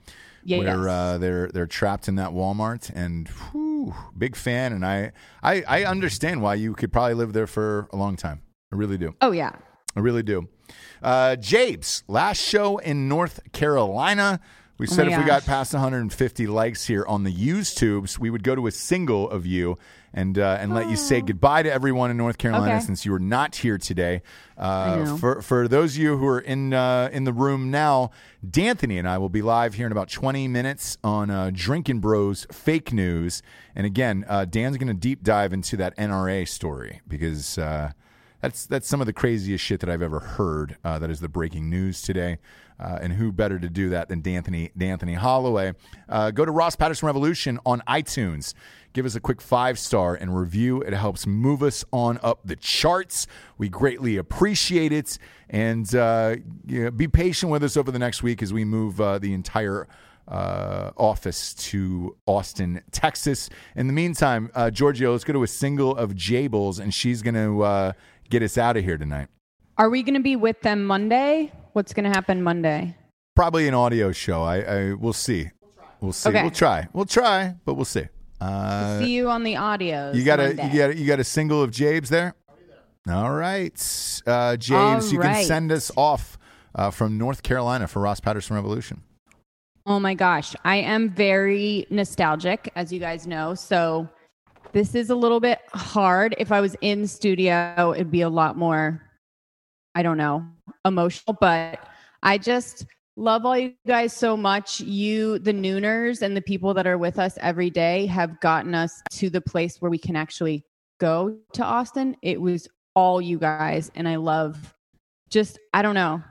Yeah, 0.44 0.58
where 0.58 0.66
yes. 0.84 0.86
uh, 0.86 1.18
they're 1.18 1.48
they're 1.48 1.66
trapped 1.66 2.06
in 2.06 2.14
that 2.14 2.30
Walmart, 2.30 2.88
and 2.94 3.26
whew, 3.50 3.92
big 4.16 4.36
fan. 4.36 4.72
And 4.72 4.86
I, 4.86 5.10
I 5.42 5.64
I 5.66 5.84
understand 5.84 6.40
why 6.40 6.54
you 6.54 6.72
could 6.74 6.92
probably 6.92 7.14
live 7.14 7.32
there 7.32 7.48
for 7.48 7.88
a 7.92 7.96
long 7.96 8.14
time. 8.14 8.42
I 8.72 8.76
really 8.76 8.96
do. 8.96 9.16
oh 9.20 9.32
yeah 9.32 9.50
I 9.96 10.00
really 10.00 10.22
do. 10.22 10.48
Uh, 11.02 11.34
Jabes, 11.34 12.04
last 12.06 12.40
show 12.40 12.78
in 12.78 13.08
North 13.08 13.40
Carolina. 13.52 14.38
We 14.78 14.86
said 14.86 15.08
Oh 15.08 15.12
if 15.12 15.18
we 15.18 15.24
got 15.24 15.44
past 15.46 15.72
150 15.72 16.46
likes 16.46 16.86
here 16.86 17.04
on 17.06 17.24
the 17.24 17.30
used 17.30 17.78
tubes, 17.78 18.18
we 18.18 18.28
would 18.28 18.42
go 18.42 18.54
to 18.54 18.66
a 18.66 18.70
single 18.70 19.30
of 19.30 19.46
you 19.46 19.78
and 20.12 20.38
uh, 20.38 20.58
and 20.60 20.74
let 20.74 20.90
you 20.90 20.96
say 20.96 21.20
goodbye 21.22 21.62
to 21.62 21.72
everyone 21.72 22.10
in 22.10 22.16
North 22.18 22.36
Carolina 22.36 22.72
Oh. 22.72 22.76
Okay. 22.76 22.84
since 22.84 23.06
you 23.06 23.12
were 23.12 23.18
not 23.18 23.56
here 23.56 23.78
today. 23.78 24.20
Uh, 24.58 25.16
for 25.16 25.40
for 25.40 25.66
those 25.66 25.94
of 25.96 26.02
you 26.02 26.18
who 26.18 26.26
are 26.26 26.40
in 26.40 26.74
uh, 26.74 27.08
in 27.10 27.24
the 27.24 27.32
room 27.32 27.70
now, 27.70 28.10
D'Anthony 28.48 28.98
and 28.98 29.08
I 29.08 29.16
will 29.18 29.30
be 29.30 29.40
live 29.42 29.74
here 29.74 29.86
in 29.86 29.92
about 29.92 30.08
20 30.10 30.46
minutes 30.48 30.98
on 31.02 31.30
uh, 31.30 31.50
Drinking 31.54 32.00
Bros 32.00 32.46
Fake 32.52 32.92
News. 32.92 33.42
And 33.74 33.86
again, 33.86 34.24
uh, 34.28 34.44
Dan's 34.44 34.76
going 34.76 34.88
to 34.88 34.94
deep 34.94 35.22
dive 35.22 35.52
into 35.54 35.76
that 35.78 35.96
NRA 35.96 36.46
story 36.46 37.00
because. 37.08 37.56
Uh, 37.56 37.92
that's 38.42 38.66
that's 38.66 38.86
some 38.86 39.00
of 39.00 39.06
the 39.06 39.14
craziest 39.14 39.64
shit 39.64 39.80
that 39.80 39.88
I've 39.88 40.02
ever 40.02 40.20
heard. 40.20 40.76
Uh, 40.84 40.98
that 40.98 41.10
is 41.10 41.20
the 41.20 41.28
breaking 41.28 41.70
news 41.70 42.02
today, 42.02 42.38
uh, 42.78 42.98
and 43.00 43.12
who 43.12 43.32
better 43.32 43.58
to 43.58 43.68
do 43.68 43.90
that 43.90 44.08
than 44.08 44.20
D'Anthony 44.20 44.70
D'Anthony 44.76 45.14
Holloway? 45.14 45.72
Uh, 46.08 46.30
go 46.30 46.44
to 46.44 46.52
Ross 46.52 46.76
Patterson 46.76 47.06
Revolution 47.06 47.58
on 47.64 47.82
iTunes. 47.88 48.54
Give 48.92 49.04
us 49.04 49.14
a 49.14 49.20
quick 49.20 49.42
five 49.42 49.78
star 49.78 50.14
and 50.14 50.38
review. 50.38 50.80
It 50.80 50.94
helps 50.94 51.26
move 51.26 51.62
us 51.62 51.84
on 51.92 52.18
up 52.22 52.40
the 52.44 52.56
charts. 52.56 53.26
We 53.58 53.68
greatly 53.68 54.16
appreciate 54.16 54.92
it, 54.92 55.18
and 55.50 55.94
uh, 55.94 56.36
be 56.96 57.08
patient 57.08 57.52
with 57.52 57.62
us 57.62 57.76
over 57.76 57.90
the 57.90 57.98
next 57.98 58.22
week 58.22 58.42
as 58.42 58.52
we 58.52 58.64
move 58.64 59.00
uh, 59.00 59.18
the 59.18 59.34
entire 59.34 59.86
uh, 60.28 60.92
office 60.96 61.54
to 61.54 62.16
Austin, 62.26 62.82
Texas. 62.90 63.50
In 63.74 63.86
the 63.86 63.92
meantime, 63.92 64.50
uh, 64.54 64.70
Giorgio, 64.70 65.12
let's 65.12 65.24
go 65.24 65.34
to 65.34 65.42
a 65.42 65.48
single 65.48 65.94
of 65.94 66.14
Jables, 66.14 66.80
and 66.80 66.92
she's 66.92 67.20
going 67.20 67.34
to 67.34 67.94
get 68.30 68.42
us 68.42 68.58
out 68.58 68.76
of 68.76 68.84
here 68.84 68.96
tonight. 68.96 69.28
Are 69.78 69.90
we 69.90 70.02
going 70.02 70.14
to 70.14 70.20
be 70.20 70.36
with 70.36 70.62
them 70.62 70.84
Monday? 70.84 71.52
What's 71.76 71.92
going 71.92 72.04
to 72.04 72.10
happen 72.10 72.42
Monday? 72.42 72.96
Probably 73.34 73.68
an 73.68 73.74
audio 73.74 74.10
show. 74.10 74.42
I, 74.42 74.60
I 74.60 74.94
we'll 74.94 75.12
see. 75.12 75.50
We'll 76.00 76.14
see. 76.14 76.30
Okay. 76.30 76.40
We'll 76.40 76.50
try. 76.50 76.88
We'll 76.94 77.04
try, 77.04 77.54
but 77.66 77.74
we'll 77.74 77.84
see. 77.84 78.06
Uh, 78.40 79.00
See 79.00 79.10
you 79.10 79.28
on 79.28 79.44
the 79.44 79.56
audio. 79.56 80.10
you 80.14 80.24
got 80.24 80.40
a 80.40 80.52
you 80.52 80.78
got 80.78 80.90
a, 80.90 80.96
you 80.96 81.06
got 81.06 81.20
a 81.20 81.24
single 81.24 81.62
of 81.62 81.72
Jabes 81.72 82.08
there. 82.08 82.34
All 83.10 83.30
right, 83.30 84.22
uh, 84.26 84.56
James, 84.56 85.04
All 85.04 85.12
you 85.12 85.20
can 85.20 85.44
send 85.44 85.70
us 85.70 85.92
off 85.98 86.38
uh, 86.74 86.90
from 86.90 87.18
North 87.18 87.42
Carolina 87.42 87.86
for 87.86 88.00
Ross 88.00 88.20
Patterson 88.20 88.56
Revolution. 88.56 89.02
Oh 89.84 90.00
my 90.00 90.14
gosh. 90.14 90.56
I 90.64 90.76
am 90.76 91.10
very 91.10 91.86
nostalgic, 91.90 92.72
as 92.74 92.90
you 92.90 93.00
guys 93.00 93.26
know. 93.26 93.54
So 93.54 94.08
this 94.72 94.94
is 94.94 95.10
a 95.10 95.14
little 95.14 95.40
bit 95.40 95.58
hard. 95.74 96.34
If 96.38 96.52
I 96.52 96.62
was 96.62 96.74
in 96.80 97.06
studio, 97.06 97.92
it'd 97.94 98.10
be 98.10 98.22
a 98.22 98.30
lot 98.30 98.56
more, 98.56 99.02
I 99.94 100.02
don't 100.02 100.16
know, 100.16 100.46
emotional. 100.86 101.36
But 101.40 101.86
I 102.22 102.38
just 102.38 102.86
love 103.16 103.44
all 103.44 103.58
you 103.58 103.74
guys 103.86 104.12
so 104.12 104.36
much. 104.36 104.80
You, 104.80 105.38
the 105.38 105.52
Nooners, 105.52 106.22
and 106.22 106.36
the 106.36 106.42
people 106.42 106.74
that 106.74 106.86
are 106.86 106.98
with 106.98 107.18
us 107.18 107.36
every 107.40 107.70
day 107.70 108.06
have 108.06 108.40
gotten 108.40 108.74
us 108.74 109.02
to 109.12 109.30
the 109.30 109.40
place 109.40 109.80
where 109.80 109.90
we 109.90 109.98
can 109.98 110.16
actually 110.16 110.64
go 110.98 111.36
to 111.52 111.64
Austin. 111.64 112.16
It 112.22 112.40
was 112.40 112.68
all 112.94 113.20
you 113.20 113.38
guys. 113.38 113.90
And 113.94 114.08
I 114.08 114.16
love 114.16 114.74
just, 115.28 115.58
I 115.74 115.82
don't 115.82 115.94
know, 115.94 116.22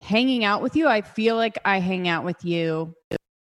hanging 0.00 0.44
out 0.44 0.62
with 0.62 0.76
you. 0.76 0.88
I 0.88 1.02
feel 1.02 1.36
like 1.36 1.58
I 1.64 1.80
hang 1.80 2.08
out 2.08 2.24
with 2.24 2.44
you 2.44 2.94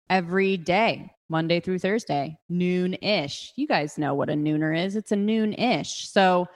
every 0.08 0.56
day, 0.56 1.10
Monday 1.28 1.60
through 1.60 1.78
Thursday, 1.78 2.38
noon 2.48 2.94
ish. 2.94 3.52
You 3.56 3.66
guys 3.66 3.98
know 3.98 4.14
what 4.14 4.30
a 4.30 4.34
nooner 4.34 4.76
is. 4.76 4.96
It's 4.96 5.12
a 5.12 5.16
noon 5.16 5.52
ish. 5.54 6.08
So 6.08 6.48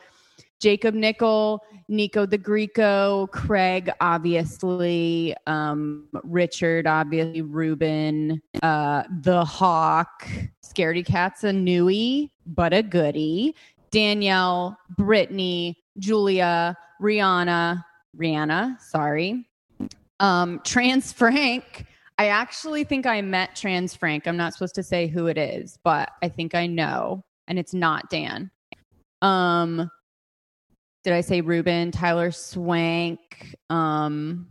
Jacob 0.60 0.94
Nickel, 0.94 1.62
Nico 1.88 2.26
the 2.26 2.38
Greco, 2.38 3.26
Craig, 3.28 3.90
obviously, 4.00 5.34
um, 5.46 6.06
Richard, 6.22 6.86
obviously, 6.86 7.42
Ruben, 7.42 8.40
uh, 8.62 9.04
the 9.22 9.44
Hawk, 9.44 10.28
Scaredy 10.64 11.04
Cat's 11.04 11.44
a 11.44 11.50
newie, 11.50 12.30
but 12.46 12.72
a 12.72 12.82
goodie. 12.82 13.56
Danielle, 13.90 14.78
Brittany, 14.96 15.78
Julia, 15.98 16.76
Rihanna, 17.02 17.84
Rihanna, 18.16 18.80
sorry. 18.80 19.46
Um, 20.20 20.60
Trans 20.64 21.12
Frank. 21.12 21.86
I 22.18 22.26
actually 22.26 22.84
think 22.84 23.06
I 23.06 23.22
met 23.22 23.56
Trans 23.56 23.94
Frank. 23.94 24.28
I'm 24.28 24.36
not 24.36 24.52
supposed 24.52 24.74
to 24.74 24.82
say 24.82 25.06
who 25.06 25.26
it 25.26 25.38
is, 25.38 25.78
but 25.82 26.10
I 26.22 26.28
think 26.28 26.54
I 26.54 26.66
know, 26.66 27.24
and 27.48 27.58
it's 27.58 27.72
not 27.72 28.10
Dan. 28.10 28.50
Um, 29.22 29.90
did 31.02 31.12
I 31.14 31.20
say 31.20 31.40
Ruben, 31.40 31.90
Tyler 31.90 32.30
Swank, 32.30 33.54
um, 33.70 34.48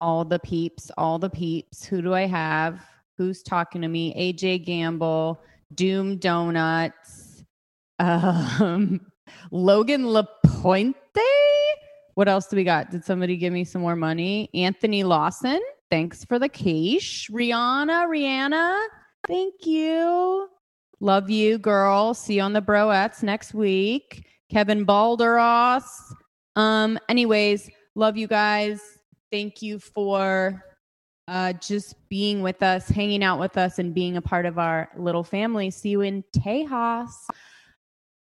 all 0.00 0.24
the 0.24 0.38
peeps, 0.38 0.90
all 0.96 1.18
the 1.18 1.30
peeps. 1.30 1.84
Who 1.84 2.02
do 2.02 2.14
I 2.14 2.26
have? 2.26 2.84
Who's 3.18 3.42
talking 3.42 3.82
to 3.82 3.88
me? 3.88 4.14
AJ 4.14 4.64
Gamble, 4.64 5.40
Doom 5.74 6.18
Donuts, 6.18 7.44
um, 7.98 9.00
Logan 9.50 10.08
Lapointe. 10.08 10.96
What 12.14 12.28
else 12.28 12.46
do 12.46 12.56
we 12.56 12.62
got? 12.62 12.90
Did 12.90 13.04
somebody 13.04 13.36
give 13.36 13.52
me 13.52 13.64
some 13.64 13.82
more 13.82 13.96
money? 13.96 14.48
Anthony 14.54 15.02
Lawson. 15.02 15.60
Thanks 15.90 16.24
for 16.24 16.38
the 16.38 16.48
quiche. 16.48 17.28
Rihanna, 17.32 18.06
Rihanna. 18.06 18.86
Thank 19.26 19.66
you. 19.66 20.48
Love 21.00 21.28
you, 21.28 21.58
girl. 21.58 22.14
See 22.14 22.34
you 22.34 22.42
on 22.42 22.52
the 22.52 22.62
broettes 22.62 23.22
next 23.22 23.52
week. 23.52 24.26
Kevin 24.50 24.86
Balderos. 24.86 25.84
Um, 26.56 26.98
anyways, 27.08 27.70
love 27.94 28.16
you 28.16 28.26
guys. 28.26 28.80
Thank 29.32 29.62
you 29.62 29.78
for 29.78 30.64
uh, 31.26 31.54
just 31.54 31.96
being 32.08 32.42
with 32.42 32.62
us, 32.62 32.88
hanging 32.88 33.24
out 33.24 33.40
with 33.40 33.56
us, 33.56 33.78
and 33.78 33.94
being 33.94 34.16
a 34.16 34.22
part 34.22 34.46
of 34.46 34.58
our 34.58 34.88
little 34.96 35.24
family. 35.24 35.70
See 35.70 35.90
you 35.90 36.02
in 36.02 36.22
Tejas. 36.36 37.10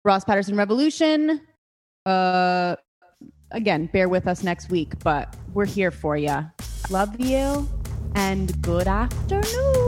Ross 0.04 0.24
Patterson 0.24 0.56
Revolution. 0.56 1.40
Uh, 2.06 2.76
again, 3.50 3.88
bear 3.92 4.08
with 4.08 4.26
us 4.26 4.42
next 4.42 4.70
week, 4.70 4.98
but 5.02 5.34
we're 5.52 5.66
here 5.66 5.90
for 5.90 6.16
you. 6.16 6.44
Love 6.90 7.18
you 7.20 7.68
and 8.14 8.60
good 8.62 8.88
afternoon. 8.88 9.87